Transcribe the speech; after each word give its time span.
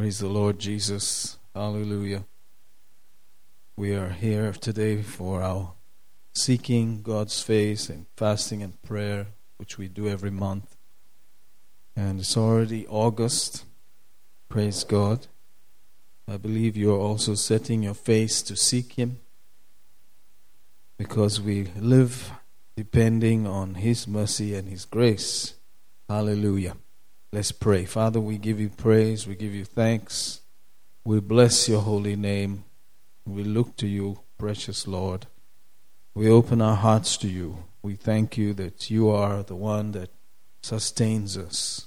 Praise 0.00 0.20
the 0.20 0.28
Lord 0.28 0.58
Jesus. 0.58 1.36
Hallelujah. 1.54 2.24
We 3.76 3.94
are 3.94 4.08
here 4.08 4.52
today 4.52 5.02
for 5.02 5.42
our 5.42 5.74
seeking 6.32 7.02
God's 7.02 7.42
face 7.42 7.90
and 7.90 8.06
fasting 8.16 8.62
and 8.62 8.80
prayer, 8.80 9.26
which 9.58 9.76
we 9.76 9.88
do 9.88 10.08
every 10.08 10.30
month. 10.30 10.74
And 11.94 12.20
it's 12.20 12.34
already 12.34 12.86
August. 12.86 13.66
Praise 14.48 14.84
God. 14.84 15.26
I 16.26 16.38
believe 16.38 16.78
you 16.78 16.94
are 16.94 16.98
also 16.98 17.34
setting 17.34 17.82
your 17.82 17.92
face 17.92 18.40
to 18.44 18.56
seek 18.56 18.94
Him 18.94 19.20
because 20.96 21.42
we 21.42 21.64
live 21.76 22.32
depending 22.74 23.46
on 23.46 23.74
His 23.74 24.08
mercy 24.08 24.54
and 24.54 24.66
His 24.66 24.86
grace. 24.86 25.56
Hallelujah. 26.08 26.78
Let's 27.32 27.52
pray. 27.52 27.84
Father, 27.84 28.20
we 28.20 28.38
give 28.38 28.58
you 28.58 28.70
praise, 28.70 29.26
we 29.26 29.36
give 29.36 29.54
you 29.54 29.64
thanks. 29.64 30.40
We 31.04 31.20
bless 31.20 31.68
your 31.68 31.80
holy 31.80 32.16
name. 32.16 32.64
We 33.24 33.44
look 33.44 33.76
to 33.76 33.86
you, 33.86 34.20
precious 34.36 34.88
Lord. 34.88 35.26
We 36.12 36.28
open 36.28 36.60
our 36.60 36.74
hearts 36.74 37.16
to 37.18 37.28
you. 37.28 37.64
We 37.82 37.94
thank 37.94 38.36
you 38.36 38.52
that 38.54 38.90
you 38.90 39.10
are 39.10 39.44
the 39.44 39.54
one 39.54 39.92
that 39.92 40.10
sustains 40.60 41.38
us. 41.38 41.86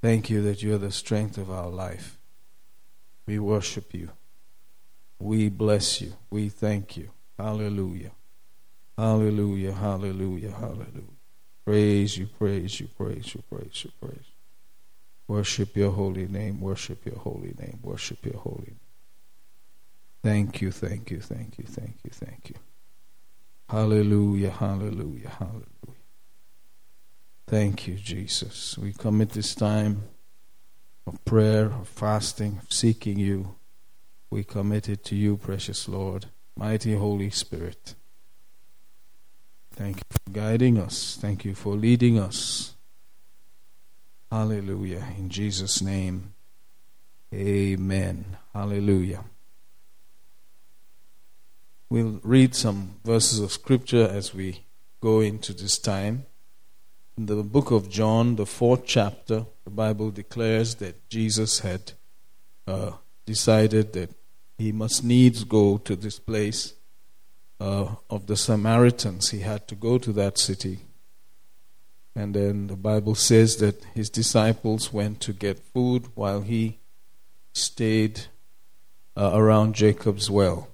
Thank 0.00 0.30
you 0.30 0.40
that 0.42 0.62
you 0.62 0.74
are 0.74 0.78
the 0.78 0.90
strength 0.90 1.36
of 1.36 1.50
our 1.50 1.68
life. 1.68 2.18
We 3.26 3.38
worship 3.38 3.92
you. 3.92 4.10
We 5.18 5.50
bless 5.50 6.00
you. 6.00 6.14
We 6.30 6.48
thank 6.48 6.96
you. 6.96 7.10
Hallelujah. 7.38 8.12
Hallelujah. 8.96 9.72
Hallelujah. 9.72 10.52
Hallelujah. 10.52 11.15
Praise 11.66 12.16
you, 12.16 12.28
praise 12.28 12.78
you, 12.78 12.86
praise 12.86 13.34
you, 13.34 13.42
praise 13.50 13.84
you, 13.84 13.90
praise 14.00 14.14
you. 14.14 14.36
Worship 15.26 15.76
your 15.76 15.90
holy 15.90 16.28
name, 16.28 16.60
worship 16.60 17.04
your 17.04 17.18
holy 17.18 17.54
name, 17.58 17.80
worship 17.82 18.24
your 18.24 18.38
holy 18.38 18.68
name. 18.68 18.80
Thank 20.22 20.60
you, 20.60 20.70
thank 20.70 21.10
you, 21.10 21.18
thank 21.20 21.58
you, 21.58 21.64
thank 21.64 21.96
you, 22.04 22.10
thank 22.12 22.50
you. 22.50 22.56
Hallelujah, 23.68 24.50
hallelujah, 24.50 25.28
hallelujah. 25.28 25.66
Thank 27.48 27.88
you, 27.88 27.96
Jesus. 27.96 28.78
We 28.78 28.92
commit 28.92 29.30
this 29.30 29.56
time 29.56 30.04
of 31.04 31.24
prayer, 31.24 31.66
of 31.66 31.88
fasting, 31.88 32.60
of 32.62 32.72
seeking 32.72 33.18
you. 33.18 33.56
We 34.30 34.44
commit 34.44 34.88
it 34.88 35.04
to 35.06 35.16
you, 35.16 35.36
precious 35.36 35.88
Lord, 35.88 36.26
mighty 36.56 36.94
Holy 36.94 37.30
Spirit. 37.30 37.96
Thank 39.76 39.98
you 39.98 40.02
for 40.10 40.30
guiding 40.30 40.78
us. 40.78 41.18
Thank 41.20 41.44
you 41.44 41.54
for 41.54 41.74
leading 41.74 42.18
us. 42.18 42.74
Hallelujah. 44.32 45.06
In 45.18 45.28
Jesus' 45.28 45.82
name, 45.82 46.32
amen. 47.32 48.38
Hallelujah. 48.54 49.22
We'll 51.90 52.20
read 52.24 52.54
some 52.54 52.96
verses 53.04 53.38
of 53.38 53.52
scripture 53.52 54.08
as 54.08 54.34
we 54.34 54.64
go 55.02 55.20
into 55.20 55.52
this 55.52 55.78
time. 55.78 56.24
In 57.18 57.26
the 57.26 57.42
book 57.42 57.70
of 57.70 57.90
John, 57.90 58.36
the 58.36 58.46
fourth 58.46 58.86
chapter, 58.86 59.44
the 59.64 59.70
Bible 59.70 60.10
declares 60.10 60.76
that 60.76 61.06
Jesus 61.10 61.60
had 61.60 61.92
uh, 62.66 62.92
decided 63.26 63.92
that 63.92 64.10
he 64.56 64.72
must 64.72 65.04
needs 65.04 65.44
go 65.44 65.76
to 65.76 65.94
this 65.96 66.18
place 66.18 66.72
uh, 67.60 67.94
of 68.10 68.26
the 68.26 68.36
Samaritans. 68.36 69.30
He 69.30 69.40
had 69.40 69.66
to 69.68 69.74
go 69.74 69.98
to 69.98 70.12
that 70.12 70.38
city. 70.38 70.80
And 72.14 72.34
then 72.34 72.66
the 72.68 72.76
Bible 72.76 73.14
says 73.14 73.58
that 73.58 73.84
his 73.94 74.08
disciples 74.08 74.92
went 74.92 75.20
to 75.22 75.32
get 75.32 75.58
food 75.58 76.06
while 76.14 76.40
he 76.40 76.78
stayed 77.52 78.22
uh, 79.16 79.30
around 79.34 79.74
Jacob's 79.74 80.30
well. 80.30 80.68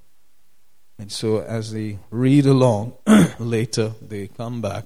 And 0.99 1.11
so, 1.11 1.41
as 1.41 1.73
they 1.73 1.99
read 2.11 2.47
along, 2.47 2.95
later 3.39 3.93
they 4.01 4.29
come 4.29 4.61
back. 4.61 4.85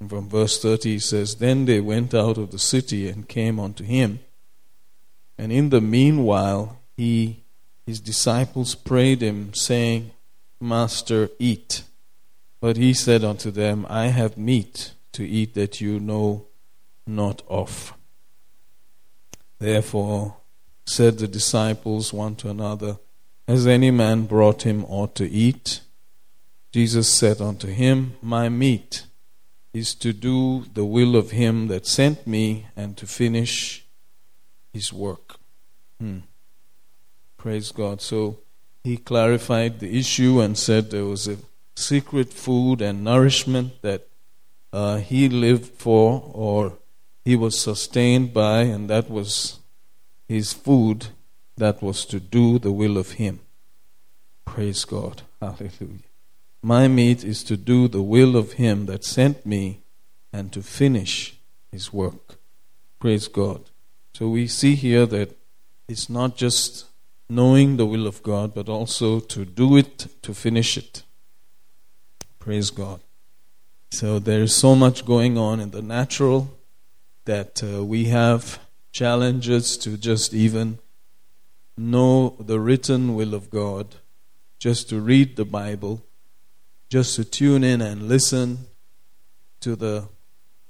And 0.00 0.08
from 0.08 0.28
verse 0.28 0.60
30, 0.62 0.92
he 0.92 0.98
says, 1.00 1.36
Then 1.36 1.64
they 1.64 1.80
went 1.80 2.14
out 2.14 2.38
of 2.38 2.52
the 2.52 2.58
city 2.58 3.08
and 3.08 3.28
came 3.28 3.58
unto 3.58 3.82
him. 3.82 4.20
And 5.36 5.50
in 5.50 5.70
the 5.70 5.80
meanwhile, 5.80 6.78
he, 6.96 7.42
his 7.86 8.00
disciples 8.00 8.76
prayed 8.76 9.20
him, 9.20 9.52
saying, 9.54 10.12
Master, 10.60 11.30
eat. 11.38 11.82
But 12.60 12.76
he 12.76 12.92
said 12.92 13.24
unto 13.24 13.50
them, 13.50 13.86
I 13.88 14.06
have 14.06 14.36
meat 14.36 14.92
to 15.12 15.26
eat 15.26 15.54
that 15.54 15.80
you 15.80 16.00
know 16.00 16.46
not 17.06 17.42
of. 17.48 17.94
Therefore 19.58 20.36
said 20.84 21.18
the 21.18 21.28
disciples 21.28 22.12
one 22.12 22.34
to 22.36 22.50
another, 22.50 22.98
Has 23.46 23.66
any 23.66 23.90
man 23.90 24.26
brought 24.26 24.62
him 24.62 24.84
aught 24.86 25.14
to 25.16 25.28
eat? 25.28 25.80
Jesus 26.72 27.12
said 27.12 27.40
unto 27.40 27.68
him, 27.68 28.14
My 28.22 28.48
meat 28.48 29.06
is 29.72 29.94
to 29.96 30.12
do 30.12 30.64
the 30.74 30.84
will 30.84 31.16
of 31.16 31.30
him 31.30 31.68
that 31.68 31.86
sent 31.86 32.26
me 32.26 32.66
and 32.76 32.96
to 32.96 33.06
finish 33.06 33.86
his 34.72 34.92
work. 34.92 35.36
Hmm. 36.00 36.20
Praise 37.36 37.72
God. 37.72 38.00
So 38.00 38.38
he 38.84 38.96
clarified 38.96 39.80
the 39.80 39.98
issue 39.98 40.40
and 40.40 40.56
said 40.56 40.90
there 40.90 41.04
was 41.04 41.28
a 41.28 41.38
secret 41.76 42.32
food 42.32 42.80
and 42.80 43.04
nourishment 43.04 43.80
that 43.82 44.08
uh, 44.72 44.98
he 44.98 45.28
lived 45.28 45.72
for 45.74 46.30
or 46.32 46.78
he 47.24 47.36
was 47.36 47.60
sustained 47.60 48.32
by, 48.32 48.62
and 48.62 48.88
that 48.88 49.10
was 49.10 49.58
his 50.26 50.52
food 50.52 51.08
that 51.58 51.82
was 51.82 52.06
to 52.06 52.18
do 52.18 52.58
the 52.58 52.72
will 52.72 52.96
of 52.96 53.12
him. 53.12 53.40
Praise 54.46 54.84
God. 54.84 55.22
Hallelujah. 55.40 56.08
My 56.62 56.88
meat 56.88 57.22
is 57.24 57.44
to 57.44 57.56
do 57.56 57.86
the 57.86 58.02
will 58.02 58.34
of 58.36 58.52
him 58.52 58.86
that 58.86 59.04
sent 59.04 59.44
me 59.44 59.82
and 60.32 60.52
to 60.52 60.62
finish 60.62 61.36
his 61.70 61.92
work. 61.92 62.38
Praise 62.98 63.28
God. 63.28 63.64
So 64.14 64.28
we 64.28 64.46
see 64.46 64.74
here 64.74 65.06
that 65.06 65.36
it's 65.86 66.08
not 66.08 66.36
just 66.36 66.86
knowing 67.28 67.76
the 67.76 67.86
will 67.86 68.06
of 68.06 68.22
God, 68.22 68.54
but 68.54 68.68
also 68.68 69.20
to 69.20 69.44
do 69.44 69.76
it, 69.76 70.06
to 70.22 70.32
finish 70.32 70.76
it. 70.76 71.02
Praise 72.38 72.70
God. 72.70 73.00
So 73.90 74.18
there 74.18 74.42
is 74.42 74.54
so 74.54 74.74
much 74.74 75.04
going 75.04 75.36
on 75.36 75.60
in 75.60 75.70
the 75.70 75.82
natural 75.82 76.50
that 77.24 77.62
uh, 77.62 77.84
we 77.84 78.04
have 78.06 78.58
challenges 78.92 79.76
to 79.78 79.96
just 79.96 80.32
even 80.32 80.78
know 81.76 82.36
the 82.40 82.58
written 82.58 83.14
will 83.14 83.34
of 83.34 83.50
God, 83.50 83.96
just 84.58 84.88
to 84.88 85.00
read 85.00 85.36
the 85.36 85.44
Bible, 85.44 86.02
just 86.88 87.16
to 87.16 87.24
tune 87.24 87.62
in 87.62 87.80
and 87.80 88.08
listen 88.08 88.66
to 89.60 89.76
the 89.76 90.08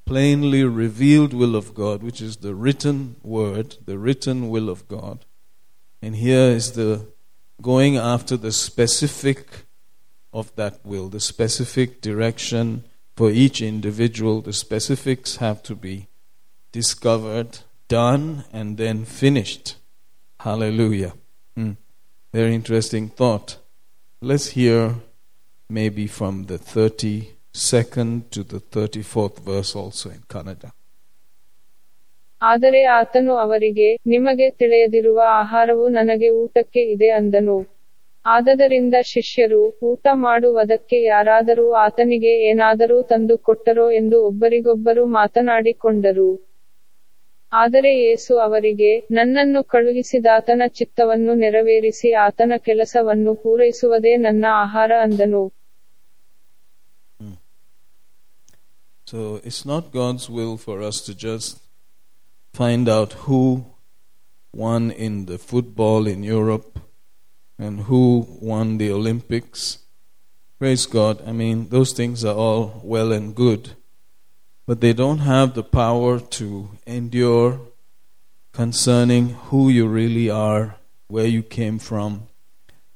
plainly 0.04 0.64
revealed 0.64 1.32
will 1.32 1.54
of 1.54 1.74
God, 1.74 2.02
which 2.02 2.20
is 2.20 2.38
the 2.38 2.54
written 2.54 3.16
word, 3.22 3.76
the 3.84 3.98
written 3.98 4.48
will 4.48 4.68
of 4.68 4.88
God. 4.88 5.24
And 6.00 6.16
here 6.16 6.50
is 6.50 6.72
the 6.72 7.06
going 7.60 7.96
after 7.96 8.36
the 8.36 8.52
specific 8.52 9.66
of 10.32 10.54
that 10.56 10.78
will, 10.84 11.08
the 11.08 11.20
specific 11.20 12.00
direction 12.00 12.84
for 13.16 13.30
each 13.30 13.60
individual. 13.60 14.40
The 14.40 14.52
specifics 14.52 15.36
have 15.36 15.62
to 15.64 15.74
be 15.74 16.06
discovered, 16.70 17.60
done, 17.88 18.44
and 18.52 18.76
then 18.76 19.04
finished. 19.04 19.76
Hallelujah. 20.40 21.14
Hmm. 21.56 21.72
Very 22.32 22.54
interesting 22.54 23.08
thought. 23.08 23.58
Let's 24.20 24.48
hear 24.48 24.96
maybe 25.68 26.06
from 26.06 26.44
the 26.46 26.58
32nd 26.58 28.30
to 28.30 28.42
the 28.44 28.60
34th 28.60 29.40
verse 29.40 29.74
also 29.74 30.10
in 30.10 30.20
Kannada. 30.28 30.72
ಆದರೆ 32.42 32.84
ಆತನು 32.84 33.34
ಅವರಿಗೆ, 33.34 33.98
ನಿಮಗೆ 34.06 34.50
ತಿಳಿಯದಿರುವ 34.50 35.22
ಆಹಾರವು 35.26 35.88
ನನಗೆ 35.88 36.30
ಊಟಕ್ಕೆ 36.30 36.80
ಇದೆ 36.80 37.10
ಅಂದನು. 37.10 37.66
ಆದದರಿಂದ 38.26 38.94
ಶಿಷ್ಯರು, 39.02 39.78
ಊಟ 39.82 40.06
ಮಾಡುವುದಕ್ಕೆ 40.12 41.02
ಯಾರಾದರೂ 41.02 41.72
ಆತನಿಗೆ 41.72 42.48
ಏನಾದರೂ 42.50 43.02
ತಂದು 43.02 43.38
ಕೊಟ್ಟರೋ 43.38 43.90
ಎಂದು 43.90 44.26
ಒಬ್ಬರಿಗೊಬ್ಬರು 44.26 45.06
ಮಾತನಾಡಿಕೊಂಡರು. 45.06 46.48
ಆದರೆ 47.52 48.02
ಯೇಸು 48.02 48.38
ಅವರಿಗೆ, 48.38 48.98
ನನ್ನನ್ನು 49.10 49.64
ಕಳುಹಿಸಿದಾತನ 49.64 50.62
ಚಿತ್ತವನ್ನು 50.68 51.34
ನೆರವೇರಿಸಿ 51.34 52.12
ಆತನ 52.12 52.52
ಕೆಲಸವನ್ನು 52.56 53.34
ಪೂರೈಸುವುದೇ 53.34 54.16
ನನ್ನ 54.16 54.44
ಆಹಾರ 54.50 54.92
ಅಂದನು. 55.02 55.52
So, 59.10 59.36
it's 59.38 59.64
not 59.66 59.82
God's 59.94 60.30
will 60.36 60.56
for 60.56 60.82
us 60.82 61.06
to 61.06 61.28
just 61.28 61.67
find 62.52 62.88
out 62.88 63.12
who 63.24 63.66
won 64.52 64.90
in 64.90 65.26
the 65.26 65.38
football 65.38 66.06
in 66.06 66.22
Europe 66.22 66.80
and 67.58 67.80
who 67.82 68.26
won 68.40 68.78
the 68.78 68.90
Olympics. 68.90 69.78
Praise 70.58 70.86
God. 70.86 71.22
I 71.26 71.32
mean, 71.32 71.68
those 71.68 71.92
things 71.92 72.24
are 72.24 72.34
all 72.34 72.80
well 72.82 73.12
and 73.12 73.34
good, 73.34 73.76
but 74.66 74.80
they 74.80 74.92
don't 74.92 75.18
have 75.18 75.54
the 75.54 75.62
power 75.62 76.18
to 76.18 76.70
endure 76.86 77.60
concerning 78.52 79.30
who 79.50 79.68
you 79.68 79.86
really 79.86 80.28
are, 80.28 80.76
where 81.06 81.26
you 81.26 81.42
came 81.42 81.78
from, 81.78 82.26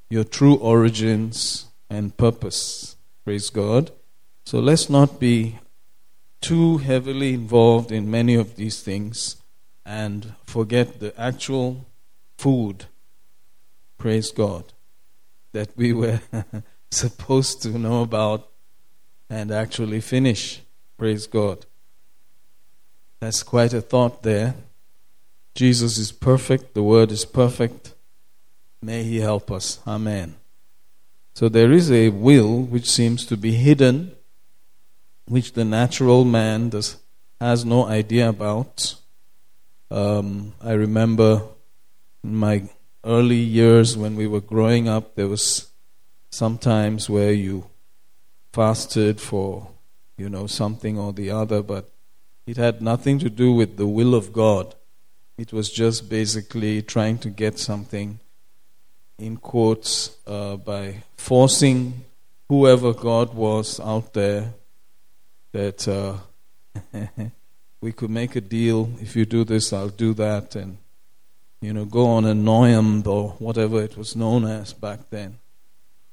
your 0.09 0.23
true 0.25 0.55
origins 0.55 1.67
and 1.89 2.17
purpose. 2.17 2.97
Praise 3.23 3.49
God. 3.49 3.91
So 4.45 4.59
let's 4.59 4.89
not 4.89 5.19
be 5.19 5.59
too 6.41 6.79
heavily 6.79 7.33
involved 7.33 7.91
in 7.91 8.11
many 8.11 8.35
of 8.35 8.57
these 8.57 8.81
things 8.81 9.37
and 9.85 10.33
forget 10.45 10.99
the 10.99 11.19
actual 11.19 11.85
food. 12.37 12.85
Praise 13.97 14.31
God. 14.31 14.73
That 15.51 15.75
we 15.77 15.93
were 15.93 16.21
supposed 16.91 17.61
to 17.63 17.69
know 17.69 18.01
about 18.01 18.49
and 19.29 19.51
actually 19.51 20.01
finish. 20.01 20.61
Praise 20.97 21.27
God. 21.27 21.65
That's 23.19 23.43
quite 23.43 23.73
a 23.73 23.81
thought 23.81 24.23
there. 24.23 24.55
Jesus 25.55 25.97
is 25.97 26.11
perfect, 26.11 26.73
the 26.73 26.83
Word 26.83 27.11
is 27.11 27.25
perfect. 27.25 27.93
May 28.81 29.03
He 29.03 29.19
help 29.19 29.51
us. 29.51 29.79
Amen. 29.87 30.35
So 31.33 31.49
there 31.49 31.71
is 31.71 31.91
a 31.91 32.09
will 32.09 32.61
which 32.61 32.89
seems 32.89 33.25
to 33.27 33.37
be 33.37 33.53
hidden, 33.53 34.11
which 35.25 35.53
the 35.53 35.65
natural 35.65 36.25
man 36.25 36.69
does, 36.69 36.97
has 37.39 37.63
no 37.65 37.87
idea 37.87 38.29
about. 38.29 38.95
Um, 39.93 40.55
I 40.59 40.71
remember 40.71 41.43
in 42.23 42.35
my 42.35 42.63
early 43.05 43.35
years 43.35 43.95
when 43.95 44.15
we 44.15 44.25
were 44.25 44.41
growing 44.41 44.87
up, 44.89 45.13
there 45.13 45.27
was 45.27 45.67
sometimes 46.31 47.11
where 47.11 47.31
you 47.31 47.69
fasted 48.53 49.21
for, 49.21 49.69
you 50.17 50.29
know, 50.29 50.47
something 50.47 50.97
or 50.97 51.13
the 51.13 51.29
other, 51.29 51.61
but 51.61 51.91
it 52.47 52.57
had 52.57 52.81
nothing 52.81 53.19
to 53.19 53.29
do 53.29 53.53
with 53.53 53.77
the 53.77 53.85
will 53.85 54.15
of 54.15 54.33
God. 54.33 54.73
It 55.37 55.53
was 55.53 55.69
just 55.69 56.09
basically 56.09 56.81
trying 56.81 57.19
to 57.19 57.29
get 57.29 57.59
something, 57.59 58.19
in 59.19 59.37
quotes, 59.37 60.17
uh, 60.25 60.55
by 60.55 61.03
forcing 61.17 62.03
whoever 62.49 62.93
God 62.93 63.35
was 63.35 63.79
out 63.79 64.13
there 64.13 64.55
that 65.51 65.87
uh, 65.87 66.17
we 67.83 67.91
could 67.91 68.09
make 68.09 68.37
a 68.37 68.41
deal. 68.41 68.89
If 69.01 69.13
you 69.17 69.25
do 69.25 69.43
this, 69.43 69.73
I'll 69.73 69.89
do 69.89 70.13
that. 70.13 70.55
And, 70.55 70.77
you 71.59 71.73
know, 71.73 71.83
go 71.83 72.07
on 72.07 72.23
a 72.23 72.33
noyam 72.33 73.05
or 73.05 73.31
whatever 73.39 73.83
it 73.83 73.97
was 73.97 74.15
known 74.15 74.45
as 74.45 74.71
back 74.71 75.09
then. 75.09 75.39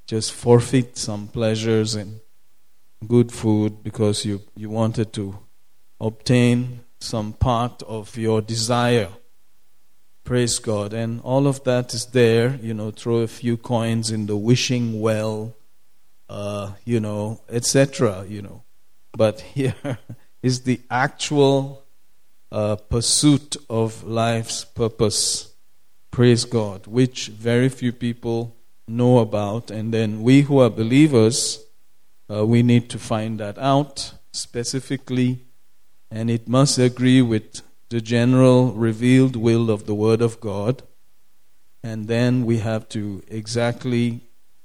Just 0.05 0.33
forfeit 0.33 0.99
some 0.99 1.29
pleasures 1.29 1.95
and 1.95 2.21
good 3.07 3.31
food 3.31 3.85
because 3.85 4.25
you, 4.25 4.43
you 4.57 4.69
wanted 4.69 5.13
to 5.13 5.39
obtain 6.01 6.81
some 6.99 7.35
part 7.35 7.85
of 7.85 8.17
your 8.19 8.41
desire. 8.43 9.11
Praise 10.25 10.59
God. 10.59 10.93
And 10.93 11.21
all 11.21 11.47
of 11.47 11.63
that 11.63 11.95
is 11.95 12.07
there. 12.07 12.59
You 12.61 12.75
know, 12.75 12.91
throw 12.91 13.19
a 13.19 13.29
few 13.29 13.57
coins 13.57 14.11
in 14.11 14.27
the 14.27 14.37
wishing 14.37 15.01
well, 15.01 15.55
uh, 16.29 16.73
you 16.85 16.99
know, 16.99 17.41
etc. 17.49 18.27
You 18.29 18.43
know. 18.43 18.63
But 19.13 19.41
here 19.55 19.99
is 20.43 20.63
the 20.63 20.81
actual 20.91 21.85
uh, 22.51 22.77
pursuit 22.77 23.57
of 23.69 24.05
life's 24.05 24.65
purpose. 24.65 25.55
Praise 26.11 26.45
God, 26.45 26.87
which 26.87 27.29
very 27.29 27.69
few 27.69 27.93
people 27.93 28.57
know 28.89 29.19
about. 29.19 29.71
And 29.71 29.95
then 29.95 30.23
we 30.23 30.43
who 30.43 30.59
are 30.59 30.71
believers, 30.71 31.65
uh, 32.29 32.45
we 32.45 32.63
need 32.63 32.89
to 32.91 32.99
find 32.99 33.39
that 33.41 33.59
out 33.59 34.15
specifically 34.33 35.45
and 36.11 36.31
it 36.31 36.49
must 36.49 36.79
agree 36.79 37.23
with 37.23 37.63
the 37.89 38.01
general 38.01 38.73
revealed 38.73 39.37
will 39.37 39.71
of 39.71 39.87
the 39.87 39.95
Word 39.95 40.21
of 40.21 40.41
God. 40.41 40.83
And 41.83 42.09
then 42.09 42.45
we 42.45 42.59
have 42.59 42.89
to 42.91 43.23
exactly 43.29 44.21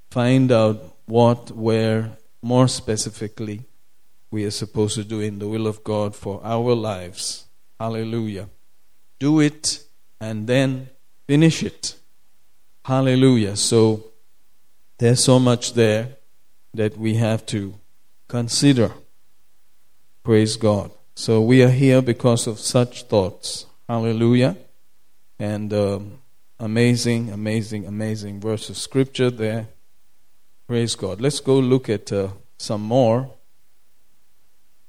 find 0.09 0.51
out 0.51 0.97
what, 1.05 1.51
where, 1.51 2.17
more 2.41 2.67
specifically, 2.67 3.65
we 4.31 4.45
are 4.45 4.51
supposed 4.51 4.95
to 4.95 5.03
do 5.03 5.19
in 5.19 5.39
the 5.39 5.47
will 5.47 5.67
of 5.67 5.83
God 5.83 6.15
for 6.15 6.41
our 6.43 6.73
lives. 6.73 7.45
Hallelujah. 7.79 8.49
Do 9.19 9.39
it 9.39 9.83
and 10.19 10.47
then 10.47 10.89
finish 11.27 11.63
it. 11.63 11.95
Hallelujah. 12.83 13.55
So 13.55 14.11
there's 14.97 15.23
so 15.23 15.39
much 15.39 15.73
there 15.73 16.17
that 16.73 16.97
we 16.97 17.15
have 17.15 17.45
to 17.47 17.75
consider. 18.27 18.91
Praise 20.23 20.57
God. 20.57 20.91
So 21.15 21.41
we 21.41 21.63
are 21.63 21.69
here 21.69 22.01
because 22.01 22.47
of 22.47 22.59
such 22.59 23.03
thoughts. 23.03 23.65
Hallelujah. 23.87 24.57
And 25.39 25.73
um, 25.73 26.19
amazing, 26.59 27.31
amazing, 27.31 27.85
amazing 27.85 28.39
verse 28.39 28.69
of 28.69 28.77
scripture 28.77 29.29
there. 29.29 29.67
Praise 30.67 30.95
God. 30.95 31.21
Let's 31.21 31.39
go 31.39 31.59
look 31.59 31.89
at 31.89 32.11
uh, 32.11 32.29
some 32.57 32.81
more. 32.81 33.31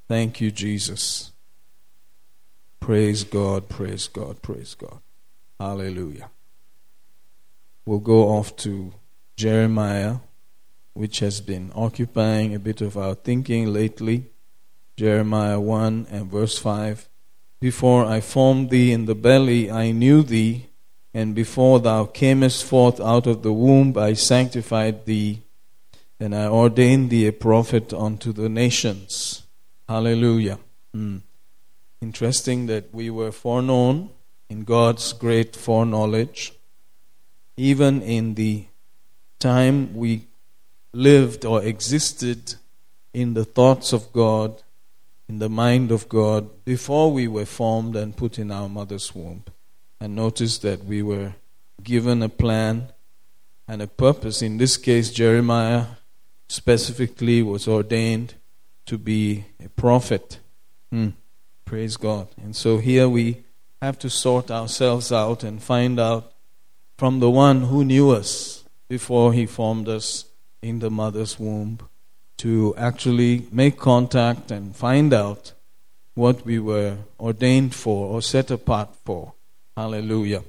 Thank 0.08 0.40
you, 0.40 0.50
Jesus. 0.50 1.32
Praise 2.78 3.24
God, 3.24 3.68
praise 3.68 4.06
God, 4.06 4.40
praise 4.42 4.74
God. 4.74 5.00
Hallelujah. 5.58 6.30
We'll 7.84 7.98
go 7.98 8.28
off 8.28 8.54
to 8.58 8.92
Jeremiah, 9.36 10.16
which 10.92 11.18
has 11.18 11.40
been 11.40 11.72
occupying 11.74 12.54
a 12.54 12.60
bit 12.60 12.80
of 12.80 12.96
our 12.96 13.14
thinking 13.14 13.72
lately. 13.72 14.26
Jeremiah 14.96 15.58
1 15.58 16.06
and 16.10 16.30
verse 16.30 16.58
5. 16.58 17.08
Before 17.60 18.04
I 18.04 18.20
formed 18.20 18.70
thee 18.70 18.92
in 18.92 19.06
the 19.06 19.14
belly, 19.14 19.70
I 19.70 19.90
knew 19.90 20.22
thee, 20.22 20.66
and 21.12 21.34
before 21.34 21.80
thou 21.80 22.04
camest 22.04 22.64
forth 22.64 23.00
out 23.00 23.26
of 23.26 23.42
the 23.42 23.52
womb, 23.52 23.96
I 23.98 24.12
sanctified 24.12 25.06
thee, 25.06 25.42
and 26.20 26.34
I 26.34 26.46
ordained 26.46 27.10
thee 27.10 27.26
a 27.26 27.32
prophet 27.32 27.92
unto 27.92 28.32
the 28.32 28.48
nations. 28.48 29.45
Hallelujah. 29.88 30.58
Hmm. 30.92 31.18
Interesting 32.00 32.66
that 32.66 32.92
we 32.92 33.10
were 33.10 33.32
foreknown 33.32 34.10
in 34.48 34.64
God's 34.64 35.12
great 35.12 35.56
foreknowledge, 35.56 36.52
even 37.56 38.02
in 38.02 38.34
the 38.34 38.66
time 39.38 39.94
we 39.94 40.26
lived 40.92 41.44
or 41.44 41.62
existed 41.62 42.54
in 43.12 43.34
the 43.34 43.44
thoughts 43.44 43.92
of 43.92 44.12
God 44.12 44.62
in 45.28 45.38
the 45.38 45.48
mind 45.48 45.90
of 45.90 46.08
God 46.08 46.64
before 46.64 47.12
we 47.12 47.26
were 47.26 47.46
formed 47.46 47.96
and 47.96 48.16
put 48.16 48.38
in 48.38 48.50
our 48.50 48.68
mother's 48.68 49.14
womb. 49.14 49.44
And 50.00 50.14
notice 50.14 50.58
that 50.58 50.84
we 50.84 51.02
were 51.02 51.34
given 51.82 52.22
a 52.22 52.28
plan 52.28 52.92
and 53.66 53.82
a 53.82 53.86
purpose. 53.86 54.42
In 54.42 54.58
this 54.58 54.76
case, 54.76 55.10
Jeremiah 55.10 55.86
specifically 56.48 57.42
was 57.42 57.66
ordained 57.66 58.34
to 58.86 58.98
be 58.98 59.44
a 59.62 59.68
prophet. 59.68 60.38
Hmm. 60.90 61.10
Praise 61.64 61.96
God. 61.96 62.28
And 62.42 62.54
so 62.54 62.78
here 62.78 63.08
we 63.08 63.44
have 63.82 63.98
to 63.98 64.10
sort 64.10 64.50
ourselves 64.50 65.12
out 65.12 65.42
and 65.42 65.62
find 65.62 65.98
out 66.00 66.32
from 66.96 67.20
the 67.20 67.30
one 67.30 67.62
who 67.62 67.84
knew 67.84 68.10
us 68.10 68.64
before 68.88 69.32
he 69.32 69.46
formed 69.46 69.88
us 69.88 70.26
in 70.62 70.78
the 70.78 70.90
mother's 70.90 71.38
womb 71.38 71.78
to 72.38 72.74
actually 72.76 73.46
make 73.50 73.78
contact 73.78 74.50
and 74.50 74.76
find 74.76 75.12
out 75.12 75.52
what 76.14 76.44
we 76.46 76.58
were 76.58 76.96
ordained 77.18 77.74
for 77.74 78.08
or 78.08 78.22
set 78.22 78.50
apart 78.50 78.94
for. 79.04 79.34
Hallelujah. 79.76 80.42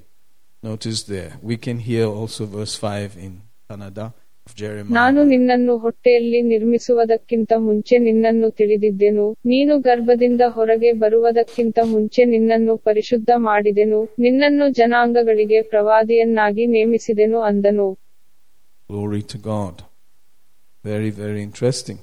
Notice 0.63 1.03
there. 1.03 1.34
We 1.41 1.58
can 1.58 1.79
hear 1.79 2.06
also 2.06 2.46
verse 2.46 2.75
5 2.75 3.17
in 3.17 3.41
Jeremiah. 3.70 4.12
ನಾನು 4.89 5.24
ನಿನ್ನನ್ನು 5.24 5.77
ಹೊಟ್ಟೆಯಲ್ಲಿ 5.77 6.42
ನಿರ್ಮಿಸುವುದಕ್ಕಿಂತ 6.51 7.51
ಮುಂಚೆ 7.58 7.98
ನಿನ್ನನ್ನು 8.00 8.50
ತಿಳಿದಿದ್ದೆನು 8.51 9.25
ನೀನು 9.46 9.80
ಗರ್ಭದಿಂದ 9.80 10.42
ಹೊರಗೆ 10.50 10.92
ಬರುವುದಕ್ಕಿಂತ 11.04 11.80
ಮುಂಚೆ 11.86 12.25
ನಿನ್ನನ್ನು 12.25 12.77
ಪರಿಶುದ್ಧ 12.77 13.30
ಮಾಡಿದೆನು 13.48 14.01
ನಿನ್ನನ್ನು 14.20 14.68
ಜನಾಂಗಗಳಿಗೆ 14.72 15.62
ಪ್ರವಾದಿಯನ್ನಾಗಿ 15.74 16.66
ನೇಮಿಸಿದೆನು 16.68 17.42
ಅಂದನು 17.42 17.89
Glory 18.89 19.22
to 19.24 19.38
God. 19.38 19.75
Very, 20.86 21.10
very 21.12 21.42
interesting. 21.44 21.98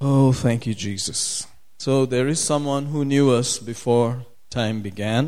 Oh, 0.00 0.32
thank 0.34 0.66
you, 0.68 0.74
Jesus. 0.76 1.20
So 1.80 2.06
there 2.06 2.28
is 2.28 2.38
someone 2.42 2.86
who 2.86 3.04
knew 3.04 3.30
us 3.30 3.58
before 3.72 4.10
time 4.50 4.80
began. 4.82 5.24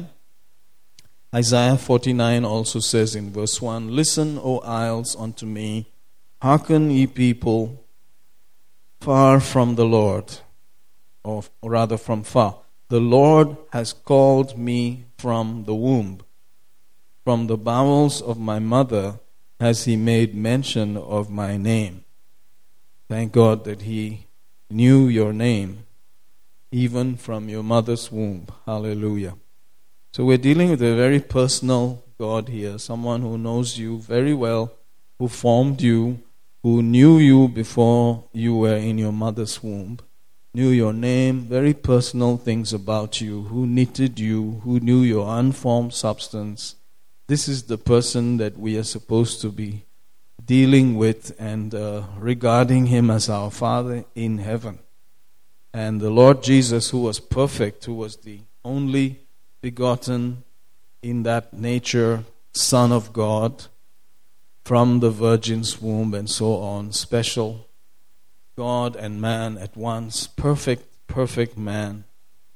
Isaiah 1.34 1.76
49 1.76 2.44
also 2.44 2.80
says 2.80 3.14
in 3.14 3.30
verse 3.30 3.60
1 3.60 3.94
Listen, 3.94 4.38
O 4.42 4.60
isles, 4.60 5.14
unto 5.16 5.44
me, 5.44 5.92
hearken, 6.40 6.90
ye 6.90 7.06
people, 7.06 7.84
far 9.00 9.40
from 9.40 9.74
the 9.74 9.84
Lord, 9.84 10.38
or 11.22 11.44
rather 11.62 11.98
from 11.98 12.22
far. 12.22 12.60
The 12.88 13.00
Lord 13.00 13.56
has 13.72 13.92
called 13.92 14.56
me 14.56 15.04
from 15.18 15.64
the 15.64 15.74
womb. 15.74 16.20
From 17.24 17.46
the 17.46 17.58
bowels 17.58 18.22
of 18.22 18.38
my 18.38 18.58
mother 18.58 19.20
has 19.60 19.84
he 19.84 19.96
made 19.96 20.34
mention 20.34 20.96
of 20.96 21.28
my 21.28 21.58
name. 21.58 22.04
Thank 23.08 23.32
God 23.32 23.64
that 23.64 23.82
he 23.82 24.26
knew 24.70 25.08
your 25.08 25.34
name 25.34 25.84
even 26.70 27.16
from 27.16 27.48
your 27.48 27.62
mother's 27.62 28.10
womb. 28.12 28.46
Hallelujah. 28.66 29.34
So 30.10 30.24
we're 30.24 30.38
dealing 30.38 30.70
with 30.70 30.82
a 30.82 30.96
very 30.96 31.20
personal 31.20 32.02
God 32.18 32.48
here, 32.48 32.78
someone 32.78 33.22
who 33.22 33.36
knows 33.36 33.78
you 33.78 33.98
very 33.98 34.34
well, 34.34 34.72
who 35.18 35.28
formed 35.28 35.82
you, 35.82 36.20
who 36.62 36.82
knew 36.82 37.18
you 37.18 37.48
before 37.48 38.24
you 38.32 38.56
were 38.56 38.76
in 38.76 38.98
your 38.98 39.12
mother's 39.12 39.62
womb, 39.62 39.98
knew 40.54 40.70
your 40.70 40.92
name, 40.92 41.42
very 41.42 41.74
personal 41.74 42.36
things 42.36 42.72
about 42.72 43.20
you, 43.20 43.42
who 43.44 43.66
knitted 43.66 44.18
you, 44.18 44.60
who 44.64 44.80
knew 44.80 45.02
your 45.02 45.28
unformed 45.38 45.92
substance. 45.92 46.74
This 47.26 47.46
is 47.46 47.64
the 47.64 47.78
person 47.78 48.38
that 48.38 48.58
we 48.58 48.76
are 48.78 48.84
supposed 48.84 49.40
to 49.42 49.52
be 49.52 49.84
dealing 50.44 50.96
with 50.96 51.36
and 51.38 51.74
uh, 51.74 52.04
regarding 52.16 52.86
him 52.86 53.10
as 53.10 53.28
our 53.28 53.50
Father 53.50 54.04
in 54.14 54.38
heaven. 54.38 54.78
And 55.72 56.00
the 56.00 56.10
Lord 56.10 56.42
Jesus, 56.42 56.90
who 56.90 57.02
was 57.02 57.20
perfect, 57.20 57.84
who 57.84 57.94
was 57.94 58.16
the 58.16 58.40
only 58.64 59.20
begotten 59.60 60.44
in 61.02 61.22
that 61.24 61.52
nature 61.52 62.24
Son 62.52 62.92
of 62.92 63.12
God 63.12 63.66
from 64.64 65.00
the 65.00 65.10
Virgin's 65.10 65.80
womb 65.80 66.12
and 66.14 66.28
so 66.28 66.56
on, 66.56 66.92
special 66.92 67.68
God 68.56 68.96
and 68.96 69.20
man 69.20 69.56
at 69.56 69.76
once, 69.76 70.26
perfect, 70.26 71.06
perfect 71.06 71.56
man 71.56 72.04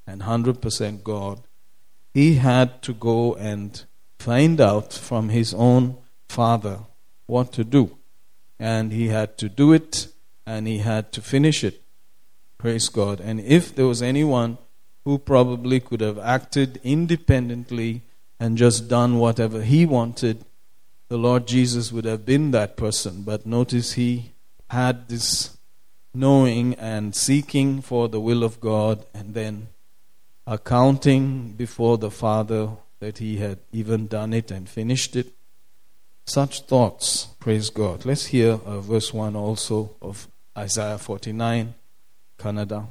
and 0.07 0.23
100% 0.23 1.05
God. 1.05 1.41
He 2.13 2.35
had 2.35 2.83
to 2.83 2.93
go 2.93 3.35
and 3.35 3.85
find 4.19 4.61
out 4.61 4.93
from 4.93 5.31
his 5.31 5.55
own 5.55 5.97
Father 6.29 6.81
what 7.27 7.53
to 7.53 7.65
do. 7.65 7.97
And 8.59 8.93
he 8.93 9.09
had 9.09 9.39
to 9.39 9.49
do 9.49 9.73
it 9.73 10.09
and 10.47 10.67
he 10.67 10.79
had 10.79 11.13
to 11.13 11.21
finish 11.23 11.65
it. 11.65 11.83
Praise 12.59 12.89
God. 12.89 13.21
And 13.21 13.41
if 13.41 13.75
there 13.75 13.87
was 13.87 14.03
anyone 14.03 14.59
who 15.05 15.19
probably 15.19 15.81
could 15.81 16.01
have 16.01 16.19
acted 16.19 16.81
independently 16.83 18.03
and 18.39 18.57
just 18.57 18.89
done 18.89 19.19
whatever 19.19 19.63
he 19.63 19.85
wanted, 19.87 20.45
the 21.09 21.17
Lord 21.17 21.47
Jesus 21.47 21.93
would 21.93 22.05
have 22.05 22.25
been 22.25 22.51
that 22.53 22.77
person. 22.77 23.23
But 23.23 23.47
notice 23.47 23.93
he 23.93 24.33
had 24.71 25.09
this 25.09 25.57
knowing 26.15 26.75
and 26.75 27.15
seeking 27.15 27.81
for 27.81 28.09
the 28.09 28.21
will 28.21 28.43
of 28.43 28.61
God 28.61 29.05
and 29.15 29.35
then 29.35 29.69
accounting 30.47 31.53
before 31.53 31.99
the 31.99 32.11
Father 32.11 32.71
that 33.01 33.19
he 33.19 33.39
had 33.39 33.59
even 33.73 34.07
done 34.07 34.33
it 34.33 34.51
and 34.51 34.69
finished 34.69 35.17
it. 35.17 35.33
Such 36.25 36.63
thoughts, 36.63 37.27
praise 37.41 37.71
God. 37.71 38.05
Let's 38.05 38.27
hear 38.27 38.53
uh, 38.65 38.81
verse 38.81 39.13
1 39.13 39.35
also 39.35 39.91
of 40.01 40.29
Isaiah 40.57 40.99
49, 40.99 41.75
Kannada. 42.39 42.87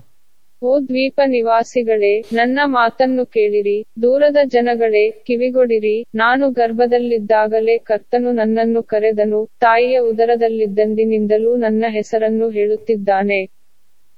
ಓ 0.61 0.71
ದ್ವೀಪ 0.87 1.19
ನಿವಾಸಿಗಳೇ 1.27 2.11
ನನ್ನ 2.31 2.59
ಮಾತನ್ನು 2.75 3.23
ಕೇಳಿರಿ 3.35 3.75
ದೂರದ 4.03 4.39
ಜನಗಳೇ 4.45 5.05
ಕಿವಿಗೊಡಿರಿ 5.27 5.93
ನಾನು 6.15 6.45
ಗರ್ಭದಲ್ಲಿದ್ದಾಗಲೇ 6.51 7.75
ಕರ್ತನು 7.87 8.31
ನನ್ನನ್ನು 8.31 8.81
ಕರೆದನು 8.91 9.39
ತಾಯಿಯ 9.59 9.99
ಉದರದಲ್ಲಿದ್ದಂದಿನಿಂದಲೂ 10.11 11.53
ನನ್ನ 11.65 11.85
ಹೆಸರನ್ನು 11.97 12.49
ಹೇಳುತ್ತಿದ್ದಾನೆ 12.59 13.41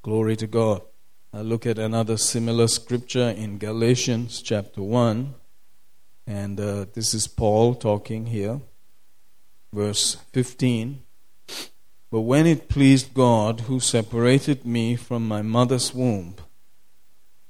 Glory 0.04 0.36
to 0.38 0.48
God. 0.54 0.80
Now 1.34 1.44
look 1.44 1.66
at 1.66 1.78
another 1.82 2.18
similar 2.26 2.68
scripture 2.70 3.30
in 3.44 3.52
Galatians 3.60 4.42
chapter 4.42 4.82
1. 4.82 5.22
And 6.28 6.60
uh, 6.62 6.72
this 6.96 7.10
is 7.14 7.26
Paul 7.40 7.74
talking 7.82 8.26
here. 8.28 8.56
Verse 9.74 10.06
15. 10.34 10.90
But 12.14 12.22
when 12.22 12.46
it 12.46 12.70
pleased 12.70 13.16
God, 13.16 13.62
who 13.62 13.80
separated 13.80 14.68
me 14.68 14.96
from 14.96 15.28
my 15.28 15.42
mother's 15.42 15.96
womb 15.96 16.36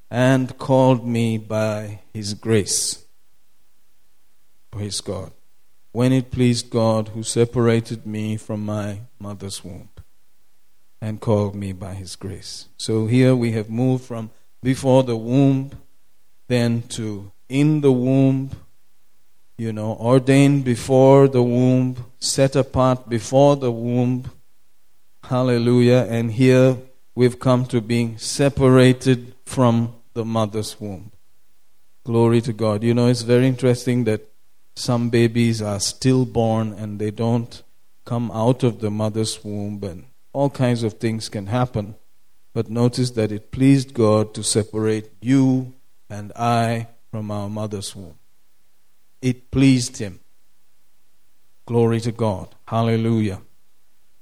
and 0.09 0.57
called 0.57 1.05
me 1.05 1.37
by 1.37 1.99
his 2.13 2.33
grace. 2.33 3.03
Praise 4.71 5.01
God. 5.01 5.33
When 5.91 6.13
it 6.13 6.31
pleased 6.31 6.69
God, 6.69 7.09
who 7.09 7.23
separated 7.23 8.07
me 8.07 8.37
from 8.37 8.65
my 8.65 9.01
mother's 9.19 9.65
womb 9.65 9.89
and 11.01 11.19
called 11.19 11.55
me 11.55 11.73
by 11.73 11.95
his 11.95 12.15
grace. 12.15 12.69
So 12.77 13.05
here 13.07 13.35
we 13.35 13.51
have 13.51 13.69
moved 13.69 14.05
from 14.05 14.31
before 14.61 15.03
the 15.03 15.17
womb, 15.17 15.71
then 16.47 16.83
to 16.95 17.33
in 17.49 17.81
the 17.81 17.91
womb, 17.91 18.51
you 19.57 19.73
know, 19.73 19.97
ordained 19.99 20.63
before 20.63 21.27
the 21.27 21.43
womb, 21.43 21.97
set 22.19 22.55
apart 22.55 23.09
before 23.09 23.57
the 23.57 23.69
womb. 23.69 24.31
Hallelujah. 25.23 26.05
And 26.09 26.31
here 26.31 26.77
we've 27.15 27.39
come 27.39 27.65
to 27.67 27.79
being 27.79 28.17
separated 28.17 29.35
from 29.45 29.95
the 30.13 30.25
mother's 30.25 30.79
womb. 30.79 31.11
Glory 32.03 32.41
to 32.41 32.51
God. 32.51 32.83
You 32.83 32.93
know, 32.93 33.07
it's 33.07 33.21
very 33.21 33.47
interesting 33.47 34.03
that 34.03 34.29
some 34.75 35.09
babies 35.09 35.61
are 35.61 35.79
stillborn 35.79 36.73
and 36.73 36.99
they 36.99 37.11
don't 37.11 37.63
come 38.05 38.31
out 38.31 38.63
of 38.63 38.81
the 38.81 38.91
mother's 38.91 39.43
womb, 39.43 39.81
and 39.83 40.05
all 40.33 40.49
kinds 40.49 40.83
of 40.83 40.93
things 40.95 41.29
can 41.29 41.47
happen. 41.47 41.95
But 42.53 42.69
notice 42.69 43.11
that 43.11 43.31
it 43.31 43.51
pleased 43.51 43.93
God 43.93 44.33
to 44.33 44.43
separate 44.43 45.09
you 45.21 45.73
and 46.09 46.33
I 46.35 46.87
from 47.11 47.31
our 47.31 47.49
mother's 47.49 47.95
womb. 47.95 48.15
It 49.21 49.51
pleased 49.51 49.97
Him. 49.97 50.19
Glory 51.65 52.01
to 52.01 52.11
God. 52.11 52.53
Hallelujah. 52.67 53.41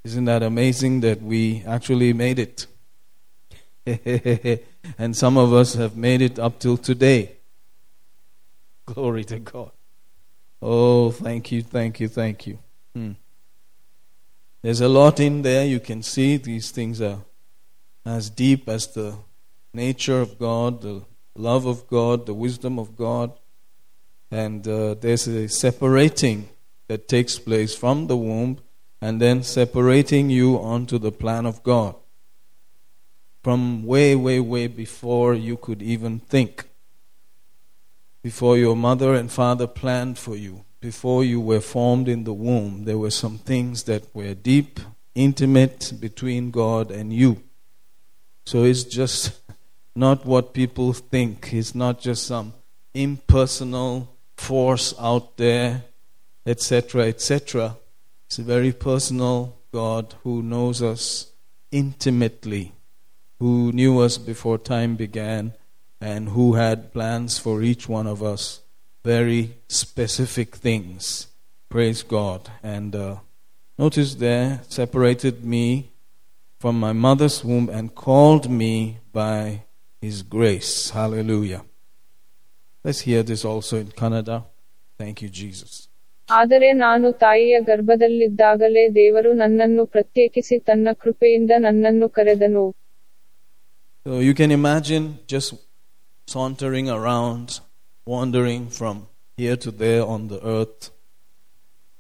Isn't 0.03 0.25
that 0.25 0.41
amazing 0.41 1.01
that 1.01 1.22
we 1.22 1.63
actually 1.65 2.13
made 2.13 2.39
it? 2.39 2.67
and 4.98 5.15
some 5.15 5.38
of 5.38 5.53
us 5.53 5.75
have 5.75 5.96
made 5.96 6.22
it 6.22 6.39
up 6.39 6.60
till 6.60 6.77
today. 6.77 7.38
Glory 8.86 9.24
to 9.25 9.39
God. 9.39 9.72
Oh, 10.62 11.12
thank 11.12 11.51
you, 11.51 11.62
thank 11.62 12.00
you, 12.00 12.08
thank 12.08 12.48
you. 12.48 12.60
Hmm. 12.96 13.12
There's 14.62 14.81
a 14.81 14.89
lot 14.89 15.20
in 15.20 15.41
there. 15.41 15.65
You 15.65 15.79
can 15.79 16.03
see 16.03 16.38
these 16.38 16.72
things 16.72 17.01
are 17.01 17.20
as 18.05 18.29
deep 18.29 18.70
as 18.70 18.88
the 18.88 19.15
nature 19.74 20.22
of 20.22 20.38
God, 20.38 20.81
the 20.81 21.03
love 21.36 21.65
of 21.65 21.88
God, 21.88 22.25
the 22.25 22.34
wisdom 22.34 22.77
of 22.77 22.96
God. 22.96 23.31
And 24.29 24.67
uh, 24.67 24.96
there's 24.96 25.27
a 25.27 25.48
separating 25.48 26.50
that 26.88 27.08
takes 27.08 27.39
place 27.39 27.75
from 27.75 28.08
the 28.08 28.17
womb 28.17 28.60
and 29.01 29.20
then 29.20 29.41
separating 29.41 30.29
you 30.29 30.55
onto 30.58 31.00
the 31.00 31.12
plan 31.12 31.46
of 31.46 31.63
God 31.63 31.96
from 33.43 33.84
way, 33.84 34.15
way, 34.15 34.39
way 34.39 34.67
before 34.67 35.34
you 35.34 35.58
could 35.58 35.81
even 35.81 36.20
think. 36.20 36.65
Before 38.22 38.55
your 38.55 38.75
mother 38.75 39.15
and 39.15 39.31
father 39.31 39.65
planned 39.65 40.20
for 40.20 40.36
you, 40.36 40.63
before 40.79 41.24
you 41.24 41.39
were 41.41 41.62
formed 41.62 42.08
in 42.08 42.24
the 42.24 42.34
womb, 42.34 42.86
there 42.86 43.00
were 43.00 43.12
some 43.12 43.39
things 43.39 43.84
that 43.84 44.13
were 44.15 44.36
deep, 44.36 44.79
intimate 45.15 45.93
between 46.00 46.51
God 46.51 46.91
and 46.91 47.12
you. 47.12 47.41
So 48.46 48.63
it's 48.63 48.84
just 48.84 49.39
not 49.96 50.25
what 50.25 50.53
people 50.53 50.93
think. 50.93 51.51
It's 51.53 51.74
not 51.74 52.00
just 52.00 52.27
some 52.27 52.53
impersonal 52.93 54.15
force 54.38 54.93
out 55.00 55.38
there, 55.38 55.84
etc., 56.46 57.08
etc. 57.08 57.77
It's 58.32 58.40
a 58.40 58.44
very 58.44 58.72
personal 58.72 59.58
God 59.74 60.16
who 60.24 60.42
knows 60.42 60.82
us 60.82 61.34
intimately, 61.70 62.72
who 63.40 63.74
knew 63.74 64.00
us 64.00 64.18
before 64.18 64.58
time 64.58 64.96
began, 64.96 65.52
and 66.00 66.30
who 66.30 66.54
had 66.54 66.94
plans 66.94 67.38
for 67.38 67.62
each 67.62 67.90
one 67.90 68.08
of 68.08 68.24
us, 68.24 68.62
very 69.04 69.58
specific 69.68 70.56
things. 70.56 71.28
Praise 71.68 72.04
God. 72.04 72.50
And 72.64 72.96
uh, 72.96 73.18
notice 73.78 74.16
there, 74.16 74.62
separated 74.70 75.44
me 75.44 75.92
from 76.58 76.80
my 76.80 76.94
mother's 76.94 77.44
womb 77.44 77.68
and 77.68 77.94
called 77.94 78.50
me 78.50 79.00
by 79.12 79.64
his 80.00 80.24
grace. 80.24 80.92
Hallelujah. 80.92 81.66
Let's 82.82 83.02
hear 83.02 83.24
this 83.24 83.44
also 83.44 83.76
in 83.76 83.88
Kannada. 83.88 84.46
Thank 84.98 85.22
you, 85.22 85.28
Jesus. 85.28 85.90
ಆದರೆ 86.38 86.69
ನಾನು 86.85 87.07
ತಾಯಿಯ 87.25 87.57
ಗರ್ಭದಲ್ಲಿದ್ದಾಗಲೇ 87.61 88.85
ದೇವರು 88.95 89.31
ನನ್ನನ್ನು 89.35 89.87
ಪ್ರತ್ಯೇಕಿಸಿ 89.87 90.59
ತನ್ನ 90.69 90.88
ಕೃಪೆಯಿಂದ 91.05 91.52
ನನ್ನನ್ನು 91.59 92.09
ಕರೆದನು 92.19 92.64
So 94.07 94.21
you 94.21 94.35
can 94.40 94.50
imagine 94.52 95.05
just 95.33 95.49
sauntering 96.28 96.88
around, 96.88 97.47
wandering 98.07 98.69
from 98.69 98.97
here 99.38 99.57
to 99.64 99.71
there 99.73 100.05
on 100.14 100.28
the 100.28 100.38
earth, 100.57 100.83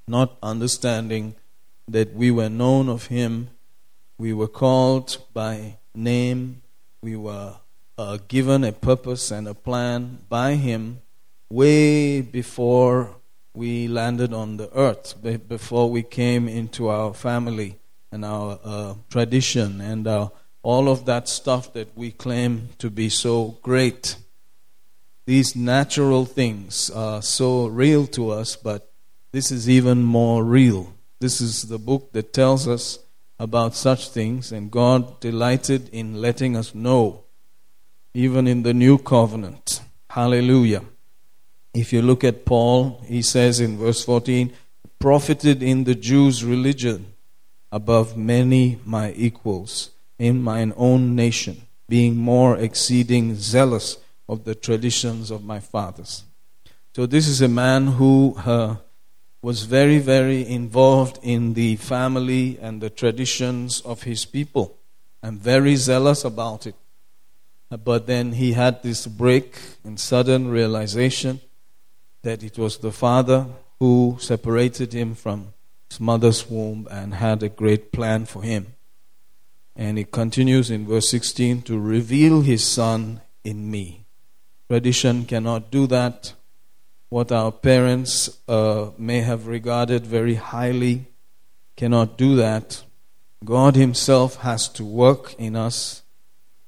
not 0.08 0.28
understanding 0.42 1.24
that 1.88 2.14
we 2.14 2.30
were 2.30 2.48
known 2.48 2.88
of 2.88 3.02
Him, 3.06 3.32
we 4.18 4.32
were 4.32 4.52
called 4.62 5.08
by 5.34 5.54
name, 6.12 6.40
we 7.02 7.16
were 7.16 7.50
uh, 7.98 8.18
given 8.28 8.62
a 8.64 8.72
purpose 8.88 9.24
and 9.30 9.48
a 9.48 9.54
plan 9.68 10.00
by 10.28 10.50
Him 10.68 10.82
way 11.50 12.20
before 12.38 12.98
we 13.53 13.87
landed 13.87 14.33
on 14.33 14.57
the 14.57 14.71
earth, 14.73 15.15
before 15.47 15.89
we 15.89 16.03
came 16.03 16.47
into 16.47 16.87
our 16.87 17.13
family 17.13 17.79
and 18.11 18.23
our 18.23 18.59
uh, 18.63 18.93
tradition 19.09 19.81
and 19.81 20.07
our, 20.07 20.31
all 20.63 20.87
of 20.89 21.05
that 21.05 21.27
stuff 21.27 21.73
that 21.73 21.95
we 21.97 22.11
claim 22.11 22.69
to 22.77 22.89
be 22.89 23.09
so 23.09 23.57
great. 23.61 24.15
these 25.25 25.55
natural 25.55 26.25
things 26.25 26.89
are 26.89 27.21
so 27.21 27.67
real 27.67 28.07
to 28.07 28.31
us, 28.31 28.55
but 28.55 28.91
this 29.31 29.51
is 29.51 29.69
even 29.69 30.03
more 30.03 30.43
real. 30.43 30.93
This 31.19 31.39
is 31.39 31.63
the 31.63 31.77
book 31.79 32.11
that 32.13 32.33
tells 32.33 32.67
us 32.67 32.99
about 33.39 33.75
such 33.75 34.09
things, 34.09 34.51
and 34.51 34.69
God 34.69 35.19
delighted 35.19 35.89
in 35.93 36.21
letting 36.21 36.57
us 36.57 36.75
know, 36.75 37.23
even 38.13 38.47
in 38.47 38.63
the 38.63 38.73
new 38.73 38.97
covenant. 38.97 39.81
Hallelujah. 40.09 40.83
If 41.73 41.93
you 41.93 42.01
look 42.01 42.23
at 42.23 42.45
Paul, 42.45 43.01
he 43.05 43.21
says 43.21 43.59
in 43.61 43.77
verse 43.77 44.03
14, 44.03 44.51
profited 44.99 45.63
in 45.63 45.85
the 45.85 45.95
Jews' 45.95 46.43
religion 46.43 47.13
above 47.71 48.17
many 48.17 48.79
my 48.85 49.13
equals 49.13 49.91
in 50.19 50.41
mine 50.41 50.73
own 50.75 51.15
nation, 51.15 51.61
being 51.87 52.17
more 52.17 52.57
exceeding 52.57 53.35
zealous 53.35 53.97
of 54.27 54.43
the 54.43 54.53
traditions 54.53 55.31
of 55.31 55.43
my 55.43 55.59
fathers. 55.59 56.23
So, 56.93 57.05
this 57.05 57.27
is 57.27 57.41
a 57.41 57.47
man 57.47 57.87
who 57.87 58.35
uh, 58.37 58.75
was 59.41 59.63
very, 59.63 59.99
very 59.99 60.45
involved 60.45 61.19
in 61.23 61.53
the 61.53 61.77
family 61.77 62.59
and 62.61 62.81
the 62.81 62.89
traditions 62.89 63.79
of 63.81 64.03
his 64.03 64.25
people 64.25 64.77
and 65.23 65.39
very 65.39 65.77
zealous 65.77 66.25
about 66.25 66.67
it. 66.67 66.75
But 67.69 68.07
then 68.07 68.33
he 68.33 68.51
had 68.51 68.83
this 68.83 69.07
break 69.07 69.57
and 69.85 69.97
sudden 69.97 70.49
realization 70.49 71.39
that 72.23 72.43
it 72.43 72.57
was 72.57 72.77
the 72.77 72.91
Father 72.91 73.47
who 73.79 74.17
separated 74.19 74.93
him 74.93 75.15
from 75.15 75.53
his 75.89 75.99
mother's 75.99 76.49
womb 76.49 76.87
and 76.91 77.15
had 77.15 77.41
a 77.41 77.49
great 77.49 77.91
plan 77.91 78.25
for 78.25 78.43
him. 78.43 78.73
And 79.75 79.97
he 79.97 80.03
continues 80.03 80.69
in 80.69 80.87
verse 80.87 81.09
16 81.09 81.63
to 81.63 81.79
reveal 81.79 82.41
his 82.41 82.63
Son 82.63 83.21
in 83.43 83.71
me. 83.71 84.05
Tradition 84.69 85.25
cannot 85.25 85.71
do 85.71 85.87
that. 85.87 86.33
What 87.09 87.31
our 87.31 87.51
parents 87.51 88.39
uh, 88.47 88.91
may 88.97 89.21
have 89.21 89.47
regarded 89.47 90.05
very 90.05 90.35
highly 90.35 91.07
cannot 91.75 92.17
do 92.17 92.35
that. 92.35 92.83
God 93.43 93.75
Himself 93.75 94.37
has 94.37 94.69
to 94.69 94.85
work 94.85 95.33
in 95.39 95.55
us 95.55 96.03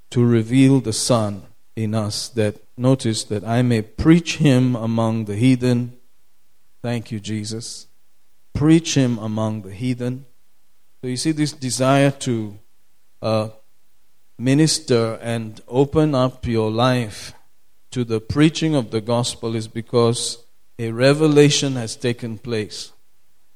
to 0.09 0.25
reveal 0.25 0.79
the 0.79 0.91
Son 0.91 1.43
in 1.75 1.93
us. 1.93 2.29
That 2.29 2.62
notice 2.77 3.23
that 3.25 3.43
I 3.43 3.61
may 3.61 3.81
preach 3.81 4.37
Him 4.37 4.75
among 4.75 5.25
the 5.25 5.35
heathen. 5.35 5.97
Thank 6.81 7.11
you, 7.11 7.19
Jesus. 7.19 7.87
Preach 8.53 8.95
Him 8.95 9.17
among 9.17 9.61
the 9.63 9.73
heathen. 9.73 10.25
So 11.01 11.07
you 11.07 11.17
see 11.17 11.31
this 11.31 11.51
desire 11.51 12.11
to 12.11 12.59
uh, 13.21 13.49
minister 14.37 15.19
and 15.21 15.61
open 15.67 16.15
up 16.15 16.45
your 16.45 16.71
life 16.71 17.33
to 17.91 18.03
the 18.03 18.19
preaching 18.19 18.73
of 18.73 18.89
the 18.89 19.01
gospel 19.01 19.55
is 19.55 19.67
because 19.67 20.43
a 20.79 20.91
revelation 20.91 21.75
has 21.75 21.95
taken 21.95 22.39
place. 22.39 22.91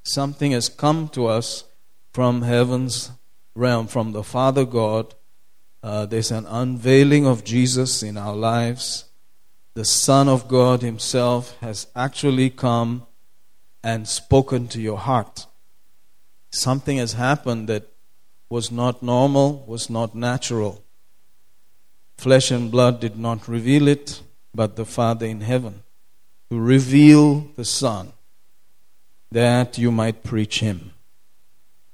Something 0.03 0.51
has 0.51 0.69
come 0.69 1.09
to 1.09 1.25
us 1.25 1.63
from 2.11 2.43
heaven's 2.43 3.11
realm, 3.55 3.87
from 3.87 4.11
the 4.11 4.23
Father 4.23 4.63
God. 4.63 5.15
Uh, 5.81 6.05
there's 6.05 6.31
an 6.31 6.45
unveiling 6.45 7.25
of 7.25 7.43
Jesus 7.43 8.03
in 8.03 8.15
our 8.15 8.35
lives. 8.35 9.05
The 9.77 9.85
Son 9.85 10.27
of 10.27 10.47
God 10.47 10.81
Himself 10.81 11.55
has 11.59 11.85
actually 11.95 12.49
come 12.49 13.05
and 13.83 14.07
spoken 14.07 14.67
to 14.69 14.81
your 14.81 14.97
heart. 14.97 15.45
Something 16.49 16.97
has 16.97 17.13
happened 17.13 17.69
that 17.69 17.87
was 18.49 18.71
not 18.71 19.03
normal, 19.03 19.63
was 19.67 19.87
not 19.87 20.15
natural. 20.15 20.83
Flesh 22.17 22.49
and 22.49 22.71
blood 22.71 22.99
did 22.99 23.19
not 23.19 23.47
reveal 23.47 23.87
it 23.87 24.23
but 24.51 24.77
the 24.77 24.83
Father 24.83 25.27
in 25.27 25.41
heaven, 25.41 25.83
to 26.49 26.59
reveal 26.59 27.41
the 27.55 27.63
Son, 27.63 28.13
that 29.31 29.77
you 29.77 29.91
might 29.91 30.23
preach 30.23 30.59
Him. 30.59 30.89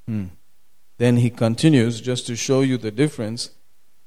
Hmm. 0.08 0.28
Then 1.00 1.18
he 1.18 1.30
continues, 1.30 2.00
just 2.00 2.28
to 2.28 2.38
show 2.38 2.62
you 2.62 2.78
the 2.78 2.92
difference. 2.92 3.50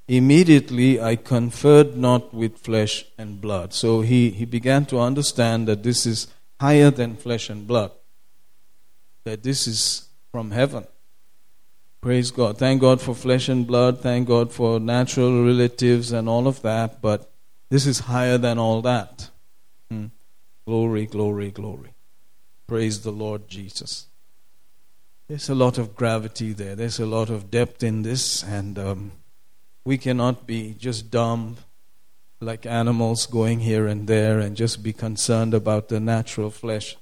Immediately 0.08 1.00
I 1.00 1.16
conferred 1.16 1.96
not 1.96 2.32
with 2.32 2.58
flesh 2.58 3.04
and 3.18 3.40
blood. 3.40 3.72
So 3.72 4.02
he, 4.02 4.30
he 4.30 4.44
began 4.44 4.86
to 4.86 5.00
understand 5.00 5.66
that 5.66 5.82
this 5.82 6.06
is 6.06 6.28
higher 6.60 6.90
than 6.90 7.16
flesh 7.16 7.50
and 7.50 7.66
blood, 7.66 7.90
that 9.24 9.42
this 9.42 9.66
is 9.66 10.08
from 10.30 10.52
heaven. 10.52 10.86
Praise 12.00 12.30
God. 12.30 12.56
Thank 12.56 12.82
God 12.82 13.00
for 13.00 13.14
flesh 13.16 13.48
and 13.48 13.66
blood. 13.66 14.00
Thank 14.00 14.28
God 14.28 14.52
for 14.52 14.78
natural 14.78 15.44
relatives 15.44 16.12
and 16.12 16.28
all 16.28 16.46
of 16.46 16.62
that. 16.62 17.02
But 17.02 17.28
this 17.68 17.84
is 17.84 18.00
higher 18.00 18.38
than 18.38 18.58
all 18.58 18.80
that. 18.82 19.30
Hmm. 19.90 20.06
Glory, 20.66 21.06
glory, 21.06 21.50
glory. 21.50 21.94
Praise 22.68 23.02
the 23.02 23.10
Lord 23.10 23.48
Jesus. 23.48 24.06
There's 25.28 25.48
a 25.48 25.54
lot 25.54 25.78
of 25.78 25.96
gravity 25.96 26.52
there. 26.52 26.76
There's 26.76 27.00
a 27.00 27.06
lot 27.06 27.28
of 27.28 27.50
depth 27.50 27.82
in 27.82 28.02
this, 28.02 28.44
and 28.44 28.78
um, 28.78 29.12
we 29.86 29.96
cannot 29.96 30.48
be 30.48 30.74
just 30.76 31.12
dumb 31.12 31.56
like 32.40 32.66
animals 32.66 33.24
going 33.24 33.60
here 33.60 33.86
and 33.86 34.08
there 34.08 34.40
and 34.40 34.56
just 34.56 34.82
be 34.82 34.92
concerned 34.92 35.54
about 35.54 35.88
the 35.88 36.00
natural 36.00 36.50
flesh. 36.50 36.96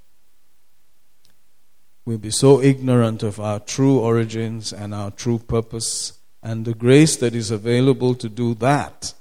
We'll 2.04 2.18
be 2.18 2.30
so 2.30 2.60
ignorant 2.60 3.22
of 3.22 3.40
our 3.40 3.58
true 3.58 3.98
origins 3.98 4.70
and 4.70 4.94
our 4.94 5.10
true 5.10 5.38
purpose 5.38 6.18
and 6.42 6.66
the 6.66 6.74
grace 6.74 7.16
that 7.16 7.34
is 7.34 7.50
available 7.50 8.14
to 8.16 8.28
do 8.28 8.52
that 8.56 9.14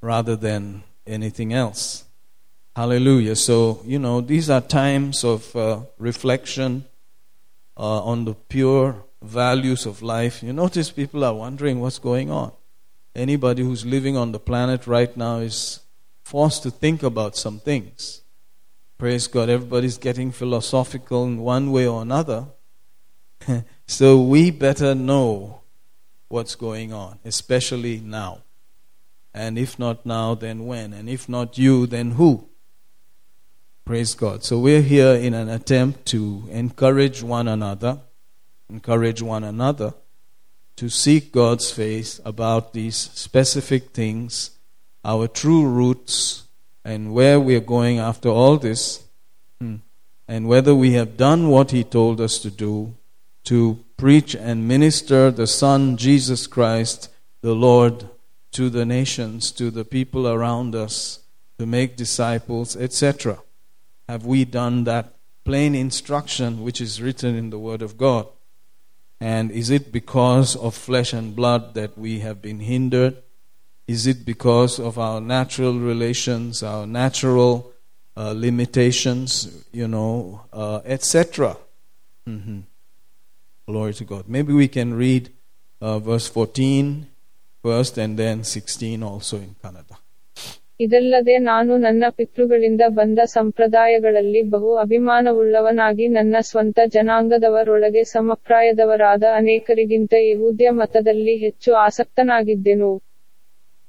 rather 0.00 0.36
than 0.36 0.84
anything 1.08 1.52
else. 1.52 2.04
Hallelujah. 2.76 3.34
So, 3.34 3.82
you 3.84 3.98
know, 3.98 4.20
these 4.20 4.48
are 4.48 4.60
times 4.60 5.24
of 5.24 5.56
uh, 5.56 5.80
reflection 5.98 6.84
uh, 7.76 8.04
on 8.04 8.26
the 8.26 8.34
pure 8.34 9.04
values 9.22 9.86
of 9.86 10.02
life. 10.02 10.42
You 10.42 10.52
notice 10.52 10.90
people 10.90 11.24
are 11.24 11.34
wondering 11.34 11.80
what's 11.80 11.98
going 11.98 12.30
on. 12.30 12.52
Anybody 13.14 13.62
who's 13.62 13.84
living 13.84 14.16
on 14.16 14.32
the 14.32 14.38
planet 14.38 14.86
right 14.86 15.14
now 15.16 15.38
is 15.38 15.80
forced 16.24 16.62
to 16.62 16.70
think 16.70 17.02
about 17.02 17.36
some 17.36 17.58
things. 17.58 18.22
Praise 18.96 19.26
God. 19.26 19.48
Everybody's 19.48 19.98
getting 19.98 20.30
philosophical 20.32 21.24
in 21.24 21.38
one 21.38 21.72
way 21.72 21.86
or 21.86 22.02
another. 22.02 22.46
so 23.86 24.20
we 24.20 24.50
better 24.50 24.94
know 24.94 25.60
what's 26.28 26.54
going 26.54 26.92
on, 26.92 27.18
especially 27.24 28.00
now. 28.00 28.42
And 29.32 29.58
if 29.58 29.78
not 29.78 30.04
now, 30.04 30.34
then 30.34 30.66
when? 30.66 30.92
And 30.92 31.08
if 31.08 31.28
not 31.28 31.58
you, 31.58 31.86
then 31.86 32.12
who? 32.12 32.48
Praise 33.84 34.14
God. 34.14 34.44
So 34.44 34.58
we're 34.58 34.82
here 34.82 35.14
in 35.14 35.32
an 35.32 35.48
attempt 35.48 36.06
to 36.06 36.44
encourage 36.50 37.22
one 37.22 37.48
another, 37.48 38.00
encourage 38.68 39.22
one 39.22 39.44
another 39.44 39.94
to 40.76 40.88
seek 40.88 41.32
God's 41.32 41.70
face 41.70 42.20
about 42.24 42.72
these 42.72 42.96
specific 42.96 43.90
things, 43.90 44.50
our 45.04 45.26
true 45.26 45.66
roots, 45.66 46.44
and 46.84 47.12
where 47.12 47.40
we're 47.40 47.60
going 47.60 47.98
after 47.98 48.28
all 48.28 48.58
this, 48.58 49.04
hmm, 49.60 49.76
and 50.28 50.46
whether 50.46 50.74
we 50.74 50.92
have 50.92 51.16
done 51.16 51.48
what 51.48 51.72
He 51.72 51.82
told 51.82 52.20
us 52.20 52.38
to 52.38 52.50
do 52.50 52.94
to 53.44 53.84
preach 53.96 54.34
and 54.34 54.68
minister 54.68 55.30
the 55.30 55.46
Son, 55.46 55.96
Jesus 55.96 56.46
Christ, 56.46 57.10
the 57.40 57.54
Lord 57.54 58.08
to 58.52 58.70
the 58.70 58.86
nations, 58.86 59.50
to 59.52 59.70
the 59.70 59.84
people 59.84 60.28
around 60.28 60.74
us, 60.74 61.20
to 61.58 61.66
make 61.66 61.96
disciples, 61.96 62.76
etc. 62.76 63.40
Have 64.08 64.24
we 64.24 64.44
done 64.44 64.84
that 64.84 65.14
plain 65.44 65.74
instruction 65.74 66.62
which 66.62 66.80
is 66.80 67.02
written 67.02 67.34
in 67.34 67.50
the 67.50 67.58
Word 67.58 67.82
of 67.82 67.96
God? 67.96 68.28
And 69.20 69.50
is 69.50 69.70
it 69.70 69.90
because 69.90 70.54
of 70.56 70.74
flesh 70.74 71.12
and 71.12 71.34
blood 71.34 71.74
that 71.74 71.98
we 71.98 72.20
have 72.20 72.40
been 72.40 72.60
hindered? 72.60 73.16
Is 73.86 74.06
it 74.06 74.24
because 74.24 74.78
of 74.78 74.98
our 74.98 75.20
natural 75.20 75.78
relations, 75.78 76.62
our 76.62 76.86
natural 76.86 77.72
uh, 78.16 78.32
limitations, 78.36 79.64
you 79.72 79.88
know, 79.88 80.42
uh, 80.52 80.80
etc.? 80.84 81.56
Mm-hmm. 82.28 82.60
Glory 83.66 83.94
to 83.94 84.04
God. 84.04 84.28
Maybe 84.28 84.52
we 84.52 84.68
can 84.68 84.94
read 84.94 85.30
uh, 85.80 85.98
verse 85.98 86.28
14 86.28 87.06
first 87.62 87.98
and 87.98 88.18
then 88.18 88.44
16 88.44 89.02
also 89.02 89.38
in 89.38 89.56
Kannada. 89.62 89.96
ಇದಲ್ಲದೆ 90.80 91.38
ನಾನು 91.44 91.76
ನನ್ನ 91.76 92.04
ಪಿತೃಗಳಿಂದ 92.10 92.82
ಬಂದ 92.88 93.18
ಸಂಪ್ರದಾಯಗಳಲ್ಲಿ 93.32 94.42
ಬಹು 94.50 94.76
ಅಭಿಮಾನವುಳ್ಳವನಾಗಿ 94.76 96.08
ನನ್ನ 96.08 96.36
ಸ್ವಂತ 96.40 96.78
ಜನಾಂಗದವರೊಳಗೆ 96.86 98.04
ಸಮಪ್ರಾಯದವರಾದ 98.04 99.24
ಅನೇಕರಿಗಿಂತ 99.34 100.14
ಯಹೂದ್ಯ 100.24 100.70
ಮತದಲ್ಲಿ 100.70 101.36
ಹೆಚ್ಚು 101.36 101.72
ಆಸಕ್ತನಾಗಿದ್ದೆನು 101.76 102.92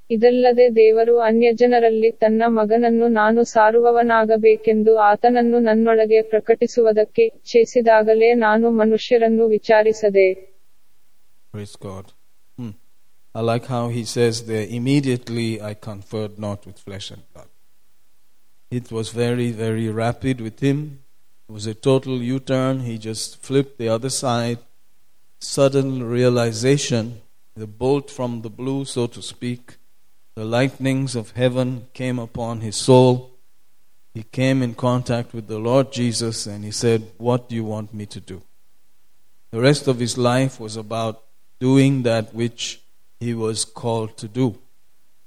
ಇದಲ್ಲದೆ 0.10 0.76
ದೇವರು 0.76 1.18
ಅನ್ಯಜನರಲ್ಲಿ 1.20 2.12
ತನ್ನ 2.12 2.44
ಮಗನನ್ನು 2.52 3.08
ನಾನು 3.08 3.44
ಸಾರುವವನಾಗಬೇಕೆಂದು 3.44 4.98
ಆತನನ್ನು 5.02 5.60
ನನ್ನೊಳಗೆ 5.60 6.22
ಪ್ರಕಟಿಸುವುದಕ್ಕೆ 6.22 7.24
ಇಚ್ಛಿಸಿದಾಗಲೇ 7.26 8.34
ನಾನು 8.34 8.70
ಮನುಷ್ಯರನ್ನು 8.72 9.48
ವಿಚಾರಿಸದೆ. 9.48 10.28
I 13.34 13.42
like 13.42 13.68
how 13.68 13.90
he 13.90 14.06
says 14.06 14.46
there, 14.46 14.66
immediately 14.68 15.62
I 15.62 15.76
conferred 15.76 16.40
not 16.40 16.66
with 16.66 16.80
flesh 16.80 17.12
and 17.12 17.22
blood. 17.34 17.48
It 18.72 18.92
was 18.92 19.10
very, 19.10 19.52
very 19.52 19.90
rapid 19.90 20.42
with 20.42 20.60
him. 20.60 21.00
It 21.48 21.52
was 21.52 21.68
a 21.68 21.74
total 21.74 22.22
U 22.22 22.40
turn. 22.40 22.82
He 22.82 22.98
just 22.98 23.42
flipped 23.42 23.78
the 23.78 23.90
other 23.90 24.10
side. 24.10 24.60
Sudden 25.40 26.04
realization, 26.04 27.22
the 27.56 27.68
bolt 27.68 28.12
from 28.12 28.42
the 28.42 28.50
blue, 28.50 28.86
so 28.86 29.08
to 29.08 29.22
speak, 29.22 29.78
the 30.36 30.46
lightnings 30.46 31.16
of 31.16 31.32
heaven 31.32 31.88
came 31.94 32.20
upon 32.20 32.62
his 32.62 32.76
soul. 32.76 33.32
He 34.14 34.24
came 34.24 34.62
in 34.62 34.74
contact 34.74 35.34
with 35.34 35.48
the 35.48 35.60
Lord 35.60 35.92
Jesus 35.92 36.46
and 36.46 36.64
he 36.64 36.72
said, 36.72 37.12
What 37.18 37.50
do 37.50 37.56
you 37.56 37.64
want 37.64 37.94
me 37.94 38.06
to 38.08 38.20
do? 38.20 38.42
The 39.52 39.60
rest 39.60 39.88
of 39.88 40.00
his 40.00 40.18
life 40.18 40.60
was 40.60 40.76
about 40.76 41.24
doing 41.60 42.04
that 42.04 42.34
which 42.34 42.82
he 43.20 43.34
was 43.34 43.66
called 43.66 44.18
to 44.18 44.28
do. 44.28 44.58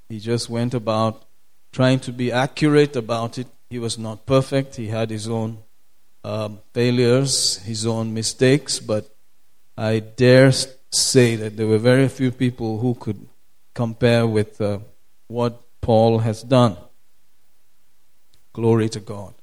He 0.08 0.18
just 0.18 0.48
went 0.48 0.74
about 0.74 1.24
trying 1.72 2.00
to 2.00 2.12
be 2.12 2.30
accurate 2.30 2.96
about 2.96 3.38
it. 3.38 3.46
He 3.70 3.78
was 3.78 3.98
not 3.98 4.26
perfect, 4.26 4.76
he 4.76 4.88
had 4.88 5.10
his 5.10 5.28
own 5.28 5.58
um, 6.24 6.60
failures, 6.72 7.58
his 7.58 7.86
own 7.86 8.14
mistakes, 8.14 8.78
but 8.78 9.14
I 9.76 10.00
dare 10.00 10.52
say 10.90 11.36
that 11.36 11.56
there 11.56 11.66
were 11.66 11.78
very 11.78 12.08
few 12.08 12.30
people 12.30 12.78
who 12.78 12.94
could 12.94 13.26
compare 13.74 14.26
with 14.26 14.60
uh, 14.60 14.80
what 15.28 15.60
Paul 15.80 16.18
has 16.20 16.42
done. 16.42 16.76
Glory 18.52 18.88
to 18.90 19.00
God. 19.00 19.34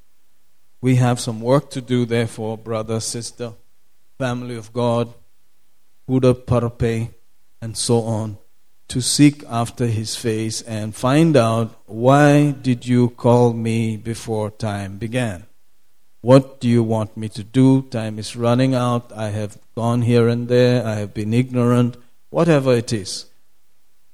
We 0.81 0.95
have 0.95 1.19
some 1.19 1.41
work 1.41 1.71
to 1.71 1.81
do, 1.81 2.05
therefore, 2.05 2.57
brother, 2.57 2.99
sister, 2.99 3.53
family 4.17 4.55
of 4.55 4.71
God, 4.71 5.13
Buddha 6.07 6.33
Parape, 6.33 7.09
and 7.61 7.77
so 7.77 8.01
on, 8.01 8.37
to 8.87 9.01
seek 9.01 9.43
after 9.47 9.85
his 9.85 10.15
face 10.15 10.61
and 10.63 10.95
find 10.95 11.37
out 11.37 11.75
why 11.85 12.51
did 12.51 12.87
you 12.87 13.09
call 13.09 13.53
me 13.53 13.97
before 13.97 14.49
time 14.49 14.97
began? 14.97 15.45
What 16.21 16.59
do 16.59 16.67
you 16.67 16.83
want 16.83 17.15
me 17.15 17.29
to 17.29 17.43
do? 17.43 17.83
Time 17.83 18.19
is 18.19 18.35
running 18.35 18.75
out. 18.75 19.11
I 19.15 19.29
have 19.29 19.57
gone 19.75 20.01
here 20.01 20.27
and 20.27 20.49
there. 20.49 20.85
I 20.85 20.95
have 20.95 21.13
been 21.13 21.33
ignorant. 21.33 21.95
Whatever 22.29 22.73
it 22.73 22.91
is. 22.91 23.27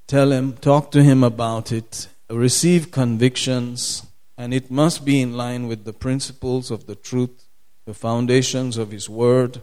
Tell 0.06 0.32
him, 0.32 0.54
talk 0.54 0.92
to 0.92 1.02
him 1.02 1.24
about 1.24 1.72
it. 1.72 2.08
Receive 2.30 2.92
convictions. 2.92 4.06
And 4.38 4.54
it 4.54 4.70
must 4.70 5.04
be 5.04 5.20
in 5.20 5.34
line 5.36 5.68
with 5.68 5.86
the 5.86 5.94
principles 5.94 6.70
of 6.70 6.86
the 6.86 6.96
truth, 6.96 7.46
the 7.86 7.94
foundations 7.94 8.78
of 8.78 8.92
his 8.92 9.10
word. 9.10 9.62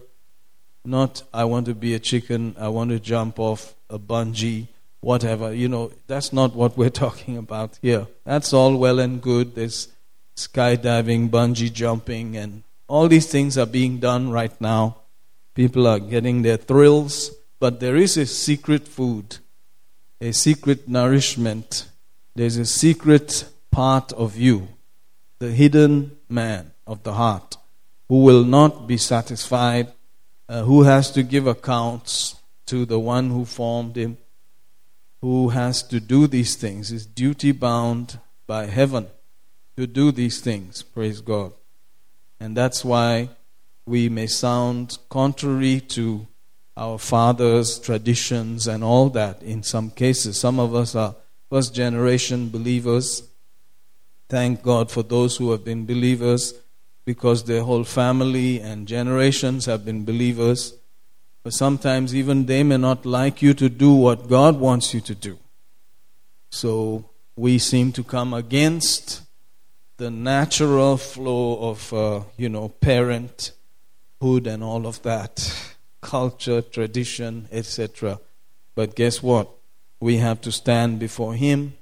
Not, 0.85 1.23
I 1.33 1.45
want 1.45 1.67
to 1.67 1.75
be 1.75 1.95
a 1.95 1.99
chicken. 1.99 2.57
I 2.59 2.69
want 2.69 2.91
to 2.91 2.99
jump 2.99 3.39
off 3.39 3.75
a 3.89 3.99
bungee. 3.99 4.69
Whatever. 5.01 5.53
You 5.55 5.69
know, 5.69 5.93
that's 6.07 6.33
not 6.33 6.55
what 6.55 6.77
we're 6.77 6.91
talking 7.05 7.37
about 7.37 7.79
here. 7.83 8.07
That's 8.25 8.53
all 8.53 8.77
well 8.77 8.99
and 8.99 9.21
good. 9.21 9.55
There's 9.55 9.89
skydiving, 10.37 11.31
bungee 11.31 11.73
jumping, 11.73 12.37
and 12.37 12.63
all 12.89 13.09
these 13.09 13.31
things 13.31 13.59
are 13.59 13.67
being 13.67 13.99
done 13.99 14.31
right 14.31 14.59
now. 14.61 14.99
People 15.55 15.87
are 15.87 15.99
getting 15.99 16.43
their 16.43 16.57
thrills, 16.57 17.31
but 17.61 17.81
there 17.81 17.97
is 17.97 18.17
a 18.17 18.27
secret 18.27 18.89
food, 18.89 19.39
a 20.21 20.33
secret 20.33 20.89
nourishment. 20.89 21.89
There's 22.35 22.57
a 22.57 22.67
secret 22.67 23.45
part 23.71 24.13
of 24.13 24.37
you, 24.37 24.69
the 25.39 25.51
hidden 25.51 26.17
man 26.29 26.73
of 26.87 27.03
the 27.03 27.15
heart, 27.15 27.57
who 28.09 28.23
will 28.23 28.45
not 28.45 28.87
be 28.87 28.97
satisfied, 28.97 29.93
uh, 30.53 30.65
who 30.65 30.83
has 30.83 31.11
to 31.11 31.23
give 31.23 31.47
accounts 31.47 32.37
to 32.67 32.85
the 32.85 32.99
one 32.99 33.31
who 33.31 33.43
formed 33.43 33.97
him, 33.97 34.19
who 35.23 35.49
has 35.49 35.83
to 35.83 35.99
do 35.99 36.27
these 36.27 36.57
things, 36.57 36.93
is 36.93 37.07
duty 37.07 37.53
bound 37.53 38.19
by 38.47 38.67
heaven 38.67 39.07
to 39.79 39.87
do 39.87 40.13
these 40.13 40.43
things. 40.43 40.83
Praise 40.83 41.23
God. 41.23 41.55
And 42.39 42.55
that's 42.55 42.85
why 42.85 43.31
we 43.87 44.11
may 44.11 44.27
sound 44.27 44.99
contrary 45.09 45.81
to 45.97 46.27
our 46.77 46.99
fathers' 46.99 47.79
traditions 47.79 48.67
and 48.67 48.85
all 48.85 49.09
that 49.09 49.43
in 49.43 49.63
some 49.63 49.91
cases. 49.91 50.39
Some 50.39 50.61
of 50.61 50.75
us 50.75 50.95
are 50.95 51.17
first 51.49 51.75
generation 51.75 52.51
believers. 52.51 53.23
Thank 54.29 54.63
God 54.63 54.91
for 54.91 55.03
those 55.03 55.39
who 55.39 55.51
have 55.53 55.65
been 55.65 55.87
believers 55.87 56.53
because 57.05 57.45
their 57.45 57.63
whole 57.63 57.85
family 57.85 58.61
and 58.61 58.87
generations 58.87 59.67
have 59.67 59.85
been 59.85 60.05
believers. 60.05 60.75
But 61.43 61.53
sometimes 61.53 62.15
even 62.15 62.47
they 62.47 62.63
may 62.63 62.77
not 62.77 63.05
like 63.05 63.43
you 63.43 63.55
to 63.55 63.69
do 63.69 63.93
what 63.93 64.29
God 64.29 64.61
wants 64.61 64.95
you 64.95 65.01
to 65.01 65.15
do. 65.15 65.39
So 66.51 67.11
we 67.35 67.59
seem 67.59 67.93
to 67.93 68.05
come 68.05 68.33
against 68.35 69.23
the 69.97 70.11
natural 70.11 70.97
flow 70.97 71.71
of, 71.71 71.93
uh, 71.93 72.21
you 72.37 72.49
know, 72.49 72.69
parenthood 72.69 74.47
and 74.47 74.63
all 74.63 74.87
of 74.87 75.03
that, 75.03 75.75
culture, 76.01 76.63
tradition, 76.63 77.49
etc. 77.51 78.21
But 78.75 78.95
guess 78.95 79.23
what? 79.23 79.49
We 80.01 80.17
have 80.19 80.41
to 80.43 80.53
stand 80.53 80.99
before 80.99 81.35
Him 81.35 81.75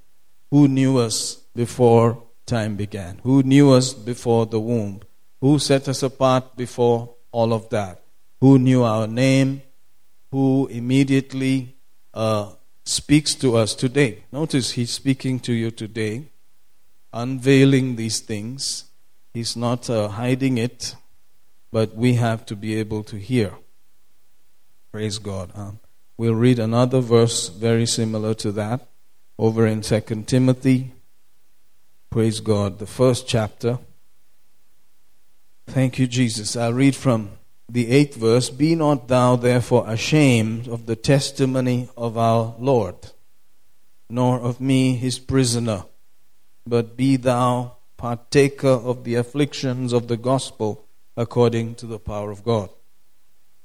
who 0.50 0.68
knew 0.68 0.98
us 0.98 1.36
before 1.54 2.22
time 2.46 2.76
began, 2.76 3.20
who 3.22 3.42
knew 3.42 3.72
us 3.72 3.94
before 3.94 4.46
the 4.46 4.60
womb, 4.60 5.00
who 5.40 5.58
set 5.58 5.88
us 5.88 6.02
apart 6.02 6.56
before 6.56 7.14
all 7.32 7.52
of 7.52 7.68
that, 7.70 8.02
who 8.40 8.58
knew 8.58 8.82
our 8.82 9.06
name, 9.06 9.62
who 10.30 10.66
immediately 10.68 11.76
uh, 12.14 12.52
speaks 12.84 13.34
to 13.34 13.56
us 13.56 13.74
today. 13.74 14.24
Notice 14.32 14.72
He's 14.72 14.90
speaking 14.90 15.40
to 15.40 15.52
you 15.52 15.70
today 15.70 16.30
unveiling 17.12 17.96
these 17.96 18.20
things. 18.20 18.84
He's 19.34 19.56
not 19.56 19.88
uh, 19.88 20.08
hiding 20.08 20.58
it, 20.58 20.94
but 21.72 21.94
we 21.94 22.14
have 22.14 22.46
to 22.46 22.56
be 22.56 22.76
able 22.76 23.04
to 23.04 23.16
hear. 23.16 23.52
Praise 24.92 25.18
God. 25.18 25.52
Um, 25.54 25.78
we'll 26.16 26.34
read 26.34 26.58
another 26.58 27.00
verse 27.00 27.48
very 27.48 27.86
similar 27.86 28.34
to 28.34 28.52
that 28.52 28.88
over 29.38 29.66
in 29.66 29.82
Second 29.82 30.26
Timothy. 30.28 30.92
Praise 32.10 32.40
God, 32.40 32.78
the 32.78 32.86
first 32.86 33.28
chapter. 33.28 33.78
Thank 35.70 35.98
you, 35.98 36.06
Jesus. 36.06 36.56
I'll 36.56 36.72
read 36.72 36.96
from 36.96 37.30
the 37.68 37.90
eighth 37.90 38.16
verse 38.16 38.50
Be 38.50 38.74
not 38.74 39.08
thou 39.08 39.36
therefore 39.36 39.84
ashamed 39.88 40.68
of 40.68 40.86
the 40.86 40.96
testimony 40.96 41.88
of 41.96 42.18
our 42.18 42.54
Lord, 42.58 42.96
nor 44.08 44.38
of 44.40 44.60
me 44.60 44.96
his 44.96 45.18
prisoner 45.18 45.84
but 46.66 46.96
be 46.96 47.16
thou 47.16 47.76
partaker 47.96 48.68
of 48.68 49.04
the 49.04 49.16
afflictions 49.16 49.92
of 49.92 50.08
the 50.08 50.16
gospel 50.16 50.86
according 51.16 51.74
to 51.74 51.86
the 51.86 51.98
power 51.98 52.30
of 52.30 52.44
God. 52.44 52.70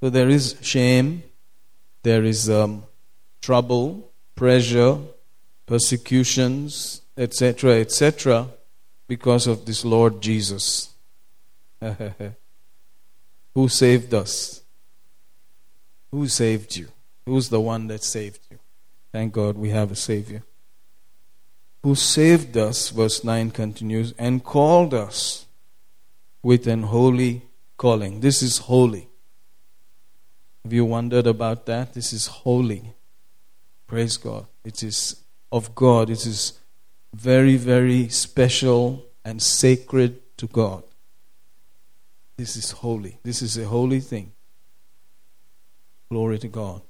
So 0.01 0.09
there 0.09 0.29
is 0.29 0.57
shame, 0.61 1.23
there 2.03 2.23
is 2.23 2.49
um, 2.49 2.83
trouble, 3.41 4.11
pressure, 4.35 4.97
persecutions, 5.67 7.01
etc., 7.15 7.79
etc., 7.79 8.47
because 9.07 9.45
of 9.45 9.65
this 9.65 9.85
Lord 9.85 10.19
Jesus. 10.19 10.94
Who 13.55 13.69
saved 13.69 14.13
us? 14.13 14.61
Who 16.11 16.27
saved 16.27 16.75
you? 16.75 16.89
Who's 17.25 17.49
the 17.49 17.61
one 17.61 17.87
that 17.87 18.03
saved 18.03 18.39
you? 18.49 18.59
Thank 19.11 19.33
God 19.33 19.57
we 19.57 19.69
have 19.69 19.91
a 19.91 19.95
Savior 19.95 20.43
who 21.85 21.93
saved 21.93 22.57
us, 22.57 22.89
verse 22.89 23.23
9 23.23 23.51
continues, 23.51 24.11
and 24.17 24.43
called 24.43 24.91
us 24.91 25.45
with 26.41 26.65
an 26.65 26.81
holy 26.81 27.43
calling. 27.77 28.21
This 28.21 28.41
is 28.41 28.57
holy. 28.57 29.07
Have 30.63 30.73
you 30.73 30.83
wondered 30.83 31.27
about 31.27 31.67
that? 31.67 31.93
This 31.93 32.11
is 32.11 32.25
holy. 32.25 32.95
Praise 33.85 34.17
God. 34.17 34.47
It 34.63 34.81
is 34.81 35.21
of 35.51 35.75
God. 35.75 36.09
It 36.09 36.25
is 36.25 36.59
very, 37.13 37.55
very 37.55 38.09
special 38.09 39.05
and 39.23 39.39
sacred 39.39 40.35
to 40.37 40.47
God. 40.47 40.81
This 42.37 42.55
is 42.55 42.71
holy. 42.71 43.19
This 43.23 43.41
is 43.41 43.57
a 43.57 43.65
holy 43.65 43.99
thing. 43.99 44.33
Glory 46.09 46.39
to 46.39 46.47
God. 46.47 46.81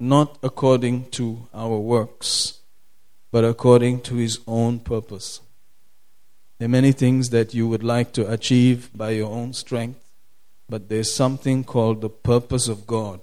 Not 0.00 0.38
according 0.42 1.10
to 1.10 1.48
our 1.54 1.78
works 1.78 2.60
but 3.34 3.44
according 3.44 4.00
to 4.00 4.14
His 4.14 4.38
own 4.46 4.78
purpose. 4.78 5.40
There 6.58 6.66
are 6.66 6.68
many 6.68 6.92
things 6.92 7.30
that 7.30 7.52
you 7.52 7.66
would 7.66 7.82
like 7.82 8.12
to 8.12 8.30
achieve 8.30 8.96
by 8.96 9.10
your 9.10 9.28
own 9.28 9.54
strength, 9.54 10.12
but 10.68 10.88
there's 10.88 11.12
something 11.12 11.64
called 11.64 12.00
the 12.00 12.08
purpose 12.08 12.68
of 12.68 12.86
God. 12.86 13.18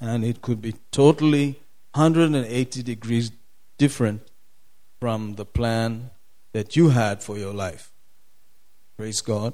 And 0.00 0.24
it 0.24 0.42
could 0.42 0.62
be 0.62 0.76
totally 0.92 1.58
180 1.94 2.84
degrees 2.84 3.32
different 3.78 4.22
from 5.00 5.34
the 5.34 5.44
plan 5.44 6.10
that 6.52 6.76
you 6.76 6.90
had 6.90 7.24
for 7.24 7.36
your 7.36 7.52
life. 7.52 7.90
Praise 8.96 9.20
God. 9.20 9.52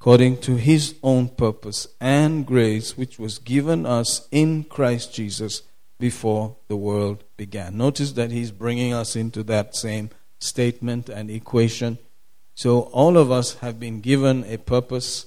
According 0.00 0.38
to 0.38 0.56
His 0.56 0.94
own 1.02 1.28
purpose 1.28 1.86
and 2.00 2.46
grace, 2.46 2.96
which 2.96 3.18
was 3.18 3.38
given 3.38 3.84
us 3.84 4.26
in 4.30 4.64
Christ 4.64 5.14
Jesus 5.14 5.62
before 6.02 6.56
the 6.66 6.76
world 6.76 7.22
began. 7.36 7.76
Notice 7.76 8.12
that 8.12 8.32
he's 8.32 8.50
bringing 8.50 8.92
us 8.92 9.14
into 9.14 9.44
that 9.44 9.76
same 9.76 10.10
statement 10.40 11.08
and 11.08 11.30
equation. 11.30 11.98
So 12.56 12.80
all 12.90 13.16
of 13.16 13.30
us 13.30 13.54
have 13.58 13.78
been 13.78 14.00
given 14.00 14.44
a 14.44 14.56
purpose 14.56 15.26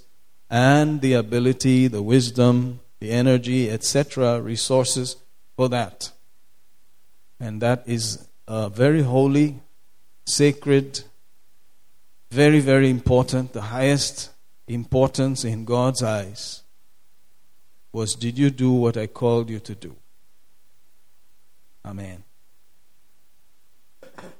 and 0.49 0.99
the 0.99 1.13
ability, 1.13 1.87
the 1.87 2.01
wisdom, 2.01 2.81
the 2.99 3.11
energy, 3.11 3.69
etc., 3.69 4.41
resources 4.41 5.15
for 5.55 5.69
that. 5.69 6.11
And 7.39 7.61
that 7.61 7.83
is 7.85 8.27
a 8.45 8.69
very 8.69 9.03
holy, 9.03 9.61
sacred, 10.25 11.05
very, 12.35 12.59
very 12.59 12.89
important, 12.89 13.53
the 13.53 13.61
highest 13.61 14.29
importance 14.67 15.45
in 15.45 15.63
God's 15.63 16.03
eyes 16.03 16.63
was 17.93 18.13
did 18.13 18.37
you 18.37 18.49
do 18.49 18.71
what 18.73 18.97
I 18.97 19.07
called 19.07 19.49
you 19.49 19.59
to 19.59 19.73
do? 19.73 19.95
Amen. 21.85 22.25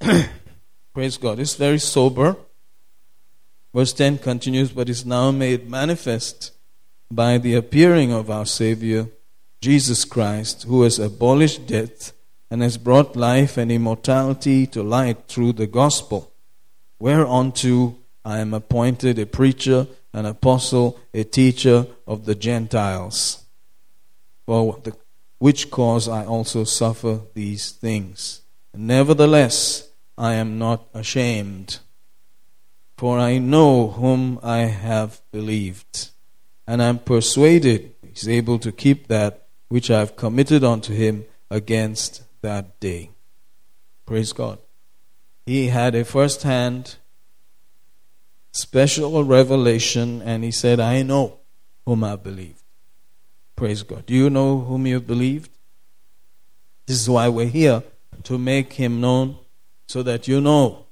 Praise 0.94 1.18
God. 1.18 1.40
It's 1.40 1.56
very 1.56 1.80
sober. 1.80 2.36
Verse 3.74 3.94
10 3.94 4.18
continues, 4.18 4.72
but 4.72 4.90
is 4.90 5.06
now 5.06 5.32
made 5.32 5.70
manifest 5.70 6.52
by 7.10 7.38
the 7.38 7.56
appearing 7.56 8.12
of 8.12 8.30
our 8.30 8.46
Savior, 8.46 9.08
Jesus 9.62 10.04
Christ, 10.04 10.64
who 10.64 10.84
has 10.84 11.00
abolished 11.00 11.66
death 11.66 12.12
and 12.52 12.62
has 12.62 12.78
brought 12.78 13.16
life 13.16 13.58
and 13.58 13.72
immortality 13.72 14.68
to 14.68 14.84
light 14.84 15.28
through 15.30 15.54
the 15.54 15.68
gospel, 15.68 16.34
whereunto 17.00 17.98
I 18.24 18.40
am 18.40 18.54
appointed 18.54 19.20
a 19.20 19.26
preacher, 19.26 19.88
an 20.14 20.26
apostle, 20.26 21.00
a 21.14 21.24
teacher 21.24 21.88
of 22.08 22.26
the 22.26 22.36
Gentiles, 22.36 23.44
for 24.46 24.80
the, 24.84 24.96
which 25.40 25.70
cause 25.70 26.08
I 26.08 26.26
also 26.26 26.64
suffer 26.64 27.22
these 27.34 27.72
things. 27.72 28.42
Nevertheless, 28.74 29.90
I 30.18 30.34
am 30.34 30.58
not 30.58 30.88
ashamed 30.94 31.80
for 32.98 33.20
I 33.20 33.38
know 33.38 33.90
whom 33.90 34.40
I 34.42 34.60
have 34.60 35.22
believed, 35.32 36.12
and 36.66 36.82
I 36.82 36.88
am 36.88 37.00
persuaded 37.00 37.94
he's 38.02 38.28
able 38.28 38.58
to 38.60 38.72
keep 38.72 39.08
that 39.08 39.48
which 39.68 39.92
I 39.92 40.00
have 40.00 40.16
committed 40.16 40.64
unto 40.64 40.94
him 40.94 41.26
against 41.52 42.24
that 42.42 42.80
day. 42.80 43.12
Praise 44.06 44.32
God. 44.32 44.60
He 45.46 45.68
had 45.68 45.96
a 45.96 46.06
first 46.06 46.44
hand 46.44 46.96
special 48.52 49.24
revelation, 49.24 50.22
and 50.22 50.44
he 50.44 50.52
said, 50.52 50.80
I 50.80 51.02
know 51.04 51.40
whom 51.86 52.04
I 52.04 52.16
believed. 52.16 52.64
Praise 53.56 53.84
God. 53.84 54.06
Do 54.06 54.14
you 54.14 54.30
know 54.30 54.60
whom 54.60 54.88
you 54.88 55.00
believed? 55.00 55.52
This 56.86 57.02
is 57.02 57.10
why 57.10 57.30
we're 57.30 57.48
here 57.48 57.84
to 58.24 58.38
make 58.38 58.74
him 58.74 59.02
known 59.02 59.38
so 59.88 60.04
that 60.04 60.28
you 60.28 60.42
know 60.42 60.86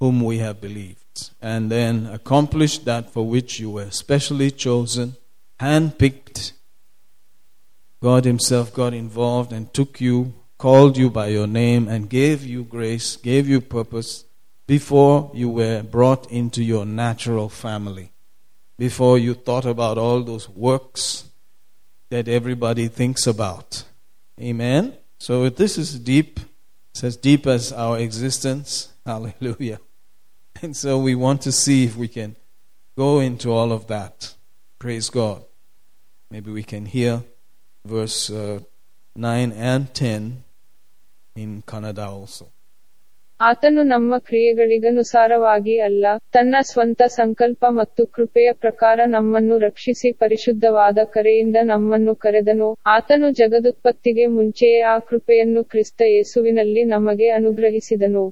whom 0.00 0.22
we 0.22 0.38
have 0.38 0.60
believed 0.60 1.30
and 1.40 1.70
then 1.70 2.06
accomplish 2.06 2.78
that 2.78 3.10
for 3.10 3.26
which 3.26 3.60
you 3.60 3.70
were 3.70 3.90
specially 3.90 4.50
chosen, 4.50 5.16
handpicked. 5.60 6.52
God 8.02 8.24
Himself 8.24 8.74
got 8.74 8.92
involved 8.92 9.52
and 9.52 9.72
took 9.72 10.00
you, 10.00 10.34
called 10.64 10.96
you 10.96 11.10
by 11.10 11.26
your 11.26 11.46
name, 11.46 11.86
and 11.88 12.08
gave 12.08 12.42
you 12.42 12.64
grace, 12.64 13.16
gave 13.16 13.46
you 13.46 13.60
purpose 13.60 14.24
before 14.66 15.30
you 15.34 15.46
were 15.46 15.82
brought 15.82 16.26
into 16.30 16.64
your 16.64 16.86
natural 16.86 17.50
family, 17.50 18.10
before 18.78 19.18
you 19.18 19.34
thought 19.34 19.66
about 19.66 19.98
all 19.98 20.22
those 20.22 20.48
works 20.48 21.28
that 22.08 22.28
everybody 22.28 22.88
thinks 22.88 23.26
about. 23.26 23.84
Amen? 24.40 24.96
So 25.18 25.50
this 25.50 25.76
is 25.76 25.98
deep. 25.98 26.40
It's 26.92 27.04
as 27.04 27.18
deep 27.18 27.46
as 27.46 27.70
our 27.70 27.98
existence. 27.98 28.90
Hallelujah. 29.04 29.80
And 30.62 30.74
so 30.74 30.96
we 30.98 31.14
want 31.14 31.42
to 31.42 31.52
see 31.52 31.84
if 31.84 31.94
we 31.94 32.08
can 32.08 32.36
go 32.96 33.20
into 33.20 33.52
all 33.52 33.70
of 33.70 33.88
that. 33.88 34.32
Praise 34.78 35.10
God. 35.10 35.44
Maybe 36.30 36.50
we 36.50 36.62
can 36.62 36.86
hear 36.86 37.22
verse 37.84 38.30
uh, 38.30 38.60
9 39.14 39.52
and 39.52 39.92
10 39.92 40.43
Kannada 41.66 42.06
also. 42.08 42.44
ಆತನು 43.40 43.82
ನಮ್ಮ 43.84 44.18
ಕ್ರಿಯೆಗಳಿಗನುಸಾರವಾಗಿ 44.18 45.74
ಅಲ್ಲ, 45.78 46.04
ತನ್ನ 46.32 46.56
ಸ್ವಂತ 46.62 47.02
ಸಂಕಲ್ಪ 47.14 47.64
ಮತ್ತು 47.70 48.02
ಕೃಪೆಯ 48.06 48.48
ಪ್ರಕಾರ 48.54 49.00
ನಮ್ಮನ್ನು 49.06 49.58
ರಕ್ಷಿಸಿ 49.58 50.10
ಪರಿಶುದ್ಧವಾದ 50.12 50.98
ಕರೆಯಿಂದ 51.10 51.56
ನಮ್ಮನ್ನು 51.64 52.14
ಕರೆದನು 52.16 52.68
ಆತನು 52.86 53.30
ಜಗದುತ್ಪತ್ತಿಗೆ 53.32 54.26
ಮುಂಚೆಯೇ 54.36 54.80
ಆ 54.84 54.96
ಕೃಪೆಯನ್ನು 55.08 55.64
ಕ್ರಿಸ್ತ 55.64 56.02
ಯೇಸುವಿನಲ್ಲಿ 56.08 56.84
ನಮಗೆ 56.92 57.28
ಅನುಗ್ರಹಿಸಿದನು 57.30 58.24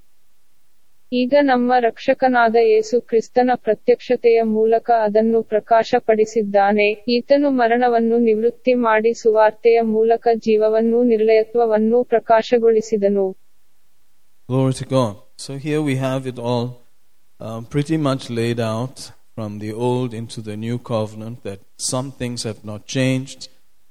ಈಗ 1.21 1.35
ನಮ್ಮ 1.49 1.73
ರಕ್ಷಕನಾದ 1.87 2.59
ಯೇಸು 2.73 2.97
ಕ್ರಿಸ್ತನ 3.09 3.51
ಪ್ರತ್ಯಕ್ಷತೆಯ 3.67 4.39
ಮೂಲಕ 4.57 4.89
ಅದನ್ನು 5.07 5.41
ಪ್ರಕಾಶಪಡಿಸಿದ್ದಾನೆ 5.53 6.87
ಈತನು 7.17 7.49
ಮರಣವನ್ನು 7.59 8.19
ನಿವೃತ್ತಿ 8.29 8.75
ಮಾಡಿ 8.87 9.13
ಸುವಾರ್ತೆಯ 9.23 9.81
ಮೂಲಕ 9.97 10.27
ಜೀವವನ್ನು 10.49 11.01
ನಿರ್ಲಯತ್ವವನ್ನು 11.13 12.01
ಪ್ರಕಾಶಗೊಳಿಸಿದನು 12.15 13.27
Glory 14.49 14.75
to 14.75 14.87
God. 14.87 15.13
So 15.39 15.53
here 15.67 15.81
we 15.83 15.95
have 15.99 16.23
it 16.27 16.39
all 16.49 16.65
um, 17.41 17.61
pretty 17.67 17.97
much 17.99 18.23
laid 18.31 18.59
out 18.73 18.97
from 19.37 19.51
the 19.59 19.73
old 19.87 20.13
into 20.13 20.41
the 20.41 20.57
new 20.57 20.79
covenant 20.91 21.37
that 21.45 21.61
some 21.91 22.09
things 22.13 22.41
have 22.43 22.63
not 22.65 22.83
changed. 22.97 23.41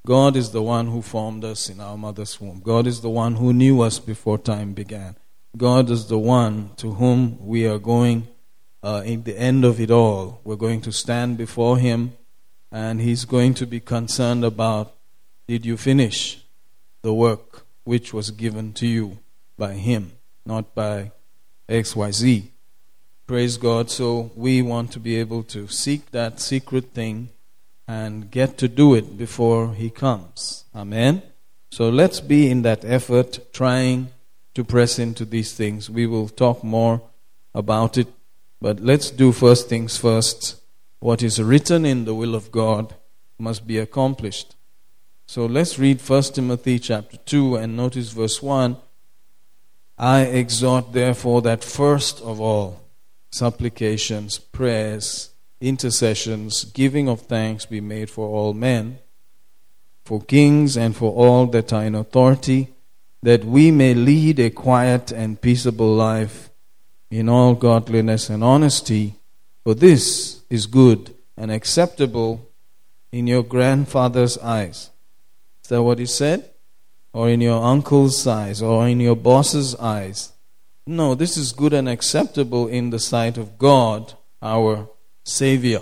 God 0.05 0.35
is 0.35 0.49
the 0.51 0.65
one 0.69 0.87
who 0.87 1.01
formed 1.13 1.43
us 1.45 1.61
in 1.69 1.79
our 1.79 1.97
mother's 1.97 2.35
womb. 2.41 2.59
God 2.65 2.85
is 2.85 2.99
the 3.01 3.13
one 3.17 3.35
who 3.35 3.49
knew 3.53 3.77
us 3.81 3.97
before 4.11 4.37
time 4.53 4.71
began. 4.73 5.11
God 5.57 5.89
is 5.89 6.07
the 6.07 6.17
one 6.17 6.71
to 6.77 6.93
whom 6.93 7.45
we 7.45 7.67
are 7.67 7.79
going 7.79 8.27
uh, 8.81 9.03
in 9.05 9.23
the 9.23 9.37
end 9.37 9.65
of 9.65 9.81
it 9.81 9.91
all. 9.91 10.39
We're 10.43 10.55
going 10.55 10.81
to 10.81 10.91
stand 10.91 11.37
before 11.37 11.77
Him, 11.77 12.13
and 12.71 13.01
He's 13.01 13.25
going 13.25 13.53
to 13.55 13.65
be 13.65 13.79
concerned 13.79 14.45
about 14.45 14.95
did 15.47 15.65
you 15.65 15.75
finish 15.75 16.43
the 17.01 17.13
work 17.13 17.65
which 17.83 18.13
was 18.13 18.31
given 18.31 18.71
to 18.73 18.87
you 18.87 19.19
by 19.57 19.73
Him, 19.73 20.13
not 20.45 20.73
by 20.73 21.11
XYZ. 21.67 22.47
Praise 23.27 23.57
God. 23.57 23.89
So 23.89 24.31
we 24.35 24.61
want 24.61 24.91
to 24.93 24.99
be 24.99 25.17
able 25.17 25.43
to 25.43 25.67
seek 25.67 26.11
that 26.11 26.39
secret 26.39 26.91
thing 26.93 27.29
and 27.87 28.31
get 28.31 28.57
to 28.59 28.67
do 28.67 28.93
it 28.93 29.17
before 29.17 29.73
He 29.73 29.89
comes. 29.89 30.63
Amen. 30.73 31.23
So 31.71 31.89
let's 31.89 32.19
be 32.21 32.49
in 32.49 32.61
that 32.61 32.85
effort, 32.85 33.53
trying 33.53 34.09
to 34.53 34.63
press 34.63 34.99
into 34.99 35.25
these 35.25 35.53
things. 35.53 35.89
We 35.89 36.07
will 36.07 36.27
talk 36.27 36.63
more 36.63 37.01
about 37.53 37.97
it, 37.97 38.07
but 38.59 38.79
let's 38.79 39.09
do 39.11 39.31
first 39.31 39.69
things 39.69 39.97
first. 39.97 40.61
What 40.99 41.23
is 41.23 41.41
written 41.41 41.85
in 41.85 42.05
the 42.05 42.13
will 42.13 42.35
of 42.35 42.51
God 42.51 42.95
must 43.37 43.65
be 43.65 43.77
accomplished. 43.77 44.55
So 45.25 45.45
let's 45.45 45.79
read 45.79 46.01
1 46.01 46.23
Timothy 46.23 46.77
chapter 46.79 47.17
2 47.17 47.55
and 47.55 47.77
notice 47.77 48.11
verse 48.11 48.41
1. 48.41 48.77
I 49.97 50.21
exhort 50.21 50.93
therefore 50.93 51.41
that 51.43 51.63
first 51.63 52.21
of 52.21 52.41
all 52.41 52.81
supplications, 53.31 54.39
prayers, 54.39 55.29
intercessions, 55.61 56.65
giving 56.65 57.07
of 57.07 57.21
thanks 57.21 57.65
be 57.65 57.79
made 57.79 58.09
for 58.09 58.27
all 58.27 58.53
men, 58.53 58.99
for 60.03 60.21
kings 60.21 60.75
and 60.75 60.95
for 60.95 61.13
all 61.13 61.45
that 61.47 61.71
are 61.71 61.85
in 61.85 61.95
authority 61.95 62.73
that 63.23 63.45
we 63.45 63.71
may 63.71 63.93
lead 63.93 64.39
a 64.39 64.49
quiet 64.49 65.11
and 65.11 65.41
peaceable 65.41 65.93
life 65.93 66.49
in 67.09 67.29
all 67.29 67.53
godliness 67.53 68.29
and 68.29 68.43
honesty. 68.43 69.15
For 69.63 69.75
this 69.75 70.43
is 70.49 70.65
good 70.65 71.13
and 71.37 71.51
acceptable 71.51 72.49
in 73.11 73.27
your 73.27 73.43
grandfather's 73.43 74.37
eyes. 74.39 74.89
Is 75.63 75.69
that 75.69 75.83
what 75.83 75.99
he 75.99 76.05
said? 76.05 76.49
Or 77.13 77.29
in 77.29 77.41
your 77.41 77.63
uncle's 77.63 78.25
eyes? 78.25 78.61
Or 78.61 78.87
in 78.87 78.99
your 78.99 79.15
boss's 79.15 79.75
eyes? 79.75 80.31
No, 80.87 81.13
this 81.13 81.37
is 81.37 81.51
good 81.51 81.73
and 81.73 81.87
acceptable 81.87 82.67
in 82.67 82.89
the 82.89 82.99
sight 82.99 83.37
of 83.37 83.57
God, 83.57 84.13
our 84.41 84.89
Savior. 85.23 85.81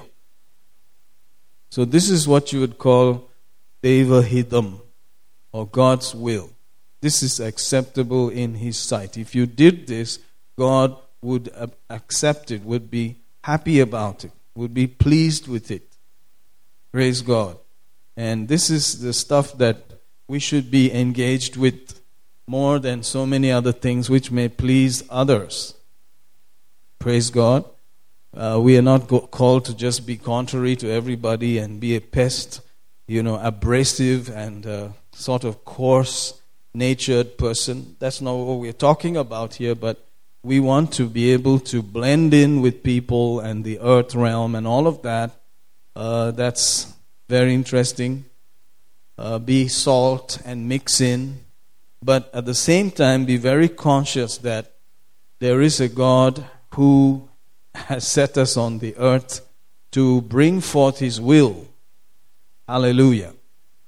So, 1.69 1.85
this 1.85 2.09
is 2.09 2.27
what 2.27 2.51
you 2.51 2.59
would 2.59 2.77
call 2.77 3.29
Devahidam, 3.81 4.81
or 5.53 5.67
God's 5.67 6.13
will. 6.13 6.49
This 7.01 7.23
is 7.23 7.39
acceptable 7.39 8.29
in 8.29 8.55
His 8.55 8.77
sight. 8.77 9.17
If 9.17 9.33
you 9.33 9.45
did 9.45 9.87
this, 9.87 10.19
God 10.57 10.97
would 11.21 11.51
accept 11.89 12.51
it, 12.51 12.63
would 12.63 12.89
be 12.89 13.17
happy 13.43 13.79
about 13.79 14.25
it, 14.25 14.31
would 14.55 14.73
be 14.73 14.87
pleased 14.87 15.47
with 15.47 15.71
it. 15.71 15.83
Praise 16.91 17.21
God. 17.21 17.57
And 18.17 18.47
this 18.47 18.69
is 18.69 19.01
the 19.01 19.13
stuff 19.13 19.57
that 19.57 19.77
we 20.27 20.39
should 20.39 20.69
be 20.69 20.93
engaged 20.93 21.55
with 21.55 22.01
more 22.47 22.79
than 22.79 23.03
so 23.03 23.25
many 23.25 23.51
other 23.51 23.71
things 23.71 24.09
which 24.09 24.31
may 24.31 24.49
please 24.49 25.03
others. 25.09 25.75
Praise 26.97 27.29
God. 27.29 27.63
Uh, 28.35 28.59
we 28.61 28.77
are 28.77 28.81
not 28.81 29.07
go- 29.07 29.21
called 29.21 29.65
to 29.65 29.75
just 29.75 30.05
be 30.05 30.17
contrary 30.17 30.75
to 30.75 30.91
everybody 30.91 31.57
and 31.57 31.79
be 31.79 31.95
a 31.95 32.01
pest, 32.01 32.61
you 33.07 33.23
know, 33.23 33.39
abrasive 33.41 34.29
and 34.29 34.65
uh, 34.67 34.89
sort 35.11 35.43
of 35.43 35.63
coarse 35.63 36.38
natured 36.73 37.37
person. 37.37 37.95
That's 37.99 38.21
not 38.21 38.35
what 38.35 38.59
we're 38.59 38.73
talking 38.73 39.17
about 39.17 39.55
here, 39.55 39.75
but 39.75 40.05
we 40.43 40.59
want 40.59 40.93
to 40.93 41.07
be 41.07 41.31
able 41.33 41.59
to 41.59 41.81
blend 41.81 42.33
in 42.33 42.61
with 42.61 42.83
people 42.83 43.39
and 43.39 43.63
the 43.63 43.79
earth 43.79 44.15
realm 44.15 44.55
and 44.55 44.65
all 44.65 44.87
of 44.87 45.01
that. 45.01 45.31
Uh, 45.95 46.31
that's 46.31 46.93
very 47.27 47.53
interesting. 47.53 48.25
Uh, 49.17 49.37
be 49.37 49.67
salt 49.67 50.39
and 50.45 50.69
mix 50.69 51.01
in, 51.01 51.39
but 52.01 52.33
at 52.33 52.45
the 52.45 52.55
same 52.55 52.89
time, 52.89 53.25
be 53.25 53.35
very 53.35 53.67
conscious 53.67 54.37
that 54.37 54.71
there 55.39 55.61
is 55.61 55.81
a 55.81 55.89
God 55.89 56.45
who 56.75 57.27
has 57.75 58.07
set 58.07 58.37
us 58.37 58.55
on 58.55 58.79
the 58.79 58.95
earth 58.97 59.45
to 59.91 60.21
bring 60.21 60.61
forth 60.61 60.99
His 60.99 61.19
will. 61.19 61.67
Hallelujah. 62.67 63.33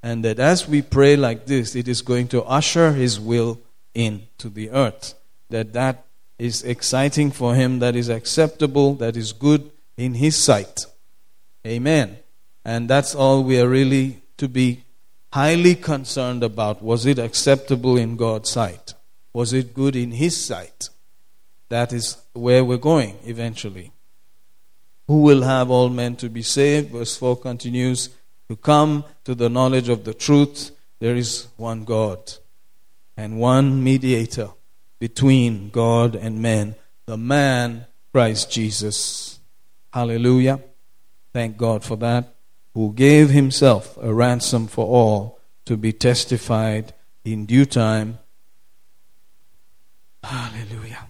And 0.03 0.25
that 0.25 0.39
as 0.39 0.67
we 0.67 0.81
pray 0.81 1.15
like 1.15 1.45
this, 1.45 1.75
it 1.75 1.87
is 1.87 2.01
going 2.01 2.27
to 2.29 2.43
usher 2.43 2.93
His 2.93 3.19
will 3.19 3.59
into 3.93 4.49
the 4.49 4.71
earth. 4.71 5.13
That 5.49 5.73
that 5.73 6.05
is 6.41 6.63
exciting 6.63 7.29
for 7.29 7.53
him, 7.53 7.77
that 7.79 7.95
is 7.95 8.09
acceptable, 8.09 8.95
that 8.95 9.15
is 9.15 9.31
good 9.31 9.71
in 9.95 10.15
his 10.15 10.35
sight. 10.35 10.87
Amen. 11.67 12.17
And 12.65 12.89
that's 12.89 13.13
all 13.13 13.43
we 13.43 13.59
are 13.61 13.69
really 13.69 14.23
to 14.37 14.47
be 14.47 14.83
highly 15.31 15.75
concerned 15.75 16.43
about. 16.43 16.81
Was 16.81 17.05
it 17.05 17.19
acceptable 17.19 17.95
in 17.95 18.15
God's 18.15 18.49
sight? 18.49 18.95
Was 19.33 19.53
it 19.53 19.75
good 19.75 19.95
in 19.95 20.13
his 20.13 20.43
sight? 20.43 20.89
That 21.69 21.93
is 21.93 22.17
where 22.33 22.65
we're 22.65 22.77
going 22.77 23.19
eventually. 23.23 23.91
Who 25.07 25.21
will 25.21 25.43
have 25.43 25.69
all 25.69 25.89
men 25.89 26.15
to 26.17 26.29
be 26.29 26.41
saved? 26.41 26.89
Verse 26.89 27.15
4 27.17 27.37
continues 27.37 28.09
to 28.51 28.57
come 28.57 29.05
to 29.23 29.33
the 29.33 29.49
knowledge 29.49 29.87
of 29.87 30.03
the 30.03 30.13
truth. 30.13 30.71
There 30.99 31.15
is 31.15 31.47
one 31.55 31.85
God 31.85 32.33
and 33.15 33.39
one 33.39 33.81
mediator 33.81 34.49
between 34.99 35.69
God 35.69 36.17
and 36.17 36.41
man, 36.41 36.75
the 37.05 37.15
man 37.15 37.85
Christ 38.11 38.51
Jesus. 38.51 39.39
Hallelujah. 39.93 40.59
Thank 41.31 41.55
God 41.55 41.85
for 41.85 41.95
that. 41.95 42.35
Who 42.73 42.91
gave 42.91 43.29
himself 43.29 43.97
a 44.01 44.13
ransom 44.13 44.67
for 44.67 44.85
all 44.85 45.39
to 45.63 45.77
be 45.77 45.93
testified 45.93 46.93
in 47.23 47.45
due 47.45 47.65
time. 47.65 48.19
Hallelujah. 50.21 51.07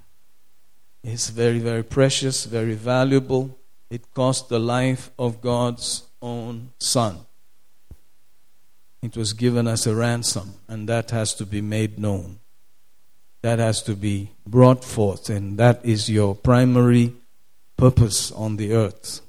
It's 1.03 1.31
very, 1.31 1.57
very 1.57 1.83
precious, 1.83 2.45
very 2.45 2.75
valuable. 2.75 3.57
It 3.89 4.13
cost 4.13 4.49
the 4.49 4.59
life 4.59 5.09
of 5.17 5.41
God's 5.41 6.03
own 6.21 6.73
Son. 6.77 7.25
It 9.01 9.17
was 9.17 9.33
given 9.33 9.67
as 9.67 9.87
a 9.87 9.95
ransom, 9.95 10.55
and 10.67 10.87
that 10.87 11.11
has 11.11 11.33
to 11.35 11.45
be 11.45 11.61
made 11.61 11.97
known 11.97 12.39
that 13.41 13.59
has 13.59 13.81
to 13.83 13.95
be 13.95 14.31
brought 14.45 14.83
forth, 14.83 15.29
and 15.29 15.57
that 15.57 15.83
is 15.83 16.09
your 16.09 16.35
primary 16.35 17.13
purpose 17.75 18.31
on 18.31 18.57
the 18.57 18.73
earth. 18.73 19.21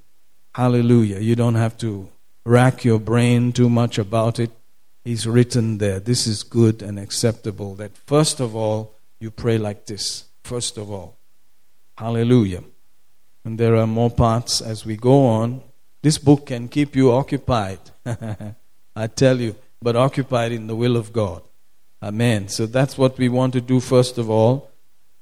Hallelujah. 0.55 1.19
You 1.21 1.35
don't 1.35 1.55
have 1.55 1.79
to 1.79 2.09
rack 2.45 2.85
your 2.85 2.99
brain 2.99 3.53
too 3.53 3.71
much 3.71 3.99
about 3.99 4.39
it. 4.39 4.51
It's 5.05 5.27
written 5.27 5.79
there. 5.79 5.99
This 5.99 6.27
is 6.27 6.43
good 6.43 6.83
and 6.83 6.99
acceptable. 6.99 7.75
That 7.77 7.97
first 8.07 8.39
of 8.39 8.55
all, 8.55 8.95
you 9.19 9.31
pray 9.31 9.57
like 9.57 9.87
this. 9.87 10.25
First 10.45 10.77
of 10.77 10.91
all. 10.91 11.17
Hallelujah. 11.97 12.63
And 13.45 13.59
there 13.59 13.77
are 13.77 13.87
more 13.87 14.11
parts 14.11 14.61
as 14.61 14.85
we 14.85 14.97
go 14.97 15.27
on. 15.27 15.63
This 16.03 16.19
book 16.19 16.47
can 16.47 16.69
keep 16.69 16.95
you 16.95 17.13
occupied. 17.13 17.79
I 18.97 19.07
tell 19.07 19.41
you, 19.41 19.57
but 19.83 19.97
occupied 19.97 20.53
in 20.53 20.69
the 20.69 20.77
will 20.77 20.97
of 20.97 21.13
God. 21.13 21.43
Amen. 22.03 22.49
So 22.49 22.67
that's 22.67 22.97
what 22.97 23.19
we 23.19 23.29
want 23.29 23.53
to 23.55 23.61
do 23.61 23.81
first 23.81 24.17
of 24.19 24.31
all. 24.31 24.71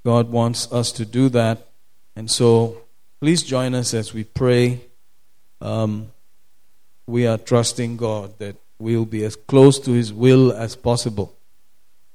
God 0.04 0.30
wants 0.30 0.70
us 0.72 0.92
to 0.92 1.04
do 1.04 1.28
that. 1.30 1.66
And 2.14 2.30
so 2.30 2.82
please 3.20 3.42
join 3.42 3.74
us 3.74 3.94
as 3.94 4.14
we 4.14 4.24
pray. 4.24 4.80
Um, 5.60 6.12
we 7.06 7.26
are 7.26 7.38
trusting 7.38 7.96
God 7.96 8.38
that 8.38 8.56
we'll 8.78 9.04
be 9.04 9.24
as 9.24 9.36
close 9.36 9.78
to 9.80 9.92
His 9.92 10.12
will 10.12 10.52
as 10.52 10.76
possible. 10.76 11.34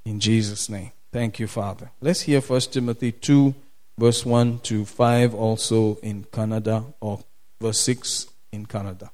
In 0.03 0.19
Jesus' 0.19 0.69
name. 0.69 0.91
Thank 1.12 1.39
you, 1.39 1.47
Father. 1.47 1.91
Let's 2.01 2.21
hear 2.21 2.41
1 2.41 2.62
Timothy 2.62 3.12
2, 3.12 3.55
verse 3.97 4.25
1 4.25 4.60
to 4.60 4.86
5, 4.86 5.34
also 5.34 5.95
in 6.01 6.25
Kannada, 6.25 6.93
or 6.99 7.23
verse 7.62 7.79
6 7.81 8.27
in 8.51 8.65
Kannada. 8.65 9.10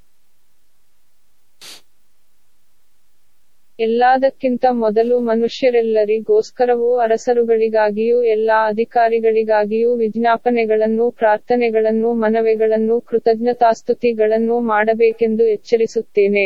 ಎಲ್ಲಾದಕ್ಕಿಂತ 3.81 4.65
ಮೊದಲು 4.71 5.19
ಮನುಷ್ಯರೆಲ್ಲರಿಗೋಸ್ಕರವೂ 5.19 6.97
ಅರಸರುಗಳಿಗಾಗಿಯೂ 6.97 8.23
ಎಲ್ಲಾ 8.23 8.67
ಅಧಿಕಾರಿಗಳಿಗಾಗಿಯೂ 8.67 9.95
ವಿಜ್ಞಾಪನೆಗಳನ್ನು, 9.95 11.11
ಪ್ರಾರ್ಥನೆಗಳನ್ನು, 11.11 12.13
ಮನವಿಗಳನ್ನು, 12.13 13.01
ಕೃತಜ್ಞತಾಸ್ತುತಿಗಳನ್ನು 13.01 14.59
ಮಾಡಬೇಕೆಂದು 14.59 15.43
ಎಚ್ಚರಿಸುತ್ತೇನೆ. 15.43 16.45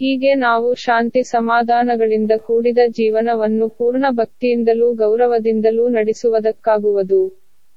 ಹೀಗೆ 0.00 0.34
ನಾವು 0.34 0.74
ಶಾಂತಿ 0.74 1.22
ಸಮಾಧಾನಗಳಿಂದ 1.22 2.32
ಕೂಡಿದ 2.36 2.78
ಜೀವನವನ್ನು 2.88 3.68
ಪೂರ್ಣ 3.68 4.06
ಭಕ್ತಿಯಿಂದಲೂ 4.10 4.92
ಗೌರವದಿಂದಲೂ 4.94 5.88
ನಡೆಸುವುದಕ್ಕಾಗುವುದು. 5.88 7.22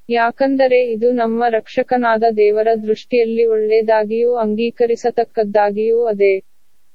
ಯಾಕಂದರೆ 0.09 0.91
ಇದು 0.91 1.11
ನಮ್ಮ 1.11 1.43
ರಕ್ಷಕನಾದ 1.49 2.23
ದೇವರ 2.37 2.67
ದೃಷ್ಟಿಯಲ್ಲಿ 2.83 3.45
ಒಳ್ಳೆಯದಾಗಿಯೂ 3.45 4.33
ಅಂಗೀಕರಿಸತಕ್ಕದ್ದಾಗಿಯೂ 4.35 6.03
ಅದೇ. 6.05 6.33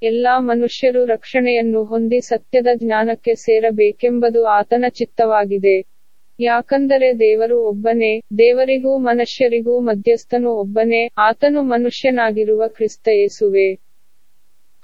ಎಲ್ಲಾ 0.02 0.38
ಮನುಷ್ಯರು 0.38 1.04
ರಕ್ಷಣೆಯನ್ನು 1.04 1.84
ಹೊಂದಿ 1.84 2.20
ಸತ್ಯದ 2.20 2.66
ಜ್ಞಾನಕ್ಕೆ 2.74 3.34
ಸೇರಬೇಕೆಂಬುದು 3.34 4.44
ಆತನ 4.44 4.84
ಚಿತ್ತವಾಗಿದೆ. 4.88 5.84
ಯಾಕಂದರೆ 6.40 7.18
ದೇವರು 7.18 7.68
ಒಬ್ಬನೇ 7.68 8.20
ದೇವರಿಗೂ 8.38 8.98
ಮನುಷ್ಯರಿಗೂ 8.98 9.80
ಮಧ್ಯಸ್ಥನು 9.80 10.54
ಒಬ್ಬನೇ 10.54 11.10
ಆತನು 11.18 11.62
ಮನುಷ್ಯನಾಗಿರುವ 11.62 12.68
ಕ್ರಿಸ್ತ 12.68 13.08
ಯೇಸುವೆ. 13.08 13.78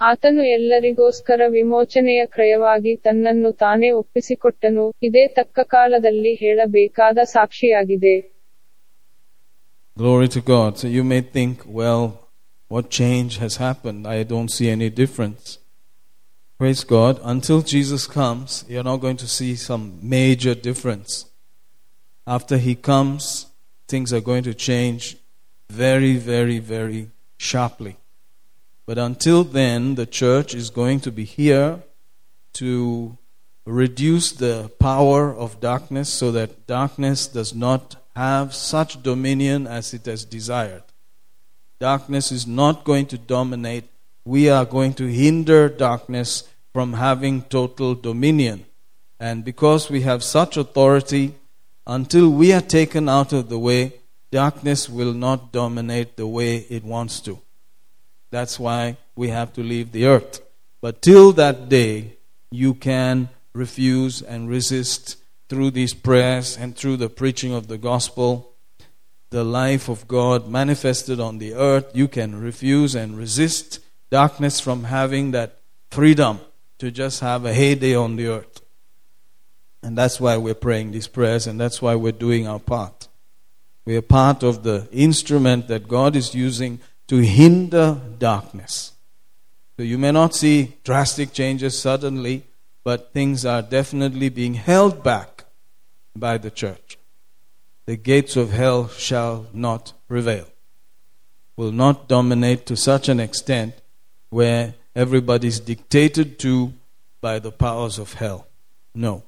ಆತನು 0.01 0.43
ಎಲ್ಲರಿಗೋಸ್ಕರ 0.43 1.41
ವಿಮೋಚನೆಯ 1.47 2.25
ಕ್ರಯವಾಗಿ 2.25 2.95
ತನ್ನನ್ನು 2.95 3.51
ತಾನೇ 3.51 3.91
ಒಪ್ಪಿಸಿಕೊಟ್ಟನು 3.91 4.93
ಇದೇ 5.03 5.27
ತಕ್ಕ 5.27 5.59
ಕಾಲದಲ್ಲಿ 5.59 6.33
ಹೇಳಬೇಕಾದ 6.33 7.17
ಸಾಕ್ಷಿಯಾಗಿದೆ. 7.23 8.39
Glory 9.97 10.27
to 10.27 10.45
God. 10.47 10.75
So 10.75 10.87
you 10.87 11.03
may 11.03 11.21
think, 11.21 11.53
well, 11.77 12.28
what 12.69 12.89
change 12.89 13.37
has 13.37 13.57
happened? 13.57 14.07
I 14.07 14.23
don't 14.23 14.49
see 14.49 14.69
any 14.69 14.89
difference. 14.89 15.57
Praise 16.57 16.83
God. 16.83 17.19
Until 17.23 17.61
Jesus 17.61 18.07
comes, 18.07 18.63
you're 18.69 18.83
not 18.83 18.97
going 18.97 19.17
to 19.17 19.27
see 19.27 19.55
some 19.55 19.99
major 20.01 20.53
difference. 20.55 21.25
After 22.27 22.57
he 22.57 22.75
comes, 22.75 23.47
things 23.87 24.13
are 24.13 24.21
going 24.21 24.43
to 24.43 24.53
change 24.53 25.17
very, 25.69 26.15
very, 26.17 26.59
very 26.59 27.09
sharply. 27.37 27.97
But 28.85 28.97
until 28.97 29.43
then, 29.43 29.95
the 29.95 30.05
church 30.05 30.53
is 30.53 30.69
going 30.69 30.99
to 31.01 31.11
be 31.11 31.23
here 31.23 31.81
to 32.53 33.17
reduce 33.65 34.31
the 34.31 34.71
power 34.79 35.33
of 35.33 35.59
darkness 35.59 36.09
so 36.09 36.31
that 36.31 36.67
darkness 36.67 37.27
does 37.27 37.55
not 37.55 37.95
have 38.15 38.53
such 38.53 39.01
dominion 39.01 39.65
as 39.65 39.93
it 39.93 40.05
has 40.05 40.25
desired. 40.25 40.83
Darkness 41.79 42.31
is 42.31 42.45
not 42.45 42.83
going 42.83 43.05
to 43.07 43.17
dominate. 43.17 43.85
We 44.25 44.49
are 44.49 44.65
going 44.65 44.93
to 44.95 45.05
hinder 45.05 45.69
darkness 45.69 46.43
from 46.73 46.93
having 46.93 47.43
total 47.43 47.95
dominion. 47.95 48.65
And 49.19 49.45
because 49.45 49.89
we 49.89 50.01
have 50.01 50.23
such 50.23 50.57
authority, 50.57 51.35
until 51.87 52.29
we 52.29 52.51
are 52.53 52.61
taken 52.61 53.07
out 53.07 53.31
of 53.31 53.49
the 53.49 53.57
way, 53.57 53.93
darkness 54.29 54.89
will 54.89 55.13
not 55.13 55.51
dominate 55.51 56.17
the 56.17 56.27
way 56.27 56.57
it 56.69 56.83
wants 56.83 57.21
to. 57.21 57.39
That's 58.29 58.59
why 58.59 58.97
we 59.15 59.29
have 59.29 59.53
to 59.53 59.63
leave 59.63 59.91
the 59.91 60.05
earth. 60.05 60.41
But 60.81 61.01
till 61.01 61.31
that 61.33 61.69
day, 61.69 62.17
you 62.51 62.73
can 62.73 63.29
refuse 63.53 64.21
and 64.21 64.49
resist 64.49 65.17
through 65.47 65.71
these 65.71 65.93
prayers 65.93 66.57
and 66.57 66.75
through 66.75 66.97
the 66.97 67.09
preaching 67.09 67.53
of 67.53 67.67
the 67.67 67.77
gospel 67.77 68.48
the 69.29 69.43
life 69.43 69.89
of 69.89 70.07
God 70.07 70.47
manifested 70.47 71.19
on 71.19 71.37
the 71.37 71.53
earth, 71.53 71.91
you 71.93 72.07
can 72.07 72.39
refuse 72.39 72.95
and 72.95 73.17
resist 73.17 73.79
darkness 74.09 74.59
from 74.59 74.85
having 74.85 75.31
that 75.31 75.59
freedom 75.91 76.39
to 76.79 76.89
just 76.89 77.19
have 77.19 77.45
a 77.45 77.53
heyday 77.53 77.95
on 77.95 78.15
the 78.15 78.27
earth. 78.27 78.61
And 79.83 79.97
that's 79.97 80.19
why 80.19 80.37
we're 80.37 80.55
praying 80.55 80.91
these 80.91 81.07
prayers, 81.07 81.47
and 81.47 81.59
that's 81.59 81.81
why 81.81 81.95
we're 81.95 82.11
doing 82.11 82.47
our 82.47 82.59
part. 82.59 83.07
We 83.85 83.95
are 83.95 84.01
part 84.01 84.43
of 84.43 84.63
the 84.63 84.87
instrument 84.91 85.67
that 85.67 85.87
God 85.87 86.15
is 86.15 86.35
using 86.35 86.79
to 87.07 87.17
hinder 87.17 87.99
darkness. 88.17 88.93
So 89.77 89.83
you 89.83 89.97
may 89.97 90.11
not 90.11 90.35
see 90.35 90.75
drastic 90.83 91.33
changes 91.33 91.79
suddenly, 91.79 92.43
but 92.83 93.13
things 93.13 93.45
are 93.45 93.61
definitely 93.61 94.29
being 94.29 94.55
held 94.55 95.03
back 95.03 95.45
by 96.15 96.37
the 96.37 96.51
church 96.51 96.98
the 97.89 97.97
gates 97.97 98.35
of 98.35 98.51
hell 98.51 98.87
shall 98.87 99.47
not 99.51 99.93
prevail. 100.07 100.45
Will 101.55 101.71
not 101.71 102.07
dominate 102.07 102.67
to 102.67 102.77
such 102.77 103.09
an 103.09 103.19
extent 103.19 103.73
where 104.29 104.75
everybody's 104.95 105.59
dictated 105.59 106.37
to 106.37 106.71
by 107.19 107.39
the 107.39 107.51
powers 107.51 107.97
of 107.97 108.13
hell. 108.13 108.45
No, 108.93 109.23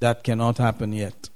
that 0.00 0.24
cannot 0.24 0.58
happen 0.58 0.92
yet. 0.92 1.30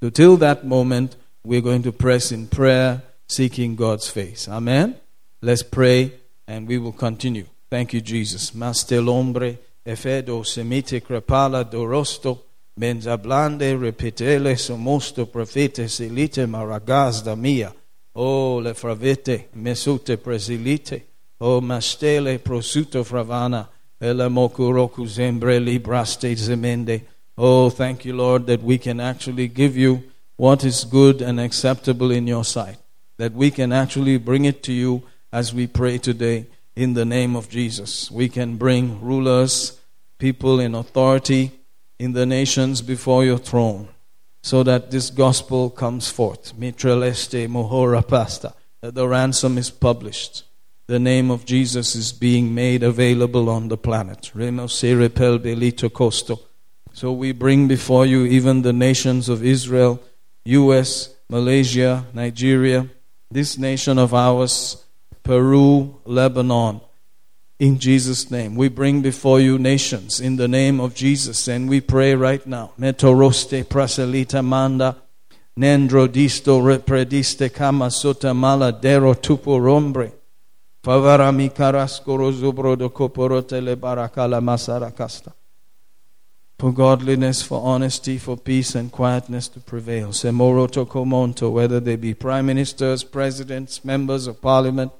So, 0.00 0.10
till 0.10 0.36
that 0.36 0.64
moment, 0.64 1.16
we're 1.42 1.60
going 1.60 1.82
to 1.82 1.90
press 1.90 2.30
in 2.30 2.46
prayer, 2.46 3.02
seeking 3.28 3.74
God's 3.74 4.08
face. 4.08 4.48
Amen? 4.48 4.94
Let's 5.40 5.64
pray 5.64 6.12
and 6.46 6.68
we 6.68 6.78
will 6.78 6.92
continue. 6.92 7.46
Thank 7.70 7.92
you, 7.92 8.00
Jesus. 8.00 8.52
Efedo, 8.52 10.46
semite 10.46 11.00
crepala, 11.00 11.64
dorosto, 11.64 12.38
benzablande, 12.78 13.76
repetele, 13.78 14.56
somosto, 14.56 15.26
profete, 15.26 15.88
selite, 15.88 16.46
maragazda 16.46 17.36
mia. 17.36 17.72
Oh, 18.14 18.56
le 18.56 18.74
fravete, 18.74 19.48
mesute, 19.54 20.16
presilite. 20.16 21.02
Oh, 21.40 21.60
mastele, 21.60 22.38
prosuto, 22.38 23.04
fravana. 23.04 23.68
Ele 24.00 24.28
mokuroku 24.28 25.06
zembre, 25.06 25.60
libraste, 25.60 26.34
zemende. 26.36 27.02
Oh, 27.36 27.70
thank 27.70 28.04
you, 28.04 28.14
Lord, 28.14 28.46
that 28.46 28.62
we 28.62 28.78
can 28.78 29.00
actually 29.00 29.48
give 29.48 29.76
you 29.76 30.02
what 30.36 30.64
is 30.64 30.84
good 30.84 31.22
and 31.22 31.40
acceptable 31.40 32.10
in 32.10 32.26
your 32.26 32.44
sight. 32.44 32.76
That 33.18 33.32
we 33.32 33.50
can 33.50 33.72
actually 33.72 34.18
bring 34.18 34.44
it 34.44 34.62
to 34.64 34.72
you 34.72 35.02
as 35.32 35.54
we 35.54 35.66
pray 35.66 35.98
today 35.98 36.46
in 36.74 36.94
the 36.94 37.04
name 37.04 37.36
of 37.36 37.48
Jesus. 37.48 38.10
We 38.10 38.28
can 38.28 38.56
bring 38.56 39.00
rulers, 39.00 39.78
people 40.18 40.60
in 40.60 40.74
authority 40.74 41.52
in 42.02 42.14
the 42.14 42.26
nations 42.26 42.82
before 42.82 43.24
your 43.24 43.38
throne 43.38 43.86
so 44.42 44.64
that 44.64 44.90
this 44.90 45.08
gospel 45.08 45.70
comes 45.70 46.10
forth. 46.10 46.52
Mitraleste 46.58 47.46
mohora 47.46 48.02
pasta. 48.02 48.52
That 48.80 48.96
the 48.96 49.06
ransom 49.06 49.56
is 49.56 49.70
published. 49.70 50.42
The 50.88 50.98
name 50.98 51.30
of 51.30 51.44
Jesus 51.44 51.94
is 51.94 52.12
being 52.12 52.52
made 52.52 52.82
available 52.82 53.48
on 53.48 53.68
the 53.68 53.76
planet. 53.76 54.32
Remo 54.34 54.66
serepel 54.66 55.38
belito 55.38 55.88
costo. 55.88 56.40
So 56.92 57.12
we 57.12 57.30
bring 57.30 57.68
before 57.68 58.04
you 58.04 58.24
even 58.24 58.62
the 58.62 58.72
nations 58.72 59.28
of 59.28 59.44
Israel, 59.44 60.02
US, 60.44 61.14
Malaysia, 61.28 62.04
Nigeria, 62.12 62.90
this 63.30 63.56
nation 63.56 63.96
of 63.96 64.12
ours, 64.12 64.84
Peru, 65.22 66.00
Lebanon. 66.04 66.80
In 67.62 67.78
Jesus' 67.78 68.28
name, 68.28 68.56
we 68.56 68.68
bring 68.68 69.02
before 69.02 69.38
you 69.38 69.56
nations 69.56 70.18
in 70.18 70.34
the 70.34 70.48
name 70.48 70.80
of 70.80 70.96
Jesus, 70.96 71.46
and 71.46 71.68
we 71.68 71.80
pray 71.80 72.12
right 72.12 72.44
now. 72.44 72.72
Metoroste 72.76 73.62
praselita 73.62 74.44
manda, 74.44 74.96
nendro 75.56 76.08
disto 76.08 76.60
reprediste 76.60 77.54
kama 77.54 77.86
sota 77.86 78.34
mala 78.34 78.72
dero 78.72 79.14
tupo 79.14 79.60
rombre. 79.60 80.10
Favarami 80.82 81.54
carascoro 81.54 82.32
zubro 82.32 82.76
do 82.76 82.90
coporote 82.90 83.62
le 83.62 83.76
barakala 83.76 84.40
masarakasta 84.42 85.32
for 86.58 86.72
godliness, 86.72 87.42
for 87.42 87.60
honesty, 87.64 88.18
for 88.18 88.36
peace 88.36 88.76
and 88.76 88.92
quietness 88.92 89.48
to 89.48 89.58
prevail. 89.58 90.08
Semoroto 90.08 90.86
komonto, 90.86 91.50
whether 91.50 91.80
they 91.80 91.96
be 91.96 92.14
prime 92.14 92.46
ministers, 92.46 93.02
presidents, 93.02 93.84
members 93.84 94.28
of 94.28 94.40
parliament, 94.40 94.92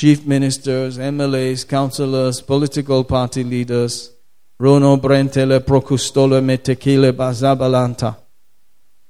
chief 0.00 0.24
ministers, 0.24 0.96
MLAs, 0.96 1.68
councillors, 1.68 2.40
political 2.40 3.04
party 3.04 3.44
leaders, 3.44 4.10
Rono 4.58 4.96
Brentele 4.96 5.60
Procustole 5.60 6.40
Metekile 6.40 7.12
Bazabalanta, 7.12 8.16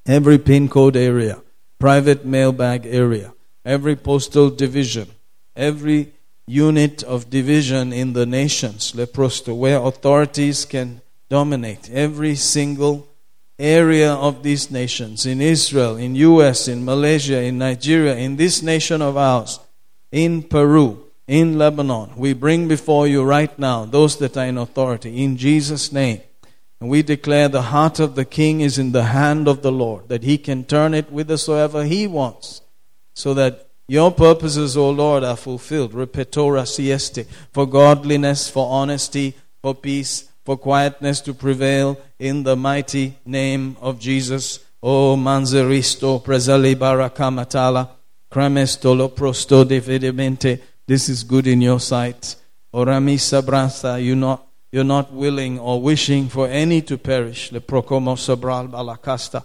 every 0.04 0.36
pin 0.36 0.68
code 0.68 0.96
area, 0.96 1.40
private 1.78 2.24
mailbag 2.24 2.86
area, 2.86 3.32
every 3.64 3.94
postal 3.94 4.50
division, 4.50 5.06
every 5.54 6.12
unit 6.48 7.04
of 7.04 7.30
division 7.30 7.92
in 7.92 8.12
the 8.12 8.26
nations, 8.26 8.90
leprosto, 8.90 9.56
where 9.56 9.78
authorities 9.78 10.64
can 10.64 11.00
dominate. 11.28 11.88
Every 11.88 12.34
single 12.34 13.06
area 13.60 14.12
of 14.12 14.42
these 14.42 14.72
nations 14.72 15.24
in 15.24 15.40
Israel, 15.40 15.96
in 15.96 16.16
US, 16.16 16.66
in 16.66 16.84
Malaysia, 16.84 17.40
in 17.40 17.58
Nigeria, 17.58 18.16
in 18.16 18.34
this 18.34 18.60
nation 18.60 19.00
of 19.00 19.16
ours, 19.16 19.60
in 20.12 20.42
Peru, 20.42 21.04
in 21.26 21.58
Lebanon. 21.58 22.10
We 22.16 22.32
bring 22.32 22.68
before 22.68 23.06
you 23.06 23.22
right 23.22 23.56
now 23.58 23.84
those 23.84 24.16
that 24.18 24.36
are 24.36 24.46
in 24.46 24.58
authority 24.58 25.22
in 25.22 25.36
Jesus' 25.36 25.92
name. 25.92 26.20
And 26.80 26.88
we 26.88 27.02
declare 27.02 27.48
the 27.48 27.62
heart 27.62 28.00
of 28.00 28.14
the 28.14 28.24
king 28.24 28.62
is 28.62 28.78
in 28.78 28.92
the 28.92 29.04
hand 29.04 29.46
of 29.46 29.60
the 29.60 29.70
Lord, 29.70 30.08
that 30.08 30.22
he 30.22 30.38
can 30.38 30.64
turn 30.64 30.94
it 30.94 31.06
whithersoever 31.06 31.84
he 31.84 32.06
wants, 32.06 32.62
so 33.14 33.34
that 33.34 33.68
your 33.86 34.10
purposes, 34.10 34.76
O 34.76 34.88
Lord, 34.88 35.22
are 35.24 35.36
fulfilled. 35.36 35.92
Repetora 35.92 36.66
sieste, 36.66 37.26
for 37.52 37.66
godliness, 37.66 38.48
for 38.48 38.70
honesty, 38.70 39.34
for 39.60 39.74
peace, 39.74 40.30
for 40.44 40.56
quietness 40.56 41.20
to 41.20 41.34
prevail 41.34 42.00
in 42.18 42.44
the 42.44 42.56
mighty 42.56 43.16
name 43.26 43.76
of 43.80 43.98
Jesus. 43.98 44.60
O 44.82 45.16
manzeristo 45.16 46.22
presali 46.22 46.74
barakamatala, 46.74 47.88
prosto 48.30 49.64
devidemente. 49.64 50.60
This 50.86 51.08
is 51.08 51.24
good 51.24 51.46
in 51.46 51.60
your 51.60 51.80
sight. 51.80 52.36
Orami 52.72 53.18
sabrasta, 53.18 54.02
you 54.02 54.14
not 54.14 54.46
you're 54.72 54.84
not 54.84 55.12
willing 55.12 55.58
or 55.58 55.82
wishing 55.82 56.28
for 56.28 56.46
any 56.46 56.80
to 56.82 56.96
perish. 56.96 57.50
Le 57.50 57.60
procomo 57.60 58.16
sabral 58.16 58.70
balakasta. 58.70 59.42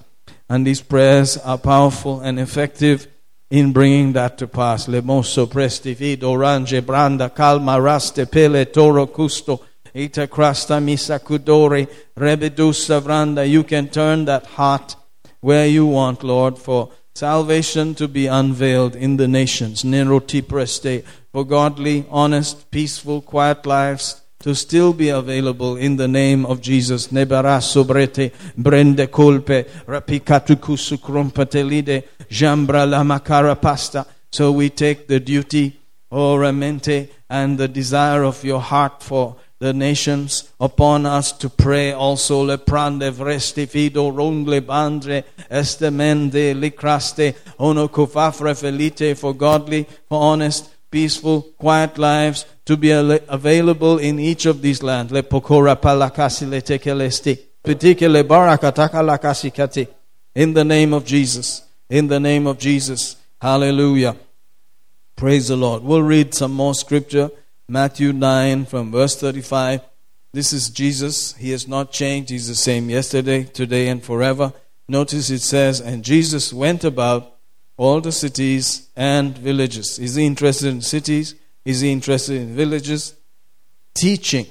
And 0.47 0.65
these 0.65 0.81
prayers 0.81 1.37
are 1.37 1.57
powerful 1.57 2.21
and 2.21 2.39
effective 2.39 3.07
in 3.49 3.73
bringing 3.73 4.13
that 4.13 4.37
to 4.37 4.47
pass. 4.47 4.87
Le 4.87 5.01
mosso 5.01 5.47
prestivid 5.47 6.21
orange 6.21 6.79
branda 6.85 7.33
calma 7.33 7.79
raste 7.79 8.29
pele 8.29 8.65
toro 8.65 9.07
custo 9.07 9.61
Ita 9.95 10.27
crasta 10.27 10.75
krasta 10.75 10.83
misakudore 10.83 11.87
rebedusa 12.17 12.99
vranda. 13.01 13.49
You 13.49 13.63
can 13.63 13.87
turn 13.87 14.25
that 14.25 14.45
heart 14.45 14.95
where 15.39 15.65
you 15.67 15.85
want, 15.85 16.21
Lord, 16.21 16.59
for 16.59 16.91
salvation 17.15 17.95
to 17.95 18.09
be 18.09 18.27
unveiled 18.27 18.93
in 18.95 19.15
the 19.15 19.27
nations. 19.27 19.83
Neroti 19.83 20.45
preste. 20.45 21.03
For 21.31 21.45
godly, 21.45 22.05
honest, 22.09 22.69
peaceful, 22.71 23.21
quiet 23.21 23.65
lives 23.65 24.21
to 24.39 24.53
still 24.53 24.93
be 24.93 25.09
available 25.09 25.77
in 25.77 25.95
the 25.95 26.07
name 26.07 26.45
of 26.45 26.61
Jesus. 26.61 27.07
Nebara 27.07 27.61
sobrete 27.61 28.31
brende 28.57 29.09
colpe 29.09 29.65
rapikatu 29.87 30.57
kusukrumpatelide 30.57 32.03
jambra 32.29 32.89
la 32.89 33.03
makara 33.03 33.59
pasta. 33.59 34.05
So 34.31 34.51
we 34.51 34.69
take 34.69 35.07
the 35.07 35.21
duty, 35.21 35.79
O 36.11 36.35
ramente, 36.35 37.09
and 37.29 37.57
the 37.57 37.69
desire 37.69 38.23
of 38.23 38.43
your 38.43 38.61
heart 38.61 39.01
for 39.01 39.37
the 39.59 39.73
nations 39.73 40.51
upon 40.59 41.05
us 41.05 41.31
to 41.31 41.49
pray 41.49 41.91
also. 41.91 42.43
Le 42.43 42.57
prande 42.57 43.11
vresti 43.11 43.67
fido 43.67 44.09
rongle 44.11 44.61
bandre 44.61 45.23
este 45.49 45.85
estemende 45.87 46.53
licraste 46.53 47.35
ono 47.59 47.87
kufafre 47.87 48.55
felite 48.55 49.15
for 49.17 49.33
godly 49.33 49.85
for 50.07 50.19
honest 50.19 50.69
peaceful 50.89 51.41
quiet 51.57 51.97
lives 51.97 52.45
to 52.65 52.77
be 52.77 52.91
available 52.91 53.97
in 53.97 54.19
each 54.19 54.45
of 54.45 54.61
these 54.61 54.81
lands 54.81 55.11
le 55.11 55.23
pokora 55.23 55.75
palakasi 55.75 56.49
le 56.49 56.61
tekelesti 56.61 57.37
particularly 57.63 58.27
barakataka 58.27 59.01
lakasikati 59.01 59.87
in 60.35 60.53
the 60.53 60.63
name 60.63 60.93
of 60.93 61.05
Jesus 61.05 61.63
in 61.89 62.07
the 62.07 62.19
name 62.19 62.47
of 62.47 62.57
Jesus 62.57 63.17
hallelujah. 63.41 64.15
Praise 65.15 65.47
the 65.47 65.55
Lord. 65.55 65.83
We'll 65.83 66.01
read 66.01 66.33
some 66.33 66.51
more 66.51 66.73
scripture 66.73 67.29
Matthew 67.67 68.13
9 68.13 68.65
from 68.65 68.91
verse 68.91 69.15
35. 69.19 69.81
This 70.33 70.53
is 70.53 70.69
Jesus. 70.69 71.33
He 71.33 71.51
has 71.51 71.67
not 71.67 71.91
changed. 71.91 72.29
He's 72.29 72.47
the 72.47 72.55
same 72.55 72.89
yesterday, 72.89 73.43
today, 73.43 73.87
and 73.87 74.03
forever. 74.03 74.53
Notice 74.87 75.31
it 75.31 75.39
says, 75.39 75.79
And 75.79 76.03
Jesus 76.03 76.53
went 76.53 76.83
about 76.83 77.37
all 77.75 78.01
the 78.01 78.11
cities 78.11 78.89
and 78.95 79.35
villages. 79.37 79.97
Is 79.97 80.15
he 80.15 80.25
interested 80.25 80.67
in 80.67 80.81
cities? 80.81 81.33
Is 81.63 81.81
he 81.81 81.91
interested 81.91 82.39
in 82.39 82.55
villages? 82.55 83.15
Teaching 83.95 84.45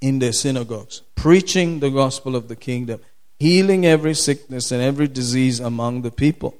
in 0.00 0.18
their 0.18 0.32
synagogues, 0.32 1.02
preaching 1.14 1.78
the 1.78 1.90
gospel 1.90 2.34
of 2.34 2.48
the 2.48 2.56
kingdom, 2.56 3.00
healing 3.38 3.86
every 3.86 4.14
sickness 4.14 4.72
and 4.72 4.82
every 4.82 5.06
disease 5.06 5.60
among 5.60 6.02
the 6.02 6.10
people. 6.10 6.58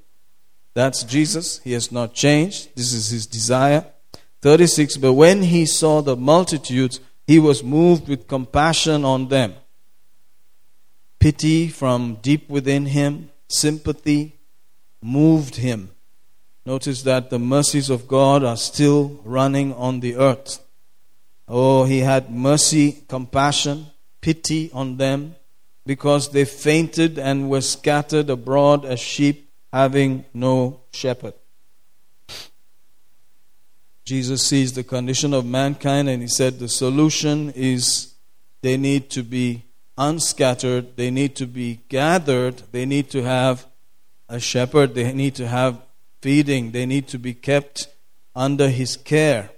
That's 0.74 1.02
Jesus. 1.02 1.58
He 1.64 1.72
has 1.72 1.90
not 1.90 2.14
changed. 2.14 2.76
This 2.76 2.92
is 2.92 3.08
his 3.08 3.26
desire. 3.26 3.84
36 4.42 4.96
But 4.96 5.14
when 5.14 5.42
he 5.42 5.64
saw 5.64 6.02
the 6.02 6.16
multitudes, 6.16 7.00
he 7.26 7.38
was 7.38 7.62
moved 7.62 8.08
with 8.08 8.28
compassion 8.28 9.04
on 9.04 9.28
them. 9.28 9.54
Pity 11.18 11.68
from 11.68 12.16
deep 12.16 12.50
within 12.50 12.86
him, 12.86 13.30
sympathy 13.48 14.40
moved 15.00 15.56
him. 15.56 15.90
Notice 16.66 17.02
that 17.02 17.30
the 17.30 17.38
mercies 17.38 17.90
of 17.90 18.08
God 18.08 18.44
are 18.44 18.56
still 18.56 19.20
running 19.24 19.72
on 19.74 20.00
the 20.00 20.16
earth. 20.16 20.58
Oh, 21.48 21.84
he 21.84 22.00
had 22.00 22.30
mercy, 22.30 23.04
compassion, 23.08 23.86
pity 24.20 24.70
on 24.72 24.96
them 24.96 25.36
because 25.86 26.30
they 26.30 26.44
fainted 26.44 27.18
and 27.18 27.50
were 27.50 27.60
scattered 27.60 28.30
abroad 28.30 28.84
as 28.84 29.00
sheep 29.00 29.50
having 29.72 30.24
no 30.32 30.80
shepherd. 30.92 31.34
Jesus 34.12 34.42
sees 34.42 34.74
the 34.74 34.84
condition 34.84 35.32
of 35.32 35.46
mankind 35.46 36.06
and 36.06 36.20
he 36.20 36.28
said 36.28 36.58
the 36.58 36.68
solution 36.68 37.50
is 37.56 38.12
they 38.60 38.76
need 38.76 39.08
to 39.08 39.22
be 39.22 39.64
unscattered. 39.96 40.96
They 40.96 41.10
need 41.10 41.34
to 41.36 41.46
be 41.46 41.80
gathered. 41.88 42.62
They 42.72 42.84
need 42.84 43.08
to 43.12 43.22
have 43.22 43.66
a 44.28 44.38
shepherd. 44.38 44.94
They 44.94 45.14
need 45.14 45.34
to 45.36 45.48
have 45.48 45.80
feeding. 46.20 46.72
They 46.72 46.84
need 46.84 47.08
to 47.08 47.18
be 47.18 47.32
kept 47.32 47.88
under 48.36 48.68
his 48.68 48.98
care. 48.98 49.48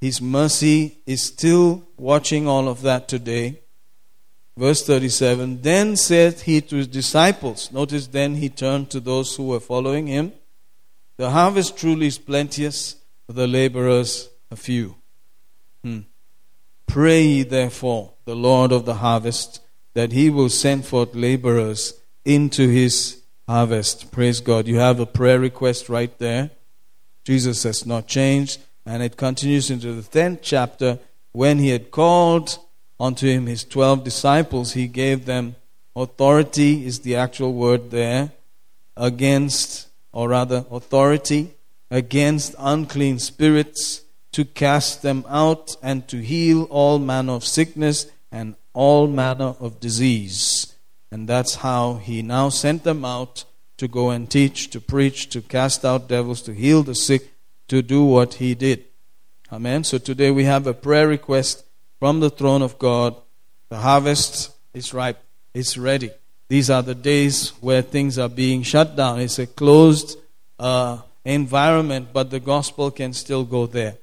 His 0.00 0.20
mercy 0.20 0.98
is 1.06 1.22
still 1.22 1.86
watching 1.96 2.48
all 2.48 2.68
of 2.68 2.82
that 2.82 3.06
today. 3.06 3.60
Verse 4.56 4.84
37 4.84 5.62
Then 5.62 5.94
said 5.94 6.40
he 6.40 6.60
to 6.60 6.74
his 6.74 6.88
disciples, 6.88 7.70
notice 7.70 8.08
then 8.08 8.34
he 8.34 8.48
turned 8.48 8.90
to 8.90 8.98
those 8.98 9.36
who 9.36 9.46
were 9.46 9.60
following 9.60 10.08
him, 10.08 10.32
The 11.18 11.30
harvest 11.30 11.78
truly 11.78 12.08
is 12.08 12.18
plenteous, 12.18 12.96
the 13.34 13.46
laborers 13.46 14.28
a 14.50 14.56
few. 14.56 14.96
Hmm. 15.84 16.00
Pray 16.86 17.42
therefore 17.42 18.14
the 18.24 18.34
Lord 18.34 18.72
of 18.72 18.84
the 18.84 18.94
harvest 18.94 19.60
that 19.94 20.12
he 20.12 20.30
will 20.30 20.48
send 20.48 20.84
forth 20.84 21.14
laborers 21.14 21.94
into 22.24 22.68
his 22.68 23.22
harvest. 23.46 24.10
Praise 24.10 24.40
God. 24.40 24.66
You 24.66 24.78
have 24.78 25.00
a 25.00 25.06
prayer 25.06 25.38
request 25.38 25.88
right 25.88 26.16
there. 26.18 26.50
Jesus 27.24 27.62
has 27.62 27.86
not 27.86 28.06
changed. 28.06 28.60
And 28.86 29.02
it 29.02 29.16
continues 29.16 29.70
into 29.70 29.92
the 29.92 30.02
10th 30.02 30.40
chapter. 30.42 30.98
When 31.32 31.58
he 31.58 31.68
had 31.68 31.90
called 31.90 32.58
unto 32.98 33.28
him 33.28 33.46
his 33.46 33.64
12 33.64 34.04
disciples, 34.04 34.72
he 34.72 34.88
gave 34.88 35.26
them 35.26 35.54
authority, 35.94 36.86
is 36.86 37.00
the 37.00 37.16
actual 37.16 37.52
word 37.52 37.90
there, 37.90 38.32
against, 38.96 39.88
or 40.12 40.28
rather, 40.28 40.64
authority 40.70 41.54
against 41.90 42.54
unclean 42.58 43.18
spirits 43.18 44.02
to 44.32 44.44
cast 44.44 45.02
them 45.02 45.24
out 45.28 45.74
and 45.82 46.06
to 46.08 46.18
heal 46.18 46.64
all 46.64 46.98
manner 46.98 47.32
of 47.32 47.44
sickness 47.44 48.06
and 48.30 48.54
all 48.72 49.06
manner 49.06 49.54
of 49.58 49.80
disease. 49.80 50.74
And 51.10 51.28
that's 51.28 51.56
how 51.56 51.94
he 51.94 52.22
now 52.22 52.48
sent 52.48 52.84
them 52.84 53.04
out 53.04 53.44
to 53.78 53.88
go 53.88 54.10
and 54.10 54.30
teach, 54.30 54.70
to 54.70 54.80
preach, 54.80 55.28
to 55.30 55.40
cast 55.40 55.84
out 55.84 56.08
devils, 56.08 56.42
to 56.42 56.54
heal 56.54 56.82
the 56.82 56.94
sick, 56.94 57.32
to 57.68 57.82
do 57.82 58.04
what 58.04 58.34
he 58.34 58.54
did. 58.54 58.84
Amen. 59.52 59.82
So 59.82 59.98
today 59.98 60.30
we 60.30 60.44
have 60.44 60.66
a 60.66 60.74
prayer 60.74 61.08
request 61.08 61.64
from 61.98 62.20
the 62.20 62.30
throne 62.30 62.62
of 62.62 62.78
God. 62.78 63.16
The 63.68 63.78
harvest 63.78 64.52
is 64.74 64.94
ripe, 64.94 65.18
it's 65.54 65.76
ready. 65.76 66.10
These 66.48 66.70
are 66.70 66.82
the 66.82 66.94
days 66.94 67.50
where 67.60 67.82
things 67.82 68.18
are 68.18 68.28
being 68.28 68.62
shut 68.62 68.96
down. 68.96 69.20
It's 69.20 69.38
a 69.38 69.46
closed 69.46 70.18
uh, 70.58 70.98
environment, 71.24 72.08
but 72.12 72.30
the 72.30 72.40
gospel 72.40 72.90
can 72.90 73.12
still 73.12 73.44
go 73.44 73.66
there 73.66 73.96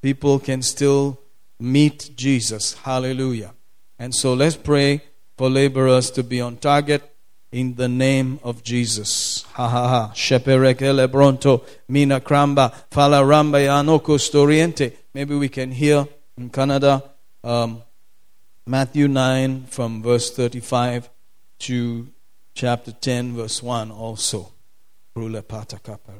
people 0.00 0.38
can 0.38 0.62
still 0.62 1.20
meet 1.58 2.10
Jesus. 2.16 2.74
Hallelujah. 2.74 3.52
And 3.98 4.14
so 4.14 4.34
let's 4.34 4.56
pray 4.56 5.02
for 5.36 5.50
laborers 5.50 6.10
to 6.12 6.22
be 6.22 6.40
on 6.40 6.56
target 6.56 7.02
in 7.52 7.74
the 7.74 7.88
name 7.88 8.40
of 8.42 8.62
Jesus. 8.62 9.42
Ha 9.54 9.68
ha 9.68 9.88
ha. 9.88 10.12
Sheperekele 10.14 11.10
bronto 11.10 11.64
mina 11.88 12.20
kramba 12.20 12.72
fala 12.90 13.18
ramba 13.18 13.58
yanoko 13.58 14.18
storiente. 14.18 14.94
Maybe 15.12 15.34
we 15.34 15.48
can 15.48 15.72
hear 15.72 16.06
in 16.36 16.50
Kannada 16.50 17.02
um, 17.42 17.82
Matthew 18.66 19.08
9 19.08 19.64
from 19.64 20.02
verse 20.02 20.30
35 20.30 21.10
to 21.60 22.08
chapter 22.54 22.92
10 22.92 23.34
verse 23.34 23.62
1 23.62 23.90
also. 23.90 24.52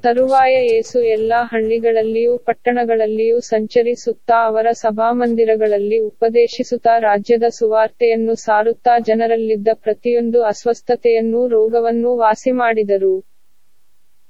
ತರುವಾಯ 0.03 0.55
ಯೇಸು 0.65 1.03
ಎಲ್ಲಾ 1.09 1.43
ಹಳ್ಳಿಗಳಲ್ಲಿಯೂ, 1.43 2.39
ಪಟ್ಟಣಗಳಲ್ಲಿಯೂ 2.39 3.41
ಸಂಚರಿಸುತ್ತಾ 3.41 4.47
ಅವರ 4.47 4.67
ಸಭಾಮಂದಿರಗಳಲ್ಲಿ 4.73 5.99
ಉಪದೇಶಿಸುತ್ತಾ 6.01 6.99
ರಾಜ್ಯದ 6.99 7.49
ಸುವಾರ್ತೆಯನ್ನು 7.51 8.35
ಸಾರುತ್ತಾ 8.35 8.99
ಜನರಲ್ಲಿದ್ದ 8.99 9.69
ಪ್ರತಿಯೊಂದು 9.83 10.43
ಅಸ್ವಸ್ಥತೆಯನ್ನೂ 10.43 11.49
ರೋಗವನ್ನೂ 11.49 12.17
ವಾಸಿಮಾಡಿದರು. 12.17 13.15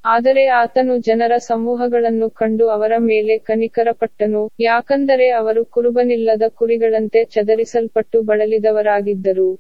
ಆದರೆ 0.05 0.47
ಆತನು 0.55 0.99
ಜನರ 0.99 1.33
ಸಮೂಹಗಳನ್ನು 1.39 2.31
ಕಂಡು 2.31 2.69
ಅವರ 2.69 2.93
ಮೇಲೆ 2.99 3.39
ಕನಿಕರಪಟ್ಟನು. 3.39 4.43
ಯಾಕಂದರೆ 4.61 5.29
ಅವರು 5.31 5.65
ಕುರುಬನಿಲ್ಲದ 5.65 6.43
ಕುರಿಗಳಂತೆ 6.57 7.25
ಚದರಿಸಲ್ಪಟ್ಟು 7.25 8.23
ಬಳಲಿದವರಾಗಿದ್ದರು. 8.23 9.51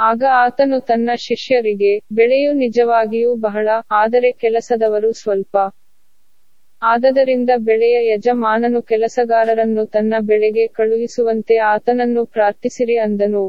ಆಗ 0.00 0.22
ಆತನು 0.32 0.80
ತನ್ನ 0.80 1.10
ಶಿಷ್ಯರಿಗೆ, 1.16 2.02
ಬೆಳೆಯು 2.12 2.52
ನಿಜವಾಗಿಯೂ 2.52 3.34
ಬಹಳ, 3.34 3.68
ಆದರೆ 3.90 4.32
ಕೆಲಸದವರು 4.32 5.12
ಸ್ವಲ್ಪ. 5.12 5.56
ಆದದರಿಂದ 6.82 7.50
ಬೆಳೆಯ 7.56 7.96
ಯಜಮಾನನು 8.08 8.82
ಕೆಲಸಗಾರರನ್ನು 8.82 9.86
ತನ್ನ 9.86 10.14
ಬೆಳೆಗೆ 10.20 10.66
ಕಳುಹಿಸುವಂತೆ 10.66 11.56
ಆತನನ್ನು 11.56 12.26
ಪ್ರಾರ್ಥಿಸಿರಿ 12.26 12.96
ಅಂದನು. 12.96 13.44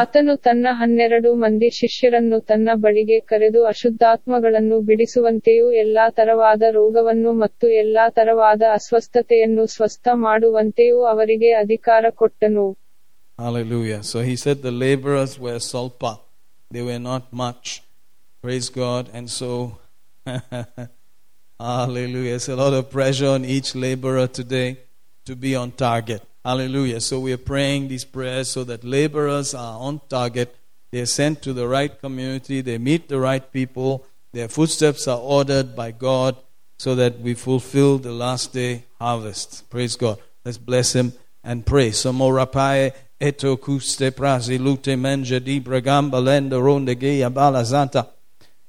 ಆತನು 0.00 0.36
ತನ್ನ 0.36 0.66
ಹನ್ನೆರಡು 0.70 1.34
ಮಂದಿ 1.34 1.70
ಶಿಷ್ಯರನ್ನು 1.70 2.40
ತನ್ನ 2.40 2.68
ಬಳಿಗೆ 2.74 3.20
ಕರೆದು 3.20 3.64
ಅಶುದ್ಧಾತ್ಮಗಳನ್ನು 3.64 4.80
ಬಿಡಿಸುವಂತೆಯೂ 4.80 5.72
ಎಲ್ಲಾ 5.84 6.10
ತರವಾದ 6.10 6.62
ರೋಗವನ್ನು 6.70 7.32
ಮತ್ತು 7.32 7.68
ಎಲ್ಲಾ 7.82 8.08
ತರವಾದ 8.10 8.62
ಅಸ್ವಸ್ಥತೆಯನ್ನು 8.72 9.66
ಸ್ವಸ್ಥ 9.66 10.08
ಮಾಡುವಂತೆಯೂ 10.26 11.02
ಅವರಿಗೆ 11.14 11.52
ಅಧಿಕಾರ 11.64 12.04
ಕೊಟ್ಟನು 12.22 12.66
Hallelujah. 13.38 14.02
So 14.04 14.20
he 14.20 14.36
said 14.36 14.62
the 14.62 14.70
laborers 14.70 15.38
were 15.38 15.58
salpa. 15.58 16.10
They 16.70 16.82
were 16.82 16.98
not 17.00 17.32
much. 17.32 17.82
Praise 18.44 18.68
God. 18.70 19.08
And 19.12 19.28
so, 19.30 19.48
hallelujah. 21.60 22.34
It's 22.34 22.48
a 22.48 22.56
lot 22.56 22.72
of 22.72 22.90
pressure 22.90 23.28
on 23.28 23.44
each 23.46 23.74
laborer 23.76 24.26
today 24.28 24.68
to 25.26 25.34
be 25.36 25.54
on 25.54 25.72
target. 25.72 26.22
Hallelujah. 26.43 27.01
So 27.01 27.19
we 27.19 27.33
are 27.33 27.37
praying 27.37 27.87
these 27.87 28.05
prayers 28.05 28.49
so 28.49 28.63
that 28.63 28.83
laborers 28.83 29.53
are 29.53 29.79
on 29.79 30.01
target. 30.07 30.55
They 30.91 31.01
are 31.01 31.05
sent 31.05 31.41
to 31.41 31.53
the 31.53 31.67
right 31.67 31.99
community. 31.99 32.61
They 32.61 32.77
meet 32.77 33.09
the 33.09 33.19
right 33.19 33.51
people. 33.51 34.05
Their 34.33 34.47
footsteps 34.47 35.07
are 35.07 35.19
ordered 35.19 35.75
by 35.75 35.91
God 35.91 36.37
so 36.79 36.95
that 36.95 37.19
we 37.19 37.33
fulfill 37.33 37.97
the 37.97 38.11
last 38.11 38.53
day 38.53 38.85
harvest. 38.99 39.69
Praise 39.69 39.95
God. 39.95 40.19
Let's 40.45 40.57
bless 40.57 40.93
Him 40.93 41.13
and 41.43 41.65
pray. 41.65 41.89
Somorapae 41.89 42.93
eto 43.19 43.57
kuste 43.57 44.11
prazi 44.11 44.57
lute 44.59 44.95
menja 44.95 45.43
di 45.43 45.59
bragamba 45.59 46.23
lenda 46.23 46.61
ronde 46.61 46.95
geya 46.95 47.29
balazanta. 47.29 48.07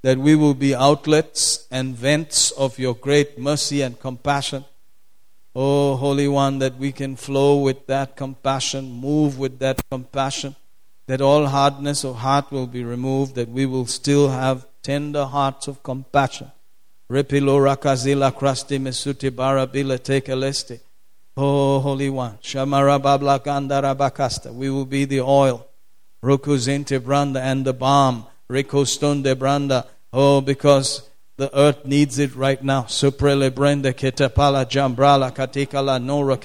That 0.03 0.19
we 0.19 0.35
will 0.35 0.55
be 0.55 0.75
outlets 0.75 1.67
and 1.71 1.95
vents 1.95 2.51
of 2.53 2.79
your 2.79 2.95
great 2.95 3.39
mercy 3.39 3.83
and 3.83 3.99
compassion 3.99 4.65
Oh, 5.61 5.97
Holy 5.97 6.29
One, 6.29 6.61
that 6.61 6.77
we 6.77 6.93
can 6.93 7.17
flow 7.17 7.59
with 7.59 7.89
that 7.89 8.15
compassion, 8.15 8.93
move 8.93 9.41
with 9.41 9.59
that 9.59 9.83
compassion, 9.91 10.55
that 11.09 11.21
all 11.21 11.47
hardness 11.47 12.05
of 12.05 12.15
heart 12.15 12.53
will 12.53 12.69
be 12.69 12.85
removed, 12.85 13.35
that 13.35 13.49
we 13.49 13.67
will 13.67 13.87
still 13.87 14.29
have 14.29 14.69
tender 14.85 15.25
hearts 15.25 15.67
of 15.67 15.83
compassion. 15.83 16.53
Repilo 17.11 17.59
rakazila 17.59 18.31
krasti 18.31 18.79
mesuti 18.79 19.33
barabila. 19.33 20.79
Oh, 21.37 21.81
Holy 21.81 22.09
One, 22.09 22.39
Shamara 22.41 23.03
babla 23.03 23.41
bakasta. 23.97 24.55
We 24.55 24.71
will 24.71 24.87
be 24.87 25.07
the 25.07 25.23
oil. 25.23 25.67
Rokuzente 26.23 27.01
branda 27.01 27.41
and 27.41 27.65
the 27.65 27.73
balm. 27.73 28.27
Rekostonde 28.49 29.35
branda. 29.35 29.87
Oh, 30.13 30.41
because 30.41 31.08
the 31.39 31.57
earth 31.57 31.87
needs 31.87 32.19
it 32.19 32.35
right 32.37 32.63
now. 32.63 32.83
Jambrala 34.67 36.03
nora. 36.03 36.39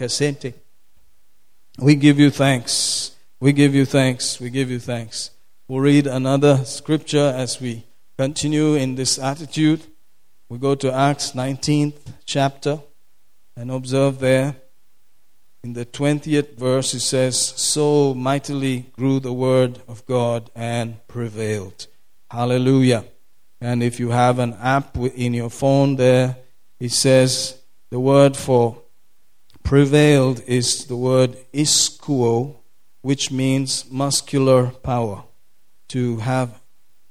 We 1.79 1.95
give 1.95 2.19
you 2.19 2.29
thanks. 2.29 3.15
We 3.39 3.51
give 3.51 3.75
you 3.75 3.85
thanks. 3.85 4.39
We 4.39 4.49
give 4.49 4.71
you 4.71 4.79
thanks. 4.79 5.31
We'll 5.67 5.81
read 5.81 6.07
another 6.07 6.63
scripture 6.63 7.33
as 7.35 7.59
we 7.59 7.85
continue 8.17 8.75
in 8.75 8.95
this 8.95 9.17
attitude. 9.17 9.81
We 10.47 10.59
go 10.59 10.75
to 10.75 10.93
Acts 10.93 11.31
19th 11.31 12.13
chapter 12.25 12.79
and 13.57 13.71
observe 13.71 14.19
there 14.19 14.55
in 15.63 15.73
the 15.73 15.85
20th 15.85 16.57
verse 16.57 16.93
it 16.93 16.99
says, 16.99 17.39
So 17.39 18.13
mightily 18.13 18.91
grew 18.91 19.19
the 19.19 19.33
word 19.33 19.81
of 19.87 20.05
God 20.05 20.51
and 20.53 21.05
prevailed. 21.07 21.87
Hallelujah. 22.29 23.05
And 23.63 23.81
if 23.81 23.97
you 23.97 24.09
have 24.09 24.39
an 24.39 24.55
app 24.61 24.97
in 24.97 25.33
your 25.33 25.49
phone 25.49 25.95
there, 25.95 26.35
it 26.81 26.91
says 26.91 27.61
the 27.91 27.99
word 27.99 28.35
for 28.35 28.81
prevailed 29.63 30.41
is 30.45 30.85
the 30.87 30.97
word 30.97 31.37
ischuo, 31.53 32.57
which 33.03 33.31
means 33.31 33.89
muscular 33.89 34.67
power. 34.67 35.23
To 35.89 36.17
have 36.17 36.59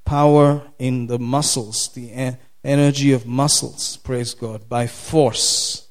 power 0.05 0.61
in 0.79 1.07
the 1.07 1.19
muscles, 1.19 1.89
the 1.95 2.37
energy 2.63 3.13
of 3.13 3.27
muscles, 3.27 3.97
praise 3.97 4.35
God, 4.35 4.69
by 4.69 4.87
force. 4.89 5.89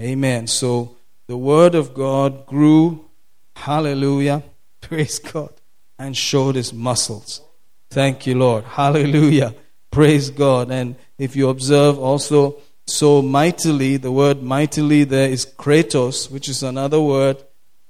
Amen. 0.00 0.48
So 0.48 0.96
the 1.28 1.36
word 1.36 1.76
of 1.76 1.94
God 1.94 2.46
grew, 2.46 3.04
hallelujah, 3.54 4.42
praise 4.80 5.20
God, 5.20 5.52
and 6.00 6.16
showed 6.16 6.56
his 6.56 6.72
muscles. 6.72 7.42
Thank 7.90 8.26
you, 8.26 8.34
Lord. 8.34 8.64
Hallelujah. 8.64 9.54
Praise 9.90 10.30
God. 10.30 10.70
And 10.70 10.96
if 11.18 11.36
you 11.36 11.48
observe 11.48 11.98
also 11.98 12.60
so 12.90 13.22
mightily. 13.22 13.96
The 13.96 14.12
word 14.12 14.42
mightily 14.42 15.04
there 15.04 15.28
is 15.30 15.46
kratos, 15.46 16.30
which 16.30 16.48
is 16.48 16.62
another 16.62 17.00
word 17.00 17.38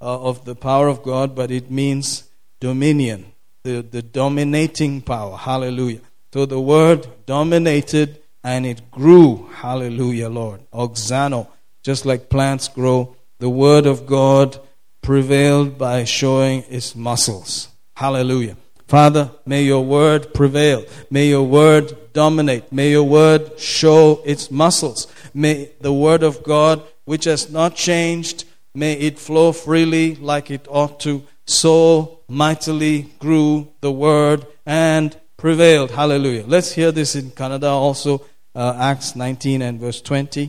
uh, 0.00 0.20
of 0.20 0.44
the 0.44 0.54
power 0.54 0.88
of 0.88 1.02
God, 1.02 1.34
but 1.34 1.50
it 1.50 1.70
means 1.70 2.24
dominion, 2.60 3.32
the, 3.62 3.82
the 3.82 4.02
dominating 4.02 5.02
power. 5.02 5.36
Hallelujah. 5.36 6.00
So 6.32 6.46
the 6.46 6.60
word 6.60 7.06
dominated 7.26 8.20
and 8.44 8.64
it 8.64 8.90
grew. 8.90 9.48
Hallelujah, 9.52 10.28
Lord. 10.28 10.60
Auxano, 10.70 11.48
just 11.82 12.06
like 12.06 12.30
plants 12.30 12.68
grow, 12.68 13.16
the 13.38 13.50
word 13.50 13.86
of 13.86 14.06
God 14.06 14.58
prevailed 15.02 15.78
by 15.78 16.04
showing 16.04 16.62
its 16.68 16.94
muscles. 16.94 17.68
Hallelujah. 17.96 18.56
Father, 18.89 19.31
may 19.45 19.63
your 19.63 19.83
word 19.83 20.33
prevail. 20.33 20.79
May 21.09 21.27
your 21.29 21.43
word 21.43 21.85
dominate. 22.13 22.71
May 22.71 22.91
your 22.91 23.03
word 23.03 23.59
show 23.59 24.21
its 24.25 24.51
muscles. 24.51 25.07
May 25.33 25.71
the 25.81 25.91
word 25.93 26.23
of 26.23 26.43
God, 26.43 26.77
which 27.05 27.25
has 27.25 27.49
not 27.49 27.75
changed, 27.75 28.37
may 28.75 28.93
it 28.93 29.17
flow 29.19 29.51
freely 29.51 30.15
like 30.31 30.51
it 30.51 30.65
ought 30.69 30.99
to. 31.01 31.13
So 31.45 31.73
mightily 32.27 32.95
grew 33.19 33.49
the 33.81 33.91
word 33.91 34.45
and 34.65 35.07
prevailed. 35.37 35.91
Hallelujah. 35.91 36.45
Let's 36.47 36.71
hear 36.73 36.91
this 36.91 37.15
in 37.15 37.31
Canada 37.31 37.67
also, 37.67 38.21
uh, 38.55 38.73
Acts 38.91 39.15
19 39.15 39.61
and 39.61 39.79
verse 39.79 40.01
20. 40.01 40.45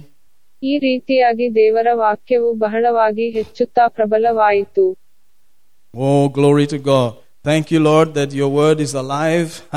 ಈ 0.62 0.74
ರೀತಿಯಾಗಿ 0.84 1.46
ದೇವರ 1.56 1.88
ವಾಕ್ಯವು 2.04 2.50
ಬಹಳವಾಗಿ 2.62 3.26
ಹೆಚ್ಚುತ್ತಾ 3.38 3.84
ಪ್ರಬಲವಾಯಿತು 3.96 4.84
Oh, 5.94 6.28
glory 6.38 6.66
to 6.72 6.78
God. 6.92 7.12
Thank 7.43 7.71
you, 7.71 7.79
Lord, 7.79 8.13
that 8.13 8.33
your 8.33 8.49
word 8.49 8.79
is 8.79 8.93
alive. 8.93 9.67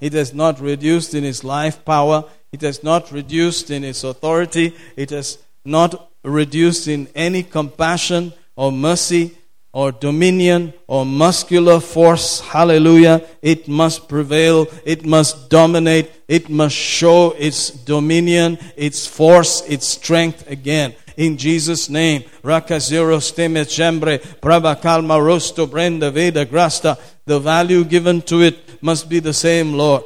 it 0.00 0.12
has 0.12 0.32
not 0.32 0.60
reduced 0.60 1.12
in 1.14 1.24
its 1.24 1.42
life 1.42 1.84
power. 1.84 2.24
It 2.52 2.60
has 2.60 2.84
not 2.84 3.10
reduced 3.10 3.70
in 3.70 3.82
its 3.82 4.04
authority. 4.04 4.76
It 4.96 5.10
has 5.10 5.38
not 5.64 6.10
reduced 6.22 6.86
in 6.86 7.08
any 7.16 7.42
compassion 7.42 8.32
or 8.54 8.70
mercy 8.70 9.36
or 9.74 9.90
dominion 9.90 10.72
or 10.86 11.04
muscular 11.04 11.80
force. 11.80 12.40
Hallelujah. 12.40 13.26
It 13.42 13.66
must 13.66 14.08
prevail. 14.08 14.68
It 14.86 15.04
must 15.04 15.50
dominate. 15.50 16.10
It 16.28 16.48
must 16.48 16.76
show 16.76 17.32
its 17.32 17.70
dominion, 17.70 18.58
its 18.76 19.06
force, 19.06 19.62
its 19.68 19.86
strength 19.86 20.48
again. 20.48 20.94
In 21.16 21.36
Jesus' 21.36 21.90
name. 21.90 22.22
Rakazero 22.42 23.20
steme 23.20 23.64
chembre, 23.64 24.18
prabakalma 24.40 25.22
rosto 25.22 25.66
brenda 25.66 26.10
veda 26.10 26.46
grasta. 26.46 26.96
The 27.26 27.40
value 27.40 27.84
given 27.84 28.20
to 28.22 28.42
it 28.42 28.82
must 28.82 29.08
be 29.08 29.18
the 29.18 29.32
same, 29.32 29.72
Lord. 29.72 30.04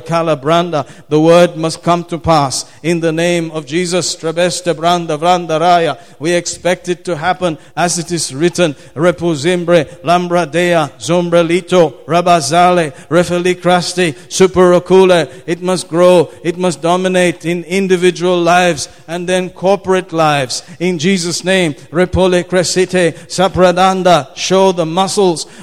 Kalabranda. 0.00 0.84
The 1.08 1.20
word 1.20 1.56
must 1.56 1.80
come 1.84 2.02
to 2.06 2.18
pass. 2.18 2.68
In 2.82 2.98
the 2.98 3.12
name 3.12 3.52
of 3.52 3.64
Jesus, 3.64 4.16
Trabesta 4.16 4.74
branda 4.74 5.16
vranda 5.16 5.60
raya. 5.60 5.96
We 6.18 6.32
expect 6.32 6.88
it 6.88 7.04
to 7.04 7.16
happen 7.16 7.56
as 7.76 8.00
it 8.00 8.10
is 8.10 8.34
written. 8.34 8.74
Repuzimbre, 8.96 10.02
lambra 10.02 10.50
dea, 10.50 10.90
zombrelito, 10.98 12.04
rabazale, 12.06 12.92
refeli 13.06 13.54
crasti, 13.54 14.12
superocule. 14.26 15.30
It 15.46 15.62
must 15.62 15.88
grow. 15.88 16.32
It 16.42 16.58
must 16.58 16.82
dominate 16.82 17.44
in 17.44 17.62
individual 17.62 18.40
lives 18.42 18.88
and 19.06 19.28
then 19.28 19.50
corporate 19.50 20.12
lives. 20.12 20.64
In 20.80 20.98
Jesus' 20.98 21.44
name, 21.44 21.74
repole 21.92 22.42
crescite, 22.42 23.14
sapradanda. 23.28 24.34
Show 24.36 24.72
the 24.72 24.84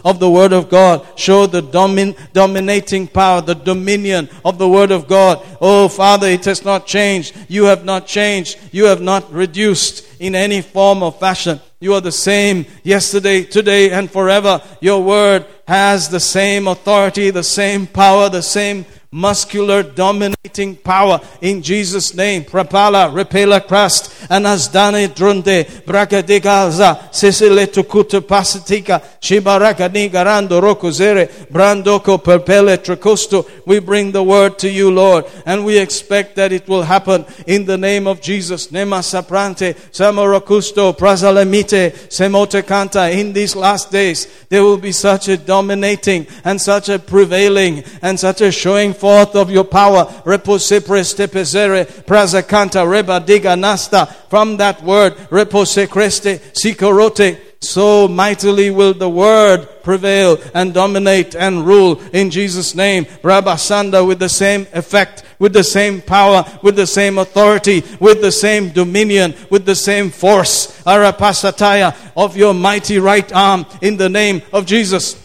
of 0.04 0.20
the 0.20 0.30
word 0.30 0.54
of 0.54 0.70
God. 0.70 1.06
Show 1.16 1.46
the 1.48 1.62
domin- 1.62 2.16
dominating 2.34 3.08
power, 3.08 3.42
the 3.42 3.56
dominion 3.56 4.30
of 4.44 4.58
the 4.58 4.68
word 4.68 4.92
of 4.92 5.08
God. 5.08 5.46
Oh, 5.62 5.88
Father, 5.88 6.28
it 6.28 6.46
has 6.46 6.64
not 6.64 6.86
changed. 6.86 7.36
You 7.48 7.66
have 7.66 7.86
not 7.86 8.08
changed. 8.08 8.58
You 8.72 8.86
have 8.86 9.02
not 9.02 9.32
reduced 9.32 10.06
in 10.20 10.36
any 10.36 10.62
form 10.62 11.04
or 11.04 11.12
fashion. 11.12 11.60
You 11.80 11.94
are 11.94 12.02
the 12.02 12.12
same 12.12 12.66
yesterday, 12.84 13.44
today, 13.44 13.92
and 13.92 14.10
forever. 14.10 14.62
Your 14.82 15.04
word 15.04 15.46
has 15.68 16.10
the 16.10 16.20
same 16.20 16.68
authority, 16.68 17.30
the 17.32 17.44
same 17.44 17.86
power, 17.88 18.30
the 18.30 18.42
same 18.42 18.86
muscular 19.16 19.82
dominating 19.82 20.76
power 20.76 21.22
in 21.42 21.62
Jesus' 21.62 22.14
name. 22.14 22.44
Prapala, 22.44 23.10
repela 23.10 23.66
crust, 23.66 24.12
anazdane 24.30 25.08
drunde, 25.08 25.64
bracadigaza, 25.86 27.10
sisile 27.12 27.66
tukuta 27.68 28.20
pasitika, 28.20 29.02
shibarakani 29.22 30.12
garando 30.12 30.60
rokuzere, 30.62 31.30
brandoko 31.50 32.22
perpele 32.22 32.78
tracosto. 32.78 33.50
We 33.66 33.80
bring 33.80 34.12
the 34.12 34.22
word 34.22 34.60
to 34.60 34.70
you, 34.70 34.92
Lord, 34.92 35.26
and 35.46 35.64
we 35.64 35.80
expect 35.80 36.36
that 36.36 36.52
it 36.52 36.68
will 36.68 36.84
happen 36.84 37.26
in 37.48 37.66
the 37.66 37.78
name 37.78 38.08
of 38.08 38.22
Jesus. 38.22 38.68
Nema 38.68 39.02
saprante, 39.02 39.76
samorocusto, 39.92 40.96
prazalemite, 40.96 41.92
semote 42.10 42.62
canta. 42.64 43.14
In 43.14 43.32
these 43.32 43.56
last 43.56 43.92
days, 43.92 44.28
there 44.50 44.64
will 44.64 44.78
be 44.78 44.92
such 44.92 45.30
a 45.30 45.38
dominating 45.38 46.28
and 46.44 46.60
such 46.60 46.90
a 46.90 47.00
prevailing 47.00 47.84
and 48.02 48.20
such 48.20 48.42
a 48.42 48.52
showing 48.52 48.94
of 49.06 49.52
your 49.52 49.64
power. 49.64 50.12
Repose 50.26 50.80
preste 50.80 51.28
pesere, 51.28 51.86
prazacanta, 52.06 52.90
reba 52.90 53.22
diga 53.22 53.58
nasta. 53.58 54.06
From 54.30 54.58
that 54.58 54.84
word, 54.84 55.16
repose 55.30 55.88
creste, 55.88 56.40
sicorote. 56.54 57.40
So 57.62 58.08
mightily 58.08 58.70
will 58.70 58.94
the 58.94 59.10
word 59.10 59.68
prevail 59.84 60.38
and 60.54 60.74
dominate 60.74 61.36
and 61.36 61.66
rule 61.66 62.00
in 62.14 62.30
Jesus' 62.30 62.76
name. 62.76 63.06
Rabasanda 63.06 64.06
with 64.06 64.20
the 64.20 64.30
same 64.30 64.68
effect, 64.74 65.24
with 65.40 65.54
the 65.54 65.64
same 65.64 66.02
power, 66.02 66.46
with 66.62 66.76
the 66.76 66.86
same 66.86 67.18
authority, 67.18 67.84
with 68.00 68.22
the 68.22 68.32
same 68.32 68.70
dominion, 68.70 69.34
with 69.50 69.66
the 69.66 69.76
same 69.76 70.12
force. 70.12 70.82
Arapasataya 70.84 71.96
of 72.16 72.38
your 72.38 72.54
mighty 72.54 73.00
right 73.00 73.32
arm 73.34 73.66
in 73.82 73.98
the 73.98 74.10
name 74.10 74.42
of 74.54 74.66
Jesus. 74.66 75.16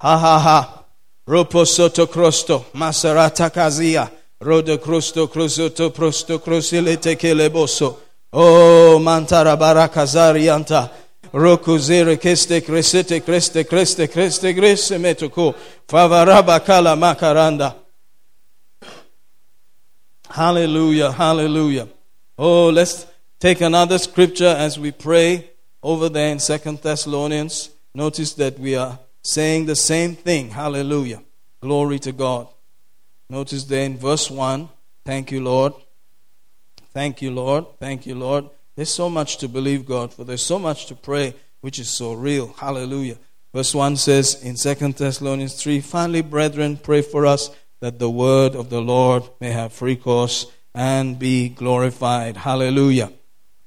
Ha 0.00 0.18
ha 0.18 0.38
ha. 0.38 0.83
Ropo 1.26 1.64
soto 1.64 2.06
crosto, 2.06 2.66
maserata 2.72 3.50
kazia, 3.50 4.10
rodo 4.40 4.78
crosto 4.78 5.26
crusoto 5.26 5.90
prosto 5.90 6.38
crosilete 6.38 7.16
keleboso. 7.16 8.00
Oh, 8.30 8.98
mantara 8.98 9.56
barakazarianta. 9.56 10.90
Roku 11.32 11.78
zere 11.78 12.18
keste 12.18 12.60
cresete 12.60 13.22
creste 13.22 13.64
creste 13.64 14.06
creste 14.08 14.52
grese 14.52 14.98
metoko. 14.98 15.54
Favaraba 15.88 16.60
kala 16.62 16.94
makaranda. 16.94 17.74
Hallelujah, 20.28 21.10
hallelujah. 21.10 21.88
Oh, 22.36 22.68
let's 22.68 23.06
take 23.40 23.62
another 23.62 23.98
scripture 23.98 24.54
as 24.58 24.78
we 24.78 24.90
pray 24.90 25.48
over 25.82 26.08
there 26.08 26.30
in 26.30 26.38
Second 26.38 26.82
Thessalonians. 26.82 27.70
Notice 27.94 28.34
that 28.34 28.58
we 28.58 28.74
are 28.74 28.98
saying 29.24 29.66
the 29.66 29.76
same 29.76 30.14
thing. 30.14 30.50
Hallelujah. 30.50 31.22
Glory 31.60 31.98
to 32.00 32.12
God. 32.12 32.46
Notice 33.28 33.64
there 33.64 33.84
in 33.84 33.96
verse 33.96 34.30
1. 34.30 34.68
Thank 35.04 35.32
you, 35.32 35.42
Lord. 35.42 35.72
Thank 36.92 37.22
you, 37.22 37.30
Lord. 37.30 37.64
Thank 37.80 38.06
you, 38.06 38.14
Lord. 38.14 38.48
There's 38.76 38.90
so 38.90 39.08
much 39.08 39.38
to 39.38 39.48
believe 39.48 39.86
God 39.86 40.12
for. 40.12 40.24
There's 40.24 40.44
so 40.44 40.58
much 40.58 40.86
to 40.86 40.94
pray, 40.94 41.34
which 41.60 41.78
is 41.78 41.88
so 41.88 42.12
real. 42.12 42.54
Hallelujah. 42.58 43.18
Verse 43.52 43.74
1 43.74 43.96
says 43.96 44.42
in 44.42 44.56
Second 44.56 44.96
Thessalonians 44.96 45.60
3 45.60 45.80
Finally, 45.80 46.22
brethren, 46.22 46.76
pray 46.76 47.02
for 47.02 47.24
us 47.24 47.50
that 47.80 47.98
the 47.98 48.10
word 48.10 48.54
of 48.54 48.68
the 48.68 48.80
Lord 48.80 49.24
may 49.40 49.50
have 49.50 49.72
free 49.72 49.96
course 49.96 50.46
and 50.74 51.18
be 51.18 51.48
glorified. 51.48 52.36
Hallelujah. 52.36 53.12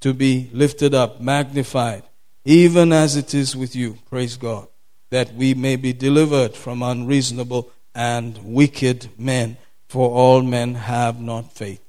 To 0.00 0.12
be 0.12 0.50
lifted 0.52 0.94
up, 0.94 1.20
magnified, 1.20 2.04
even 2.44 2.92
as 2.92 3.16
it 3.16 3.34
is 3.34 3.56
with 3.56 3.74
you. 3.74 3.98
Praise 4.08 4.36
God. 4.36 4.68
That 5.10 5.34
we 5.34 5.54
may 5.54 5.76
be 5.76 5.92
delivered 5.92 6.54
from 6.54 6.82
unreasonable 6.82 7.70
and 7.94 8.38
wicked 8.44 9.08
men, 9.18 9.56
for 9.88 10.10
all 10.10 10.42
men 10.42 10.74
have 10.74 11.20
not 11.20 11.52
faith. 11.52 11.82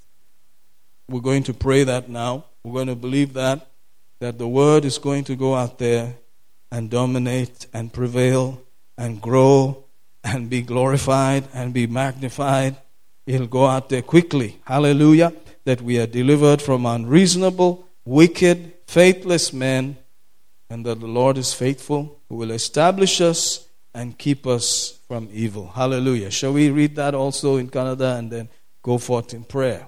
We're 1.09 1.21
going 1.21 1.43
to 1.43 1.53
pray 1.53 1.83
that 1.83 2.07
now. 2.09 2.45
We're 2.63 2.73
going 2.73 2.87
to 2.87 2.95
believe 2.95 3.33
that, 3.33 3.67
that 4.19 4.37
the 4.37 4.47
word 4.47 4.85
is 4.85 4.97
going 4.97 5.23
to 5.25 5.35
go 5.35 5.55
out 5.55 5.79
there 5.79 6.15
and 6.71 6.89
dominate 6.89 7.67
and 7.73 7.91
prevail 7.91 8.61
and 8.97 9.21
grow 9.21 9.85
and 10.23 10.49
be 10.49 10.61
glorified 10.61 11.47
and 11.53 11.73
be 11.73 11.87
magnified. 11.87 12.77
It'll 13.25 13.47
go 13.47 13.65
out 13.65 13.89
there 13.89 14.01
quickly. 14.01 14.59
Hallelujah. 14.65 15.33
That 15.65 15.81
we 15.81 15.99
are 15.99 16.07
delivered 16.07 16.61
from 16.61 16.85
unreasonable, 16.85 17.87
wicked, 18.05 18.73
faithless 18.87 19.53
men, 19.53 19.97
and 20.71 20.85
that 20.85 20.99
the 20.99 21.07
Lord 21.09 21.37
is 21.37 21.53
faithful, 21.55 22.01
who 22.29 22.35
will 22.37 22.51
establish 22.53 23.21
us 23.21 23.41
and 23.95 24.17
keep 24.17 24.45
us 24.47 24.67
from 25.07 25.27
evil. 25.33 25.67
Hallelujah. 25.69 26.29
Shall 26.31 26.53
we 26.53 26.69
read 26.71 26.95
that 26.95 27.15
also 27.15 27.57
in 27.57 27.69
Kannada 27.69 28.19
and 28.19 28.29
then 28.29 28.49
go 28.85 28.97
forth 28.99 29.33
in 29.33 29.43
prayer? 29.45 29.83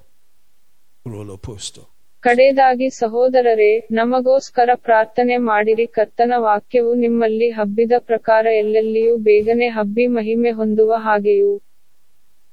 Rolo 1.06 1.38
Posto. 1.40 1.82
ಕಡೆಯದಾಗಿ 2.24 2.88
ಸಹೋದರರೇ 2.94 3.70
ನಮಗೋಸ್ಕರ 3.98 4.70
ಪ್ರಾರ್ಥನೆ 4.88 5.36
ಮಾಡಿರಿ 5.48 5.86
ಕರ್ತನ 5.96 6.34
ವಾಕ್ಯವು 6.44 6.92
ನಿಮ್ಮಲ್ಲಿ 6.96 7.48
ಹಬ್ಬಿದ 7.50 7.94
ಪ್ರಕಾರ 8.10 8.46
ಎಲ್ಲೆಲ್ಲಿಯೂ 8.58 9.14
ಬೇಗನೆ 9.28 9.68
ಹಬ್ಬಿ 9.78 10.06
ಮಹಿಮೆ 10.18 10.52
ಹೊಂದುವ 10.60 11.00
ಹಾಗೆಯೂ 11.08 11.54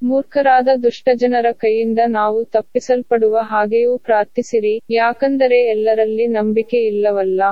ಮೂರ್ಖರಾದ 0.02 0.68
ದುಷ್ಟಜನರ 0.84 1.48
ಕೈಯಿಂದ 1.64 2.00
ನಾವು 2.16 2.38
ತಪ್ಪಿಸಲ್ಪಡುವ 2.56 3.36
ಹಾಗೆಯೂ 3.52 3.92
ಪ್ರಾರ್ಥಿಸಿರಿ 4.08 4.74
ಯಾಕಂದರೆ 4.98 5.58
ಎಲ್ಲರಲ್ಲಿ 5.74 6.26
ನಂಬಿಕೆ 6.38 6.80
ಇಲ್ಲವಲ್ಲ 6.92 7.42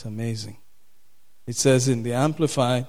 it's 0.00 0.06
amazing. 0.06 0.56
It 1.46 1.56
says 1.56 1.86
in 1.86 2.04
the 2.04 2.14
Amplified, 2.14 2.86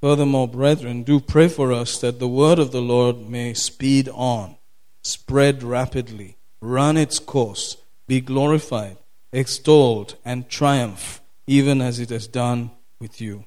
Furthermore, 0.00 0.48
brethren, 0.48 1.04
do 1.04 1.20
pray 1.20 1.46
for 1.46 1.72
us 1.72 2.00
that 2.00 2.18
the 2.18 2.26
word 2.26 2.58
of 2.58 2.72
the 2.72 2.80
Lord 2.80 3.30
may 3.30 3.54
speed 3.54 4.08
on, 4.12 4.56
spread 5.02 5.62
rapidly, 5.62 6.38
run 6.60 6.96
its 6.96 7.20
course, 7.20 7.76
be 8.08 8.20
glorified, 8.20 8.96
extolled, 9.32 10.16
and 10.24 10.48
triumph, 10.48 11.20
even 11.46 11.80
as 11.80 12.00
it 12.00 12.10
has 12.10 12.26
done 12.26 12.72
with 12.98 13.20
you. 13.20 13.44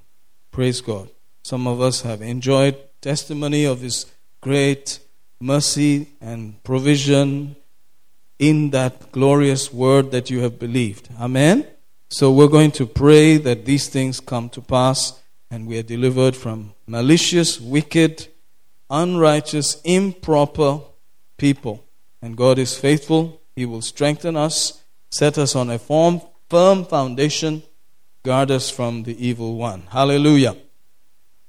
Praise 0.51 0.79
God. 0.79 1.09
Some 1.43 1.67
of 1.67 1.81
us 1.81 2.03
have 2.03 2.21
enjoyed 2.21 2.77
testimony 3.01 3.65
of 3.65 3.81
His 3.81 4.05
great 4.39 4.99
mercy 5.41 6.11
and 6.21 6.63
provision 6.63 7.57
in 8.39 8.69
that 8.69 9.11
glorious 9.11 9.73
word 9.73 10.11
that 10.11 10.29
you 10.29 10.39
have 10.39 10.57
believed. 10.57 11.09
Amen. 11.19 11.67
So 12.17 12.31
we're 12.31 12.47
going 12.47 12.71
to 12.79 12.85
pray 12.87 13.35
that 13.35 13.65
these 13.65 13.89
things 13.89 14.21
come 14.21 14.47
to 14.51 14.61
pass 14.61 15.19
and 15.51 15.67
we 15.67 15.77
are 15.79 15.83
delivered 15.83 16.33
from 16.33 16.73
malicious, 16.87 17.59
wicked, 17.59 18.29
unrighteous, 18.89 19.81
improper 19.83 20.79
people. 21.35 21.83
And 22.21 22.37
God 22.37 22.57
is 22.57 22.77
faithful. 22.77 23.41
He 23.53 23.65
will 23.65 23.81
strengthen 23.81 24.37
us, 24.37 24.81
set 25.11 25.37
us 25.37 25.57
on 25.57 25.69
a 25.69 25.77
firm, 25.77 26.21
firm 26.49 26.85
foundation, 26.85 27.63
guard 28.23 28.49
us 28.49 28.69
from 28.69 29.03
the 29.03 29.27
evil 29.27 29.57
one. 29.57 29.81
Hallelujah. 29.91 30.55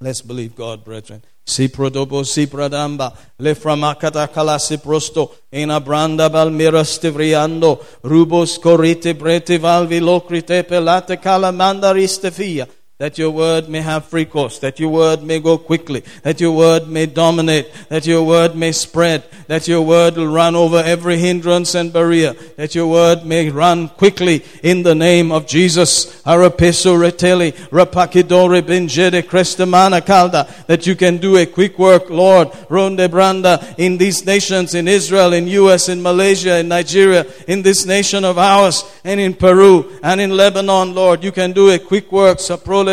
Let's 0.01 0.21
believe 0.21 0.57
God, 0.57 0.85
brethren. 0.85 1.23
Si 1.49 1.69
prodobo 1.69 2.25
si 2.25 2.49
pradamba, 2.49 3.13
le 3.39 3.55
framakata 3.55 4.27
kala 4.33 4.59
si 4.59 4.79
prosto, 4.79 5.47
ena 5.49 5.81
branda 5.81 6.29
balmira 6.29 6.83
stivriando, 6.83 7.79
rubos 8.03 8.59
corite 8.59 9.15
brete 9.15 9.57
valvi 9.59 10.01
locrite 10.01 10.65
pelate 10.65 11.21
kala 11.21 11.53
mandariste 11.53 12.33
fia 12.33 12.67
that 12.99 13.19
your 13.19 13.31
word 13.31 13.69
may 13.69 13.83
have 13.83 14.07
free 14.07 14.25
course, 14.25 14.59
that 14.61 14.81
your 14.81 14.89
word 14.89 15.23
may 15.23 15.39
go 15.39 15.59
quickly, 15.59 16.03
that 16.23 16.41
your 16.41 16.53
word 16.53 16.89
may 16.89 17.05
dominate, 17.05 17.71
that 17.91 18.07
your 18.07 18.23
word 18.23 18.57
may 18.57 18.73
spread, 18.73 19.23
that 19.49 19.69
your 19.69 19.83
word 19.83 20.17
will 20.17 20.33
run 20.33 20.57
over 20.57 20.79
every 20.79 21.19
hindrance 21.19 21.75
and 21.75 21.93
barrier, 21.93 22.33
that 22.57 22.75
your 22.75 22.87
word 22.87 23.27
may 23.27 23.51
run 23.51 23.87
quickly 23.91 24.43
in 24.63 24.83
the 24.83 24.95
name 24.95 25.31
of 25.31 25.47
Jesus. 25.47 26.23
Reteli, 26.25 27.53
benjede 28.67 30.07
calda, 30.07 30.49
that 30.67 30.87
you 30.87 30.97
can 30.97 31.19
do 31.19 31.37
a 31.37 31.45
quick 31.45 31.79
work, 31.79 32.09
Lord, 32.09 32.49
ronde 32.71 32.99
branda, 32.99 33.75
in 33.77 33.99
these 33.99 34.25
nations, 34.25 34.75
in 34.75 34.89
Israel, 34.89 35.35
in 35.35 35.47
US, 35.49 35.91
in 35.91 36.01
Malaysia, 36.01 36.57
in 36.61 36.69
Nigeria, 36.69 37.27
in 37.47 37.61
this 37.61 37.85
nation 37.85 38.25
of 38.25 38.39
ours, 38.39 38.85
and 39.05 39.21
in 39.21 39.35
Peru, 39.35 39.99
and 40.03 40.19
in 40.19 40.31
Lebanon, 40.31 40.95
Lord, 40.95 41.23
you 41.23 41.31
can 41.31 41.53
do 41.53 41.69
a 41.71 41.79
quick 41.79 42.11
work, 42.11 42.41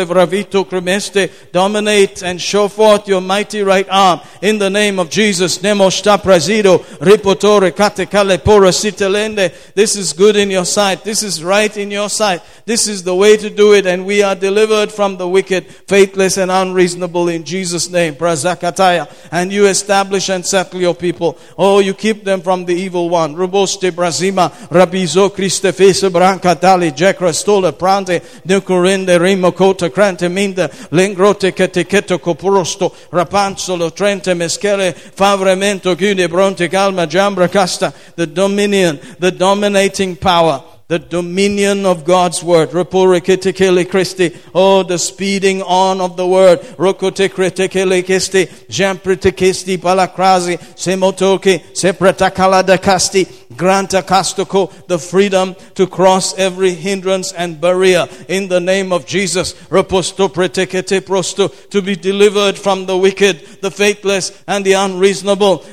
Vravito 0.04 0.64
Cremeste, 0.64 1.30
dominate 1.52 2.22
and 2.22 2.40
show 2.40 2.68
forth 2.68 3.06
your 3.06 3.20
mighty 3.20 3.62
right 3.62 3.86
arm 3.90 4.20
in 4.42 4.58
the 4.58 4.70
name 4.70 4.98
of 4.98 5.10
Jesus. 5.10 5.62
Nemo 5.62 5.90
sta 5.90 6.16
presido, 6.18 6.78
ripotore 6.98 7.70
kate 7.74 8.10
kale 8.10 8.38
pora 8.38 8.72
sitelende. 8.72 9.52
This 9.74 9.96
is 9.96 10.12
good 10.12 10.36
in 10.36 10.50
your 10.50 10.64
sight. 10.64 11.04
This 11.04 11.22
is 11.22 11.42
right 11.42 11.76
in 11.76 11.90
your 11.90 12.08
sight. 12.08 12.42
This 12.66 12.88
is 12.88 13.02
the 13.02 13.14
way 13.14 13.36
to 13.36 13.50
do 13.50 13.74
it, 13.74 13.86
and 13.86 14.06
we 14.06 14.22
are 14.22 14.34
delivered 14.34 14.90
from 14.90 15.16
the 15.16 15.28
wicked, 15.28 15.66
faithless, 15.66 16.38
and 16.38 16.50
unreasonable 16.50 17.28
in 17.28 17.44
Jesus' 17.44 17.90
name. 17.90 18.14
Prazakataya. 18.14 19.12
And 19.30 19.52
you 19.52 19.66
establish 19.66 20.30
and 20.30 20.44
settle 20.44 20.80
your 20.80 20.94
people. 20.94 21.38
Oh, 21.58 21.80
you 21.80 21.92
keep 21.92 22.24
them 22.24 22.40
from 22.40 22.64
the 22.64 22.74
evil 22.74 23.10
one. 23.10 23.34
Ruboste 23.34 23.90
Brazima, 23.90 24.50
Rabizo 24.68 25.34
Christe 25.34 25.72
Fese 25.72 26.10
Branca 26.10 26.56
Dali, 26.56 26.90
Jekra 26.90 27.34
Stola 27.34 27.72
Prante, 27.72 28.20
Nukurinde 28.46 29.18
Rimo 29.18 29.52
Kota 29.84 29.90
Crante 29.90 30.28
Minda, 30.28 30.68
Lengrote 30.90 31.52
Keteketo 31.52 32.18
Coprosto, 32.18 32.94
Rapanzolo 33.10 33.92
Trente 33.92 34.34
Meschele, 34.34 34.94
Favremento 34.94 35.94
Gune 35.96 36.28
Bronte 36.28 36.68
Calma 36.68 37.06
Jambra 37.06 37.48
Casta, 37.48 37.92
the 38.16 38.26
dominion, 38.26 38.98
the 39.18 39.30
dominating 39.30 40.16
power 40.16 40.73
the 40.86 40.98
dominion 40.98 41.86
of 41.86 42.04
God's 42.04 42.42
word. 42.42 42.68
Christi. 42.70 44.36
Oh, 44.54 44.82
the 44.82 44.98
speeding 44.98 45.62
on 45.62 46.00
of 46.00 46.16
the 46.16 46.26
word. 46.26 46.60
Rokotekretekele 46.60 48.02
Kisti. 48.02 48.46
Jampritekesti 48.68 49.78
palakrasi. 49.78 50.58
Semotoke. 50.76 51.62
Sepratakala 51.72 52.66
da 52.66 52.76
Kasti. 52.76 53.26
Granta 53.56 54.02
Kastoko. 54.02 54.70
The 54.86 54.98
freedom 54.98 55.54
to 55.74 55.86
cross 55.86 56.34
every 56.38 56.74
hindrance 56.74 57.32
and 57.32 57.58
barrier 57.60 58.06
in 58.28 58.48
the 58.48 58.60
name 58.60 58.92
of 58.92 59.06
Jesus. 59.06 59.54
To 61.70 61.82
be 61.82 61.96
delivered 61.96 62.58
from 62.58 62.84
the 62.86 62.96
wicked, 62.96 63.40
the 63.62 63.70
faithless, 63.70 64.42
and 64.46 64.66
the 64.66 64.74
unreasonable. 64.74 65.64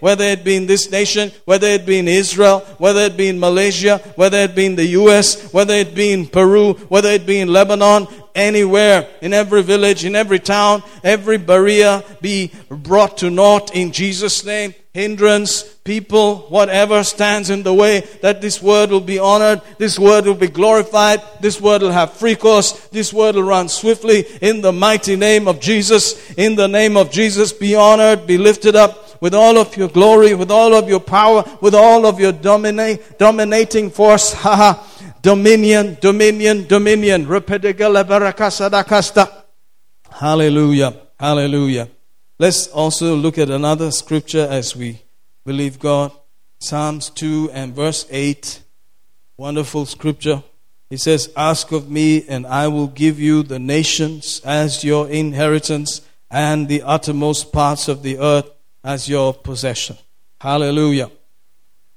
Whether 0.00 0.24
it 0.24 0.44
be 0.44 0.56
in 0.56 0.66
this 0.66 0.90
nation, 0.90 1.30
whether 1.44 1.68
it 1.68 1.83
be 1.86 1.98
in 1.98 2.08
Israel, 2.08 2.60
whether 2.78 3.00
it 3.00 3.16
be 3.16 3.28
in 3.28 3.38
Malaysia, 3.38 3.98
whether 4.16 4.38
it 4.38 4.54
be 4.54 4.66
in 4.66 4.76
the 4.76 4.86
US, 4.86 5.52
whether 5.52 5.74
it 5.74 5.94
be 5.94 6.12
in 6.12 6.26
Peru, 6.26 6.74
whether 6.88 7.10
it 7.10 7.26
be 7.26 7.40
in 7.40 7.48
Lebanon, 7.48 8.06
anywhere, 8.34 9.08
in 9.20 9.32
every 9.32 9.62
village, 9.62 10.04
in 10.04 10.16
every 10.16 10.38
town, 10.38 10.82
every 11.02 11.38
barrier 11.38 12.02
be 12.20 12.52
brought 12.68 13.18
to 13.18 13.30
naught 13.30 13.74
in 13.74 13.92
Jesus' 13.92 14.44
name. 14.44 14.74
Hindrance, 14.94 15.64
people, 15.82 16.46
whatever 16.50 17.02
stands 17.02 17.50
in 17.50 17.64
the 17.64 17.74
way, 17.74 18.02
that 18.22 18.40
this 18.40 18.62
word 18.62 18.90
will 18.90 19.00
be 19.00 19.18
honored, 19.18 19.60
this 19.76 19.98
word 19.98 20.24
will 20.24 20.36
be 20.36 20.46
glorified, 20.46 21.20
this 21.40 21.60
word 21.60 21.82
will 21.82 21.90
have 21.90 22.12
free 22.12 22.36
course, 22.36 22.70
this 22.92 23.12
word 23.12 23.34
will 23.34 23.42
run 23.42 23.68
swiftly 23.68 24.24
in 24.40 24.60
the 24.60 24.70
mighty 24.72 25.16
name 25.16 25.48
of 25.48 25.58
Jesus. 25.58 26.32
In 26.34 26.54
the 26.54 26.68
name 26.68 26.96
of 26.96 27.10
Jesus, 27.10 27.52
be 27.52 27.74
honored, 27.74 28.24
be 28.24 28.38
lifted 28.38 28.76
up 28.76 29.20
with 29.20 29.34
all 29.34 29.58
of 29.58 29.76
your 29.76 29.88
glory, 29.88 30.32
with 30.32 30.52
all 30.52 30.72
of 30.72 30.88
your 30.88 31.00
power, 31.00 31.42
with 31.60 31.74
all 31.74 32.06
of 32.06 32.20
your 32.20 32.32
domina- 32.32 32.98
dominating 33.18 33.90
force. 33.90 34.32
Haha. 34.44 34.80
dominion, 35.22 35.96
dominion, 36.00 36.68
dominion. 36.68 37.26
Hallelujah. 40.08 40.94
Hallelujah. 41.18 41.88
Let's 42.36 42.66
also 42.66 43.14
look 43.14 43.38
at 43.38 43.48
another 43.48 43.92
scripture 43.92 44.44
as 44.50 44.74
we 44.74 45.02
believe 45.44 45.78
God. 45.78 46.10
Psalms 46.58 47.08
2 47.10 47.50
and 47.52 47.72
verse 47.72 48.06
8. 48.10 48.60
Wonderful 49.36 49.86
scripture. 49.86 50.42
He 50.90 50.96
says, 50.96 51.32
Ask 51.36 51.70
of 51.70 51.88
me, 51.88 52.24
and 52.26 52.44
I 52.44 52.66
will 52.66 52.88
give 52.88 53.20
you 53.20 53.44
the 53.44 53.60
nations 53.60 54.40
as 54.44 54.82
your 54.82 55.08
inheritance 55.08 56.00
and 56.28 56.66
the 56.66 56.82
uttermost 56.82 57.52
parts 57.52 57.86
of 57.86 58.02
the 58.02 58.18
earth 58.18 58.50
as 58.82 59.08
your 59.08 59.32
possession. 59.32 59.96
Hallelujah. 60.40 61.12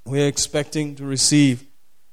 We're 0.05 0.27
expecting 0.27 0.95
to 0.97 1.05
receive 1.05 1.65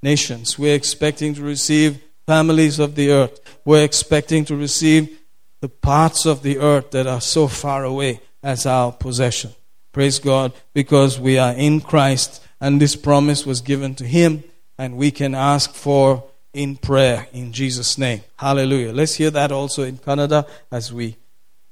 nations. 0.02 0.58
We're 0.58 0.74
expecting 0.74 1.34
to 1.34 1.42
receive 1.42 2.02
families 2.26 2.78
of 2.78 2.94
the 2.94 3.10
earth. 3.10 3.38
We're 3.66 3.84
expecting 3.84 4.46
to 4.46 4.56
receive 4.56 5.20
the 5.64 5.72
parts 5.92 6.22
of 6.32 6.36
the 6.46 6.56
earth 6.72 6.88
that 6.94 7.06
are 7.14 7.24
so 7.36 7.42
far 7.62 7.80
away 7.92 8.12
as 8.52 8.60
our 8.76 8.88
possession. 9.04 9.50
Praise 9.96 10.18
God, 10.32 10.48
because 10.80 11.12
we 11.26 11.34
are 11.44 11.54
in 11.68 11.74
Christ 11.92 12.30
and 12.62 12.72
this 12.82 12.96
promise 13.08 13.40
was 13.50 13.60
given 13.72 13.92
to 14.00 14.06
Him 14.18 14.32
and 14.80 14.90
we 15.02 15.10
can 15.20 15.32
ask 15.52 15.68
for 15.86 16.06
in 16.52 16.70
prayer 16.88 17.18
in 17.40 17.46
Jesus' 17.60 17.92
name. 18.06 18.20
Hallelujah. 18.46 18.92
Let's 18.92 19.14
hear 19.20 19.30
that 19.38 19.50
also 19.58 19.80
in 19.84 19.96
Kannada 20.06 20.40
as 20.78 20.86
we 20.98 21.08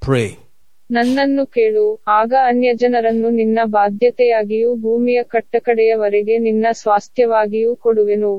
pray. 0.02 0.30
ನನ್ನನ್ನು 0.90 1.44
ಕೇಳು 1.56 1.84
ಆಗ 2.16 2.32
ಅನ್ಯ 2.48 2.70
ಜನರನ್ನು 2.80 3.28
ನಿನ್ನ 3.40 3.58
ಬಾಧ್ಯತೆಯಾಗಿಯೂ 3.74 4.70
ಭೂಮಿಯ 4.84 5.20
ಕಟ್ಟಕಡೆಯವರೆಗೆ 5.34 6.34
ನಿನ್ನ 6.48 6.66
ಸ್ವಾಸ್ಥ್ಯವಾಗಿಯೂ 6.82 7.70
ಕೊಡುವೆನು 7.84 8.32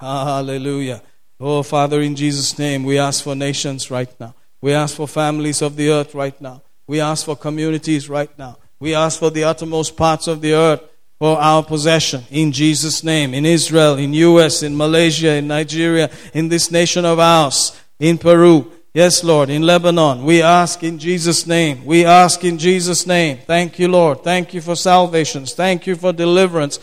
Hallelujah. 0.00 1.00
Oh, 1.48 1.62
Father, 1.72 1.98
in 2.08 2.14
Jesus' 2.22 2.52
name, 2.64 2.80
we 2.90 2.94
ask 3.08 3.18
for 3.26 3.34
nations 3.48 3.82
right 3.96 4.12
now. 4.22 4.32
We 4.60 4.72
ask 4.72 4.94
for 4.94 5.08
families 5.08 5.62
of 5.62 5.76
the 5.76 5.90
earth 5.90 6.14
right 6.14 6.38
now. 6.40 6.62
We 6.86 7.00
ask 7.00 7.24
for 7.24 7.36
communities 7.36 8.08
right 8.08 8.36
now. 8.38 8.58
We 8.78 8.94
ask 8.94 9.18
for 9.18 9.30
the 9.30 9.44
uttermost 9.44 9.96
parts 9.96 10.26
of 10.26 10.40
the 10.40 10.54
earth 10.54 10.82
for 11.18 11.38
our 11.38 11.62
possession 11.62 12.24
in 12.30 12.50
Jesus' 12.50 13.04
name. 13.04 13.34
In 13.34 13.44
Israel, 13.44 13.96
in 13.96 14.12
US, 14.14 14.62
in 14.62 14.76
Malaysia, 14.76 15.34
in 15.34 15.48
Nigeria, 15.48 16.10
in 16.32 16.48
this 16.48 16.70
nation 16.70 17.04
of 17.04 17.18
ours, 17.18 17.78
in 17.98 18.18
Peru. 18.18 18.72
Yes, 18.92 19.22
Lord, 19.22 19.50
in 19.50 19.62
Lebanon. 19.62 20.24
We 20.24 20.42
ask 20.42 20.82
in 20.82 20.98
Jesus' 20.98 21.46
name. 21.46 21.84
We 21.84 22.04
ask 22.04 22.42
in 22.42 22.58
Jesus' 22.58 23.06
name. 23.06 23.38
Thank 23.46 23.78
you, 23.78 23.86
Lord. 23.86 24.24
Thank 24.24 24.52
you 24.52 24.60
for 24.60 24.74
salvations. 24.74 25.54
Thank 25.54 25.86
you 25.86 25.94
for 25.94 26.12
deliverance. 26.12 26.80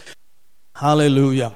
Hallelujah. 0.73 1.53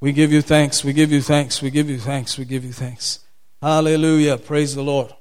We 0.00 0.12
give 0.12 0.32
you 0.32 0.42
thanks. 0.42 0.82
We 0.82 0.92
give 0.92 1.12
you 1.12 1.20
thanks. 1.20 1.62
We 1.62 1.70
give 1.70 1.88
you 1.88 1.98
thanks. 1.98 2.36
We 2.38 2.44
give 2.44 2.64
you 2.64 2.72
thanks. 2.72 3.20
Hallelujah. 3.62 4.36
Praise 4.36 4.74
the 4.74 4.82
Lord. 4.82 5.12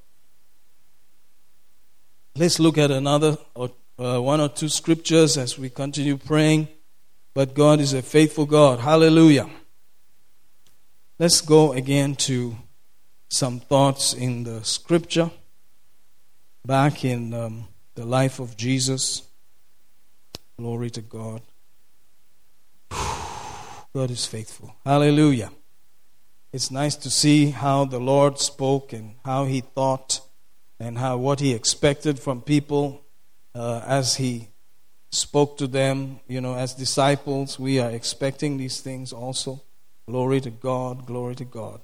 Let's 2.36 2.60
look 2.60 2.78
at 2.78 2.92
another 2.92 3.38
or 3.54 3.72
uh, 3.98 4.20
one 4.20 4.42
or 4.42 4.50
two 4.50 4.68
scriptures 4.68 5.38
as 5.38 5.58
we 5.58 5.70
continue 5.70 6.18
praying. 6.18 6.68
But 7.34 7.54
God 7.54 7.80
is 7.80 7.94
a 7.94 8.02
faithful 8.02 8.46
God. 8.46 8.80
Hallelujah. 8.80 9.50
Let's 11.18 11.40
go 11.40 11.72
again 11.72 12.16
to 12.28 12.58
some 13.30 13.60
thoughts 13.60 14.14
in 14.14 14.44
the 14.44 14.64
scripture 14.64 15.32
back 16.66 17.06
in 17.06 17.34
um, 17.34 17.68
the 17.96 18.06
life 18.06 18.40
of 18.40 18.58
Jesus. 18.58 19.24
Glory 20.58 20.90
to 20.90 21.02
God. 21.02 21.42
God 22.92 24.12
is 24.12 24.26
faithful. 24.26 24.76
Hallelujah. 24.86 25.52
It's 26.56 26.72
nice 26.72 26.96
to 26.96 27.10
see 27.10 27.48
how 27.48 27.84
the 27.84 28.00
Lord 28.00 28.40
spoke 28.40 28.94
and 28.94 29.16
how 29.26 29.44
he 29.44 29.60
thought 29.60 30.22
and 30.80 30.98
how 30.98 31.18
what 31.18 31.42
he 31.42 31.54
expected 31.54 32.18
from 32.18 32.42
people 32.42 33.04
uh, 33.54 33.82
as 33.86 34.16
he 34.16 34.48
spoke 35.12 35.58
to 35.58 35.68
them, 35.68 36.22
you 36.30 36.40
know, 36.40 36.56
as 36.56 36.74
disciples, 36.74 37.60
we 37.60 37.82
are 37.82 37.90
expecting 37.92 38.56
these 38.56 38.80
things 38.80 39.12
also. 39.12 39.64
Glory 40.08 40.40
to 40.40 40.50
God, 40.50 41.06
glory 41.06 41.36
to 41.36 41.44
God. 41.44 41.82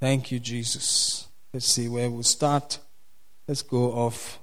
Thank 0.00 0.32
you, 0.32 0.40
Jesus. 0.40 1.28
Let's 1.54 1.66
see 1.66 1.86
where 1.86 2.10
we'll 2.10 2.24
start. 2.24 2.80
Let's 3.46 3.62
go 3.62 3.92
off 3.92 4.40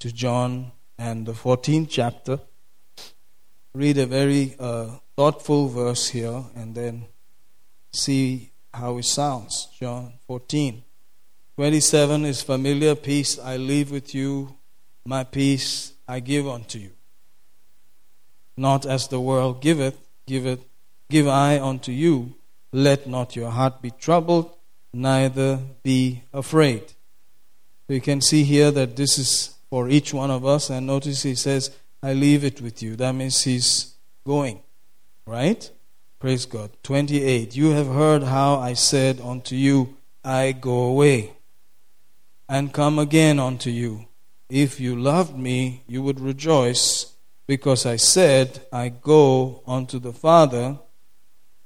to 0.00 0.12
John 0.12 0.72
and 0.98 1.24
the 1.24 1.32
14th 1.32 1.86
chapter. 1.88 2.40
Read 3.72 3.96
a 3.96 4.04
very 4.04 4.54
uh, 4.60 4.98
thoughtful 5.16 5.68
verse 5.68 6.08
here 6.10 6.44
and 6.54 6.74
then 6.74 7.06
see 7.92 8.50
how 8.72 8.98
it 8.98 9.04
sounds. 9.04 9.68
John 9.78 10.12
14. 10.26 10.82
27 11.56 12.24
is 12.24 12.42
familiar. 12.42 12.94
Peace 12.94 13.38
I 13.38 13.56
leave 13.56 13.90
with 13.90 14.14
you, 14.14 14.54
my 15.04 15.24
peace 15.24 15.92
I 16.06 16.20
give 16.20 16.46
unto 16.46 16.78
you. 16.78 16.90
Not 18.56 18.86
as 18.86 19.08
the 19.08 19.20
world 19.20 19.60
giveth, 19.60 19.98
giveth, 20.26 20.64
give 21.10 21.26
I 21.26 21.60
unto 21.60 21.92
you. 21.92 22.34
Let 22.72 23.08
not 23.08 23.34
your 23.34 23.50
heart 23.50 23.82
be 23.82 23.90
troubled, 23.90 24.52
neither 24.92 25.58
be 25.82 26.22
afraid. 26.32 26.92
So 27.86 27.94
you 27.94 28.00
can 28.00 28.20
see 28.20 28.44
here 28.44 28.70
that 28.70 28.96
this 28.96 29.18
is 29.18 29.54
for 29.70 29.88
each 29.88 30.12
one 30.12 30.30
of 30.30 30.44
us. 30.44 30.70
And 30.70 30.86
notice 30.86 31.22
he 31.22 31.34
says, 31.34 31.70
I 32.02 32.12
leave 32.12 32.44
it 32.44 32.60
with 32.60 32.82
you. 32.82 32.96
That 32.96 33.14
means 33.14 33.42
he's 33.42 33.94
going. 34.24 34.60
Right? 35.26 35.70
Praise 36.18 36.46
God. 36.46 36.70
28. 36.82 37.54
You 37.54 37.70
have 37.70 37.86
heard 37.86 38.24
how 38.24 38.56
I 38.58 38.72
said 38.72 39.20
unto 39.20 39.54
you, 39.54 39.96
I 40.24 40.50
go 40.50 40.82
away 40.84 41.34
and 42.48 42.72
come 42.72 42.98
again 42.98 43.38
unto 43.38 43.70
you. 43.70 44.06
If 44.48 44.80
you 44.80 44.96
loved 44.96 45.38
me, 45.38 45.84
you 45.86 46.02
would 46.02 46.18
rejoice, 46.18 47.12
because 47.46 47.86
I 47.86 47.96
said, 47.96 48.66
I 48.72 48.88
go 48.88 49.62
unto 49.64 50.00
the 50.00 50.12
Father, 50.12 50.78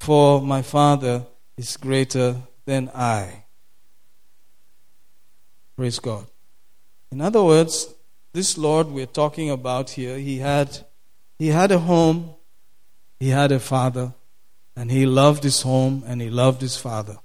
for 0.00 0.42
my 0.42 0.60
Father 0.60 1.24
is 1.56 1.78
greater 1.78 2.36
than 2.66 2.90
I. 2.94 3.44
Praise 5.76 5.98
God. 5.98 6.26
In 7.10 7.22
other 7.22 7.42
words, 7.42 7.94
this 8.32 8.58
Lord 8.58 8.88
we're 8.88 9.06
talking 9.06 9.48
about 9.50 9.90
here, 9.90 10.18
he 10.18 10.38
had 10.38 10.86
he 11.38 11.48
had 11.48 11.72
a 11.72 11.78
home, 11.78 12.34
he 13.18 13.30
had 13.30 13.50
a 13.50 13.58
father, 13.58 14.12
and 14.76 14.90
he 14.90 15.06
loved 15.06 15.42
his 15.44 15.62
home 15.62 16.02
and 16.06 16.20
he 16.20 16.30
loved 16.30 16.60
his 16.60 16.76
father. 16.76 17.18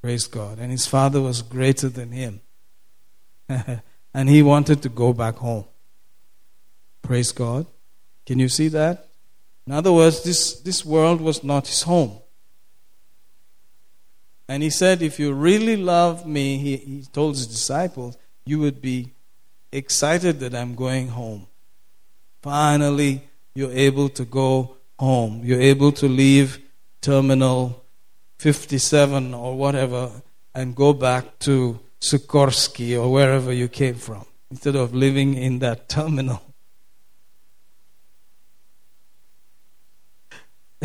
Praise 0.00 0.26
God. 0.26 0.58
And 0.58 0.70
his 0.70 0.86
father 0.86 1.20
was 1.20 1.42
greater 1.42 1.88
than 1.88 2.12
him. 2.12 2.40
and 3.48 4.28
he 4.28 4.42
wanted 4.42 4.82
to 4.82 4.88
go 4.88 5.12
back 5.12 5.36
home. 5.36 5.64
Praise 7.02 7.32
God. 7.32 7.66
Can 8.26 8.38
you 8.38 8.48
see 8.48 8.68
that? 8.68 9.08
In 9.66 9.72
other 9.72 9.92
words, 9.92 10.22
this, 10.24 10.60
this 10.60 10.84
world 10.84 11.20
was 11.20 11.44
not 11.44 11.68
his 11.68 11.82
home. 11.82 12.18
And 14.48 14.62
he 14.62 14.70
said, 14.70 15.02
If 15.02 15.18
you 15.18 15.32
really 15.32 15.76
love 15.76 16.26
me, 16.26 16.58
he, 16.58 16.76
he 16.76 17.02
told 17.12 17.36
his 17.36 17.46
disciples, 17.46 18.18
you 18.44 18.58
would 18.58 18.82
be 18.82 19.12
excited 19.70 20.40
that 20.40 20.54
I'm 20.54 20.74
going 20.74 21.08
home. 21.08 21.46
Finally, 22.42 23.22
you're 23.54 23.72
able 23.72 24.08
to 24.10 24.24
go 24.24 24.76
home. 25.02 25.42
You're 25.42 25.60
able 25.60 25.90
to 25.92 26.06
leave 26.06 26.60
Terminal 27.00 27.82
57 28.38 29.34
or 29.34 29.56
whatever 29.56 30.22
and 30.54 30.76
go 30.76 30.92
back 30.92 31.40
to 31.40 31.80
Sikorsky 32.00 32.96
or 33.00 33.10
wherever 33.10 33.52
you 33.52 33.66
came 33.68 33.96
from 33.96 34.24
instead 34.50 34.76
of 34.76 34.94
living 34.94 35.34
in 35.34 35.58
that 35.58 35.88
terminal. 35.88 36.40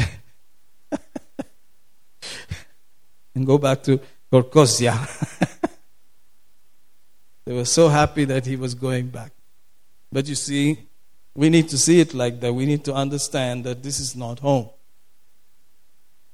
and 3.36 3.46
go 3.46 3.60
back 3.60 3.84
to 3.84 4.00
Gorkosia. 4.32 4.98
they 7.46 7.54
were 7.54 7.66
so 7.66 7.88
happy 7.88 8.26
that 8.26 8.48
he 8.48 8.56
was 8.56 8.74
going 8.74 9.10
back. 9.10 9.32
But 10.12 10.28
you 10.28 10.36
see, 10.36 10.88
we 11.38 11.52
need 11.52 11.70
to 11.70 11.78
see 11.78 12.00
it 12.00 12.16
like 12.16 12.40
that. 12.40 12.52
We 12.52 12.66
need 12.66 12.84
to 12.86 12.96
understand 12.96 13.64
that 13.66 13.84
this 13.84 14.00
is 14.00 14.16
not 14.16 14.40
home. 14.40 14.72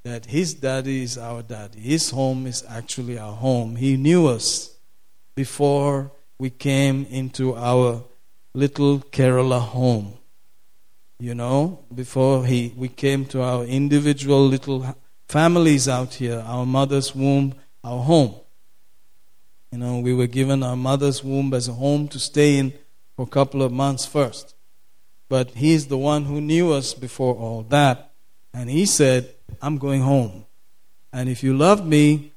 That 0.06 0.28
his 0.28 0.54
daddy 0.54 1.04
is 1.04 1.18
our 1.18 1.43
daddy. 1.43 1.82
His 1.82 2.10
home 2.10 2.47
is 2.47 2.64
actually 2.70 3.20
our 3.20 3.34
home. 3.34 3.76
He 3.76 3.97
knew 3.97 4.28
us 4.28 4.78
before 5.36 6.10
we 6.39 6.49
came 6.49 7.06
into 7.10 7.54
our 7.54 8.06
little 8.54 8.99
Kerala 8.99 9.60
home. 9.60 10.14
You 11.20 11.36
know, 11.36 11.84
before 11.93 12.45
he, 12.45 12.74
we 12.74 12.88
came 12.88 13.26
to 13.26 13.41
our 13.41 13.66
individual 13.66 14.47
little 14.47 14.95
families 15.28 15.89
out 15.89 16.14
here, 16.14 16.41
our 16.45 16.66
mother's 16.66 17.14
womb, 17.14 17.56
our 17.84 18.01
home. 18.01 18.36
You 19.70 19.80
know, 19.80 19.99
we 19.99 20.14
were 20.14 20.28
given 20.28 20.64
our 20.64 20.78
mother's 20.78 21.26
womb 21.26 21.54
as 21.54 21.68
a 21.68 21.74
home 21.74 22.08
to 22.08 22.20
stay 22.20 22.58
in 22.58 22.74
for 23.18 23.24
a 23.24 23.30
couple 23.30 23.62
of 23.62 23.74
months 23.74 24.06
first. 24.06 24.56
But 25.30 25.51
he's 25.51 25.88
the 25.88 25.97
one 25.97 26.26
who 26.26 26.41
knew 26.41 26.74
us 26.74 26.93
before 26.93 27.36
all 27.36 27.63
that. 27.69 28.11
And 28.53 28.69
he 28.69 28.86
said, 28.86 29.34
I'm 29.61 29.78
going 29.78 30.01
home. 30.01 30.45
And 31.11 31.30
if 31.30 31.43
you 31.43 31.55
loved 31.55 31.86
me, 31.86 32.34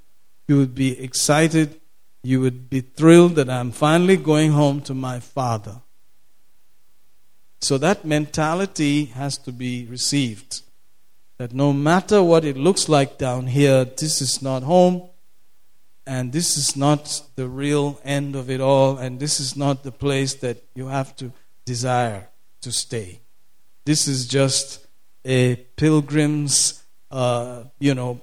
you 0.48 0.56
would 0.58 0.74
be 0.74 0.98
excited 1.00 1.80
you 2.26 2.40
would 2.40 2.68
be 2.68 2.80
thrilled 2.80 3.36
that 3.36 3.48
I'm 3.48 3.70
finally 3.70 4.16
going 4.16 4.50
home 4.50 4.80
to 4.82 4.94
my 4.94 5.20
father. 5.20 5.80
So 7.60 7.78
that 7.78 8.04
mentality 8.04 9.06
has 9.06 9.38
to 9.38 9.52
be 9.52 9.86
received. 9.86 10.62
That 11.38 11.54
no 11.54 11.72
matter 11.72 12.22
what 12.22 12.44
it 12.44 12.56
looks 12.56 12.88
like 12.88 13.16
down 13.16 13.46
here, 13.46 13.84
this 13.84 14.20
is 14.20 14.42
not 14.42 14.64
home, 14.64 15.08
and 16.04 16.32
this 16.32 16.56
is 16.56 16.76
not 16.76 17.22
the 17.36 17.46
real 17.46 18.00
end 18.04 18.34
of 18.34 18.50
it 18.50 18.60
all, 18.60 18.98
and 18.98 19.20
this 19.20 19.38
is 19.38 19.56
not 19.56 19.84
the 19.84 19.92
place 19.92 20.34
that 20.34 20.64
you 20.74 20.88
have 20.88 21.14
to 21.16 21.30
desire 21.64 22.28
to 22.60 22.72
stay. 22.72 23.20
This 23.84 24.08
is 24.08 24.26
just 24.26 24.86
a 25.24 25.56
pilgrim's, 25.76 26.82
uh, 27.10 27.64
you 27.78 27.94
know, 27.94 28.20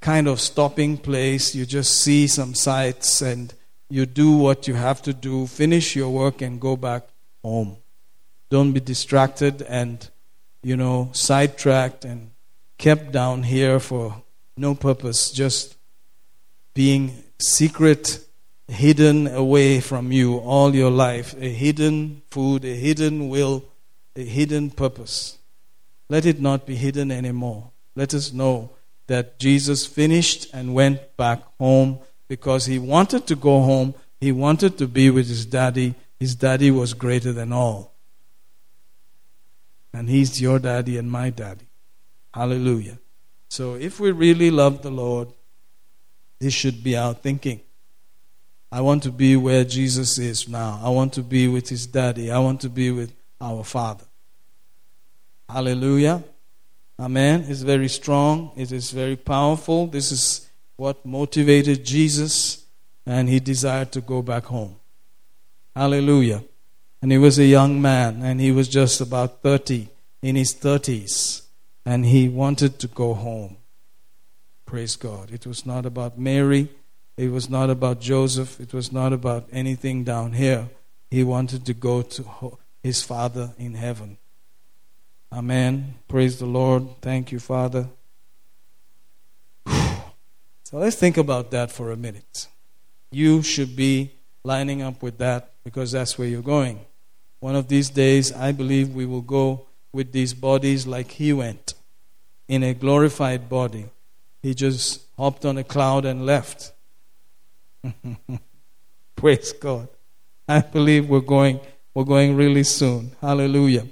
kind 0.00 0.28
of 0.28 0.40
stopping 0.40 0.96
place. 0.96 1.54
You 1.54 1.66
just 1.66 2.00
see 2.00 2.26
some 2.26 2.54
sights 2.54 3.22
and 3.22 3.52
you 3.88 4.06
do 4.06 4.32
what 4.36 4.68
you 4.68 4.74
have 4.74 5.02
to 5.02 5.12
do, 5.12 5.46
finish 5.46 5.96
your 5.96 6.10
work, 6.10 6.42
and 6.42 6.60
go 6.60 6.76
back 6.76 7.08
home. 7.42 7.76
Don't 8.48 8.72
be 8.72 8.80
distracted 8.80 9.62
and, 9.62 10.08
you 10.62 10.76
know, 10.76 11.10
sidetracked 11.12 12.04
and 12.04 12.30
kept 12.78 13.12
down 13.12 13.42
here 13.42 13.80
for 13.80 14.22
no 14.56 14.74
purpose, 14.74 15.30
just 15.30 15.76
being 16.74 17.24
secret, 17.38 18.20
hidden 18.68 19.26
away 19.26 19.80
from 19.80 20.12
you 20.12 20.38
all 20.38 20.74
your 20.74 20.90
life. 20.90 21.34
A 21.40 21.48
hidden 21.48 22.22
food, 22.30 22.64
a 22.64 22.74
hidden 22.74 23.28
will, 23.28 23.64
a 24.16 24.24
hidden 24.24 24.70
purpose. 24.70 25.38
Let 26.08 26.26
it 26.26 26.40
not 26.40 26.66
be 26.66 26.74
hidden 26.74 27.10
anymore. 27.10 27.70
Let 27.94 28.14
us 28.14 28.32
know 28.32 28.70
that 29.06 29.38
Jesus 29.38 29.86
finished 29.86 30.52
and 30.52 30.74
went 30.74 31.16
back 31.16 31.42
home 31.58 32.00
because 32.28 32.66
he 32.66 32.78
wanted 32.78 33.26
to 33.26 33.36
go 33.36 33.62
home. 33.62 33.94
He 34.20 34.32
wanted 34.32 34.78
to 34.78 34.86
be 34.86 35.10
with 35.10 35.28
his 35.28 35.46
daddy. 35.46 35.94
His 36.18 36.34
daddy 36.34 36.70
was 36.70 36.94
greater 36.94 37.32
than 37.32 37.52
all. 37.52 37.92
And 39.92 40.08
he's 40.08 40.40
your 40.40 40.58
daddy 40.58 40.96
and 40.98 41.10
my 41.10 41.30
daddy. 41.30 41.66
Hallelujah. 42.32 42.98
So 43.48 43.74
if 43.74 43.98
we 43.98 44.12
really 44.12 44.50
love 44.50 44.82
the 44.82 44.90
Lord, 44.90 45.28
this 46.38 46.54
should 46.54 46.84
be 46.84 46.96
our 46.96 47.14
thinking. 47.14 47.60
I 48.72 48.80
want 48.80 49.02
to 49.02 49.10
be 49.10 49.36
where 49.36 49.64
Jesus 49.64 50.18
is 50.18 50.48
now. 50.48 50.80
I 50.82 50.90
want 50.90 51.12
to 51.14 51.22
be 51.22 51.48
with 51.48 51.68
his 51.68 51.86
daddy. 51.86 52.30
I 52.30 52.38
want 52.38 52.60
to 52.60 52.68
be 52.68 52.92
with 52.92 53.12
our 53.40 53.64
Father. 53.64 54.04
Hallelujah. 55.48 56.22
Amen. 56.98 57.44
It's 57.48 57.62
very 57.62 57.88
strong. 57.88 58.52
It 58.56 58.72
is 58.72 58.90
very 58.90 59.16
powerful. 59.16 59.86
This 59.86 60.12
is 60.12 60.48
what 60.76 61.04
motivated 61.04 61.84
Jesus, 61.84 62.64
and 63.06 63.28
he 63.28 63.40
desired 63.40 63.92
to 63.92 64.00
go 64.00 64.22
back 64.22 64.44
home. 64.44 64.76
Hallelujah. 65.74 66.44
And 67.02 67.10
he 67.10 67.18
was 67.18 67.38
a 67.38 67.44
young 67.44 67.80
man, 67.80 68.22
and 68.22 68.40
he 68.40 68.52
was 68.52 68.68
just 68.68 69.00
about 69.00 69.42
30, 69.42 69.88
in 70.22 70.36
his 70.36 70.54
30s, 70.54 71.42
and 71.86 72.04
he 72.04 72.28
wanted 72.28 72.78
to 72.78 72.86
go 72.86 73.14
home. 73.14 73.56
Praise 74.66 74.96
God. 74.96 75.30
It 75.32 75.46
was 75.46 75.64
not 75.64 75.86
about 75.86 76.18
Mary, 76.18 76.68
it 77.16 77.30
was 77.30 77.50
not 77.50 77.70
about 77.70 78.00
Joseph, 78.00 78.60
it 78.60 78.72
was 78.72 78.92
not 78.92 79.12
about 79.12 79.48
anything 79.50 80.04
down 80.04 80.32
here. 80.32 80.68
He 81.10 81.24
wanted 81.24 81.66
to 81.66 81.74
go 81.74 82.02
to 82.02 82.22
his 82.82 83.02
Father 83.02 83.52
in 83.58 83.74
heaven. 83.74 84.18
Amen. 85.32 85.94
Praise 86.08 86.38
the 86.38 86.46
Lord. 86.46 87.00
Thank 87.00 87.32
you, 87.32 87.38
Father. 87.38 87.88
So 90.62 90.78
let's 90.78 90.94
think 90.94 91.16
about 91.16 91.50
that 91.50 91.72
for 91.72 91.90
a 91.90 91.96
minute. 91.96 92.46
You 93.10 93.42
should 93.42 93.74
be 93.74 94.12
lining 94.44 94.82
up 94.82 95.02
with 95.02 95.18
that 95.18 95.50
because 95.64 95.90
that's 95.90 96.16
where 96.16 96.28
you're 96.28 96.42
going. 96.42 96.78
One 97.40 97.56
of 97.56 97.66
these 97.66 97.90
days, 97.90 98.32
I 98.32 98.52
believe 98.52 98.94
we 98.94 99.04
will 99.04 99.20
go 99.20 99.66
with 99.92 100.12
these 100.12 100.32
bodies 100.32 100.86
like 100.86 101.10
he 101.10 101.32
went 101.32 101.74
in 102.46 102.62
a 102.62 102.72
glorified 102.72 103.48
body. 103.48 103.86
He 104.42 104.54
just 104.54 105.02
hopped 105.16 105.44
on 105.44 105.58
a 105.58 105.64
cloud 105.64 106.04
and 106.04 106.24
left. 106.24 106.72
Praise 109.16 109.52
God. 109.52 109.88
I 110.48 110.60
believe 110.60 111.08
we're 111.08 111.20
going 111.20 111.60
we're 112.00 112.06
going 112.06 112.34
really 112.34 112.64
soon. 112.64 113.14
Hallelujah. 113.20 113.86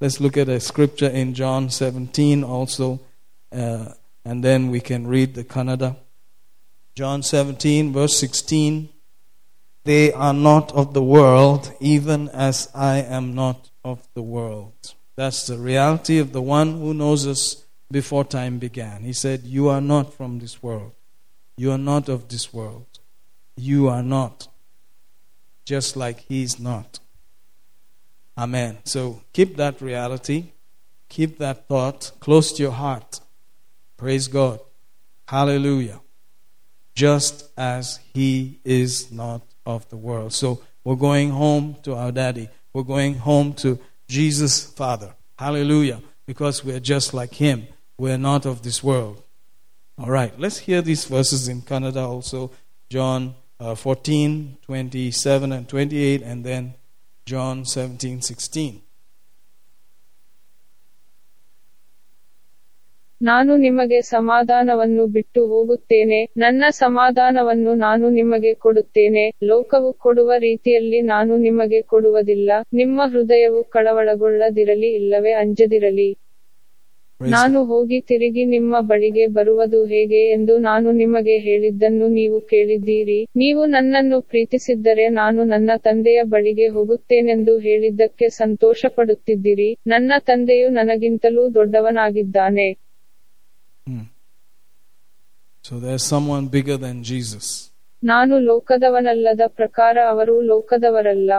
Let's 0.00 0.18
look 0.18 0.36
at 0.36 0.48
a 0.48 0.58
scripture 0.58 1.06
in 1.06 1.34
John 1.34 1.70
17 1.70 2.42
also, 2.42 2.98
uh, 3.52 3.92
and 4.24 4.42
then 4.42 4.72
we 4.72 4.80
can 4.80 5.06
read 5.06 5.36
the 5.36 5.44
Kannada. 5.44 5.96
John 6.96 7.22
17, 7.22 7.92
verse 7.92 8.18
16. 8.18 8.88
They 9.84 10.12
are 10.12 10.34
not 10.34 10.72
of 10.72 10.94
the 10.94 11.02
world, 11.04 11.72
even 11.78 12.28
as 12.30 12.68
I 12.74 12.96
am 12.96 13.36
not 13.36 13.70
of 13.84 14.02
the 14.14 14.22
world. 14.22 14.94
That's 15.14 15.46
the 15.46 15.56
reality 15.56 16.18
of 16.18 16.32
the 16.32 16.42
one 16.42 16.80
who 16.80 16.92
knows 16.92 17.24
us 17.24 17.62
before 17.88 18.24
time 18.24 18.58
began. 18.58 19.04
He 19.04 19.12
said, 19.12 19.44
You 19.44 19.68
are 19.68 19.80
not 19.80 20.12
from 20.12 20.40
this 20.40 20.60
world. 20.60 20.90
You 21.56 21.70
are 21.70 21.78
not 21.78 22.08
of 22.08 22.26
this 22.26 22.52
world. 22.52 22.98
You 23.56 23.86
are 23.86 24.02
not. 24.02 24.48
Just 25.64 25.96
like 25.96 26.18
He's 26.18 26.58
not. 26.58 26.98
Amen. 28.36 28.78
So 28.84 29.22
keep 29.32 29.56
that 29.56 29.80
reality, 29.80 30.52
keep 31.08 31.38
that 31.38 31.68
thought 31.68 32.12
close 32.20 32.52
to 32.54 32.62
your 32.62 32.72
heart. 32.72 33.20
Praise 33.96 34.28
God. 34.28 34.60
Hallelujah. 35.28 36.00
Just 36.94 37.50
as 37.56 38.00
He 38.12 38.60
is 38.64 39.10
not 39.12 39.42
of 39.64 39.88
the 39.88 39.96
world. 39.96 40.32
So 40.32 40.62
we're 40.82 40.96
going 40.96 41.30
home 41.30 41.76
to 41.84 41.94
our 41.94 42.12
daddy. 42.12 42.48
We're 42.72 42.82
going 42.82 43.14
home 43.14 43.54
to 43.54 43.78
Jesus' 44.08 44.64
Father. 44.64 45.14
Hallelujah. 45.38 46.02
Because 46.26 46.64
we're 46.64 46.80
just 46.80 47.14
like 47.14 47.34
Him. 47.34 47.68
We're 47.96 48.18
not 48.18 48.46
of 48.46 48.62
this 48.62 48.82
world. 48.82 49.22
All 49.98 50.10
right. 50.10 50.38
Let's 50.38 50.58
hear 50.58 50.82
these 50.82 51.04
verses 51.04 51.48
in 51.48 51.62
Kannada 51.62 52.06
also. 52.06 52.50
John 52.90 53.34
uh, 53.60 53.74
14, 53.74 54.58
27 54.62 55.52
and 55.52 55.68
28, 55.68 56.22
and 56.22 56.44
then 56.44 56.74
John 57.30 57.64
17, 57.64 58.20
16. 58.20 58.84
ನಾನು 63.22 63.56
ನಿಮಗೆ 63.56 64.00
ಸಮಾಧಾನವನ್ನು 64.00 65.06
ಬಿಟ್ಟು 65.06 65.46
ಹೋಗುತ್ತೇನೆ. 65.46 66.24
ನನ್ನ 66.36 66.64
ಸಮಾಧಾನವನ್ನು 66.70 67.74
ನಾನು 67.74 68.10
ನಿಮಗೆ 68.10 68.54
ಕೊಡುತ್ತೇನೆ. 68.54 69.32
ಲೋಕವು 69.42 69.92
ಕೊಡುವ 69.92 70.32
ರೀತಿಯಲ್ಲಿ 70.38 71.00
ನಾನು 71.00 71.36
ನಿಮಗೆ 71.36 71.82
ಕೊಡುವುದಿಲ್ಲ. 71.82 72.50
ನಿಮ್ಮ 72.72 73.02
ಹೃದಯವು 73.06 73.64
ಕಳವಳಗೊಳ್ಳದಿರಲಿ 73.64 74.94
ಇಲ್ಲವೇ 74.94 75.32
ಅಂಜದಿರಲಿ. 75.32 76.18
ನಾನು 77.20 77.64
ಹೋಗಿ 77.64 78.00
ತಿರುಗಿ 78.00 78.44
ನಿಮ್ಮ 78.44 78.80
ಬಳಿಗೆ 78.80 79.26
ಬರುವುದು 79.26 79.84
ಹೇಗೆ 79.84 80.30
ಎಂದು 80.30 80.58
ನಾನು 80.58 80.92
ನಿಮಗೆ 80.92 81.38
ಹೇಳಿದ್ದನ್ನು 81.38 82.08
ನೀವು 82.08 82.40
ಕೇಳಿದ್ದೀರಿ 82.40 83.26
ನೀವು 83.36 83.66
ನನ್ನನ್ನು 83.66 84.20
ಪ್ರೀತಿಸಿದ್ದರೆ 84.20 85.08
ನಾನು 85.08 85.44
ನನ್ನ 85.44 85.70
ತಂದೆಯ 85.76 86.22
ಬಳಿಗೆ 86.22 86.68
ಹೋಗುತ್ತೇನೆಂದು 86.68 87.58
ಹೇಳಿದ್ದಕ್ಕೆ 87.58 88.28
ಸಂತೋಷಪಡುತ್ತಿದ್ದಿರಿ 88.28 89.78
ನನ್ನ 89.86 90.12
ತಂದೆಯು 90.18 90.68
ನನಗಿಂತಲೂ 90.68 91.54
ದೊಡ್ಡವನಾಗಿದ್ದಾನೆ. 91.54 92.68
ನಾನು 98.02 98.38
ಲೋಕದವನಲ್ಲದ 98.38 99.40
ಪ್ರಕಾರ 99.46 99.98
ಅವರು 100.08 100.40
ಲೋಕದವರಲ್ಲ 100.40 101.32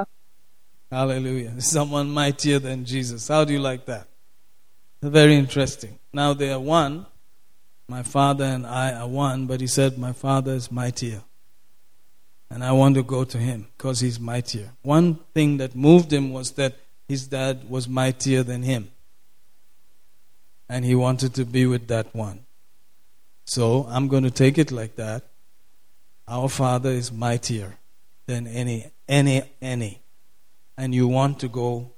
Hallelujah. 0.91 1.53
Someone 1.59 2.09
mightier 2.09 2.59
than 2.59 2.86
Jesus. 2.86 3.28
How 3.28 3.43
do 3.43 3.53
you 3.53 3.59
like 3.59 3.86
that? 3.86 4.05
Very 5.02 5.36
interesting. 5.36 6.00
Now 6.14 6.34
they 6.34 6.52
are 6.52 6.60
one. 6.60 7.06
My 7.88 8.02
father 8.02 8.46
and 8.46 8.66
I 8.66 8.93
are 8.93 9.08
one, 9.08 9.46
but 9.46 9.62
he 9.62 9.68
said, 9.68 9.98
My 9.98 10.14
father 10.14 10.54
is 10.54 10.72
mightier. 10.72 11.22
And 12.50 12.64
I 12.64 12.72
want 12.72 12.96
to 12.96 13.04
go 13.04 13.24
to 13.24 13.38
him 13.38 13.68
because 13.78 14.00
he's 14.00 14.20
mightier. 14.20 14.72
One 14.82 15.16
thing 15.34 15.58
that 15.58 15.76
moved 15.76 16.12
him 16.12 16.32
was 16.32 16.52
that 16.52 16.76
his 17.08 17.28
dad 17.28 17.70
was 17.70 17.88
mightier 17.88 18.43
than 18.43 18.64
him. 18.64 18.91
And 20.70 20.84
he 20.86 20.96
wanted 20.96 21.34
to 21.36 21.46
be 21.46 21.66
with 21.66 21.88
that 21.89 22.14
one. 22.16 22.46
So 23.46 23.86
I'm 23.89 24.08
going 24.08 24.24
to 24.24 24.32
take 24.32 24.58
it 24.58 24.72
like 24.72 24.96
that. 24.96 25.24
Our 26.28 26.50
father 26.50 26.89
is 26.89 27.12
mightier 27.12 27.78
than 28.26 28.48
any, 28.48 28.91
any, 29.08 29.43
any. 29.62 30.02
And 30.78 30.96
you 30.96 31.08
want 31.08 31.39
to 31.41 31.48
go 31.48 31.91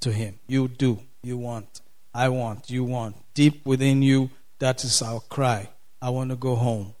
to 0.00 0.12
him. 0.12 0.38
You 0.46 0.68
do. 0.68 1.00
You 1.22 1.38
want. 1.38 1.80
I 2.14 2.28
want. 2.28 2.70
You 2.70 2.84
want. 2.84 3.16
Deep 3.34 3.64
within 3.66 4.02
you, 4.02 4.30
that 4.58 4.84
is 4.84 5.02
our 5.02 5.20
cry. 5.20 5.68
I 6.00 6.10
want 6.10 6.30
to 6.30 6.36
go 6.36 6.54
home. 6.54 6.94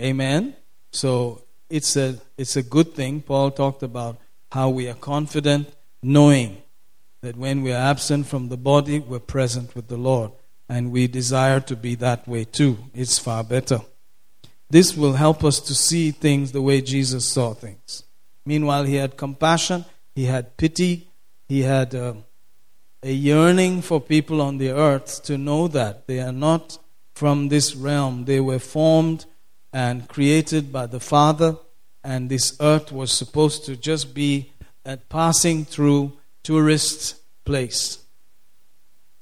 Amen. 0.00 0.56
So 0.90 1.42
it's 1.70 1.96
a 1.96 2.18
it's 2.36 2.56
a 2.56 2.62
good 2.62 2.94
thing. 2.94 3.22
Paul 3.22 3.50
talked 3.50 3.82
about 3.82 4.18
how 4.52 4.70
we 4.70 4.88
are 4.88 4.94
confident 4.94 5.72
knowing 6.02 6.62
that 7.22 7.36
when 7.36 7.62
we 7.62 7.72
are 7.72 7.90
absent 7.90 8.26
from 8.26 8.48
the 8.48 8.56
body, 8.56 8.98
we're 8.98 9.18
present 9.18 9.74
with 9.74 9.88
the 9.88 9.96
Lord. 9.96 10.32
And 10.68 10.92
we 10.92 11.06
desire 11.06 11.60
to 11.60 11.76
be 11.76 11.94
that 11.96 12.26
way 12.26 12.44
too. 12.44 12.78
It's 12.94 13.18
far 13.18 13.44
better. 13.44 13.80
This 14.68 14.96
will 14.96 15.12
help 15.12 15.44
us 15.44 15.60
to 15.60 15.74
see 15.74 16.10
things 16.10 16.52
the 16.52 16.62
way 16.62 16.80
Jesus 16.80 17.24
saw 17.24 17.54
things. 17.54 18.02
Meanwhile, 18.44 18.84
he 18.84 18.96
had 18.96 19.16
compassion, 19.16 19.84
he 20.14 20.24
had 20.24 20.56
pity, 20.56 21.08
he 21.48 21.62
had 21.62 21.94
uh, 21.94 22.14
a 23.06 23.12
yearning 23.12 23.82
for 23.82 24.00
people 24.00 24.40
on 24.42 24.58
the 24.58 24.72
earth 24.72 25.22
to 25.22 25.38
know 25.38 25.68
that 25.68 26.08
they 26.08 26.18
are 26.18 26.32
not 26.32 26.76
from 27.14 27.48
this 27.48 27.76
realm. 27.76 28.24
They 28.24 28.40
were 28.40 28.58
formed 28.58 29.26
and 29.72 30.08
created 30.08 30.72
by 30.72 30.86
the 30.86 30.98
Father, 30.98 31.56
and 32.02 32.28
this 32.28 32.56
earth 32.60 32.90
was 32.90 33.12
supposed 33.12 33.64
to 33.66 33.76
just 33.76 34.12
be 34.12 34.50
a 34.84 34.96
passing 34.96 35.64
through 35.64 36.14
tourist 36.42 37.14
place. 37.44 37.98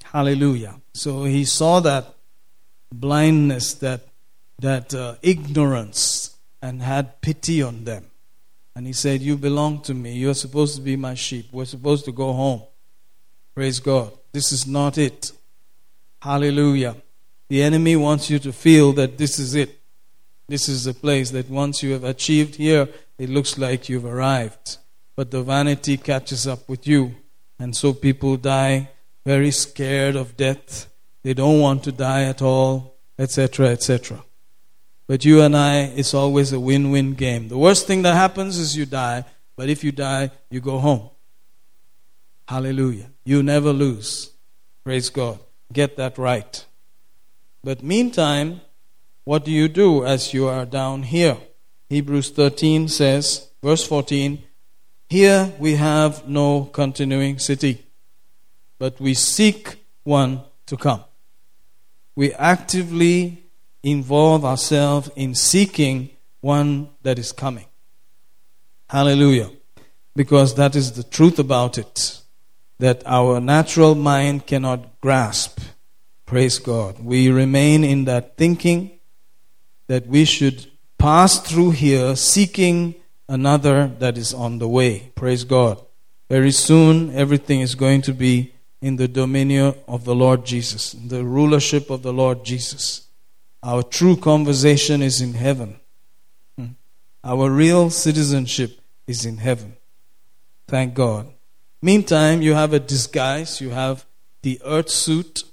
Hallelujah. 0.03 0.81
So 0.95 1.25
he 1.25 1.45
saw 1.45 1.79
that 1.81 2.15
blindness, 2.91 3.75
that 3.75 4.07
that 4.59 4.95
uh, 4.95 5.15
ignorance, 5.21 6.37
and 6.59 6.81
had 6.81 7.21
pity 7.21 7.61
on 7.61 7.83
them. 7.83 8.05
And 8.75 8.87
he 8.87 8.93
said, 8.93 9.21
"You 9.21 9.37
belong 9.37 9.81
to 9.83 9.93
me. 9.93 10.13
You're 10.13 10.33
supposed 10.33 10.75
to 10.75 10.81
be 10.81 10.95
my 10.95 11.13
sheep. 11.13 11.49
We're 11.51 11.65
supposed 11.65 12.05
to 12.05 12.11
go 12.11 12.33
home." 12.33 12.63
Praise 13.55 13.79
God. 13.79 14.11
This 14.33 14.51
is 14.51 14.67
not 14.67 14.97
it. 14.97 15.31
Hallelujah. 16.21 16.97
The 17.47 17.63
enemy 17.63 17.95
wants 17.95 18.29
you 18.29 18.37
to 18.39 18.51
feel 18.51 18.91
that 18.93 19.17
this 19.17 19.39
is 19.39 19.55
it. 19.55 19.79
This 20.49 20.67
is 20.67 20.83
the 20.83 20.93
place 20.93 21.31
that 21.31 21.49
once 21.49 21.81
you 21.81 21.93
have 21.93 22.03
achieved 22.03 22.55
here, 22.55 22.89
it 23.17 23.29
looks 23.29 23.57
like 23.57 23.87
you've 23.87 24.03
arrived. 24.03 24.77
But 25.15 25.31
the 25.31 25.41
vanity 25.41 25.95
catches 25.95 26.45
up 26.45 26.67
with 26.67 26.85
you. 26.85 27.15
And 27.57 27.73
so 27.73 27.93
people 27.93 28.35
die 28.35 28.89
very 29.25 29.51
scared 29.51 30.17
of 30.17 30.35
death. 30.35 30.87
They 31.23 31.33
don't 31.33 31.61
want 31.61 31.85
to 31.85 31.93
die 31.93 32.23
at 32.23 32.41
all, 32.41 32.97
etc., 33.17 33.67
etc. 33.67 34.21
But 35.07 35.23
you 35.23 35.41
and 35.41 35.55
I, 35.55 35.93
it's 35.95 36.13
always 36.13 36.51
a 36.51 36.59
win 36.59 36.91
win 36.91 37.13
game. 37.13 37.47
The 37.47 37.57
worst 37.57 37.87
thing 37.87 38.01
that 38.01 38.15
happens 38.15 38.57
is 38.57 38.75
you 38.75 38.85
die, 38.85 39.23
but 39.55 39.69
if 39.69 39.81
you 39.81 39.93
die, 39.93 40.31
you 40.49 40.59
go 40.59 40.77
home. 40.77 41.09
Hallelujah. 42.47 43.11
You 43.25 43.41
never 43.41 43.73
lose. 43.73 44.31
Praise 44.83 45.09
God. 45.09 45.39
Get 45.73 45.97
that 45.97 46.19
right. 46.19 46.63
But 47.63 47.81
meantime, 47.81 48.61
what 49.23 49.43
do 49.43 49.51
you 49.51 49.67
do 49.67 50.05
as 50.05 50.31
you 50.31 50.47
are 50.47 50.65
down 50.65 51.01
here? 51.01 51.37
Hebrews 51.89 52.29
13 52.29 52.87
says, 52.87 53.49
verse 53.63 53.85
14, 53.87 54.43
Here 55.09 55.51
we 55.57 55.73
have 55.75 56.27
no 56.27 56.65
continuing 56.65 57.39
city, 57.39 57.83
but 58.77 59.01
we 59.01 59.15
seek 59.15 59.83
one 60.03 60.41
to 60.67 60.77
come. 60.77 61.03
We 62.15 62.31
actively 62.33 63.45
involve 63.81 64.45
ourselves 64.45 65.09
in 65.15 65.33
seeking 65.33 66.11
one 66.41 66.89
that 67.01 67.17
is 67.17 67.31
coming. 67.31 67.65
Hallelujah. 68.87 69.49
Because 70.15 70.53
that 70.55 70.75
is 70.75 70.91
the 70.91 71.03
truth 71.03 71.39
about 71.39 71.79
it 71.79 72.21
that 72.79 73.03
our 73.05 73.39
natural 73.39 73.95
mind 73.95 74.47
cannot 74.47 74.99
grasp. 75.01 75.59
Praise 76.25 76.59
God. 76.59 76.99
We 76.99 77.29
remain 77.29 77.83
in 77.83 78.05
that 78.05 78.37
thinking 78.37 78.99
that 79.87 80.07
we 80.07 80.25
should 80.25 80.67
pass 80.97 81.39
through 81.39 81.71
here 81.71 82.15
seeking 82.15 82.95
another 83.29 83.87
that 83.99 84.17
is 84.17 84.33
on 84.33 84.59
the 84.59 84.67
way. 84.67 85.11
Praise 85.15 85.43
God. 85.43 85.81
Very 86.29 86.51
soon, 86.51 87.15
everything 87.15 87.61
is 87.61 87.75
going 87.75 88.01
to 88.03 88.13
be 88.13 88.53
in 88.81 88.95
the 88.97 89.07
dominion 89.07 89.75
of 89.87 90.05
the 90.05 90.15
Lord 90.15 90.45
Jesus, 90.45 90.91
the 90.93 91.23
rulership 91.23 91.89
of 91.89 92.01
the 92.01 92.13
Lord 92.13 92.43
Jesus. 92.43 93.07
Our 93.61 93.83
true 93.83 94.15
conversation 94.15 95.01
is 95.01 95.21
in 95.21 95.33
heaven. 95.33 95.79
Hmm. 96.57 96.73
Our 97.23 97.49
real 97.49 97.89
citizenship 97.89 98.79
is 99.07 99.25
in 99.25 99.37
heaven. 99.37 99.77
Thank 100.67 100.93
God. 100.95 101.34
Meantime, 101.85 102.41
you 102.41 102.55
have 102.55 102.73
a 102.73 102.79
disguise, 102.79 103.61
you 103.61 103.69
have 103.69 104.07
the 104.41 104.59
earth 104.65 104.89
suit 104.89 105.43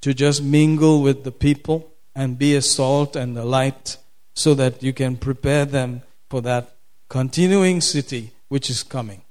to 0.00 0.14
just 0.14 0.40
mingle 0.40 1.02
with 1.02 1.24
the 1.24 1.32
people 1.32 1.92
and 2.14 2.38
be 2.38 2.54
a 2.54 2.62
salt 2.62 3.16
and 3.16 3.36
a 3.36 3.44
light 3.44 3.96
so 4.34 4.54
that 4.54 4.84
you 4.84 4.92
can 4.92 5.16
prepare 5.16 5.64
them 5.64 6.02
for 6.30 6.40
that 6.42 6.76
continuing 7.08 7.80
city 7.80 8.30
which 8.46 8.70
is 8.70 8.84
coming. 8.84 9.22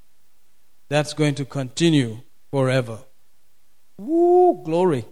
That's 0.89 1.13
going 1.13 1.35
to 1.35 1.45
continue 1.45 2.19
forever. 2.51 2.99
Woo, 3.97 4.61
glory. 4.65 5.05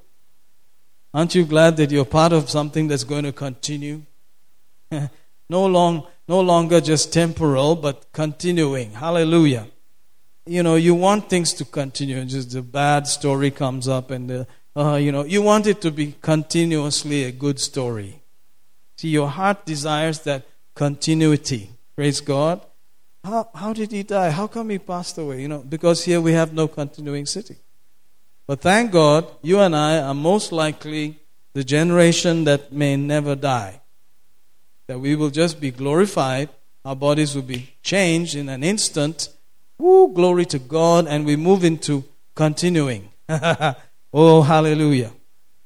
Aren't 1.14 1.34
you 1.34 1.46
glad 1.46 1.78
that 1.78 1.92
you're 1.92 2.04
part 2.04 2.34
of 2.34 2.50
something 2.50 2.90
that's 2.90 3.06
going 3.06 3.24
to 3.24 3.32
continue? 3.32 4.02
no, 4.92 5.66
long, 5.66 6.08
no 6.28 6.42
longer 6.42 6.82
just 6.82 7.14
temporal, 7.14 7.78
but 7.78 8.12
continuing. 8.12 8.92
Hallelujah. 8.92 9.68
You 10.48 10.62
know, 10.62 10.76
you 10.76 10.94
want 10.94 11.30
things 11.30 11.54
to 11.54 11.66
continue. 11.66 12.24
Just 12.26 12.52
the 12.52 12.62
bad 12.62 13.08
story 13.08 13.50
comes 13.50 13.88
up, 13.88 14.12
and 14.12 14.30
the, 14.30 14.48
uh, 14.76 14.96
you 14.96 15.12
know, 15.12 15.24
you 15.24 15.42
want 15.42 15.66
it 15.66 15.82
to 15.82 15.92
be 15.92 16.16
continuously 16.22 17.24
a 17.24 17.32
good 17.32 17.60
story. 17.60 18.22
See, 18.98 19.10
your 19.10 19.28
heart 19.28 19.66
desires 19.66 20.20
that 20.22 20.46
continuity. 20.76 21.72
Praise 21.96 22.22
God. 22.22 22.62
How, 23.24 23.50
how 23.56 23.74
did 23.74 23.92
he 23.92 24.04
die? 24.04 24.30
How 24.30 24.46
come 24.46 24.70
he 24.70 24.78
passed 24.78 25.18
away? 25.18 25.42
You 25.42 25.48
know, 25.48 25.60
because 25.60 26.06
here 26.06 26.22
we 26.22 26.34
have 26.34 26.54
no 26.54 26.68
continuing 26.68 27.26
city. 27.26 27.56
But 28.46 28.62
thank 28.62 28.92
God, 28.92 29.26
you 29.42 29.60
and 29.60 29.76
I 29.76 29.98
are 30.00 30.14
most 30.14 30.52
likely 30.52 31.20
the 31.54 31.64
generation 31.64 32.44
that 32.44 32.72
may 32.72 32.96
never 32.96 33.34
die. 33.34 33.82
That 34.86 35.00
we 35.00 35.16
will 35.16 35.32
just 35.32 35.60
be 35.60 35.72
glorified, 35.72 36.50
our 36.84 36.96
bodies 36.96 37.34
will 37.34 37.42
be 37.42 37.74
changed 37.82 38.36
in 38.36 38.48
an 38.48 38.64
instant. 38.64 39.30
Woo, 39.78 40.14
glory 40.14 40.46
to 40.46 40.60
God, 40.60 41.08
and 41.08 41.26
we 41.26 41.36
move 41.36 41.64
into 41.64 42.04
continuing. 42.34 43.10
oh, 44.14 44.42
hallelujah. 44.42 45.12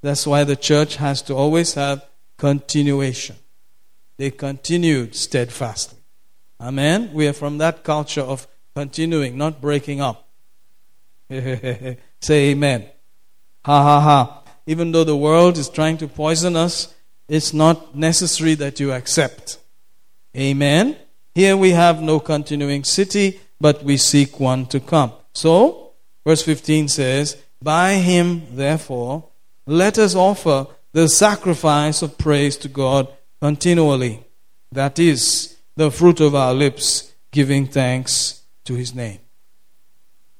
That's 0.01 0.25
why 0.25 0.43
the 0.43 0.55
church 0.55 0.95
has 0.95 1.21
to 1.23 1.35
always 1.35 1.73
have 1.73 2.05
continuation. 2.37 3.35
They 4.17 4.31
continued 4.31 5.15
steadfastly. 5.15 5.99
Amen. 6.59 7.11
We 7.13 7.27
are 7.27 7.33
from 7.33 7.57
that 7.59 7.83
culture 7.83 8.21
of 8.21 8.47
continuing, 8.75 9.37
not 9.37 9.61
breaking 9.61 10.01
up. 10.01 10.27
Say 11.29 12.49
amen. 12.51 12.85
Ha 13.65 13.83
ha 13.83 13.99
ha. 14.01 14.43
Even 14.65 14.91
though 14.91 15.03
the 15.03 15.15
world 15.15 15.57
is 15.57 15.69
trying 15.69 15.97
to 15.97 16.07
poison 16.07 16.55
us, 16.55 16.93
it's 17.27 17.53
not 17.53 17.95
necessary 17.95 18.55
that 18.55 18.79
you 18.79 18.91
accept. 18.91 19.59
Amen. 20.35 20.97
Here 21.35 21.55
we 21.55 21.71
have 21.71 22.01
no 22.01 22.19
continuing 22.19 22.83
city, 22.83 23.39
but 23.59 23.83
we 23.83 23.97
seek 23.97 24.39
one 24.39 24.65
to 24.67 24.79
come. 24.79 25.11
So, 25.33 25.91
verse 26.25 26.41
15 26.43 26.87
says, 26.87 27.37
By 27.61 27.93
him, 27.95 28.55
therefore, 28.55 29.29
let 29.65 29.97
us 29.97 30.15
offer 30.15 30.67
the 30.91 31.07
sacrifice 31.07 32.01
of 32.01 32.17
praise 32.17 32.57
to 32.57 32.67
God 32.67 33.07
continually. 33.41 34.25
That 34.71 34.99
is 34.99 35.57
the 35.75 35.91
fruit 35.91 36.19
of 36.19 36.35
our 36.35 36.53
lips, 36.53 37.13
giving 37.31 37.67
thanks 37.67 38.43
to 38.65 38.75
his 38.75 38.93
name. 38.93 39.19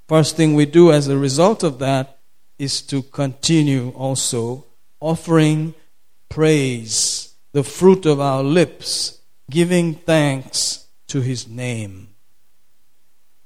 First 0.08 0.36
thing 0.36 0.56
we 0.56 0.66
do 0.66 0.92
as 0.92 1.08
a 1.08 1.18
result 1.18 1.64
of 1.64 1.80
that 1.80 2.18
is 2.58 2.82
to 2.84 3.04
continue 3.04 3.90
also 3.92 4.66
offering 5.00 5.76
praise, 6.28 7.34
the 7.52 7.64
fruit 7.64 8.06
of 8.06 8.20
our 8.20 8.44
lips, 8.44 9.20
giving 9.50 9.96
thanks 9.96 10.88
to 11.08 11.22
his 11.22 11.48
name. 11.48 12.10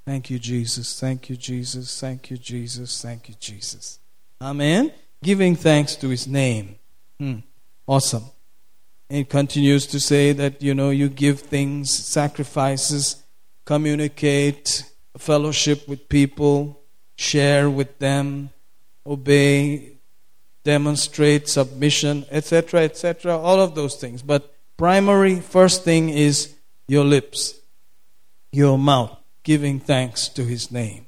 Thank 0.06 0.30
you, 0.30 0.40
Jesus. 0.40 1.00
Thank 1.00 1.30
you, 1.30 1.38
Jesus. 1.38 2.00
Thank 2.00 2.30
you, 2.30 2.38
Jesus. 2.38 3.02
Thank 3.02 3.30
you, 3.30 3.36
Jesus. 3.40 4.00
Amen. 4.42 4.92
Giving 5.24 5.56
thanks 5.56 5.96
to 5.98 6.10
his 6.10 6.28
name. 6.28 6.76
Hmm. 7.20 7.40
Awesome. 7.88 8.26
It 9.10 9.30
continues 9.30 9.88
to 9.88 10.00
say 10.00 10.34
that, 10.34 10.62
you 10.62 10.74
know, 10.74 10.90
you 10.90 11.08
give 11.08 11.40
things, 11.40 11.92
sacrifices, 11.92 13.24
communicate, 13.64 14.84
fellowship 15.18 15.88
with 15.88 16.10
people, 16.10 16.82
share 17.16 17.70
with 17.70 18.00
them, 18.00 18.50
obey, 19.06 19.94
demonstrate 20.64 21.48
submission, 21.48 22.26
etc., 22.32 22.82
etc., 22.82 23.38
all 23.38 23.60
of 23.60 23.76
those 23.76 23.96
things. 23.96 24.22
But 24.22 24.54
primary, 24.78 25.40
first 25.40 25.84
thing 25.84 26.10
is 26.10 26.56
your 26.88 27.04
lips, 27.04 27.60
your 28.52 28.78
mouth, 28.78 29.18
giving 29.44 29.80
thanks 29.80 30.28
to 30.30 30.44
His 30.44 30.72
name, 30.72 31.06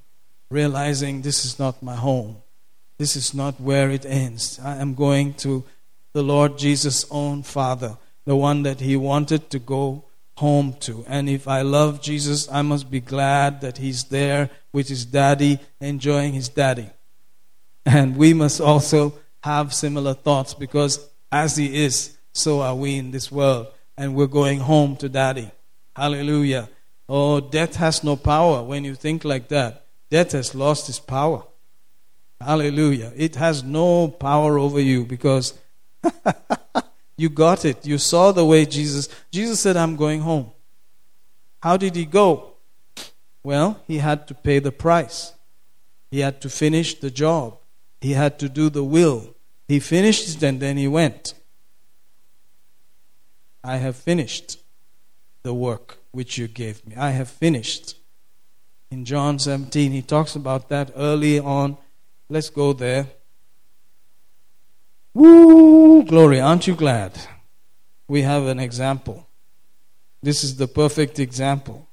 realizing 0.49 1.21
this 1.21 1.45
is 1.45 1.57
not 1.57 1.81
my 1.81 1.95
home. 1.95 2.37
This 2.97 3.15
is 3.15 3.33
not 3.33 3.59
where 3.59 3.89
it 3.89 4.05
ends. 4.05 4.59
I 4.63 4.77
am 4.77 4.93
going 4.93 5.33
to 5.35 5.63
the 6.13 6.23
Lord 6.23 6.57
Jesus' 6.57 7.05
own 7.11 7.43
Father, 7.43 7.97
the 8.25 8.35
one 8.35 8.63
that 8.63 8.79
He 8.79 8.95
wanted 8.95 9.49
to 9.49 9.59
go 9.59 10.05
home 10.37 10.73
to. 10.81 11.05
And 11.07 11.29
if 11.29 11.47
I 11.47 11.61
love 11.61 12.01
Jesus, 12.01 12.49
I 12.51 12.61
must 12.61 12.89
be 12.89 12.99
glad 12.99 13.61
that 13.61 13.77
He's 13.77 14.05
there 14.05 14.49
with 14.71 14.87
His 14.87 15.05
daddy, 15.05 15.59
enjoying 15.79 16.33
His 16.33 16.49
daddy. 16.49 16.89
And 17.85 18.17
we 18.17 18.33
must 18.33 18.61
also 18.61 19.13
have 19.43 19.73
similar 19.73 20.13
thoughts 20.13 20.53
because 20.53 21.07
as 21.31 21.57
He 21.57 21.83
is, 21.83 22.17
so 22.33 22.61
are 22.61 22.75
we 22.75 22.97
in 22.97 23.11
this 23.11 23.31
world. 23.31 23.67
And 23.97 24.15
we're 24.15 24.27
going 24.27 24.59
home 24.59 24.97
to 24.97 25.07
daddy. 25.07 25.51
Hallelujah. 25.95 26.69
Oh, 27.07 27.39
death 27.39 27.75
has 27.75 28.03
no 28.03 28.15
power 28.15 28.63
when 28.63 28.83
you 28.83 28.95
think 28.95 29.23
like 29.23 29.47
that. 29.49 29.85
Death 30.09 30.31
has 30.31 30.55
lost 30.55 30.89
its 30.89 30.99
power. 30.99 31.43
Hallelujah. 32.41 33.11
It 33.15 33.35
has 33.35 33.63
no 33.63 34.07
power 34.07 34.57
over 34.57 34.79
you 34.79 35.05
because 35.05 35.53
you 37.17 37.29
got 37.29 37.65
it. 37.65 37.85
You 37.85 37.97
saw 37.97 38.31
the 38.31 38.45
way 38.45 38.65
Jesus. 38.65 39.07
Jesus 39.31 39.59
said, 39.59 39.77
I'm 39.77 39.95
going 39.95 40.21
home. 40.21 40.51
How 41.61 41.77
did 41.77 41.95
he 41.95 42.05
go? 42.05 42.53
Well, 43.43 43.79
he 43.87 43.99
had 43.99 44.27
to 44.27 44.33
pay 44.33 44.59
the 44.59 44.71
price. 44.71 45.33
He 46.11 46.19
had 46.19 46.41
to 46.41 46.49
finish 46.49 46.99
the 46.99 47.11
job. 47.11 47.57
He 48.01 48.13
had 48.13 48.39
to 48.39 48.49
do 48.49 48.69
the 48.69 48.83
will. 48.83 49.35
He 49.67 49.79
finished 49.79 50.29
it 50.29 50.43
and 50.43 50.59
then 50.59 50.77
he 50.77 50.87
went. 50.87 51.33
I 53.63 53.77
have 53.77 53.95
finished 53.95 54.59
the 55.43 55.53
work 55.53 55.97
which 56.15 56.37
you 56.37 56.47
gave 56.47 56.85
me. 56.87 56.95
I 56.95 57.11
have 57.11 57.29
finished. 57.29 57.97
In 58.89 59.03
John 59.03 59.37
17, 59.37 59.91
he 59.91 60.01
talks 60.01 60.35
about 60.35 60.69
that 60.69 60.91
early 60.95 61.39
on. 61.39 61.77
Let's 62.29 62.49
go 62.49 62.71
there. 62.71 63.07
Woo! 65.13 66.03
Glory. 66.03 66.39
Aren't 66.39 66.67
you 66.67 66.75
glad? 66.75 67.11
We 68.07 68.21
have 68.21 68.45
an 68.45 68.59
example. 68.59 69.27
This 70.23 70.43
is 70.43 70.55
the 70.55 70.67
perfect 70.67 71.19
example. 71.19 71.89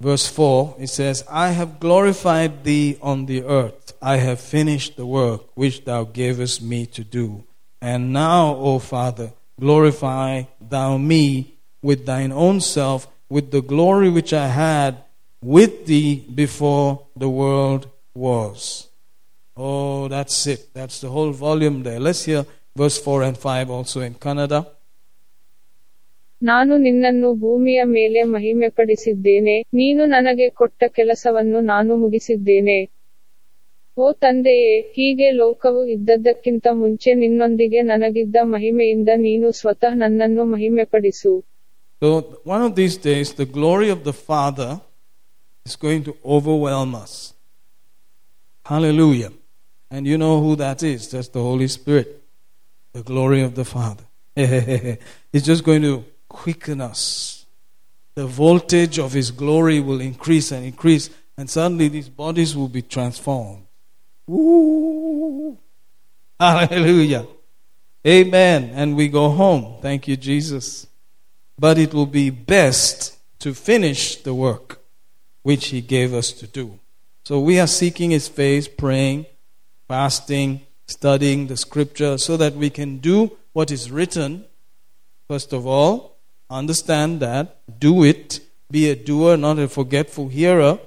Verse 0.00 0.26
4, 0.26 0.76
it 0.80 0.88
says, 0.88 1.24
I 1.30 1.50
have 1.50 1.78
glorified 1.78 2.64
thee 2.64 2.98
on 3.02 3.26
the 3.26 3.44
earth. 3.44 3.92
I 4.02 4.16
have 4.16 4.40
finished 4.40 4.96
the 4.96 5.06
work 5.06 5.42
which 5.54 5.84
thou 5.84 6.04
gavest 6.04 6.62
me 6.62 6.86
to 6.86 7.04
do. 7.04 7.44
And 7.80 8.12
now, 8.12 8.56
O 8.56 8.78
Father, 8.78 9.32
glorify 9.60 10.44
thou 10.60 10.96
me 10.96 11.58
with 11.83 12.05
thine 12.05 12.31
own 12.33 12.59
self, 12.61 13.01
with 13.31 13.51
the 13.51 13.61
glory 13.63 14.09
which 14.09 14.33
I 14.35 14.47
had 14.57 14.93
with 15.43 15.85
thee 15.85 16.11
before 16.35 16.87
the 17.15 17.29
world 17.31 17.83
was. 18.15 18.59
Oh, 19.57 20.07
that's 20.07 20.45
it. 20.47 20.73
That's 20.73 21.01
the 21.01 21.09
whole 21.09 21.31
volume 21.31 21.83
there. 21.83 21.99
Let's 21.99 22.23
hear 22.23 22.45
verse 22.75 22.97
4 22.99 23.23
and 23.23 23.37
5 23.39 23.69
also 23.71 24.01
in 24.01 24.15
Kannada. 24.15 24.59
ನಾನು 26.41 26.73
ನಿನ್ನನ್ನು 26.77 27.29
ಭೂಮಿಯ 27.35 27.79
ಮೇಲೆ 27.93 28.21
ಮಹಿಮೆಪಡಿಸಿದ್ದೇನೆ 28.33 29.55
ನೀನು 29.73 30.05
ನನಗೆ 30.05 30.47
ಕೊಟ್ಟ 30.49 30.83
ಕೆಲಸವನ್ನು 30.89 31.59
ನಾನು 31.69 31.95
ಮುಗಿಸಿದ್ದೇನೆ 31.97 32.77
ಓ 33.97 34.07
ತಂದೆಯೇ 34.23 34.73
ಹೀಗೆ 34.95 35.31
ಲೋಕವು 35.31 35.81
ಇದ್ದದ್ದಕ್ಕಿಂತ 35.85 36.67
ಮುಂಚೆ 36.73 37.13
ನಿನ್ನೊಂದಿಗೆ 37.13 37.81
ನನಗಿದ್ದ 37.81 38.35
ಮಹಿಮೆಯಿಂದ 38.53 39.09
ನೀನು 39.25 39.47
ಸ್ವತಃ 39.51 39.93
ನನ್ನನ್ನು 40.03 40.45
ಮಹಿಮೆಪಡಿಸು 40.53 41.31
so, 42.02 42.40
one 42.42 42.62
of 42.62 42.74
these 42.74 42.96
days, 42.96 43.32
the 43.32 43.46
glory 43.46 43.88
of 43.88 44.02
the 44.02 44.12
Father 44.12 44.80
is 45.64 45.76
going 45.76 46.02
to 46.02 46.16
overwhelm 46.24 46.96
us. 46.96 47.32
Hallelujah. 48.66 49.30
And 49.88 50.04
you 50.04 50.18
know 50.18 50.40
who 50.40 50.56
that 50.56 50.82
is? 50.82 51.12
That's 51.12 51.28
the 51.28 51.40
Holy 51.40 51.68
Spirit, 51.68 52.24
the 52.92 53.04
glory 53.04 53.42
of 53.42 53.54
the 53.54 53.64
Father. 53.64 54.02
it's 54.36 55.46
just 55.46 55.62
going 55.62 55.82
to 55.82 56.04
quicken 56.28 56.80
us. 56.80 57.46
The 58.16 58.26
voltage 58.26 58.98
of 58.98 59.12
His 59.12 59.30
glory 59.30 59.78
will 59.78 60.00
increase 60.00 60.50
and 60.50 60.66
increase, 60.66 61.08
and 61.38 61.48
suddenly 61.48 61.86
these 61.86 62.08
bodies 62.08 62.56
will 62.56 62.66
be 62.68 62.82
transformed. 62.82 63.64
Ooh. 64.28 65.56
Hallelujah. 66.40 67.28
Amen. 68.04 68.72
And 68.74 68.96
we 68.96 69.06
go 69.06 69.28
home. 69.28 69.76
Thank 69.80 70.08
you, 70.08 70.16
Jesus. 70.16 70.88
But 71.62 71.78
it 71.78 71.94
will 71.94 72.06
be 72.06 72.30
best 72.30 73.16
to 73.38 73.54
finish 73.54 74.16
the 74.16 74.34
work 74.34 74.80
which 75.42 75.68
He 75.68 75.80
gave 75.80 76.12
us 76.12 76.32
to 76.32 76.48
do. 76.48 76.80
So 77.22 77.38
we 77.38 77.60
are 77.60 77.68
seeking 77.68 78.10
His 78.10 78.26
face, 78.26 78.66
praying, 78.66 79.26
fasting, 79.86 80.62
studying 80.88 81.46
the 81.46 81.56
scripture 81.56 82.18
so 82.18 82.36
that 82.36 82.56
we 82.56 82.68
can 82.68 82.98
do 82.98 83.36
what 83.52 83.70
is 83.70 83.92
written. 83.92 84.44
First 85.28 85.52
of 85.52 85.64
all, 85.64 86.16
understand 86.50 87.20
that, 87.20 87.60
do 87.78 88.02
it, 88.02 88.40
be 88.68 88.90
a 88.90 88.96
doer, 88.96 89.36
not 89.36 89.60
a 89.60 89.68
forgetful 89.68 90.30
hearer, 90.30 90.80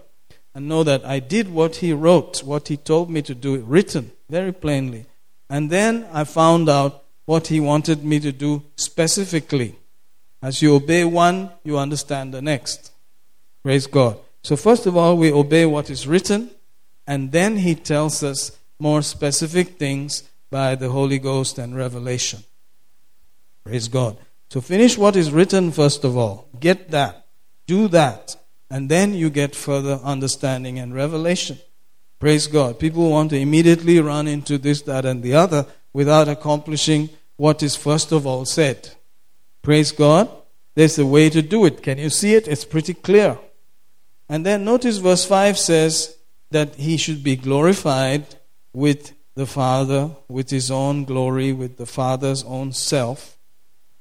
and 0.54 0.68
know 0.68 0.84
that 0.84 1.06
I 1.06 1.20
did 1.20 1.50
what 1.50 1.78
He 1.78 1.94
wrote, 1.94 2.44
what 2.44 2.68
He 2.68 2.76
told 2.76 3.10
me 3.10 3.22
to 3.22 3.34
do, 3.34 3.62
written 3.62 4.12
very 4.30 4.52
plainly. 4.52 5.06
And 5.50 5.70
then 5.70 6.06
I 6.12 6.26
found 6.26 6.68
out 6.68 7.06
what 7.24 7.48
He 7.48 7.62
wanted 7.62 8.04
me 8.04 8.20
to 8.20 8.34
do 8.34 8.64
specifically. 8.76 9.78
As 10.46 10.62
you 10.62 10.76
obey 10.76 11.04
one, 11.04 11.50
you 11.64 11.80
understand 11.80 12.32
the 12.32 12.40
next. 12.40 12.92
Praise 13.64 13.88
God. 13.88 14.20
So, 14.44 14.56
first 14.56 14.86
of 14.86 14.96
all, 14.96 15.18
we 15.18 15.34
obey 15.34 15.66
what 15.66 15.90
is 15.90 16.08
written, 16.08 16.52
and 17.08 17.32
then 17.32 17.58
He 17.58 17.74
tells 17.74 18.22
us 18.22 18.52
more 18.78 19.02
specific 19.02 19.80
things 19.80 20.22
by 20.52 20.76
the 20.76 20.90
Holy 20.90 21.18
Ghost 21.18 21.58
and 21.58 21.76
revelation. 21.76 22.44
Praise 23.64 23.88
God. 23.88 24.20
So, 24.52 24.62
finish 24.62 25.00
what 25.00 25.16
is 25.16 25.32
written 25.32 25.72
first 25.72 26.04
of 26.04 26.16
all. 26.16 26.48
Get 26.60 26.92
that. 26.92 27.26
Do 27.66 27.88
that. 27.88 28.36
And 28.70 28.88
then 28.88 29.16
you 29.16 29.32
get 29.32 29.56
further 29.56 30.00
understanding 30.04 30.78
and 30.78 30.94
revelation. 30.94 31.58
Praise 32.20 32.46
God. 32.46 32.78
People 32.78 33.10
want 33.10 33.32
to 33.32 33.40
immediately 33.40 34.00
run 34.00 34.28
into 34.28 34.60
this, 34.60 34.84
that, 34.84 35.06
and 35.06 35.24
the 35.24 35.34
other 35.34 35.66
without 35.92 36.28
accomplishing 36.28 37.10
what 37.36 37.64
is 37.64 37.76
first 37.76 38.12
of 38.12 38.28
all 38.28 38.46
said. 38.46 38.92
Praise 39.66 39.92
God. 39.92 40.30
There's 40.76 41.00
a 41.00 41.08
way 41.08 41.28
to 41.32 41.42
do 41.42 41.66
it. 41.66 41.82
Can 41.82 41.98
you 41.98 42.12
see 42.12 42.36
it? 42.36 42.48
It's 42.48 42.64
pretty 42.64 42.94
clear. 42.94 43.40
And 44.30 44.46
then 44.46 44.64
notice 44.64 45.00
verse 45.00 45.26
5 45.26 45.58
says 45.58 46.18
that 46.52 46.76
he 46.76 46.98
should 46.98 47.24
be 47.24 47.36
glorified 47.36 48.36
with 48.74 49.14
the 49.34 49.48
Father, 49.48 50.12
with 50.28 50.52
his 50.52 50.70
own 50.70 51.04
glory, 51.04 51.52
with 51.52 51.78
the 51.78 51.88
Father's 51.88 52.44
own 52.44 52.74
self, 52.74 53.40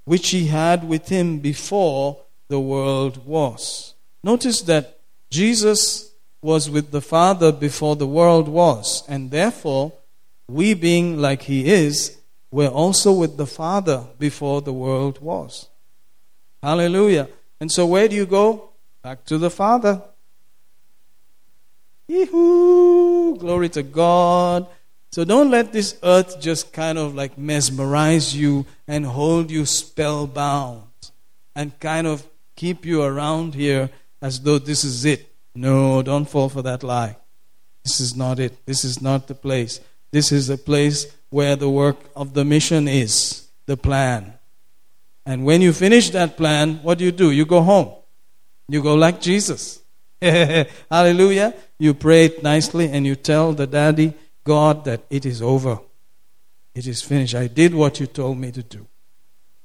which 0.04 0.28
he 0.28 0.48
had 0.48 0.86
with 0.86 1.08
him 1.08 1.38
before 1.38 2.20
the 2.48 2.60
world 2.60 3.24
was. 3.24 3.94
Notice 4.22 4.60
that 4.62 5.00
Jesus 5.30 6.12
was 6.42 6.68
with 6.68 6.90
the 6.90 7.00
Father 7.00 7.52
before 7.52 7.96
the 7.96 8.06
world 8.06 8.48
was, 8.48 9.02
and 9.08 9.30
therefore, 9.30 9.94
we 10.46 10.74
being 10.74 11.16
like 11.18 11.44
he 11.44 11.72
is, 11.72 12.18
were 12.54 12.68
also 12.68 13.12
with 13.12 13.36
the 13.36 13.46
Father 13.46 14.04
before 14.16 14.62
the 14.62 14.72
world 14.72 15.20
was. 15.20 15.68
Hallelujah. 16.62 17.28
And 17.58 17.70
so, 17.70 17.84
where 17.84 18.06
do 18.06 18.14
you 18.14 18.26
go? 18.26 18.70
Back 19.02 19.24
to 19.24 19.38
the 19.38 19.50
Father. 19.50 20.00
Yee-hoo! 22.06 23.36
Glory 23.38 23.68
to 23.70 23.82
God. 23.82 24.68
So 25.10 25.24
don't 25.24 25.50
let 25.50 25.72
this 25.72 25.98
earth 26.04 26.40
just 26.40 26.72
kind 26.72 26.96
of 26.96 27.16
like 27.16 27.36
mesmerize 27.36 28.36
you 28.36 28.66
and 28.86 29.04
hold 29.04 29.50
you 29.50 29.66
spellbound 29.66 31.10
and 31.56 31.78
kind 31.80 32.06
of 32.06 32.24
keep 32.54 32.86
you 32.86 33.02
around 33.02 33.56
here 33.56 33.90
as 34.22 34.40
though 34.40 34.60
this 34.60 34.84
is 34.84 35.04
it. 35.04 35.28
No, 35.56 36.02
don't 36.02 36.28
fall 36.28 36.48
for 36.48 36.62
that 36.62 36.84
lie. 36.84 37.16
This 37.82 37.98
is 37.98 38.14
not 38.14 38.38
it. 38.38 38.64
This 38.64 38.84
is 38.84 39.02
not 39.02 39.26
the 39.26 39.34
place. 39.34 39.80
This 40.12 40.30
is 40.30 40.46
the 40.46 40.56
place 40.56 41.06
where 41.34 41.56
the 41.56 41.68
work 41.68 41.96
of 42.14 42.32
the 42.32 42.44
mission 42.44 42.86
is, 42.86 43.48
the 43.66 43.76
plan. 43.76 44.34
And 45.26 45.44
when 45.44 45.62
you 45.62 45.72
finish 45.72 46.10
that 46.10 46.36
plan, 46.36 46.76
what 46.84 46.98
do 46.98 47.04
you 47.04 47.10
do? 47.10 47.32
You 47.32 47.44
go 47.44 47.60
home. 47.60 47.92
You 48.68 48.80
go 48.80 48.94
like 48.94 49.20
Jesus. 49.20 49.82
Hallelujah. 50.22 51.52
You 51.76 51.92
pray 51.92 52.26
it 52.26 52.44
nicely 52.44 52.88
and 52.88 53.04
you 53.04 53.16
tell 53.16 53.52
the 53.52 53.66
daddy, 53.66 54.14
God, 54.44 54.84
that 54.84 55.06
it 55.10 55.26
is 55.26 55.42
over. 55.42 55.80
It 56.72 56.86
is 56.86 57.02
finished. 57.02 57.34
I 57.34 57.48
did 57.48 57.74
what 57.74 57.98
you 57.98 58.06
told 58.06 58.38
me 58.38 58.52
to 58.52 58.62
do. 58.62 58.86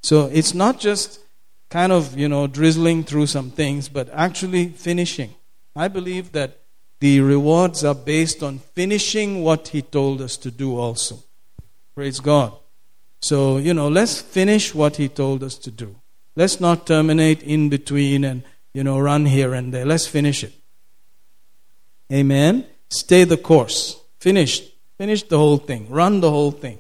So 0.02 0.26
it's 0.26 0.56
not 0.56 0.80
just 0.80 1.20
kind 1.70 1.92
of, 1.92 2.18
you 2.18 2.28
know, 2.28 2.48
drizzling 2.48 3.04
through 3.04 3.28
some 3.28 3.52
things, 3.52 3.90
but 3.90 4.10
actually 4.12 4.70
finishing. 4.70 5.36
I 5.76 5.88
believe 5.88 6.32
that 6.32 6.62
the 7.00 7.22
rewards 7.22 7.84
are 7.84 7.94
based 7.94 8.42
on 8.42 8.58
finishing 8.58 9.44
what 9.44 9.68
He 9.68 9.84
told 9.84 10.20
us 10.20 10.36
to 10.38 10.50
do 10.50 10.76
also. 10.76 11.26
Praise 12.00 12.22
God. 12.22 12.54
So, 13.22 13.58
you 13.58 13.74
know, 13.74 13.90
let's 13.90 14.22
finish 14.22 14.74
what 14.74 14.96
He 14.96 15.10
told 15.10 15.44
us 15.44 15.58
to 15.58 15.70
do. 15.70 15.98
Let's 16.34 16.62
not 16.62 16.88
terminate 16.88 17.44
in 17.44 17.68
between 17.68 18.24
and, 18.24 18.44
you 18.74 18.86
know, 18.86 18.98
run 19.00 19.26
here 19.26 19.54
and 19.54 19.74
there. 19.74 19.86
Let's 19.86 20.08
finish 20.08 20.46
it. 20.46 20.54
Amen. 22.10 22.66
Stay 22.90 23.26
the 23.26 23.36
course. 23.36 24.02
Finish. 24.18 24.62
Finish 24.98 25.24
the 25.24 25.38
whole 25.38 25.58
thing. 25.58 25.90
Run 25.90 26.22
the 26.22 26.32
whole 26.32 26.52
thing. 26.52 26.80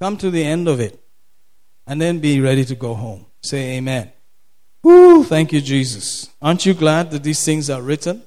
Come 0.00 0.16
to 0.16 0.30
the 0.30 0.42
end 0.42 0.68
of 0.68 0.80
it. 0.80 0.98
And 1.86 2.00
then 2.00 2.20
be 2.20 2.40
ready 2.40 2.64
to 2.64 2.74
go 2.74 2.94
home. 2.94 3.26
Say 3.42 3.76
amen. 3.76 4.10
Woo, 4.82 5.22
thank 5.22 5.52
you, 5.52 5.60
Jesus. 5.60 6.30
Aren't 6.40 6.64
you 6.64 6.72
glad 6.72 7.10
that 7.10 7.24
these 7.24 7.44
things 7.44 7.68
are 7.68 7.82
written? 7.82 8.22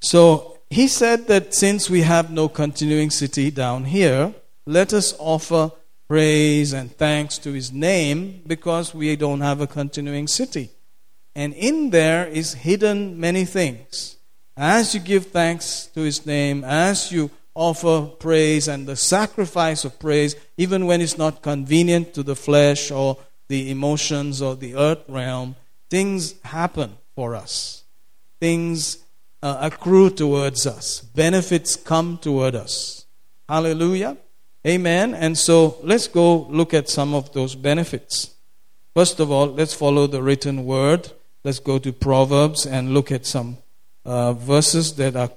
So 0.00 0.60
he 0.70 0.88
said 0.88 1.28
that 1.28 1.54
since 1.54 1.90
we 1.90 2.00
have 2.00 2.30
no 2.30 2.48
continuing 2.48 3.10
city 3.10 3.50
down 3.50 3.84
here, 3.84 4.34
let 4.66 4.92
us 4.92 5.14
offer 5.18 5.72
praise 6.08 6.72
and 6.72 6.94
thanks 6.96 7.38
to 7.38 7.52
his 7.52 7.72
name 7.72 8.42
because 8.46 8.94
we 8.94 9.16
don't 9.16 9.40
have 9.40 9.60
a 9.60 9.66
continuing 9.66 10.26
city. 10.28 10.70
And 11.34 11.54
in 11.54 11.90
there 11.90 12.26
is 12.26 12.54
hidden 12.54 13.18
many 13.18 13.44
things. 13.44 14.16
As 14.56 14.94
you 14.94 15.00
give 15.00 15.26
thanks 15.26 15.86
to 15.94 16.02
his 16.02 16.26
name, 16.26 16.62
as 16.64 17.10
you 17.10 17.30
offer 17.54 18.10
praise 18.18 18.68
and 18.68 18.86
the 18.86 18.96
sacrifice 18.96 19.84
of 19.84 19.98
praise, 19.98 20.36
even 20.56 20.86
when 20.86 21.00
it's 21.00 21.16
not 21.16 21.42
convenient 21.42 22.12
to 22.14 22.22
the 22.22 22.36
flesh 22.36 22.90
or 22.90 23.16
the 23.48 23.70
emotions 23.70 24.42
or 24.42 24.54
the 24.54 24.74
earth 24.74 25.04
realm, 25.08 25.56
things 25.88 26.34
happen 26.42 26.96
for 27.14 27.34
us. 27.34 27.84
Things 28.40 28.98
uh, 29.42 29.58
accrue 29.60 30.10
towards 30.10 30.66
us. 30.66 31.00
Benefits 31.00 31.76
come 31.76 32.18
toward 32.18 32.54
us. 32.54 33.06
Hallelujah. 33.48 34.16
Amen. 34.66 35.14
And 35.14 35.36
so 35.36 35.78
let's 35.82 36.06
go 36.06 36.46
look 36.48 36.72
at 36.72 36.88
some 36.88 37.14
of 37.14 37.32
those 37.32 37.54
benefits. 37.54 38.34
First 38.94 39.20
of 39.20 39.30
all, 39.30 39.46
let's 39.46 39.74
follow 39.74 40.06
the 40.06 40.22
written 40.22 40.64
word. 40.64 41.10
Let's 41.44 41.58
go 41.58 41.78
to 41.78 41.92
Proverbs 41.92 42.66
and 42.66 42.94
look 42.94 43.10
at 43.10 43.26
some 43.26 43.58
uh, 44.04 44.34
verses 44.34 44.94
that 44.96 45.16
are 45.16 45.30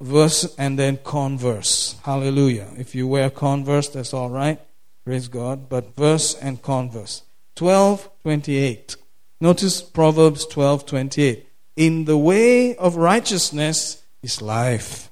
verse 0.00 0.54
and 0.56 0.78
then 0.78 0.98
converse. 1.02 1.96
Hallelujah. 2.04 2.68
If 2.76 2.94
you 2.94 3.08
wear 3.08 3.30
converse, 3.30 3.88
that's 3.88 4.14
all 4.14 4.30
right. 4.30 4.60
Praise 5.04 5.28
God. 5.28 5.68
But 5.68 5.96
verse 5.96 6.34
and 6.34 6.62
converse. 6.62 7.22
12:28. 7.56 8.96
Notice 9.40 9.82
Proverbs 9.82 10.46
12:28. 10.46 11.44
In 11.76 12.04
the 12.04 12.16
way 12.16 12.76
of 12.76 12.96
righteousness 12.96 14.02
is 14.22 14.40
life, 14.40 15.10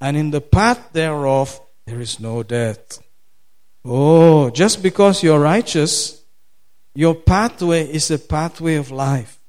and 0.00 0.16
in 0.16 0.30
the 0.30 0.40
path 0.40 0.92
thereof 0.92 1.60
there 1.88 2.00
is 2.00 2.20
no 2.20 2.42
death. 2.42 2.98
Oh, 3.82 4.50
just 4.50 4.82
because 4.82 5.22
you're 5.22 5.40
righteous, 5.40 6.22
your 6.94 7.14
pathway 7.14 7.90
is 7.90 8.10
a 8.10 8.18
pathway 8.18 8.74
of 8.74 8.90
life. 8.90 9.40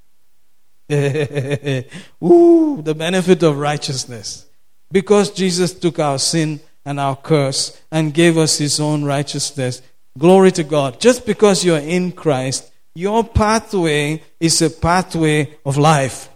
Ooh, 0.92 2.82
the 2.82 2.96
benefit 2.96 3.44
of 3.44 3.58
righteousness. 3.58 4.46
Because 4.90 5.32
Jesus 5.32 5.74
took 5.74 6.00
our 6.00 6.18
sin 6.18 6.62
and 6.86 6.98
our 6.98 7.18
curse 7.18 7.80
and 7.92 8.14
gave 8.14 8.38
us 8.38 8.58
his 8.58 8.80
own 8.80 9.04
righteousness. 9.04 9.82
Glory 10.18 10.54
to 10.54 10.64
God. 10.64 11.02
Just 11.02 11.26
because 11.26 11.66
you're 11.66 11.78
in 11.78 12.14
Christ, 12.14 12.72
your 12.96 13.26
pathway 13.26 14.24
is 14.40 14.62
a 14.62 14.70
pathway 14.70 15.58
of 15.66 15.78
life. 15.78 16.30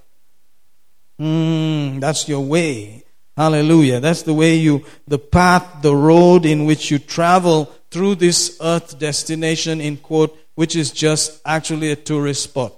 Mm, 1.19 2.01
that's 2.01 2.27
your 2.27 2.41
way. 2.41 3.02
Hallelujah. 3.35 3.99
That's 3.99 4.21
the 4.21 4.33
way 4.33 4.55
you, 4.55 4.85
the 5.07 5.17
path, 5.17 5.81
the 5.81 5.95
road 5.95 6.45
in 6.45 6.65
which 6.65 6.91
you 6.91 6.99
travel 6.99 7.65
through 7.89 8.15
this 8.15 8.57
earth 8.61 8.99
destination, 8.99 9.81
in 9.81 9.97
quote, 9.97 10.37
which 10.55 10.75
is 10.75 10.91
just 10.91 11.41
actually 11.45 11.91
a 11.91 11.95
tourist 11.95 12.43
spot. 12.43 12.73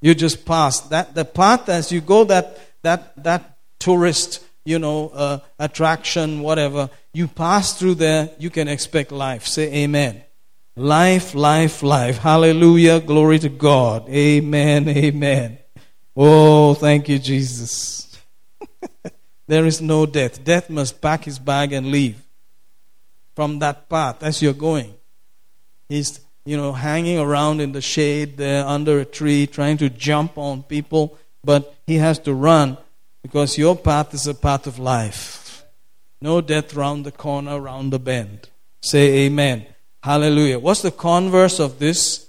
You 0.00 0.14
just 0.14 0.44
pass 0.44 0.80
that 0.88 1.14
the 1.14 1.24
path 1.24 1.68
as 1.68 1.90
you 1.90 2.00
go 2.00 2.24
that 2.24 2.58
that 2.82 3.22
that 3.24 3.56
tourist 3.78 4.44
you 4.64 4.78
know 4.78 5.08
uh, 5.08 5.38
attraction 5.58 6.40
whatever 6.40 6.90
you 7.14 7.26
pass 7.26 7.78
through 7.78 7.94
there 7.94 8.28
you 8.38 8.50
can 8.50 8.68
expect 8.68 9.12
life. 9.12 9.46
Say 9.46 9.72
Amen. 9.84 10.22
Life, 10.76 11.36
life, 11.36 11.84
life. 11.84 12.18
Hallelujah. 12.18 12.98
Glory 12.98 13.38
to 13.38 13.48
God. 13.48 14.08
Amen. 14.08 14.88
Amen. 14.88 15.58
Oh, 16.16 16.74
thank 16.74 17.08
you, 17.08 17.20
Jesus. 17.20 18.03
There 19.46 19.66
is 19.66 19.80
no 19.80 20.06
death. 20.06 20.42
Death 20.44 20.70
must 20.70 21.00
pack 21.00 21.24
his 21.24 21.38
bag 21.38 21.72
and 21.72 21.88
leave 21.88 22.22
from 23.34 23.58
that 23.58 23.88
path 23.88 24.22
as 24.22 24.40
you're 24.40 24.52
going. 24.52 24.94
He's 25.88 26.20
you 26.44 26.56
know, 26.56 26.72
hanging 26.72 27.18
around 27.18 27.60
in 27.60 27.72
the 27.72 27.80
shade 27.80 28.36
there 28.36 28.66
under 28.66 29.00
a 29.00 29.04
tree, 29.04 29.46
trying 29.46 29.78
to 29.78 29.88
jump 29.88 30.36
on 30.36 30.62
people, 30.62 31.18
but 31.42 31.74
he 31.86 31.96
has 31.96 32.18
to 32.20 32.34
run 32.34 32.76
because 33.22 33.56
your 33.56 33.74
path 33.76 34.12
is 34.12 34.26
a 34.26 34.34
path 34.34 34.66
of 34.66 34.78
life. 34.78 35.64
No 36.20 36.40
death 36.40 36.74
round 36.74 37.06
the 37.06 37.12
corner, 37.12 37.58
round 37.60 37.92
the 37.92 37.98
bend. 37.98 38.50
Say 38.82 39.24
amen. 39.24 39.66
Hallelujah. 40.02 40.58
What's 40.58 40.82
the 40.82 40.90
converse 40.90 41.58
of 41.58 41.78
this? 41.78 42.28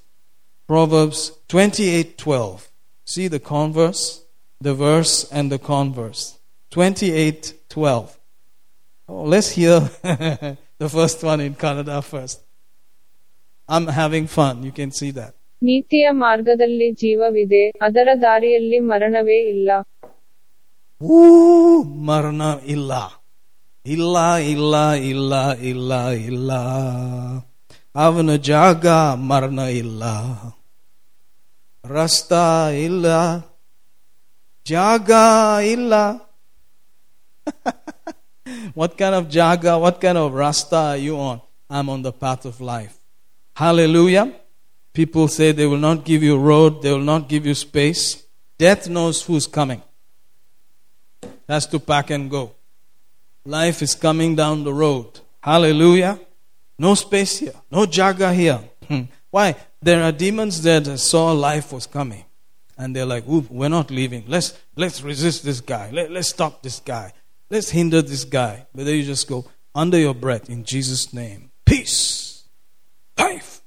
Proverbs 0.68 1.32
28:12. 1.50 2.70
See 3.04 3.28
the 3.28 3.40
converse, 3.40 4.24
the 4.62 4.74
verse 4.74 5.30
and 5.32 5.52
the 5.52 5.60
converse. 5.60 6.38
28 6.76 7.70
12. 7.70 8.20
Let's 9.08 9.52
hear 9.52 9.80
the 10.78 10.90
first 10.90 11.24
one 11.24 11.40
in 11.40 11.56
Kannada 11.56 12.04
first. 12.04 12.42
I'm 13.66 13.88
having 13.88 14.28
fun, 14.28 14.62
you 14.62 14.74
can 14.74 14.92
see 14.92 15.12
that. 15.12 15.36
Ooh, 21.02 21.86
marana 21.86 22.60
illa. 22.66 23.10
Illa, 23.86 24.42
illa, 24.42 24.98
illa, 24.98 25.56
illa, 25.56 26.14
illa. 26.14 27.46
Avana 27.96 28.38
jaga 28.38 29.18
marana 29.18 29.72
illa. 29.72 30.54
Rasta 31.86 32.74
illa. 32.74 33.46
Jaga 34.66 35.64
illa. 35.64 36.25
what 38.74 38.98
kind 38.98 39.16
of 39.16 39.28
jaga, 39.28 39.80
what 39.80 40.00
kind 40.00 40.18
of 40.18 40.34
rasta 40.34 40.76
are 40.76 40.98
you 40.98 41.18
on? 41.20 41.42
I'm 41.70 41.90
on 41.90 42.02
the 42.02 42.12
path 42.12 42.46
of 42.46 42.62
life. 42.62 42.98
Hallelujah. 43.56 44.34
People 44.94 45.28
say 45.28 45.52
they 45.52 45.66
will 45.66 45.78
not 45.78 46.06
give 46.06 46.24
you 46.24 46.38
road, 46.38 46.82
they 46.82 46.92
will 46.92 47.00
not 47.00 47.28
give 47.28 47.46
you 47.46 47.54
space. 47.54 48.24
Death 48.58 48.88
knows 48.88 49.22
who's 49.22 49.48
coming. 49.48 49.82
Has 51.48 51.68
to 51.68 51.80
pack 51.80 52.10
and 52.10 52.30
go. 52.30 52.56
Life 53.46 53.82
is 53.82 53.94
coming 53.94 54.36
down 54.36 54.64
the 54.64 54.74
road. 54.74 55.20
Hallelujah. 55.42 56.20
No 56.80 56.96
space 56.96 57.40
here. 57.40 57.54
No 57.70 57.86
jaga 57.86 58.34
here. 58.34 58.60
Hmm. 58.88 59.04
Why? 59.30 59.56
There 59.82 60.02
are 60.02 60.12
demons 60.12 60.62
that 60.64 60.86
saw 60.98 61.32
life 61.32 61.72
was 61.72 61.86
coming. 61.86 62.26
And 62.78 62.96
they're 62.96 63.06
like, 63.06 63.26
we're 63.26 63.70
not 63.70 63.92
leaving. 63.92 64.26
Let's, 64.28 64.58
let's 64.76 65.02
resist 65.02 65.46
this 65.46 65.62
guy. 65.62 65.92
Let, 65.92 66.12
let's 66.12 66.30
stop 66.30 66.64
this 66.64 66.80
guy. 66.80 67.14
Let's 67.50 67.70
hinder 67.70 68.02
this 68.02 68.24
guy. 68.24 68.66
But 68.74 68.86
then 68.86 68.96
you 68.96 69.04
just 69.04 69.28
go 69.28 69.46
under 69.74 69.98
your 69.98 70.16
breath 70.16 70.50
in 70.50 70.64
Jesus' 70.64 71.14
name. 71.14 71.52
Peace 71.66 72.26
life. 73.36 73.62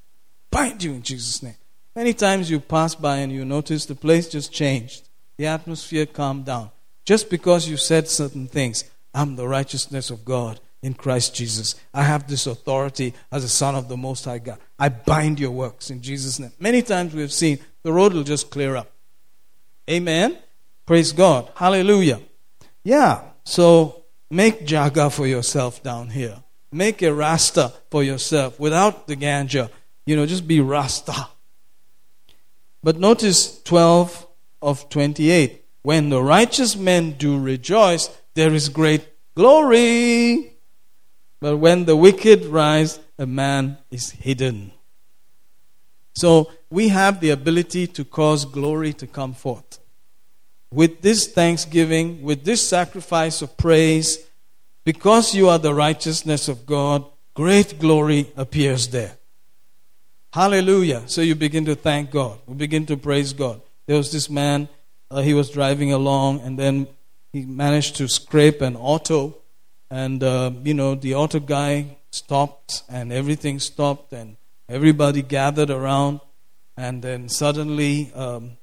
Bind 0.50 0.82
you 0.82 0.92
in 0.92 1.02
Jesus' 1.02 1.42
name. 1.42 1.56
Many 1.94 2.14
times 2.14 2.50
you 2.50 2.60
pass 2.60 2.94
by 2.94 3.18
and 3.18 3.32
you 3.32 3.44
notice 3.44 3.86
the 3.86 3.94
place 3.94 4.28
just 4.28 4.52
changed. 4.52 5.08
The 5.36 5.46
atmosphere 5.46 6.06
calmed 6.06 6.46
down. 6.46 6.70
Just 7.04 7.30
because 7.30 7.68
you 7.68 7.76
said 7.76 8.08
certain 8.08 8.46
things, 8.46 8.84
I'm 9.14 9.36
the 9.36 9.48
righteousness 9.48 10.10
of 10.10 10.24
God 10.24 10.60
in 10.82 10.94
Christ 10.94 11.34
Jesus. 11.34 11.74
I 11.92 12.02
have 12.04 12.28
this 12.28 12.46
authority 12.46 13.14
as 13.32 13.44
a 13.44 13.48
son 13.48 13.74
of 13.74 13.88
the 13.88 13.96
Most 13.96 14.24
High 14.24 14.38
God. 14.38 14.58
I 14.78 14.88
bind 14.90 15.40
your 15.40 15.50
works 15.50 15.90
in 15.90 16.02
Jesus' 16.02 16.38
name. 16.38 16.52
Many 16.58 16.82
times 16.82 17.14
we 17.14 17.22
have 17.22 17.32
seen 17.32 17.58
the 17.82 17.92
road 17.92 18.12
will 18.12 18.24
just 18.24 18.50
clear 18.50 18.76
up. 18.76 18.92
Amen. 19.90 20.38
Praise 20.86 21.12
God. 21.12 21.50
Hallelujah. 21.56 22.20
Yeah. 22.84 23.22
So 23.48 24.04
make 24.30 24.66
jaga 24.66 25.10
for 25.10 25.26
yourself 25.26 25.82
down 25.82 26.10
here. 26.10 26.36
Make 26.70 27.00
a 27.00 27.14
rasta 27.14 27.72
for 27.90 28.04
yourself 28.04 28.60
without 28.60 29.06
the 29.06 29.16
ganja. 29.16 29.70
You 30.04 30.16
know, 30.16 30.26
just 30.26 30.46
be 30.46 30.60
rasta. 30.60 31.30
But 32.82 32.98
notice 32.98 33.62
12 33.62 34.26
of 34.60 34.90
28. 34.90 35.64
When 35.80 36.10
the 36.10 36.22
righteous 36.22 36.76
men 36.76 37.12
do 37.12 37.40
rejoice, 37.40 38.10
there 38.34 38.52
is 38.52 38.68
great 38.68 39.08
glory. 39.34 40.52
But 41.40 41.56
when 41.56 41.86
the 41.86 41.96
wicked 41.96 42.44
rise, 42.44 43.00
a 43.18 43.24
man 43.24 43.78
is 43.90 44.10
hidden. 44.10 44.72
So 46.14 46.52
we 46.68 46.88
have 46.88 47.20
the 47.20 47.30
ability 47.30 47.86
to 47.86 48.04
cause 48.04 48.44
glory 48.44 48.92
to 48.92 49.06
come 49.06 49.32
forth. 49.32 49.78
With 50.70 51.00
this 51.00 51.26
thanksgiving, 51.26 52.22
with 52.22 52.44
this 52.44 52.66
sacrifice 52.66 53.40
of 53.40 53.56
praise, 53.56 54.18
because 54.84 55.34
you 55.34 55.48
are 55.48 55.58
the 55.58 55.74
righteousness 55.74 56.48
of 56.48 56.66
God, 56.66 57.04
great 57.34 57.78
glory 57.78 58.32
appears 58.36 58.88
there. 58.88 59.16
Hallelujah. 60.32 61.02
So 61.06 61.22
you 61.22 61.34
begin 61.34 61.64
to 61.64 61.74
thank 61.74 62.10
God. 62.10 62.38
We 62.46 62.54
begin 62.54 62.84
to 62.86 62.96
praise 62.96 63.32
God. 63.32 63.62
There 63.86 63.96
was 63.96 64.12
this 64.12 64.28
man, 64.28 64.68
uh, 65.10 65.22
he 65.22 65.32
was 65.32 65.50
driving 65.50 65.92
along, 65.92 66.40
and 66.40 66.58
then 66.58 66.86
he 67.32 67.46
managed 67.46 67.96
to 67.96 68.08
scrape 68.08 68.60
an 68.60 68.76
auto. 68.76 69.38
And, 69.90 70.22
uh, 70.22 70.50
you 70.64 70.74
know, 70.74 70.94
the 70.94 71.14
auto 71.14 71.40
guy 71.40 71.96
stopped, 72.10 72.82
and 72.90 73.10
everything 73.10 73.58
stopped, 73.58 74.12
and 74.12 74.36
everybody 74.68 75.22
gathered 75.22 75.70
around. 75.70 76.20
And 76.76 77.02
then 77.02 77.28
suddenly, 77.30 78.12
um, 78.14 78.58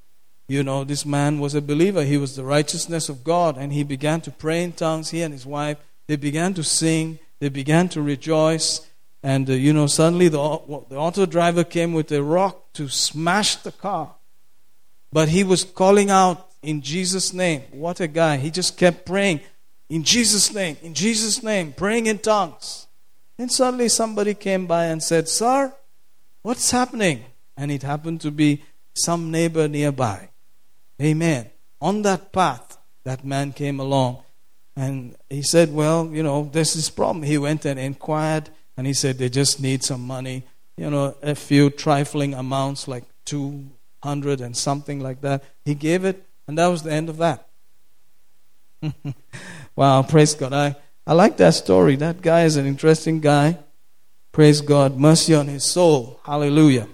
you 0.47 0.63
know, 0.63 0.83
this 0.83 1.05
man 1.05 1.39
was 1.39 1.55
a 1.55 1.61
believer. 1.61 2.03
He 2.03 2.17
was 2.17 2.35
the 2.35 2.43
righteousness 2.43 3.09
of 3.09 3.23
God, 3.23 3.57
and 3.57 3.73
he 3.73 3.83
began 3.83 4.21
to 4.21 4.31
pray 4.31 4.63
in 4.63 4.73
tongues, 4.73 5.09
he 5.09 5.21
and 5.21 5.33
his 5.33 5.45
wife. 5.45 5.77
They 6.07 6.17
began 6.17 6.53
to 6.53 6.63
sing, 6.63 7.19
they 7.39 7.49
began 7.49 7.89
to 7.89 8.01
rejoice, 8.01 8.87
and 9.23 9.49
uh, 9.49 9.53
you 9.53 9.73
know, 9.73 9.87
suddenly 9.87 10.27
the, 10.27 10.37
the 10.87 10.97
auto 10.97 11.25
driver 11.25 11.63
came 11.63 11.93
with 11.93 12.11
a 12.11 12.21
rock 12.21 12.73
to 12.73 12.87
smash 12.89 13.55
the 13.55 13.71
car. 13.71 14.13
But 15.11 15.29
he 15.29 15.43
was 15.43 15.63
calling 15.63 16.11
out 16.11 16.47
in 16.61 16.81
Jesus' 16.81 17.33
name. 17.33 17.63
What 17.71 17.99
a 17.99 18.07
guy. 18.07 18.37
He 18.37 18.51
just 18.51 18.77
kept 18.77 19.05
praying 19.05 19.39
in 19.89 20.03
Jesus' 20.03 20.53
name, 20.53 20.77
in 20.83 20.93
Jesus' 20.93 21.41
name, 21.41 21.73
praying 21.73 22.05
in 22.05 22.19
tongues. 22.19 22.87
And 23.37 23.51
suddenly 23.51 23.89
somebody 23.89 24.33
came 24.33 24.67
by 24.67 24.85
and 24.85 25.01
said, 25.01 25.27
Sir, 25.27 25.73
what's 26.41 26.71
happening? 26.71 27.25
And 27.57 27.71
it 27.71 27.83
happened 27.83 28.21
to 28.21 28.31
be 28.31 28.63
some 28.93 29.31
neighbor 29.31 29.67
nearby. 29.67 30.29
Amen. 31.01 31.49
On 31.81 32.01
that 32.03 32.31
path, 32.31 32.77
that 33.03 33.25
man 33.25 33.51
came 33.51 33.79
along 33.79 34.23
and 34.75 35.15
he 35.29 35.41
said, 35.41 35.73
Well, 35.73 36.09
you 36.11 36.23
know, 36.23 36.49
this 36.51 36.89
problem. 36.89 37.23
He 37.23 37.37
went 37.37 37.65
and 37.65 37.79
inquired, 37.79 38.49
and 38.75 38.85
he 38.85 38.93
said, 38.93 39.17
They 39.17 39.29
just 39.29 39.61
need 39.61 39.83
some 39.83 40.01
money, 40.01 40.43
you 40.75 40.89
know, 40.89 41.15
a 41.21 41.35
few 41.35 41.69
trifling 41.69 42.33
amounts, 42.33 42.87
like 42.87 43.05
200 43.25 44.41
and 44.41 44.55
something 44.55 44.99
like 44.99 45.21
that. 45.21 45.43
He 45.63 45.75
gave 45.75 46.03
it, 46.03 46.25
and 46.47 46.57
that 46.57 46.67
was 46.67 46.83
the 46.83 46.91
end 46.91 47.09
of 47.09 47.17
that. 47.17 47.47
wow, 49.75 50.03
praise 50.03 50.35
God. 50.35 50.53
I, 50.53 50.75
I 51.07 51.13
like 51.13 51.37
that 51.37 51.53
story. 51.53 51.95
That 51.95 52.21
guy 52.21 52.43
is 52.43 52.57
an 52.57 52.65
interesting 52.65 53.21
guy. 53.21 53.57
Praise 54.31 54.59
God. 54.59 54.97
Mercy 54.97 55.33
on 55.33 55.47
his 55.47 55.63
soul. 55.63 56.19
Hallelujah. 56.23 56.89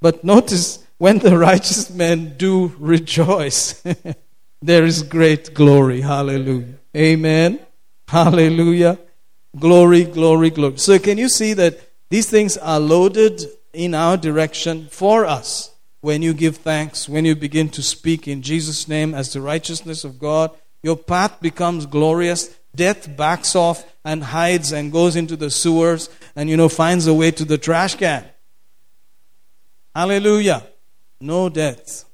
But 0.00 0.22
notice 0.22 0.81
when 1.02 1.18
the 1.18 1.36
righteous 1.36 1.90
men 1.90 2.34
do 2.36 2.72
rejoice, 2.78 3.82
there 4.62 4.84
is 4.84 5.02
great 5.02 5.52
glory. 5.52 6.00
Hallelujah. 6.00 6.74
Amen. 6.96 7.58
Hallelujah. 8.06 9.00
Glory, 9.58 10.04
glory, 10.04 10.50
glory. 10.50 10.76
So, 10.76 11.00
can 11.00 11.18
you 11.18 11.28
see 11.28 11.54
that 11.54 11.80
these 12.08 12.30
things 12.30 12.56
are 12.56 12.78
loaded 12.78 13.42
in 13.72 13.96
our 13.96 14.16
direction 14.16 14.86
for 14.92 15.26
us 15.26 15.74
when 16.02 16.22
you 16.22 16.32
give 16.32 16.58
thanks, 16.58 17.08
when 17.08 17.24
you 17.24 17.34
begin 17.34 17.68
to 17.70 17.82
speak 17.82 18.28
in 18.28 18.40
Jesus' 18.40 18.86
name 18.86 19.12
as 19.12 19.32
the 19.32 19.40
righteousness 19.40 20.04
of 20.04 20.20
God? 20.20 20.52
Your 20.84 20.96
path 20.96 21.40
becomes 21.40 21.84
glorious. 21.84 22.56
Death 22.76 23.16
backs 23.16 23.56
off 23.56 23.84
and 24.04 24.22
hides 24.22 24.70
and 24.70 24.92
goes 24.92 25.16
into 25.16 25.34
the 25.34 25.50
sewers 25.50 26.08
and, 26.36 26.48
you 26.48 26.56
know, 26.56 26.68
finds 26.68 27.08
a 27.08 27.12
way 27.12 27.32
to 27.32 27.44
the 27.44 27.58
trash 27.58 27.96
can. 27.96 28.24
Hallelujah. 29.96 30.62
No 31.22 31.48
death 31.48 32.04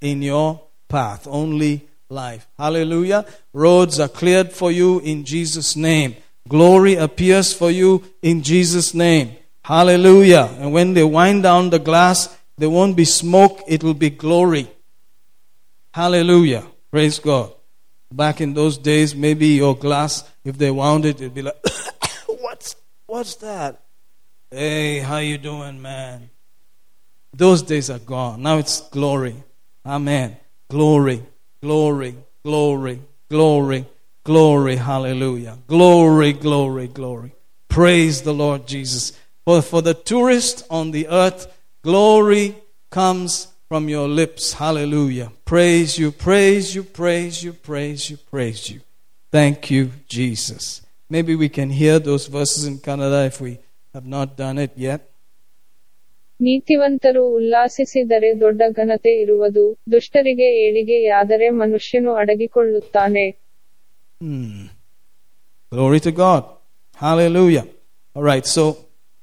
in 0.00 0.22
your 0.22 0.58
path, 0.88 1.26
only 1.28 1.86
life. 2.08 2.46
Hallelujah. 2.56 3.26
Roads 3.52 4.00
are 4.00 4.08
cleared 4.08 4.52
for 4.52 4.72
you 4.72 5.00
in 5.00 5.26
Jesus' 5.26 5.76
name. 5.76 6.16
Glory 6.48 6.94
appears 6.94 7.52
for 7.52 7.70
you 7.70 8.02
in 8.22 8.42
Jesus' 8.42 8.94
name. 8.94 9.36
Hallelujah. 9.62 10.48
And 10.58 10.72
when 10.72 10.94
they 10.94 11.04
wind 11.04 11.42
down 11.42 11.68
the 11.68 11.78
glass, 11.78 12.34
there 12.56 12.70
won't 12.70 12.96
be 12.96 13.04
smoke, 13.04 13.60
it 13.68 13.84
will 13.84 13.92
be 13.92 14.08
glory. 14.08 14.70
Hallelujah. 15.92 16.64
Praise 16.90 17.18
God. 17.18 17.52
Back 18.10 18.40
in 18.40 18.54
those 18.54 18.78
days, 18.78 19.14
maybe 19.14 19.48
your 19.48 19.76
glass, 19.76 20.24
if 20.42 20.56
they 20.56 20.70
wound 20.70 21.04
it, 21.04 21.20
it'd 21.20 21.34
be 21.34 21.42
like, 21.42 21.62
what's, 22.40 22.76
what's 23.04 23.34
that? 23.36 23.82
Hey, 24.50 25.00
how 25.00 25.18
you 25.18 25.36
doing, 25.36 25.82
man? 25.82 26.30
Those 27.36 27.62
days 27.62 27.90
are 27.90 27.98
gone. 27.98 28.42
Now 28.42 28.58
it's 28.58 28.80
glory. 28.88 29.34
Amen. 29.84 30.36
Glory, 30.70 31.22
glory, 31.60 32.16
glory, 32.44 33.00
glory, 33.28 33.86
glory. 34.24 34.76
Hallelujah. 34.76 35.58
Glory, 35.66 36.32
glory, 36.32 36.86
glory. 36.86 37.32
Praise 37.68 38.22
the 38.22 38.32
Lord 38.32 38.66
Jesus. 38.68 39.18
For, 39.44 39.60
for 39.62 39.82
the 39.82 39.94
tourist 39.94 40.64
on 40.70 40.92
the 40.92 41.08
earth, 41.08 41.52
glory 41.82 42.54
comes 42.90 43.48
from 43.68 43.88
your 43.88 44.06
lips. 44.06 44.52
Hallelujah. 44.52 45.32
Praise 45.44 45.98
you, 45.98 46.12
praise 46.12 46.74
you, 46.74 46.84
praise 46.84 47.42
you, 47.42 47.52
praise 47.52 48.08
you, 48.08 48.16
praise 48.16 48.70
you. 48.70 48.80
Thank 49.32 49.70
you, 49.72 49.90
Jesus. 50.06 50.82
Maybe 51.10 51.34
we 51.34 51.48
can 51.48 51.70
hear 51.70 51.98
those 51.98 52.28
verses 52.28 52.64
in 52.66 52.78
Kannada 52.78 53.26
if 53.26 53.40
we 53.40 53.58
have 53.92 54.06
not 54.06 54.36
done 54.36 54.58
it 54.58 54.72
yet. 54.76 55.10
ನೀತಿವಂತರು 56.39 57.23
ಉಲ್ಲಾಸಿಸಿದರೆ 57.37 58.29
ದೊಡ್ಡ 58.43 58.61
ಘನತೆ 58.81 59.13
ಇರುವುದು 59.23 59.63
ದುಷ್ಟರಿಗೆ 59.93 60.49
ಏಳಿಗೆಯಾದರೆ 60.65 61.49
ಮನುಷ್ಯನು 61.63 62.13
ಅಡಗಿಕೊಳ್ಳುತ್ತಾನೆ 62.23 63.25
Hmm. 64.21 64.55
Glory 65.71 65.99
to 66.01 66.11
God. 66.11 66.43
Hallelujah. 66.95 67.65
All 68.15 68.23
right, 68.23 68.45
so 68.45 68.63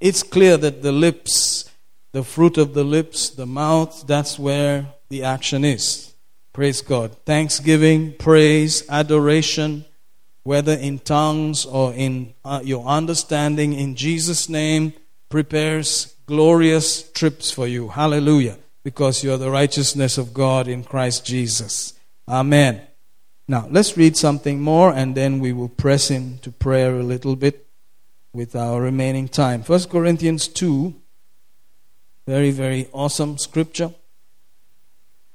it's 0.01 0.23
clear 0.35 0.57
that 0.57 0.81
the 0.83 0.93
lips, 0.93 1.35
the 2.15 2.23
fruit 2.23 2.57
of 2.57 2.73
the 2.73 2.85
lips, 2.85 3.28
the 3.31 3.47
mouth, 3.47 4.07
that's 4.07 4.39
where 4.39 4.77
the 5.11 5.23
action 5.24 5.65
is. 5.66 6.15
Praise 6.55 6.81
God. 6.83 7.09
Thanksgiving, 7.24 8.15
praise, 8.19 8.74
adoration, 8.91 9.85
whether 10.45 10.73
in 10.89 10.99
tongues 11.01 11.66
or 11.66 11.93
in 12.07 12.12
uh, 12.45 12.61
your 12.65 12.87
understanding, 12.87 13.73
in 13.74 13.95
Jesus' 13.97 14.49
name, 14.49 14.85
prepares 15.28 15.91
glorious 16.32 17.12
trips 17.12 17.52
for 17.52 17.68
you. 17.68 17.90
Hallelujah. 17.90 18.58
Because 18.86 19.22
you 19.22 19.34
are 19.34 19.38
the 19.38 19.52
righteousness 19.52 20.18
of 20.18 20.34
God 20.34 20.66
in 20.70 20.82
Christ 20.82 21.26
Jesus. 21.26 21.94
Amen. 22.26 22.82
Now, 23.49 23.68
let's 23.70 23.98
read 23.98 24.16
something 24.16 24.62
more 24.62 24.94
and 24.94 25.14
then 25.14 25.41
we 25.41 25.52
will 25.52 25.68
press 25.68 26.10
into 26.10 26.49
prayer 26.49 26.95
a 26.95 27.03
little 27.03 27.36
bit 27.36 27.68
with 28.32 28.56
our 28.56 28.80
remaining 28.80 29.28
time. 29.28 29.62
1 29.62 29.90
Corinthians 29.90 30.48
2, 30.48 30.95
very, 32.26 32.52
very 32.52 32.88
awesome 32.94 33.38
scripture. 33.38 33.94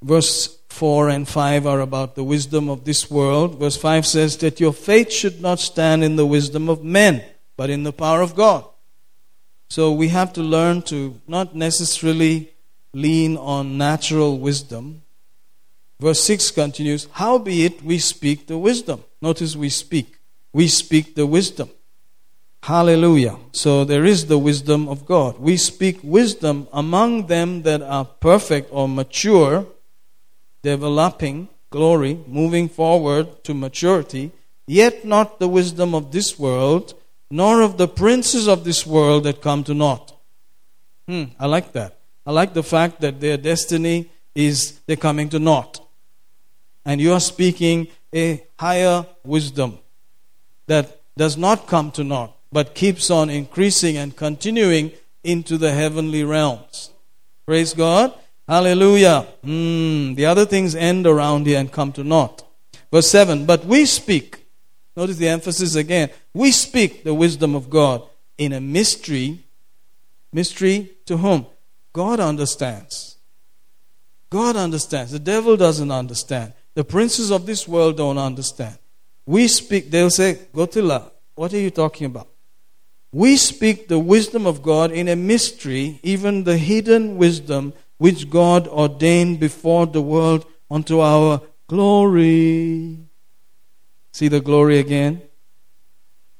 Verse 0.01 0.57
4 0.69 1.09
and 1.09 1.27
5 1.27 1.67
are 1.67 1.81
about 1.81 2.15
the 2.15 2.23
wisdom 2.23 2.71
of 2.71 2.85
this 2.85 3.11
world. 3.11 3.59
Verse 3.59 3.77
5 3.77 4.03
says 4.03 4.37
that 4.37 4.59
your 4.59 4.73
faith 4.73 5.11
should 5.11 5.41
not 5.41 5.59
stand 5.59 6.03
in 6.03 6.15
the 6.15 6.25
wisdom 6.25 6.69
of 6.69 6.83
men, 6.83 7.23
but 7.55 7.69
in 7.69 7.83
the 7.83 7.93
power 7.93 8.23
of 8.23 8.35
God. 8.35 8.65
So 9.69 9.91
we 9.91 10.09
have 10.09 10.33
to 10.33 10.41
learn 10.41 10.81
to 10.83 11.19
not 11.27 11.55
necessarily 11.55 12.53
lean 12.93 13.37
on 13.37 13.77
natural 13.77 14.39
wisdom. 14.39 15.03
Verse 15.99 16.21
6 16.21 16.51
continues, 16.51 17.07
Howbeit 17.13 17.83
we 17.83 17.99
speak 17.99 18.47
the 18.47 18.57
wisdom. 18.57 19.03
Notice 19.21 19.55
we 19.55 19.69
speak. 19.69 20.17
We 20.53 20.67
speak 20.67 21.15
the 21.15 21.25
wisdom. 21.25 21.69
Hallelujah. 22.63 23.37
So 23.51 23.83
there 23.83 24.05
is 24.05 24.25
the 24.25 24.37
wisdom 24.37 24.87
of 24.89 25.05
God. 25.05 25.39
We 25.39 25.57
speak 25.57 25.99
wisdom 26.03 26.67
among 26.73 27.27
them 27.27 27.63
that 27.63 27.81
are 27.81 28.05
perfect 28.05 28.69
or 28.71 28.87
mature, 28.87 29.65
developing 30.63 31.49
glory, 31.69 32.19
moving 32.27 32.69
forward 32.69 33.43
to 33.43 33.53
maturity, 33.53 34.31
yet 34.65 35.05
not 35.05 35.39
the 35.39 35.47
wisdom 35.47 35.93
of 35.93 36.11
this 36.11 36.39
world, 36.39 36.93
nor 37.29 37.61
of 37.61 37.77
the 37.77 37.87
princes 37.87 38.47
of 38.47 38.63
this 38.63 38.85
world 38.85 39.23
that 39.23 39.41
come 39.41 39.63
to 39.65 39.73
naught. 39.73 40.13
Hmm, 41.07 41.25
I 41.39 41.47
like 41.47 41.73
that. 41.73 41.99
I 42.25 42.31
like 42.31 42.53
the 42.53 42.63
fact 42.63 43.01
that 43.01 43.19
their 43.21 43.37
destiny 43.37 44.09
is 44.35 44.79
they're 44.85 44.95
coming 44.95 45.29
to 45.29 45.39
naught. 45.39 45.85
And 46.85 47.01
you 47.01 47.13
are 47.13 47.19
speaking 47.19 47.87
a 48.13 48.43
higher 48.59 49.05
wisdom 49.23 49.79
that 50.67 51.01
does 51.17 51.37
not 51.37 51.67
come 51.67 51.91
to 51.91 52.03
naught, 52.03 52.35
but 52.51 52.75
keeps 52.75 53.09
on 53.09 53.29
increasing 53.29 53.97
and 53.97 54.15
continuing 54.15 54.91
into 55.23 55.57
the 55.57 55.71
heavenly 55.71 56.23
realms. 56.23 56.91
Praise 57.45 57.73
God. 57.73 58.13
Hallelujah. 58.47 59.27
Hmm, 59.43 60.13
the 60.13 60.25
other 60.25 60.45
things 60.45 60.75
end 60.75 61.05
around 61.05 61.47
here 61.47 61.59
and 61.59 61.71
come 61.71 61.91
to 61.93 62.03
naught. 62.03 62.43
Verse 62.91 63.09
7 63.09 63.45
But 63.45 63.65
we 63.65 63.85
speak. 63.85 64.45
Notice 64.95 65.17
the 65.17 65.27
emphasis 65.27 65.75
again. 65.75 66.09
We 66.37 66.51
speak 66.51 67.03
the 67.03 67.15
wisdom 67.15 67.55
of 67.55 67.67
God 67.67 68.03
in 68.37 68.53
a 68.53 68.61
mystery. 68.61 69.43
Mystery 70.31 70.91
to 71.07 71.17
whom? 71.17 71.47
God 71.93 72.19
understands. 72.19 73.17
God 74.29 74.55
understands. 74.55 75.11
The 75.11 75.17
devil 75.17 75.57
doesn't 75.57 75.89
understand. 75.89 76.53
The 76.75 76.83
princes 76.83 77.31
of 77.31 77.47
this 77.47 77.67
world 77.67 77.97
don't 77.97 78.19
understand. 78.19 78.77
We 79.25 79.47
speak, 79.47 79.89
they'll 79.89 80.11
say, 80.11 80.35
Gotila, 80.53 81.09
what 81.33 81.55
are 81.55 81.59
you 81.59 81.71
talking 81.71 82.05
about? 82.05 82.27
We 83.11 83.35
speak 83.37 83.87
the 83.87 83.97
wisdom 83.97 84.45
of 84.45 84.61
God 84.61 84.91
in 84.91 85.07
a 85.07 85.15
mystery, 85.15 85.99
even 86.03 86.43
the 86.43 86.59
hidden 86.59 87.17
wisdom 87.17 87.73
which 87.97 88.29
God 88.29 88.67
ordained 88.67 89.39
before 89.39 89.87
the 89.87 90.03
world 90.03 90.45
unto 90.69 90.99
our 90.99 91.41
glory. 91.65 92.99
See 94.11 94.27
the 94.27 94.39
glory 94.39 94.77
again? 94.77 95.23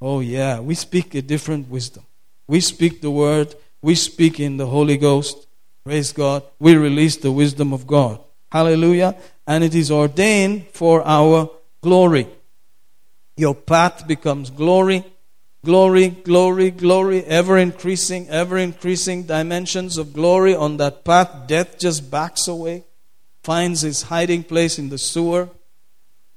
Oh, 0.02 0.20
yeah. 0.20 0.60
We 0.60 0.76
speak 0.76 1.16
a 1.16 1.22
different 1.22 1.70
wisdom. 1.70 2.04
We 2.48 2.62
speak 2.62 3.02
the 3.02 3.12
word. 3.12 3.56
We 3.82 3.96
speak 3.96 4.40
in 4.40 4.58
the 4.58 4.68
Holy 4.68 4.98
Ghost. 4.98 5.48
Praise 5.84 6.12
God. 6.12 6.44
We 6.60 6.76
release 6.76 7.18
the 7.18 7.32
wisdom 7.32 7.74
of 7.74 7.88
God. 7.88 8.20
Hallelujah. 8.52 9.16
And 9.46 9.64
it 9.64 9.74
is 9.76 9.92
ordained 9.92 10.68
for 10.74 11.06
our 11.06 11.50
glory. 11.82 12.28
Your 13.36 13.56
path 13.56 14.08
becomes 14.08 14.50
glory, 14.50 15.06
glory, 15.64 16.10
glory, 16.10 16.72
glory, 16.72 17.24
ever 17.24 17.58
increasing, 17.58 18.28
ever 18.30 18.58
increasing 18.58 19.24
dimensions 19.24 19.98
of 19.98 20.14
glory 20.14 20.56
on 20.56 20.78
that 20.78 21.06
path. 21.06 21.48
Death 21.48 21.78
just 21.78 22.10
backs 22.10 22.48
away, 22.48 22.86
finds 23.44 23.84
its 23.84 24.04
hiding 24.04 24.44
place 24.44 24.80
in 24.80 24.90
the 24.90 24.98
sewer. 24.98 25.50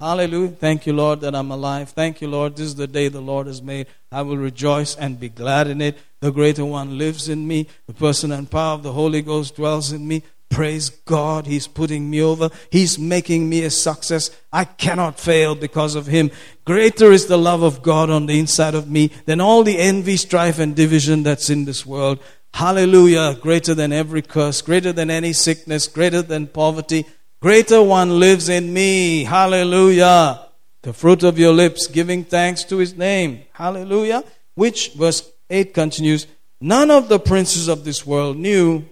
Hallelujah. 0.00 0.48
Thank 0.48 0.86
you, 0.86 0.94
Lord, 0.94 1.20
that 1.20 1.34
I'm 1.34 1.50
alive. 1.50 1.90
Thank 1.90 2.22
you, 2.22 2.28
Lord. 2.28 2.56
This 2.56 2.68
is 2.68 2.74
the 2.74 2.86
day 2.86 3.08
the 3.08 3.20
Lord 3.20 3.46
has 3.46 3.60
made. 3.60 3.86
I 4.10 4.22
will 4.22 4.38
rejoice 4.38 4.96
and 4.96 5.20
be 5.20 5.28
glad 5.28 5.66
in 5.66 5.82
it. 5.82 5.98
The 6.20 6.32
greater 6.32 6.64
one 6.64 6.96
lives 6.96 7.28
in 7.28 7.46
me. 7.46 7.68
The 7.86 7.92
person 7.92 8.32
and 8.32 8.50
power 8.50 8.72
of 8.72 8.82
the 8.82 8.94
Holy 8.94 9.20
Ghost 9.20 9.56
dwells 9.56 9.92
in 9.92 10.08
me. 10.08 10.22
Praise 10.48 10.88
God. 10.88 11.46
He's 11.46 11.68
putting 11.68 12.08
me 12.08 12.22
over. 12.22 12.48
He's 12.70 12.98
making 12.98 13.50
me 13.50 13.62
a 13.62 13.70
success. 13.70 14.30
I 14.50 14.64
cannot 14.64 15.20
fail 15.20 15.54
because 15.54 15.94
of 15.94 16.06
Him. 16.06 16.30
Greater 16.64 17.12
is 17.12 17.26
the 17.26 17.36
love 17.36 17.62
of 17.62 17.82
God 17.82 18.08
on 18.08 18.24
the 18.24 18.38
inside 18.38 18.74
of 18.74 18.90
me 18.90 19.08
than 19.26 19.38
all 19.38 19.62
the 19.62 19.78
envy, 19.78 20.16
strife, 20.16 20.58
and 20.58 20.74
division 20.74 21.24
that's 21.24 21.50
in 21.50 21.66
this 21.66 21.84
world. 21.84 22.20
Hallelujah. 22.54 23.34
Greater 23.34 23.74
than 23.74 23.92
every 23.92 24.22
curse, 24.22 24.62
greater 24.62 24.92
than 24.92 25.10
any 25.10 25.34
sickness, 25.34 25.86
greater 25.86 26.22
than 26.22 26.46
poverty. 26.46 27.04
Greater 27.40 27.82
one 27.82 28.20
lives 28.20 28.48
in 28.48 28.72
me. 28.72 29.24
Hallelujah. 29.24 30.46
The 30.82 30.92
fruit 30.92 31.22
of 31.22 31.38
your 31.38 31.52
lips, 31.52 31.86
giving 31.86 32.24
thanks 32.24 32.64
to 32.64 32.78
His 32.78 32.94
name. 32.96 33.42
Hallelujah. 33.52 34.24
Which, 34.54 34.92
verse 34.92 35.30
8 35.48 35.72
continues, 35.74 36.26
none 36.60 36.90
of 36.90 37.08
the 37.08 37.18
princes 37.18 37.68
of 37.68 37.84
this 37.84 38.06
world 38.06 38.36
knew 38.36 38.84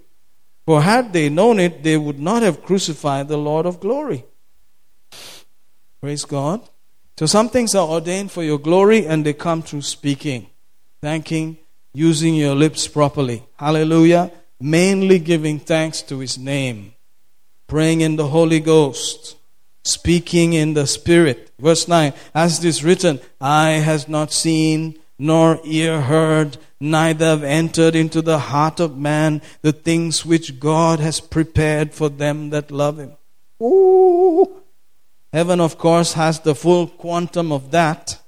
for 0.68 0.82
had 0.82 1.14
they 1.14 1.30
known 1.30 1.60
it, 1.60 1.82
they 1.82 1.96
would 1.96 2.18
not 2.18 2.42
have 2.42 2.62
crucified 2.62 3.28
the 3.28 3.38
Lord 3.38 3.64
of 3.64 3.80
glory. 3.80 4.26
Praise 5.98 6.26
God. 6.26 6.60
So 7.18 7.24
some 7.24 7.48
things 7.48 7.74
are 7.74 7.88
ordained 7.88 8.30
for 8.30 8.42
your 8.42 8.58
glory 8.58 9.06
and 9.06 9.24
they 9.24 9.32
come 9.32 9.62
through 9.62 9.80
speaking, 9.80 10.48
thanking, 11.00 11.56
using 11.94 12.34
your 12.34 12.54
lips 12.54 12.86
properly. 12.86 13.46
Hallelujah. 13.56 14.30
Mainly 14.60 15.18
giving 15.20 15.58
thanks 15.58 16.02
to 16.02 16.18
his 16.18 16.36
name, 16.36 16.92
praying 17.68 18.00
in 18.00 18.16
the 18.16 18.28
Holy 18.28 18.58
Ghost, 18.58 19.36
speaking 19.84 20.54
in 20.54 20.74
the 20.74 20.86
Spirit. 20.86 21.52
Verse 21.60 21.86
9, 21.86 22.12
as 22.34 22.58
it 22.58 22.64
is 22.64 22.82
written, 22.82 23.20
eye 23.40 23.82
has 23.84 24.08
not 24.08 24.32
seen, 24.32 24.98
nor 25.18 25.60
ear 25.64 26.00
heard, 26.00 26.56
neither 26.80 27.26
have 27.26 27.44
entered 27.44 27.94
into 27.94 28.22
the 28.22 28.38
heart 28.38 28.80
of 28.80 28.96
man 28.96 29.42
the 29.62 29.72
things 29.72 30.24
which 30.24 30.58
God 30.58 30.98
has 30.98 31.20
prepared 31.20 31.92
for 31.92 32.08
them 32.08 32.50
that 32.50 32.70
love 32.70 32.98
him. 32.98 33.12
Ooh. 33.62 34.62
Heaven, 35.32 35.60
of 35.60 35.76
course, 35.76 36.14
has 36.14 36.40
the 36.40 36.54
full 36.54 36.86
quantum 36.86 37.52
of 37.52 37.70
that. 37.70 38.20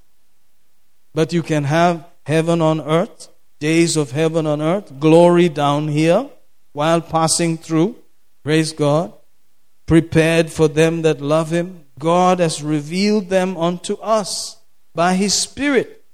But 1.13 1.33
you 1.33 1.41
can 1.41 1.63
have 1.63 2.05
heaven 2.25 2.61
on 2.61 2.79
earth, 2.79 3.29
days 3.59 3.97
of 3.97 4.11
heaven 4.11 4.45
on 4.45 4.61
earth, 4.61 4.99
glory 4.99 5.49
down 5.49 5.87
here 5.87 6.29
while 6.73 7.01
passing 7.01 7.57
through. 7.57 7.95
Praise 8.43 8.71
God. 8.71 9.13
Prepared 9.91 10.49
for 10.49 10.69
them 10.69 11.01
that 11.01 11.19
love 11.19 11.51
Him. 11.51 11.83
God 11.99 12.39
has 12.39 12.63
revealed 12.63 13.27
them 13.27 13.57
unto 13.57 13.95
us 13.95 14.55
by 14.95 15.15
His 15.15 15.33
Spirit. 15.33 16.05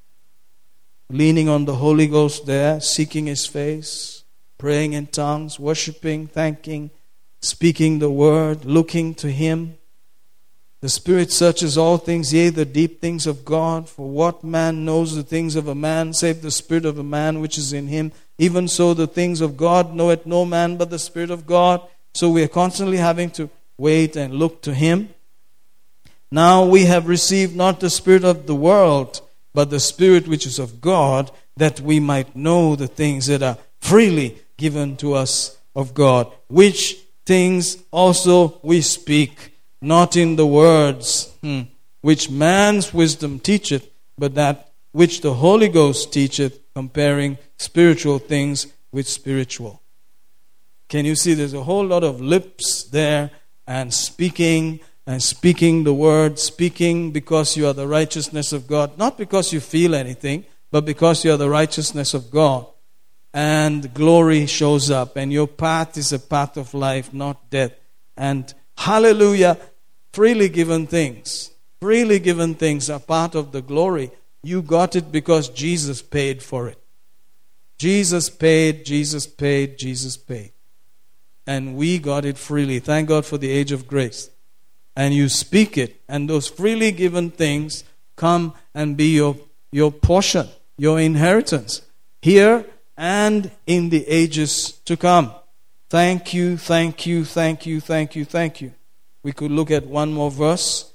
Leaning 1.12 1.48
on 1.48 1.66
the 1.66 1.76
Holy 1.76 2.08
Ghost 2.08 2.48
there, 2.48 2.82
seeking 2.82 3.28
His 3.28 3.46
face, 3.46 4.24
praying 4.58 4.94
in 4.94 5.06
tongues, 5.06 5.60
worshiping, 5.60 6.26
thanking, 6.26 6.90
speaking 7.40 8.00
the 8.00 8.10
word, 8.10 8.66
looking 8.66 9.14
to 9.14 9.30
Him. 9.30 9.78
The 10.82 10.90
Spirit 10.90 11.32
searches 11.32 11.78
all 11.78 12.00
things, 12.00 12.34
yea, 12.34 12.50
the 12.50 12.66
deep 12.66 13.00
things 13.00 13.28
of 13.28 13.46
God. 13.46 13.88
For 13.88 14.10
what 14.10 14.44
man 14.44 14.86
knows 14.86 15.16
the 15.16 15.22
things 15.22 15.56
of 15.56 15.68
a 15.68 15.76
man, 15.76 16.16
save 16.16 16.42
the 16.42 16.50
Spirit 16.50 16.86
of 16.86 16.98
a 16.98 17.04
man 17.04 17.42
which 17.42 17.60
is 17.60 17.74
in 17.74 17.86
him? 17.86 18.12
Even 18.40 18.68
so, 18.68 18.96
the 18.96 19.06
things 19.06 19.40
of 19.40 19.56
God 19.56 19.94
knoweth 19.94 20.26
no 20.26 20.46
man 20.46 20.78
but 20.78 20.90
the 20.90 20.98
Spirit 20.98 21.30
of 21.30 21.46
God. 21.46 21.88
So 22.16 22.32
we 22.32 22.42
are 22.42 22.48
constantly 22.48 22.98
having 22.98 23.30
to 23.32 23.52
wait 23.78 24.16
and 24.16 24.34
look 24.34 24.62
to 24.64 24.74
Him. 24.74 25.10
Now 26.32 26.66
we 26.66 26.86
have 26.86 27.08
received 27.08 27.56
not 27.56 27.80
the 27.80 27.90
Spirit 27.90 28.24
of 28.24 28.48
the 28.48 28.56
world, 28.56 29.22
but 29.54 29.70
the 29.70 29.80
Spirit 29.80 30.28
which 30.28 30.46
is 30.46 30.60
of 30.60 30.82
God, 30.82 31.32
that 31.56 31.80
we 31.80 32.00
might 32.00 32.36
know 32.36 32.76
the 32.76 32.88
things 32.88 33.28
that 33.28 33.42
are 33.42 33.58
freely 33.80 34.38
given 34.58 34.98
to 34.98 35.14
us 35.14 35.58
of 35.76 35.94
God, 35.94 36.32
which 36.48 36.98
things 37.26 37.78
also 37.92 38.60
we 38.64 38.82
speak 38.82 39.54
not 39.82 40.16
in 40.16 40.36
the 40.36 40.48
words 40.48 41.32
hmm, 41.42 41.62
which 42.02 42.30
man's 42.30 42.94
wisdom 42.94 43.40
teacheth, 43.40 43.88
but 44.18 44.36
that 44.36 44.72
which 44.92 45.22
the 45.22 45.36
Holy 45.36 45.70
Ghost 45.70 46.12
teacheth, 46.12 46.60
comparing 46.74 47.38
spiritual 47.58 48.20
things 48.20 48.68
with 48.92 49.08
spiritual. 49.08 49.82
Can 50.90 51.06
you 51.06 51.16
see 51.16 51.34
there's 51.34 51.54
a 51.54 51.64
whole 51.64 51.86
lot 51.86 52.04
of 52.04 52.22
lips 52.22 52.84
there 52.84 53.32
and 53.68 53.94
speaking 53.94 54.80
and 55.06 55.22
speaking 55.22 55.84
the 55.84 55.94
word, 55.94 56.40
speaking 56.40 57.12
because 57.12 57.56
you 57.56 57.68
are 57.68 57.74
the 57.74 57.88
righteousness 57.88 58.52
of 58.54 58.68
God, 58.68 58.98
not 58.98 59.18
because 59.18 59.54
you 59.54 59.60
feel 59.60 59.94
anything, 59.94 60.46
but 60.72 60.86
because 60.86 61.24
you 61.24 61.34
are 61.34 61.38
the 61.38 61.50
righteousness 61.50 62.14
of 62.14 62.32
God. 62.32 62.66
And 63.34 63.94
glory 63.94 64.48
shows 64.48 64.90
up, 64.90 65.16
and 65.16 65.32
your 65.32 65.48
path 65.48 65.98
is 65.98 66.12
a 66.12 66.20
path 66.20 66.58
of 66.58 66.74
life, 66.74 67.14
not 67.14 67.50
death. 67.50 67.74
And 68.16 68.54
Hallelujah. 68.78 69.58
Freely 70.14 70.50
given 70.50 70.88
things, 70.88 71.52
freely 71.80 72.20
given 72.20 72.56
things 72.56 72.90
are 72.90 73.00
part 73.00 73.36
of 73.36 73.52
the 73.52 73.62
glory. 73.62 74.12
You 74.42 74.62
got 74.62 74.96
it 74.96 75.12
because 75.12 75.50
Jesus 75.50 76.02
paid 76.02 76.42
for 76.42 76.68
it. 76.68 76.82
Jesus 77.78 78.30
paid, 78.30 78.86
Jesus 78.86 79.28
paid, 79.28 79.78
Jesus 79.78 80.18
paid. 80.18 80.54
And 81.48 81.76
we 81.76 81.98
got 81.98 82.26
it 82.26 82.38
freely. 82.38 82.80
Thank 82.80 83.08
God 83.08 83.26
for 83.26 83.40
the 83.40 83.50
age 83.50 83.72
of 83.72 83.88
grace. 83.88 84.30
And 84.96 85.14
you 85.14 85.30
speak 85.30 85.78
it, 85.78 86.02
and 86.08 86.30
those 86.30 86.48
freely 86.48 86.92
given 86.92 87.32
things 87.32 87.84
come 88.16 88.54
and 88.76 88.98
be 88.98 89.16
your, 89.16 89.38
your 89.72 89.92
portion, 89.92 90.48
your 90.78 91.00
inheritance, 91.00 91.82
here 92.22 92.66
and 92.98 93.52
in 93.66 93.90
the 93.90 94.08
ages 94.08 94.74
to 94.86 94.98
come. 94.98 95.32
Thank 95.90 96.34
you, 96.34 96.58
thank 96.58 97.06
you, 97.06 97.24
thank 97.24 97.66
you, 97.66 97.80
thank 97.80 98.16
you, 98.16 98.26
thank 98.26 98.60
you. 98.60 98.74
We 99.24 99.32
could 99.32 99.52
look 99.52 99.72
at 99.72 99.86
one 99.86 100.14
more 100.14 100.32
verse 100.32 100.92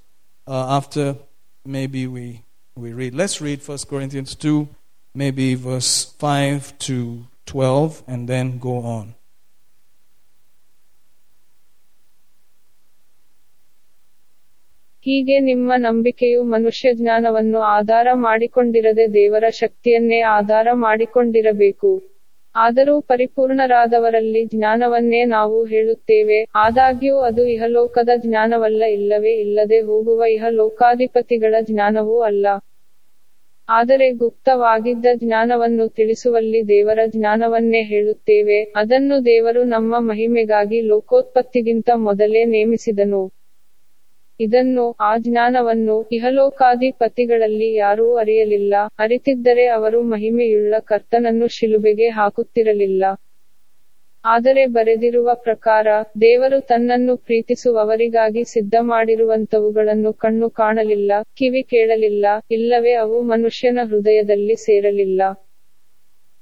uh, 0.47 0.77
after 0.77 1.16
maybe 1.65 2.07
we, 2.07 2.43
we 2.74 2.93
read. 2.93 3.15
Let's 3.15 3.41
read 3.41 3.66
1 3.66 3.79
Corinthians 3.89 4.35
2, 4.35 4.69
maybe 5.15 5.55
verse 5.55 6.12
5 6.19 6.79
to 6.81 7.27
12, 7.47 8.03
and 8.07 8.29
then 8.29 8.59
go 8.59 8.79
on. 8.79 9.15
ಹೀಗೆ 15.07 15.39
ನಿಮ್ಮ 15.39 15.73
ನಂಬಿಕೆಯು 15.77 16.43
ಮನುಷ್ಯ 16.43 16.93
ಜ್ಞಾನವನ್ನು 16.93 17.59
ಆಧಾರ 17.59 18.09
ಮಾಡಿಕೊಂಡಿರದೆ 18.12 19.15
ದೇವರ 19.15 19.45
ಶಕ್ತಿಯನ್ನೇ 19.49 20.20
ಆಧಾರ 20.20 20.69
ಮಾಡಿಕೊಂಡಿರಬೇಕು. 20.73 22.03
ಆದರೂ 22.55 23.01
ಪರಿಪೂರ್ಣರಾದವರಲ್ಲಿ 23.01 24.45
ಜ್ಞಾನವನ್ನೇ 24.45 25.24
ನಾವು 25.24 25.65
ಹೇಳುತ್ತೇವೆ. 25.65 26.47
ಆದಾಗ್ಯೂ 26.55 27.16
ಅದು 27.16 27.47
ಇಹಲೋಕದ 27.47 28.09
ಜ್ಞಾನವಲ್ಲ, 28.16 28.83
ಇಲ್ಲವೇ 28.83 29.35
ಇಲ್ಲದೆ 29.35 29.81
ಹೋಗುವ 29.81 30.24
ಇಹಲೋಕಾಧಿಪತಿಗಳ 30.24 31.55
ಜ್ಞಾನವೂ 31.61 32.20
ಅಲ್ಲ. 32.20 32.47
ಆದರೆ 33.69 34.11
ಗುಪ್ತವಾಗಿದ್ದ 34.11 35.07
ಜ್ಞಾನವನ್ನು 35.15 35.89
ತಿಳಿಸುವಲ್ಲಿ 35.89 36.69
ದೇವರ 36.69 36.99
ಜ್ಞಾನವನ್ನೇ 37.07 37.83
ಹೇಳುತ್ತೇವೆ. 37.83 38.73
ಅದನ್ನು 38.77 39.24
ದೇವರು 39.24 39.65
ನಮ್ಮ 39.65 39.99
ಮಹಿಮೆಗಾಗಿ 39.99 40.81
ಲೋಕೋತ್ಪತ್ತಿಗಿಂತ 40.81 41.91
ಮೊದಲೇ 41.95 42.45
ನೇಮಿಸಿದನು. 42.45 43.41
ಇದನ್ನು 44.40 44.96
ಆ 45.00 45.16
ಜ್ಞಾನವನ್ನು 45.18 46.09
ಇಹಲೋಕಾಧಿಪತಿಗಳಲ್ಲಿ 46.12 47.74
ಯಾರೂ 47.74 48.16
ಅರಿಯಲಿಲ್ಲ. 48.16 48.74
ಅರಿತಿದ್ದರೆ 48.98 49.66
ಅವರು 49.66 50.02
ಮಹಿಮೆಯುಳ್ಳ 50.02 50.74
ಕರ್ತನನ್ನು 50.78 51.48
ಶಿಲುಬೆಗೆ 51.48 52.09
ಹಾಕುತ್ತಿರಲಿಲ್ಲ. 52.09 53.04
ಆದರೆ 54.24 54.66
ಬರೆದಿರುವ 54.66 55.34
ಪ್ರಕಾರ, 55.34 55.86
ದೇವರು 56.20 56.60
ತನ್ನನ್ನು 56.60 57.16
ಪ್ರೀತಿಸುವವರಿಗಾಗಿ 57.16 58.44
ಸಿದ್ಧ 58.44 58.74
ಮಾಡಿರುವಂತವುಗಳನ್ನು 58.80 60.12
ಕಣ್ಣು 60.12 60.50
ಕಾಣಲಿಲ್ಲ, 60.50 61.12
ಕಿವಿ 61.36 61.62
ಕೇಳಲಿಲ್ಲ, 61.62 62.26
ಇಲ್ಲವೇ 62.50 62.92
ಅವು 62.94 63.22
ಮನುಷ್ಯನ 63.22 63.78
ಹೃದಯದಲ್ಲಿ 63.82 64.56
ಸೇರಲಿಲ್ಲ. 64.56 65.22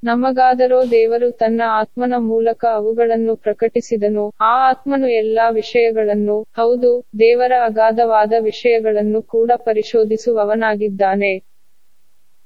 ನಮಗಾದರೋ 0.02 0.90
ದೇವರು 0.90 1.30
ತನ್ನ 1.30 1.62
ಆತ್ಮನ 1.66 2.14
ಮೂಲಕ 2.18 2.64
ಅವುಗಳನ್ನು 2.72 3.36
ಪ್ರಕಟಿಸಿದನು, 3.36 4.34
ಆ 4.40 4.70
ಆತ್ಮನು 4.70 5.08
ಎಲ್ಲಾ 5.08 5.50
ವಿಷಯಗಳನ್ನು, 5.50 6.42
ಹೌದು, 6.56 7.04
ದೇವರ 7.18 7.52
ಅಗಾಧವಾದ 7.64 8.32
ವಿಷಯಗಳನ್ನು 8.40 9.22
ಕೂಡ 9.22 9.50
ಪರಿಶೋಧಿಸುವವನಾಗಿದ್ದಾನೆ. 9.56 11.32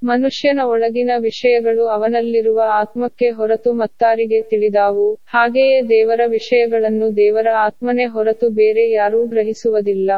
ಮನುಷ್ಯನ 0.03 0.61
ಒಳಗಿನ 0.65 1.11
ವಿಷಯಗಳು 1.19 1.87
ಅವನಲ್ಲಿರುವ 1.87 2.61
ಆತ್ಮಕ್ಕೆ 2.73 3.31
ಹೊರತು 3.31 3.73
ಮತ್ತಾರಿಗೆ 3.73 4.43
ತಿಳಿದಾವು, 4.43 5.19
ಹಾಗೆಯೇ 5.27 5.83
ದೇವರ 5.83 6.21
ವಿಷಯಗಳನ್ನು 6.27 7.17
ದೇವರ 7.17 7.47
ಆತ್ಮನೇ 7.57 8.05
ಹೊರತು 8.05 8.51
ಬೇರೆ 8.51 8.91
ಯಾರೂ 8.91 9.27
ಗ್ರಹಿಸುವುದಿಲ್ಲ. 9.27 10.11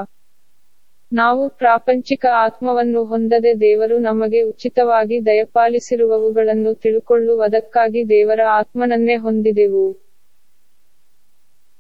ನಾವು 1.13 1.49
ಪ್ರಾಪಂಚಿಕ 1.49 2.27
ಆತ್ಮವನ್ನು 2.45 3.05
ಹೊಂದದೆ 3.05 3.61
ದೇವರು 3.61 3.99
ನಮಗೆ 3.99 4.43
ಉಚಿತವಾಗಿ 4.43 5.27
ದಯಪಾಲಿಸಿರುವವುಗಳನ್ನು 5.27 6.75
ತಿಳುಕೊಳ್ಳುವುದಕ್ಕಾಗಿ 6.75 8.09
ದೇವರ 8.09 8.41
ಆತ್ಮನನ್ನೇ 8.61 9.17
ಹೊಂದಿದೆವು 9.17 9.87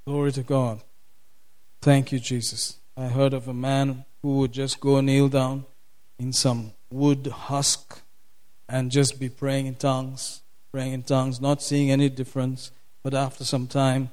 Glory 0.06 0.32
to 0.32 0.42
God. 0.42 0.76
Thank 1.82 2.12
you, 2.12 2.18
Jesus. 2.20 2.60
I 2.96 3.08
heard 3.08 3.34
of 3.34 3.48
a 3.48 3.52
man 3.52 3.86
who 4.22 4.38
would 4.38 4.52
just 4.52 4.80
go 4.80 5.00
kneel 5.00 5.28
down 5.28 5.56
in 6.20 6.32
some 6.32 6.60
wood 6.90 7.26
husk 7.26 8.02
and 8.68 8.90
just 8.90 9.18
be 9.18 9.28
praying 9.28 9.66
in 9.66 9.74
tongues, 9.74 10.42
praying 10.74 10.92
in 10.92 11.02
tongues, 11.02 11.40
not 11.40 11.60
seeing 11.60 11.90
any 11.90 12.08
difference. 12.08 12.70
But 13.04 13.14
after 13.14 13.44
some 13.44 13.66
time, 13.66 14.10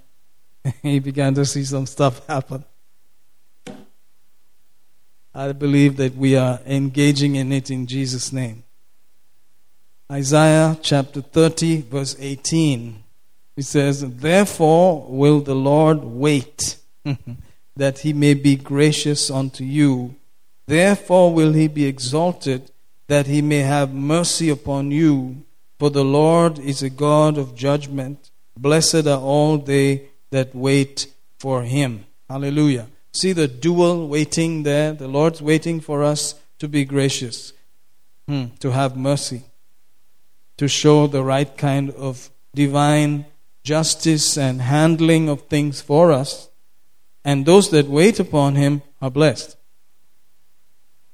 he 0.82 1.00
began 1.00 1.36
to 1.36 1.46
see 1.46 1.64
some 1.64 1.86
stuff 1.86 2.26
happen. 2.28 2.66
I 5.36 5.52
believe 5.52 5.98
that 5.98 6.16
we 6.16 6.36
are 6.36 6.60
engaging 6.66 7.36
in 7.36 7.52
it 7.52 7.72
in 7.72 7.88
Jesus' 7.88 8.32
name. 8.32 8.64
Isaiah 10.12 10.78
chapter 10.82 11.22
30, 11.22 11.82
verse 11.82 12.16
18. 12.20 13.04
It 13.58 13.64
says, 13.64 14.02
Therefore 14.02 15.06
will 15.08 15.40
the 15.40 15.56
Lord 15.56 16.04
wait, 16.04 16.78
that 17.76 18.00
he 18.00 18.14
may 18.14 18.36
be 18.36 18.56
gracious 18.56 19.32
unto 19.32 19.64
you. 19.64 20.16
Therefore 20.68 21.34
will 21.34 21.54
he 21.54 21.68
be 21.68 21.86
exalted, 21.86 22.72
that 23.08 23.26
he 23.26 23.42
may 23.42 23.60
have 23.60 23.94
mercy 23.94 24.50
upon 24.50 24.92
you. 24.92 25.44
For 25.80 25.90
the 25.90 26.06
Lord 26.06 26.60
is 26.60 26.84
a 26.84 26.90
God 26.92 27.40
of 27.40 27.56
judgment. 27.56 28.30
Blessed 28.56 29.08
are 29.08 29.20
all 29.20 29.58
they 29.58 30.10
that 30.30 30.54
wait 30.54 31.08
for 31.40 31.64
him. 31.64 32.06
Hallelujah. 32.30 32.88
See 33.14 33.32
the 33.32 33.48
dual 33.48 34.08
waiting 34.08 34.64
there? 34.64 34.94
The 34.94 35.08
Lord's 35.08 35.42
waiting 35.42 35.80
for 35.80 36.04
us 36.04 36.36
to 36.60 36.68
be 36.68 36.84
gracious, 36.84 37.54
hmm, 38.28 38.46
to 38.60 38.72
have 38.72 38.98
mercy, 38.98 39.44
to 40.58 40.68
show 40.68 41.08
the 41.08 41.24
right 41.24 41.56
kind 41.58 41.92
of 41.92 42.32
divine 42.56 43.26
justice 43.64 44.38
and 44.38 44.62
handling 44.62 45.30
of 45.30 45.44
things 45.44 45.82
for 45.82 46.12
us. 46.12 46.50
And 47.24 47.46
those 47.46 47.70
that 47.70 47.88
wait 47.88 48.20
upon 48.20 48.56
him 48.56 48.82
are 49.02 49.12
blessed. 49.12 49.56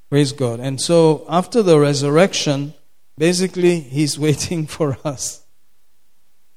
Praise 0.09 0.31
God. 0.31 0.59
And 0.59 0.81
so 0.81 1.25
after 1.29 1.61
the 1.61 1.79
resurrection, 1.79 2.73
basically, 3.17 3.79
he's 3.79 4.17
waiting 4.27 4.65
for 4.65 4.97
us. 5.03 5.45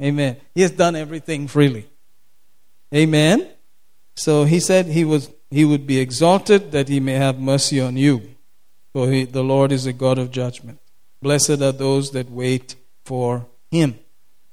Amen. 0.00 0.38
He 0.54 0.62
has 0.62 0.70
done 0.70 0.96
everything 0.96 1.48
freely. 1.48 1.86
Amen. 2.94 3.51
So 4.14 4.44
he 4.44 4.60
said 4.60 4.86
he 4.86 5.04
was 5.04 5.30
he 5.50 5.64
would 5.66 5.86
be 5.86 5.98
exalted, 5.98 6.72
that 6.72 6.88
he 6.88 6.98
may 6.98 7.14
have 7.14 7.38
mercy 7.38 7.78
on 7.80 7.96
you. 7.96 8.22
For 8.92 9.10
he, 9.10 9.24
the 9.24 9.44
Lord 9.44 9.70
is 9.70 9.86
a 9.86 9.92
God 9.92 10.18
of 10.18 10.30
judgment. 10.30 10.78
Blessed 11.20 11.60
are 11.60 11.72
those 11.72 12.10
that 12.12 12.30
wait 12.30 12.74
for 13.04 13.46
him. 13.70 13.98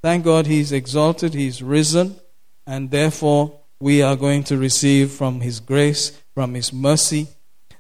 Thank 0.02 0.26
God 0.26 0.46
he's 0.46 0.72
exalted, 0.72 1.34
he's 1.34 1.64
risen, 1.64 2.18
and 2.68 2.92
therefore 2.92 3.60
we 3.80 4.02
are 4.02 4.16
going 4.16 4.44
to 4.46 4.58
receive 4.58 5.12
from 5.12 5.40
his 5.42 5.60
grace, 5.60 6.12
from 6.34 6.54
his 6.54 6.74
mercy. 6.74 7.28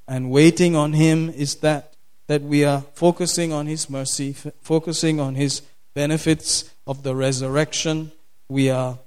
And 0.07 0.31
waiting 0.31 0.75
on 0.75 0.93
him 0.93 1.29
is 1.29 1.55
that 1.55 1.93
that 2.27 2.43
we 2.43 2.63
are 2.63 2.81
focusing 2.93 3.51
on 3.51 3.65
his 3.65 3.89
mercy, 3.89 4.35
f- 4.37 4.53
focusing 4.61 5.19
on 5.19 5.33
his 5.33 5.63
benefits 5.95 6.69
of 6.85 7.01
the 7.01 7.15
resurrection. 7.15 8.11
We 8.47 8.69
are 8.69 8.99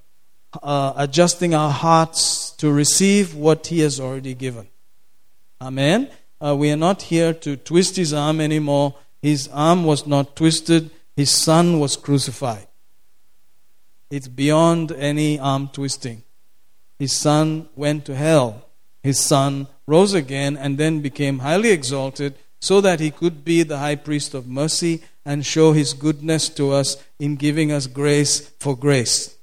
uh, 0.62 0.92
adjusting 0.96 1.54
our 1.54 1.70
hearts 1.70 2.50
to 2.52 2.72
receive 2.72 3.34
what 3.34 3.68
he 3.68 3.80
has 3.80 4.00
already 4.00 4.34
given. 4.34 4.68
Amen. 5.60 6.10
Uh, 6.40 6.56
we 6.56 6.70
are 6.70 6.76
not 6.76 7.02
here 7.02 7.32
to 7.32 7.56
twist 7.56 7.96
his 7.96 8.12
arm 8.12 8.40
anymore. 8.40 8.96
His 9.20 9.48
arm 9.52 9.84
was 9.84 10.06
not 10.06 10.34
twisted, 10.34 10.90
his 11.16 11.30
son 11.30 11.78
was 11.78 11.96
crucified. 11.96 12.66
It's 14.10 14.28
beyond 14.28 14.92
any 14.92 15.38
arm 15.38 15.70
twisting. 15.72 16.24
His 16.98 17.12
son 17.12 17.68
went 17.76 18.04
to 18.06 18.14
hell. 18.14 18.68
His 19.02 19.18
son 19.18 19.68
rose 19.86 20.14
again 20.14 20.56
and 20.56 20.78
then 20.78 21.00
became 21.00 21.40
highly 21.40 21.70
exalted 21.70 22.34
so 22.60 22.80
that 22.80 23.00
he 23.00 23.10
could 23.10 23.44
be 23.44 23.62
the 23.62 23.78
high 23.78 23.96
priest 23.96 24.34
of 24.34 24.46
mercy 24.46 25.02
and 25.24 25.46
show 25.46 25.72
his 25.72 25.94
goodness 25.94 26.48
to 26.50 26.72
us 26.72 26.96
in 27.18 27.36
giving 27.36 27.72
us 27.72 27.86
grace 27.86 28.50
for 28.60 28.76
grace. 28.76 29.36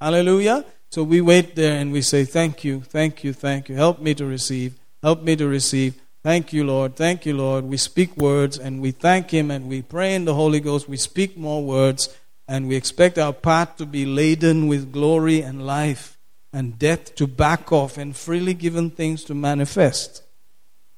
Hallelujah. 0.00 0.64
So 0.90 1.02
we 1.02 1.20
wait 1.20 1.54
there 1.54 1.78
and 1.78 1.92
we 1.92 2.02
say, 2.02 2.24
Thank 2.24 2.64
you, 2.64 2.80
thank 2.80 3.24
you, 3.24 3.32
thank 3.32 3.68
you. 3.68 3.76
Help 3.76 4.00
me 4.00 4.14
to 4.14 4.24
receive. 4.24 4.74
Help 5.02 5.22
me 5.22 5.36
to 5.36 5.46
receive. 5.46 6.00
Thank 6.22 6.52
you, 6.52 6.64
Lord. 6.64 6.96
Thank 6.96 7.26
you, 7.26 7.34
Lord. 7.36 7.64
We 7.64 7.76
speak 7.76 8.16
words 8.16 8.58
and 8.58 8.80
we 8.80 8.90
thank 8.90 9.30
Him 9.30 9.50
and 9.50 9.68
we 9.68 9.82
pray 9.82 10.14
in 10.14 10.24
the 10.24 10.34
Holy 10.34 10.60
Ghost. 10.60 10.88
We 10.88 10.96
speak 10.96 11.36
more 11.36 11.62
words 11.62 12.14
and 12.48 12.68
we 12.68 12.76
expect 12.76 13.18
our 13.18 13.32
path 13.32 13.76
to 13.76 13.86
be 13.86 14.06
laden 14.06 14.66
with 14.66 14.92
glory 14.92 15.42
and 15.42 15.66
life 15.66 16.16
and 16.52 16.78
death 16.78 17.14
to 17.16 17.26
back 17.26 17.70
off 17.72 17.98
and 17.98 18.16
freely 18.16 18.54
given 18.54 18.90
things 18.90 19.22
to 19.24 19.34
manifest. 19.34 20.22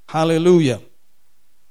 Hallelujah. 0.09 0.81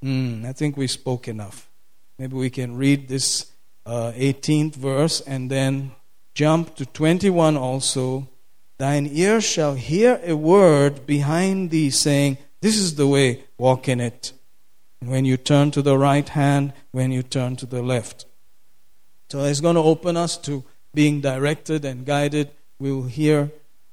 Mm, 0.03 0.45
I 0.45 0.53
think 0.53 0.77
we 0.77 0.87
spoke 0.87 1.27
enough. 1.27 1.69
Maybe 2.17 2.35
we 2.35 2.49
can 2.49 2.75
read 2.77 3.07
this 3.07 3.51
uh, 3.85 4.11
18th 4.15 4.75
verse 4.75 5.21
and 5.21 5.49
then 5.49 5.91
jump 6.33 6.75
to 6.75 6.85
21 6.85 7.57
also. 7.57 8.27
Thine 8.77 9.09
ear 9.11 9.41
shall 9.41 9.75
hear 9.75 10.19
a 10.23 10.35
word 10.35 11.05
behind 11.05 11.69
thee 11.69 11.89
saying, 11.89 12.37
This 12.61 12.77
is 12.77 12.95
the 12.95 13.07
way, 13.07 13.43
walk 13.57 13.89
in 13.89 13.99
it. 13.99 14.31
When 15.01 15.25
you 15.25 15.37
turn 15.37 15.71
to 15.71 15.81
the 15.81 15.97
right 15.97 16.27
hand, 16.27 16.73
when 16.91 17.11
you 17.11 17.23
turn 17.23 17.55
to 17.57 17.65
the 17.65 17.81
left. 17.81 18.25
So 19.29 19.43
it's 19.43 19.61
going 19.61 19.75
to 19.75 19.81
open 19.81 20.17
us 20.17 20.37
to 20.37 20.63
being 20.93 21.21
directed 21.21 21.85
and 21.85 22.05
guided. 22.05 22.51
We 22.79 22.91
will 22.91 23.03
hear 23.03 23.51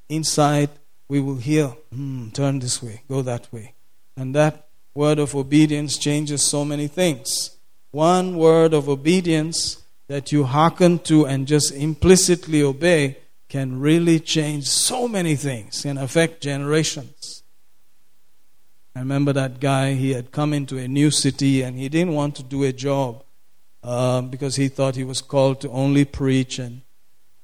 inside, 0.09 0.71
we 1.09 1.21
will 1.21 1.37
hear, 1.37 1.69
hmm, 1.93 2.31
turn 2.31 2.61
this 2.61 2.83
way, 2.83 3.03
go 3.09 3.23
that 3.23 3.53
way. 3.53 3.75
And 4.17 4.35
that 4.35 4.69
word 4.95 5.19
of 5.19 5.35
obedience 5.35 5.99
changes 5.99 6.43
so 6.43 6.65
many 6.65 6.89
things. 6.89 7.57
One 7.91 8.37
word 8.37 8.73
of 8.73 8.89
obedience 8.89 9.83
that 10.09 10.33
you 10.33 10.45
hearken 10.45 10.99
to 11.01 11.27
and 11.27 11.47
just 11.47 11.75
implicitly 11.75 12.63
obey 12.63 13.19
can 13.49 13.81
really 13.81 14.21
change 14.21 14.67
so 14.69 15.07
many 15.09 15.37
things 15.37 15.85
and 15.85 15.99
affect 15.99 16.43
generations. 16.43 17.43
I 18.95 19.01
remember 19.01 19.33
that 19.35 19.61
guy, 19.61 19.93
he 19.93 20.15
had 20.15 20.33
come 20.33 20.53
into 20.53 20.79
a 20.79 20.89
new 20.89 21.11
city 21.11 21.63
and 21.63 21.79
he 21.79 21.89
didn't 21.89 22.15
want 22.15 22.35
to 22.37 22.43
do 22.43 22.65
a 22.65 22.73
job 22.73 23.23
uh, 23.83 24.23
because 24.23 24.57
he 24.57 24.69
thought 24.69 24.97
he 24.97 25.05
was 25.05 25.21
called 25.21 25.61
to 25.61 25.71
only 25.71 26.05
preach. 26.05 26.59
And 26.59 26.83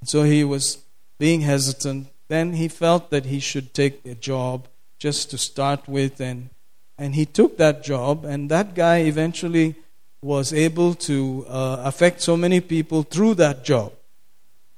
so 0.02 0.22
he 0.22 0.44
was 0.44 0.78
being 1.18 1.42
hesitant. 1.42 2.08
Then 2.28 2.54
he 2.54 2.68
felt 2.68 3.10
that 3.10 3.26
he 3.26 3.38
should 3.38 3.74
take 3.74 4.04
a 4.06 4.14
job 4.14 4.66
just 4.98 5.30
to 5.30 5.38
start 5.38 5.86
with. 5.86 6.20
And, 6.20 6.50
and 6.96 7.14
he 7.14 7.26
took 7.26 7.58
that 7.58 7.84
job. 7.84 8.24
And 8.24 8.50
that 8.50 8.74
guy 8.74 9.00
eventually 9.00 9.76
was 10.22 10.52
able 10.52 10.94
to 10.94 11.44
uh, 11.48 11.82
affect 11.84 12.20
so 12.20 12.36
many 12.36 12.60
people 12.60 13.02
through 13.02 13.34
that 13.34 13.64
job. 13.64 13.92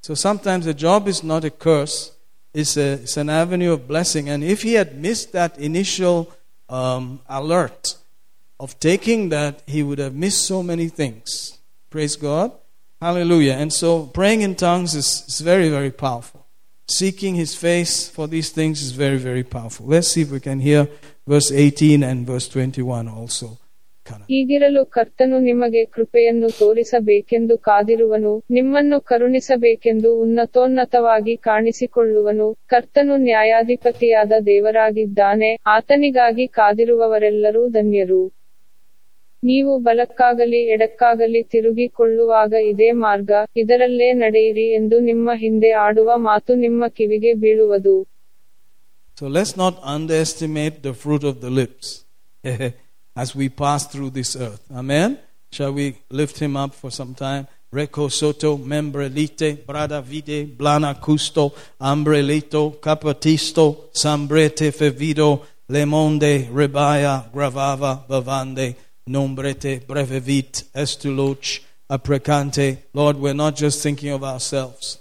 So 0.01 0.15
sometimes 0.15 0.67
a 0.67 0.75
job 0.75 1.07
is 1.07 1.23
not 1.23 1.45
a 1.45 1.51
curse, 1.51 2.13
it's, 2.55 2.77
a, 2.77 2.95
it's 2.95 3.17
an 3.17 3.29
avenue 3.29 3.73
of 3.73 3.87
blessing. 3.87 4.29
And 4.29 4.43
if 4.43 4.63
he 4.63 4.75
had 4.75 4.97
missed 4.97 5.33
that 5.33 5.59
initial 5.59 6.33
um, 6.69 7.21
alert 7.29 7.97
of 8.59 8.79
taking 8.81 9.29
that, 9.31 9.63
he 9.67 9.83
would 9.83 9.99
have 9.99 10.15
missed 10.15 10.47
so 10.47 10.63
many 10.63 10.89
things. 10.89 11.59
Praise 11.91 12.17
God. 12.17 12.53
Hallelujah. 13.01 13.53
And 13.53 13.73
so 13.73 14.07
praying 14.07 14.41
in 14.43 14.55
tongues 14.55 14.95
is, 14.95 15.25
is 15.29 15.41
very, 15.41 15.69
very 15.69 15.91
powerful. 15.91 16.47
Seeking 16.89 17.35
his 17.35 17.55
face 17.55 18.09
for 18.09 18.27
these 18.27 18.51
things 18.51 18.83
is 18.83 18.93
very, 18.93 19.19
very 19.19 19.43
powerful. 19.43 19.87
Let's 19.87 20.09
see 20.09 20.23
if 20.23 20.31
we 20.31 20.41
can 20.41 20.61
hear 20.61 20.89
verse 21.27 21.53
18 21.53 22.03
and 22.03 22.27
verse 22.27 22.49
21 22.49 23.09
also. 23.09 23.59
ಹೀಗಿರಲು 24.13 24.85
ಕರ್ತನು 24.85 25.39
ನಿಮಗೆ 25.39 25.85
ಕೃಪೆಯನ್ನು 25.85 26.51
ತೋರಿಸಬೇಕೆಂದು 26.51 27.59
ಕಾದಿರುವನು 27.59 28.43
ನಿಮ್ಮನ್ನು 28.51 29.01
ಕರುಣಿಸಬೇಕೆಂದು 29.01 30.21
ಉನ್ನತೋನ್ನತವಾಗಿ 30.21 31.37
ಕಾಣಿಸಿಕೊಳ್ಳುವನು. 31.37 32.57
ಕರ್ತನು 32.67 33.17
ನ್ಯಾಯಾಧಿಪತಿಯಾದ 33.17 34.33
ದೇವರಾಗಿದ್ದಾನೆ 34.47 35.59
ಆತನಿಗಾಗಿ 35.67 36.47
ಕಾದಿರುವವರೆಲ್ಲರೂ 36.47 37.69
ಧನ್ಯರು. 37.69 38.33
ನೀವು 39.45 39.79
ಬಲಕ್ಕಾಗಲಿ 39.79 40.61
ಎಡಕ್ಕಾಗಲಿ 40.65 41.43
ತಿರುಗಿಕೊಳ್ಳುವಾಗ 41.43 42.53
ಇದೇ 42.53 42.91
ಮಾರ್ಗ 42.91 43.31
ಇದರಲ್ಲೇ 43.57 44.13
ನಡೆಯಿರಿ 44.13 44.75
ಎಂದು 44.75 45.01
ನಿಮ್ಮ 45.01 45.31
ಹಿಂದೆ 45.35 45.71
ಆಡುವ 45.71 46.13
ಮಾತು 46.17 46.55
ನಿಮ್ಮ 46.55 46.87
ಕಿವಿಗೆ 46.87 47.35
ಬೀಳುವುದು. 47.35 48.07
So 49.21 49.29
let's 49.29 49.55
not 49.55 49.75
underestimate 49.97 50.83
the 50.83 50.95
fruit 51.03 51.25
of 51.25 51.41
the 51.43 51.51
lips. 51.59 52.05
as 53.17 53.35
we 53.35 53.49
pass 53.49 53.87
through 53.87 54.11
this 54.11 54.37
earth. 54.37 54.63
Amen. 54.75 55.19
Shall 55.53 55.73
we 55.73 55.99
lift 56.11 56.39
him 56.39 56.57
up 56.57 56.75
for 56.75 56.91
some 56.91 57.15
time? 57.15 57.47
Reco 57.73 58.11
soto, 58.11 58.57
membrelite, 58.57 59.65
brada 59.65 60.03
vide, 60.03 60.57
blana 60.57 61.01
custo, 61.01 61.53
ambrelito, 61.81 62.77
capatisto, 62.79 63.91
sambrete 63.93 64.73
fevido, 64.73 65.45
lemonde, 65.69 66.49
rebaya, 66.51 67.31
gravava, 67.33 68.07
bavande, 68.09 68.77
nombrete, 69.09 69.85
brevevit, 69.85 70.65
estuloch, 70.75 71.61
aprecante. 71.91 72.79
Lord, 72.93 73.17
we're 73.17 73.35
not 73.35 73.57
just 73.57 73.83
thinking 73.83 74.11
of 74.11 74.23
ourselves. 74.23 74.99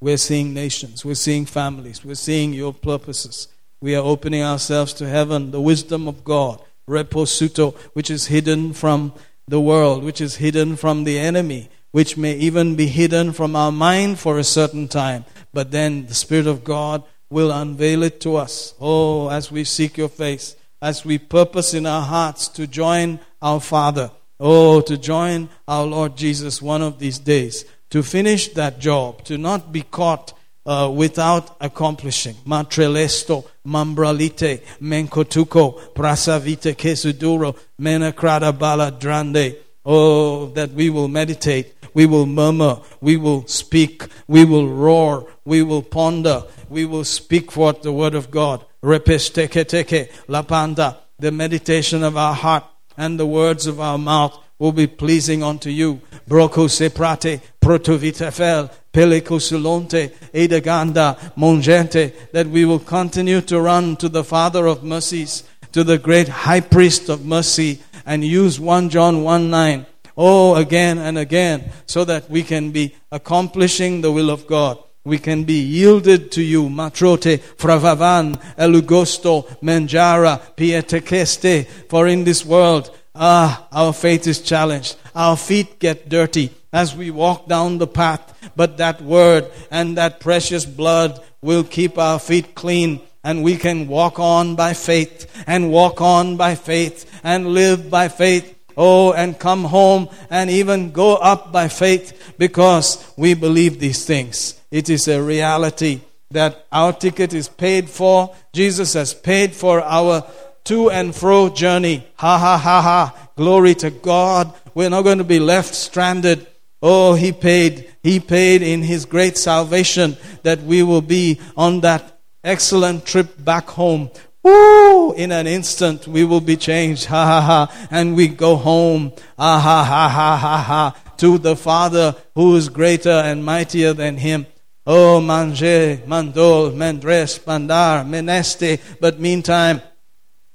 We're 0.00 0.16
seeing 0.16 0.54
nations, 0.54 1.04
we're 1.04 1.14
seeing 1.14 1.44
families, 1.44 2.04
we're 2.04 2.14
seeing 2.14 2.52
your 2.52 2.72
purposes. 2.72 3.48
We 3.80 3.94
are 3.96 4.04
opening 4.04 4.42
ourselves 4.42 4.92
to 4.94 5.08
heaven, 5.08 5.50
the 5.50 5.60
wisdom 5.60 6.08
of 6.08 6.24
God 6.24 6.62
reposuto, 6.88 7.76
which 7.92 8.10
is 8.10 8.26
hidden 8.26 8.72
from 8.72 9.12
the 9.46 9.60
world, 9.60 10.04
which 10.04 10.20
is 10.20 10.36
hidden 10.36 10.76
from 10.76 11.04
the 11.04 11.18
enemy, 11.18 11.68
which 11.92 12.16
may 12.16 12.34
even 12.34 12.76
be 12.76 12.86
hidden 12.86 13.32
from 13.32 13.56
our 13.56 13.72
mind 13.72 14.18
for 14.18 14.38
a 14.38 14.44
certain 14.44 14.88
time. 14.88 15.24
But 15.52 15.70
then 15.70 16.06
the 16.06 16.14
Spirit 16.14 16.46
of 16.46 16.64
God 16.64 17.04
will 17.30 17.50
unveil 17.50 18.02
it 18.02 18.20
to 18.22 18.36
us. 18.36 18.74
Oh, 18.80 19.28
as 19.28 19.50
we 19.50 19.64
seek 19.64 19.96
your 19.96 20.08
face, 20.08 20.56
as 20.80 21.04
we 21.04 21.18
purpose 21.18 21.74
in 21.74 21.86
our 21.86 22.02
hearts 22.02 22.48
to 22.48 22.66
join 22.66 23.20
our 23.42 23.60
Father. 23.60 24.10
Oh, 24.40 24.80
to 24.82 24.96
join 24.96 25.48
our 25.66 25.84
Lord 25.84 26.16
Jesus 26.16 26.62
one 26.62 26.82
of 26.82 26.98
these 26.98 27.18
days, 27.18 27.64
to 27.90 28.02
finish 28.02 28.48
that 28.54 28.78
job, 28.78 29.24
to 29.24 29.36
not 29.36 29.72
be 29.72 29.82
caught 29.82 30.32
uh, 30.64 30.92
without 30.94 31.56
accomplishing. 31.60 32.34
Matrelesto, 32.46 33.46
mambralite, 33.68 34.62
menkotuko, 34.80 35.94
prasavite 35.94 36.74
kesuduro, 36.74 37.56
menakrada 37.80 38.58
bala 38.58 38.90
drande. 38.90 39.56
Oh, 39.84 40.46
that 40.48 40.72
we 40.72 40.90
will 40.90 41.08
meditate, 41.08 41.74
we 41.94 42.04
will 42.04 42.26
murmur, 42.26 42.80
we 43.00 43.16
will 43.16 43.46
speak, 43.46 44.04
we 44.26 44.44
will 44.44 44.68
roar, 44.68 45.26
we 45.44 45.62
will 45.62 45.82
ponder, 45.82 46.44
we 46.68 46.84
will 46.84 47.04
speak 47.04 47.50
forth 47.52 47.82
the 47.82 47.92
word 47.92 48.14
of 48.14 48.30
God. 48.30 48.64
Repesteketeke, 48.82 50.10
lapanda, 50.28 50.98
the 51.18 51.32
meditation 51.32 52.04
of 52.04 52.16
our 52.16 52.34
heart 52.34 52.64
and 52.96 53.18
the 53.18 53.26
words 53.26 53.66
of 53.66 53.80
our 53.80 53.98
mouth 53.98 54.38
will 54.58 54.72
be 54.72 54.86
pleasing 54.86 55.42
unto 55.42 55.70
you. 55.70 56.00
Broko 56.28 56.68
seprate, 56.68 57.40
protovitefel, 57.60 58.70
pelikusulonte, 58.92 60.10
edaganda, 60.32 61.16
mongente, 61.36 62.30
that 62.32 62.46
we 62.46 62.64
will 62.64 62.78
continue 62.78 63.40
to 63.40 63.60
run 63.60 63.96
to 63.96 64.08
the 64.08 64.24
Father 64.24 64.66
of 64.66 64.82
mercies, 64.82 65.44
to 65.72 65.84
the 65.84 65.98
great 65.98 66.28
high 66.28 66.60
priest 66.60 67.08
of 67.08 67.24
mercy, 67.24 67.80
and 68.06 68.24
use 68.24 68.58
1 68.58 68.88
John 68.90 69.22
1 69.22 69.50
9. 69.50 69.86
Oh, 70.16 70.56
again 70.56 70.98
and 70.98 71.16
again, 71.16 71.70
so 71.86 72.04
that 72.04 72.28
we 72.28 72.42
can 72.42 72.70
be 72.72 72.94
accomplishing 73.12 74.00
the 74.00 74.10
will 74.10 74.30
of 74.30 74.46
God. 74.46 74.78
we 75.08 75.18
can 75.18 75.44
be 75.44 75.60
yielded 75.60 76.30
to 76.32 76.42
you. 76.42 76.68
Matrote, 76.68 77.38
fravavan, 77.56 78.36
elugosto, 78.56 79.48
menjara, 79.62 80.38
pietekeste. 80.54 81.66
For 81.88 82.06
in 82.06 82.24
this 82.24 82.44
world, 82.44 82.94
ah, 83.14 83.66
our 83.72 83.92
faith 83.92 84.26
is 84.26 84.42
challenged. 84.42 84.96
Our 85.14 85.36
feet 85.36 85.80
get 85.80 86.08
dirty 86.08 86.52
as 86.72 86.94
we 86.94 87.10
walk 87.10 87.48
down 87.48 87.78
the 87.78 87.86
path. 87.86 88.50
But 88.56 88.78
that 88.78 89.00
word 89.00 89.50
and 89.70 89.96
that 89.96 90.20
precious 90.20 90.64
blood 90.64 91.22
will 91.40 91.64
keep 91.64 91.98
our 91.98 92.18
feet 92.18 92.54
clean 92.54 93.00
and 93.24 93.42
we 93.42 93.56
can 93.56 93.88
walk 93.88 94.18
on 94.18 94.54
by 94.54 94.74
faith 94.74 95.26
and 95.46 95.70
walk 95.70 96.00
on 96.00 96.36
by 96.36 96.54
faith 96.54 97.20
and 97.22 97.48
live 97.48 97.90
by 97.90 98.08
faith. 98.08 98.54
Oh, 98.76 99.12
and 99.12 99.36
come 99.36 99.64
home 99.64 100.08
and 100.30 100.48
even 100.50 100.92
go 100.92 101.16
up 101.16 101.50
by 101.50 101.66
faith 101.66 102.34
because 102.38 103.12
we 103.16 103.34
believe 103.34 103.80
these 103.80 104.04
things. 104.04 104.58
It 104.70 104.88
is 104.88 105.08
a 105.08 105.20
reality 105.20 106.02
that 106.30 106.66
our 106.70 106.92
ticket 106.92 107.34
is 107.34 107.48
paid 107.48 107.90
for. 107.90 108.34
Jesus 108.52 108.92
has 108.94 109.14
paid 109.14 109.52
for 109.52 109.82
our 109.82 110.24
to 110.64 110.90
and 110.90 111.14
fro 111.14 111.48
journey. 111.48 112.06
Ha 112.16 112.38
ha 112.38 112.58
ha 112.58 112.82
ha. 112.82 113.28
Glory 113.36 113.74
to 113.76 113.90
God. 113.90 114.52
We're 114.74 114.90
not 114.90 115.02
going 115.02 115.18
to 115.18 115.24
be 115.24 115.40
left 115.40 115.74
stranded. 115.74 116.46
Oh, 116.82 117.14
He 117.14 117.32
paid. 117.32 117.92
He 118.02 118.20
paid 118.20 118.62
in 118.62 118.82
His 118.82 119.04
great 119.04 119.36
salvation 119.36 120.16
that 120.42 120.62
we 120.62 120.82
will 120.82 121.02
be 121.02 121.40
on 121.56 121.80
that 121.80 122.20
excellent 122.44 123.04
trip 123.04 123.42
back 123.42 123.68
home. 123.68 124.10
Woo! 124.42 125.12
In 125.12 125.32
an 125.32 125.46
instant, 125.46 126.06
we 126.06 126.24
will 126.24 126.40
be 126.40 126.56
changed. 126.56 127.06
Ha 127.06 127.24
ha 127.24 127.40
ha. 127.40 127.88
And 127.90 128.16
we 128.16 128.28
go 128.28 128.56
home. 128.56 129.12
Ah 129.38 129.58
ha 129.60 129.84
ha 129.84 130.08
ha 130.08 130.36
ha 130.36 130.62
ha. 130.62 131.14
To 131.18 131.38
the 131.38 131.56
Father 131.56 132.14
who 132.34 132.54
is 132.56 132.68
greater 132.68 133.10
and 133.10 133.44
mightier 133.44 133.92
than 133.92 134.16
Him. 134.18 134.46
Oh, 134.86 135.20
manje, 135.20 135.98
mandol, 136.06 136.72
mendres, 136.72 137.44
mandar, 137.46 138.04
meneste. 138.04 138.80
But 139.00 139.20
meantime, 139.20 139.82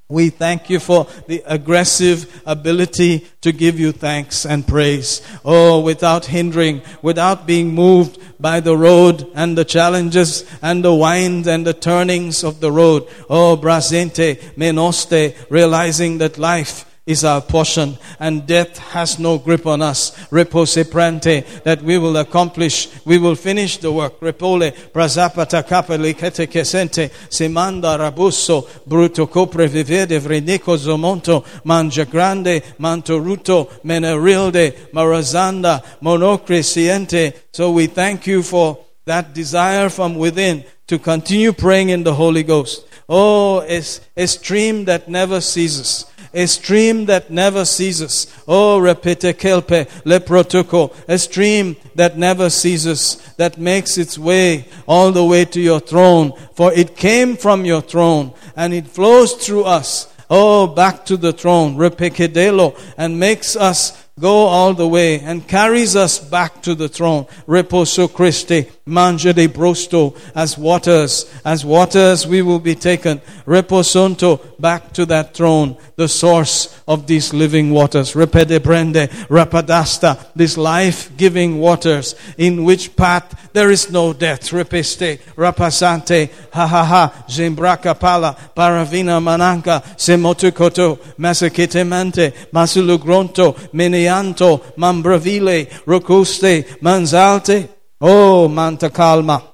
we 0.09 0.29
thank 0.29 0.69
you 0.69 0.79
for 0.79 1.07
the 1.27 1.41
aggressive 1.45 2.41
ability 2.45 3.27
to 3.41 3.51
give 3.51 3.79
you 3.79 3.91
thanks 3.91 4.45
and 4.45 4.67
praise. 4.67 5.21
Oh, 5.43 5.79
without 5.79 6.25
hindering, 6.25 6.81
without 7.01 7.47
being 7.47 7.73
moved 7.73 8.19
by 8.39 8.59
the 8.59 8.77
road 8.77 9.29
and 9.33 9.57
the 9.57 9.65
challenges 9.65 10.45
and 10.61 10.83
the 10.83 10.93
winds 10.93 11.47
and 11.47 11.65
the 11.65 11.73
turnings 11.73 12.43
of 12.43 12.59
the 12.59 12.71
road. 12.71 13.07
Oh, 13.29 13.57
brasente, 13.57 14.35
menoste, 14.55 15.35
realizing 15.49 16.19
that 16.19 16.37
life 16.37 16.85
is 17.05 17.25
our 17.25 17.41
portion 17.41 17.97
and 18.19 18.47
death 18.47 18.77
has 18.77 19.19
no 19.19 19.37
grip 19.37 19.65
on 19.65 19.81
us. 19.81 20.31
Repose 20.31 20.83
prante, 20.87 21.45
that 21.63 21.81
we 21.81 21.97
will 21.97 22.15
accomplish, 22.17 22.87
we 23.05 23.17
will 23.17 23.35
finish 23.35 23.77
the 23.77 23.91
work. 23.91 24.19
Repole, 24.21 24.71
prazapata 24.91 25.63
capeli 25.63 26.13
kete 26.13 26.47
kesente, 26.47 27.09
semanda 27.29 27.97
rabusso, 27.97 28.63
bruto 28.87 29.27
copre 29.27 29.67
vivede, 29.67 30.19
vrenico 30.19 30.77
zomonto, 30.77 31.43
mangia 31.65 32.09
grande, 32.09 32.61
mantoruto, 32.79 33.69
menerilde, 33.83 34.91
marazanda, 34.93 35.83
monocre 36.01 36.63
siente. 36.63 37.33
So 37.51 37.71
we 37.71 37.87
thank 37.87 38.27
you 38.27 38.43
for 38.43 38.79
that 39.05 39.33
desire 39.33 39.89
from 39.89 40.15
within 40.15 40.63
to 40.87 40.97
continue 40.97 41.51
praying 41.51 41.89
in 41.89 42.03
the 42.03 42.13
Holy 42.13 42.43
Ghost. 42.43 42.87
Oh, 43.09 43.59
it's 43.59 43.99
a 44.15 44.25
stream 44.27 44.85
that 44.85 45.09
never 45.09 45.41
ceases 45.41 46.05
a 46.33 46.47
stream 46.47 47.05
that 47.05 47.29
never 47.29 47.65
ceases. 47.65 48.27
Oh, 48.47 48.79
repete 48.79 49.33
kelpe 49.33 49.85
leprotuko, 50.03 50.93
a 51.07 51.17
stream 51.17 51.75
that 51.95 52.17
never 52.17 52.49
ceases, 52.49 53.17
that 53.37 53.57
makes 53.57 53.97
its 53.97 54.17
way 54.17 54.65
all 54.87 55.11
the 55.11 55.23
way 55.23 55.45
to 55.45 55.61
your 55.61 55.79
throne. 55.79 56.33
For 56.53 56.73
it 56.73 56.95
came 56.95 57.37
from 57.37 57.65
your 57.65 57.81
throne 57.81 58.33
and 58.55 58.73
it 58.73 58.87
flows 58.87 59.33
through 59.33 59.65
us. 59.65 60.13
Oh, 60.29 60.67
back 60.67 61.05
to 61.05 61.17
the 61.17 61.33
throne, 61.33 61.75
repekedelo, 61.75 62.79
and 62.97 63.19
makes 63.19 63.55
us 63.55 64.02
go 64.19 64.45
all 64.45 64.73
the 64.73 64.87
way 64.87 65.19
and 65.19 65.47
carries 65.47 65.95
us 65.95 66.19
back 66.19 66.61
to 66.61 66.75
the 66.75 66.87
throne. 66.87 67.25
Reposo 67.47 68.11
Christi, 68.11 68.67
mangia 68.85 69.33
de 69.33 69.47
brosto, 69.47 70.15
as 70.35 70.57
waters, 70.57 71.31
as 71.43 71.65
waters 71.65 72.27
we 72.27 72.41
will 72.41 72.59
be 72.59 72.75
taken. 72.75 73.19
Reposonto, 73.45 74.39
back 74.59 74.93
to 74.93 75.05
that 75.07 75.33
throne, 75.33 75.75
the 75.95 76.07
source 76.07 76.79
of 76.87 77.07
these 77.07 77.33
living 77.33 77.71
waters. 77.71 78.13
Repede 78.13 78.59
brende, 78.61 79.09
rapadasta, 79.27 80.27
these 80.35 80.57
life-giving 80.57 81.57
waters, 81.59 82.15
in 82.37 82.63
which 82.63 82.95
path 82.95 83.49
there 83.53 83.71
is 83.71 83.89
no 83.89 84.13
death. 84.13 84.51
Repeste, 84.51 85.19
rapasante, 85.35 86.29
ha 86.53 86.67
ha 86.67 86.83
ha, 86.83 87.25
zimbraka 87.27 87.99
pala, 87.99 88.37
paravina 88.55 89.19
mananka, 89.19 89.83
semotukoto, 89.97 90.97
masakitemente, 91.17 92.31
masulugronto, 92.51 93.73
mene 93.73 94.02
Marianto, 94.03 94.73
Mambravile, 94.75 95.69
Rocuste, 95.85 96.77
Manzalte, 96.81 97.69
oh, 97.99 98.49
Manta 98.49 98.89
Calma. 98.89 99.52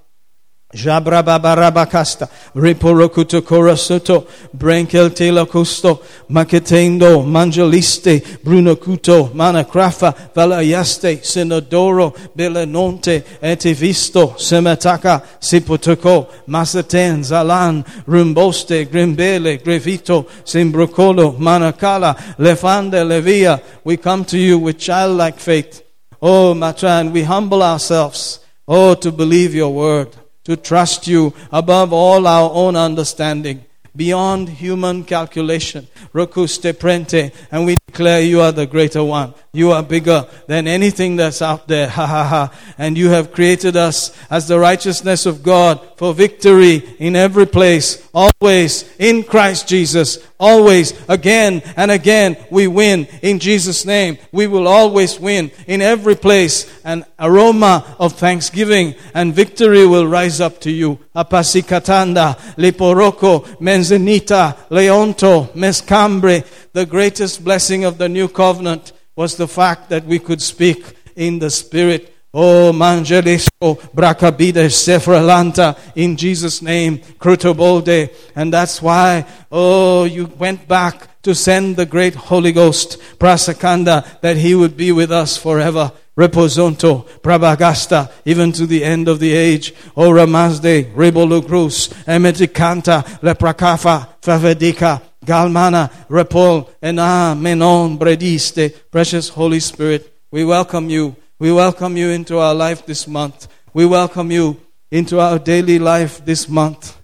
Jabrababarabacasta, 0.71 2.29
Riporocuto 2.53 3.41
Corasuto, 3.41 4.27
Brenkel 4.55 5.09
Telacusto, 5.09 6.03
Macetendo, 6.29 7.23
Mangeliste, 7.25 8.21
Brunocuto, 8.43 9.33
Manacrafa, 9.33 10.13
Valayaste, 10.31 11.21
Sinodoro, 11.21 12.15
Belenonte, 12.35 13.23
Etivisto, 13.41 14.35
Semataca, 14.37 15.23
Sipotoco, 15.39 16.29
Masaten, 16.47 17.21
Zalan, 17.21 17.83
Rumboste, 18.05 18.85
Grimbele, 18.85 19.59
Grevito, 19.63 20.27
Simbrucolo, 20.43 21.35
Manacala, 21.39 22.15
Lefande, 22.37 23.03
Levia. 23.03 23.59
We 23.83 23.97
come 23.97 24.23
to 24.25 24.37
you 24.37 24.59
with 24.59 24.77
childlike 24.77 25.39
faith. 25.39 25.83
Oh, 26.21 26.53
Matran, 26.53 27.11
we 27.11 27.23
humble 27.23 27.63
ourselves. 27.63 28.39
Oh, 28.67 28.93
to 28.93 29.11
believe 29.11 29.55
your 29.55 29.73
word 29.73 30.15
to 30.49 30.57
trust 30.57 31.05
you 31.05 31.31
above 31.51 31.93
all 31.93 32.25
our 32.25 32.49
own 32.51 32.75
understanding, 32.75 33.63
beyond 33.95 34.49
human 34.49 35.03
calculation. 35.03 35.87
Rokuste 36.11 36.73
prente, 36.73 37.31
and 37.51 37.67
we 37.67 37.77
declare 37.89 38.21
you 38.21 38.39
are 38.41 38.51
the 38.51 38.67
greater 38.67 39.03
one. 39.03 39.33
You 39.51 39.71
are 39.71 39.81
bigger 39.81 40.27
than 40.45 40.67
anything 40.67 41.15
that's 41.15 41.41
out 41.41 41.67
there. 41.67 41.89
Ha 41.89 42.05
ha 42.05 42.23
ha. 42.23 42.53
And 42.77 42.95
you 42.95 43.09
have 43.09 43.31
created 43.31 43.75
us 43.75 44.15
as 44.29 44.47
the 44.47 44.59
righteousness 44.59 45.25
of 45.25 45.41
God 45.41 45.81
for 45.97 46.13
victory 46.13 46.75
in 46.99 47.15
every 47.15 47.47
place, 47.47 48.07
always 48.13 48.87
in 48.99 49.23
Christ 49.23 49.67
Jesus. 49.67 50.19
Always, 50.39 50.93
again 51.09 51.61
and 51.75 51.91
again, 51.91 52.37
we 52.49 52.67
win 52.67 53.07
in 53.21 53.39
Jesus' 53.39 53.85
name. 53.85 54.17
We 54.31 54.47
will 54.47 54.69
always 54.69 55.19
win 55.19 55.51
in 55.67 55.81
every 55.81 56.15
place. 56.15 56.71
An 56.85 57.05
aroma 57.19 57.97
of 57.99 58.13
thanksgiving 58.13 58.95
and 59.13 59.35
victory 59.35 59.85
will 59.85 60.07
rise 60.07 60.39
up 60.39 60.61
to 60.61 60.71
you. 60.71 60.99
Apasikatanda, 61.13 62.37
Liporoko, 62.55 63.59
Menzenita, 63.59 64.55
Leonto, 64.69 65.49
Mescambre. 65.55 66.45
The 66.79 66.85
greatest 66.85 67.43
blessing 67.43 67.83
of 67.83 67.97
the 67.97 68.07
new 68.07 68.29
covenant 68.29 68.93
was 69.13 69.35
the 69.35 69.49
fact 69.49 69.89
that 69.89 70.05
we 70.05 70.17
could 70.17 70.41
speak 70.41 70.85
in 71.13 71.39
the 71.39 71.49
Spirit 71.49 72.15
Oh, 72.33 72.71
Mangelisco, 72.71 73.75
Bracabide, 73.93 74.69
Sefralanta, 74.69 75.77
in 75.95 76.15
Jesus' 76.15 76.61
name, 76.61 76.99
Crutobolde. 77.19 78.13
And 78.33 78.53
that's 78.53 78.81
why, 78.81 79.25
oh, 79.51 80.05
you 80.05 80.27
went 80.27 80.69
back 80.69 81.21
to 81.23 81.35
send 81.35 81.75
the 81.75 81.85
great 81.85 82.15
Holy 82.15 82.53
Ghost, 82.53 82.97
Prasakanda, 83.17 84.21
that 84.21 84.37
he 84.37 84.55
would 84.55 84.77
be 84.77 84.93
with 84.93 85.11
us 85.11 85.35
forever. 85.35 85.91
Reposonto, 86.15 87.07
Prabagasta, 87.21 88.11
even 88.23 88.53
to 88.53 88.65
the 88.65 88.85
end 88.85 89.09
of 89.09 89.19
the 89.19 89.33
age. 89.33 89.73
O 89.97 90.11
Ramazde, 90.11 90.93
Rebolugrus, 90.93 91.89
Emeticanta, 92.05 93.03
Leprakafa, 93.19 94.07
Favedica, 94.21 95.01
Galmana, 95.29 95.91
Repol, 96.09 96.67
Ena, 96.81 97.35
Menon, 97.37 97.99
Brediste. 97.99 98.73
Precious 98.89 99.29
Holy 99.29 99.59
Spirit, 99.59 100.11
we 100.31 100.43
welcome 100.43 100.89
you. 100.89 101.15
We 101.37 101.51
welcome 101.51 101.95
you 101.95 102.09
into 102.09 102.39
our 102.39 102.55
life 102.55 102.83
this 102.87 103.07
month. 103.07 103.47
We 103.71 103.85
welcome 103.85 104.31
you 104.31 104.59
into 104.89 105.19
our 105.19 105.37
daily 105.37 105.77
life 105.77 106.25
this 106.25 106.49
month. 106.49 106.97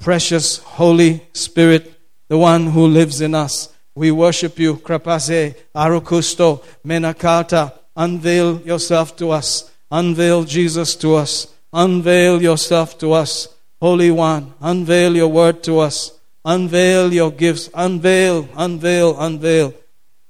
Precious 0.00 0.58
Holy 0.58 1.22
Spirit, 1.32 1.94
the 2.26 2.36
one 2.36 2.66
who 2.66 2.88
lives 2.88 3.20
in 3.20 3.36
us. 3.36 3.72
We 3.94 4.10
worship 4.10 4.58
you. 4.58 4.78
Krapase, 4.78 5.54
Arukusto, 5.72 6.64
Menakata. 6.84 7.72
Unveil 7.94 8.60
yourself 8.62 9.16
to 9.18 9.30
us. 9.30 9.70
Unveil 9.88 10.42
Jesus 10.42 10.96
to 10.96 11.14
us. 11.14 11.46
Unveil 11.72 12.42
yourself 12.42 12.98
to 12.98 13.12
us. 13.12 13.48
Holy 13.80 14.10
One, 14.10 14.54
unveil 14.60 15.14
your 15.14 15.28
word 15.28 15.62
to 15.62 15.78
us. 15.78 16.17
Unveil 16.48 17.12
your 17.12 17.30
gifts. 17.30 17.68
Unveil, 17.74 18.48
unveil, 18.56 19.16
unveil. 19.18 19.74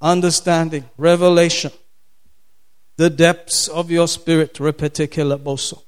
Understanding, 0.01 0.85
revelation 0.97 1.71
the 2.99 3.09
depths 3.09 3.69
of 3.69 3.91
your 3.93 4.09
spirit, 4.09 4.55
repete 4.55 5.07
boso. 5.39 5.81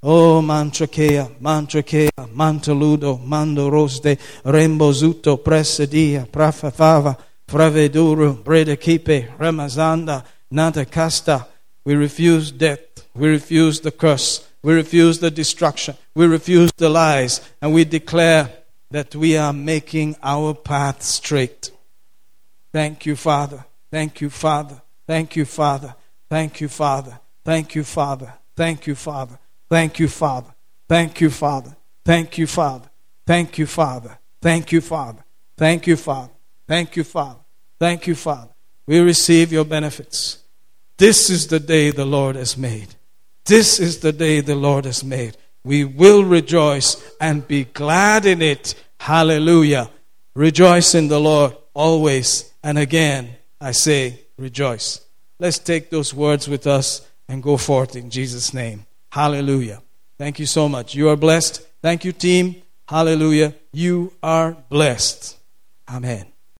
Oh, 0.00 0.40
mantrakea, 0.40 1.28
mantrakea, 1.40 2.10
mantaludo, 2.32 3.18
mando 3.18 3.68
rosde, 3.68 4.16
rembozuto, 4.44 5.42
presedia, 5.42 6.24
prafafava, 6.24 7.18
fraveduru, 7.48 8.44
bredekipe, 8.44 9.36
remazanda, 9.36 10.24
nata 10.48 10.84
casta. 10.84 11.48
We 11.84 11.96
refuse 11.96 12.52
death. 12.52 13.04
We 13.14 13.28
refuse 13.28 13.80
the 13.80 13.90
curse. 13.90 14.46
We 14.62 14.74
refuse 14.74 15.18
the 15.18 15.32
destruction. 15.32 15.96
We 16.14 16.26
refuse 16.26 16.70
the 16.76 16.88
lies. 16.88 17.40
And 17.60 17.74
we 17.74 17.84
declare 17.84 18.52
that 18.96 19.14
we 19.14 19.36
are 19.36 19.52
making 19.52 20.16
our 20.22 20.54
path 20.54 21.02
straight. 21.02 21.70
Thank 22.72 23.04
you, 23.04 23.14
Father. 23.14 23.66
Thank 23.90 24.22
you, 24.22 24.30
Father. 24.30 24.80
Thank 25.06 25.36
you, 25.36 25.44
Father. 25.44 25.94
Thank 26.30 26.62
you, 26.62 26.68
Father. 26.68 27.20
Thank 27.44 27.74
you, 27.74 27.84
Father. 27.84 28.32
Thank 28.56 28.86
you, 28.86 28.94
Father. 28.94 29.38
Thank 29.68 30.00
you, 30.00 30.08
Father. 30.08 30.56
Thank 30.88 31.20
you, 31.20 31.28
Father. 31.28 31.76
Thank 32.06 32.38
you, 32.38 32.46
Father. 32.46 32.88
Thank 33.26 33.58
you, 33.58 33.66
Father. 33.66 34.18
Thank 34.40 34.72
you, 34.72 34.80
Father. 34.80 35.24
Thank 35.58 35.86
you, 35.86 35.96
Father. 35.96 36.32
Thank 36.66 36.96
you, 36.96 37.04
Father. 37.04 37.40
Thank 37.78 38.06
you, 38.06 38.14
Father. 38.14 38.54
We 38.86 39.00
receive 39.00 39.52
your 39.52 39.66
benefits. 39.66 40.38
This 40.96 41.28
is 41.28 41.48
the 41.48 41.60
day 41.60 41.90
the 41.90 42.06
Lord 42.06 42.36
has 42.36 42.56
made. 42.56 42.94
This 43.44 43.78
is 43.78 43.98
the 43.98 44.12
day 44.14 44.40
the 44.40 44.54
Lord 44.54 44.86
has 44.86 45.04
made. 45.04 45.36
We 45.66 45.84
will 45.84 46.24
rejoice 46.24 46.96
and 47.20 47.46
be 47.46 47.64
glad 47.64 48.24
in 48.24 48.40
it. 48.40 48.74
Hallelujah. 49.00 49.90
Rejoice 50.34 50.94
in 50.94 51.08
the 51.08 51.20
Lord 51.20 51.56
always. 51.74 52.52
And 52.62 52.78
again, 52.78 53.36
I 53.60 53.72
say, 53.72 54.20
rejoice. 54.38 55.00
Let's 55.38 55.58
take 55.58 55.90
those 55.90 56.14
words 56.14 56.48
with 56.48 56.66
us 56.66 57.06
and 57.28 57.42
go 57.42 57.56
forth 57.56 57.96
in 57.96 58.10
Jesus' 58.10 58.54
name. 58.54 58.86
Hallelujah. 59.10 59.82
Thank 60.18 60.38
you 60.38 60.46
so 60.46 60.68
much. 60.68 60.94
You 60.94 61.08
are 61.10 61.16
blessed. 61.16 61.66
Thank 61.82 62.04
you, 62.04 62.12
team. 62.12 62.62
Hallelujah. 62.88 63.54
You 63.72 64.12
are 64.22 64.56
blessed. 64.68 65.36
Amen. 65.88 66.35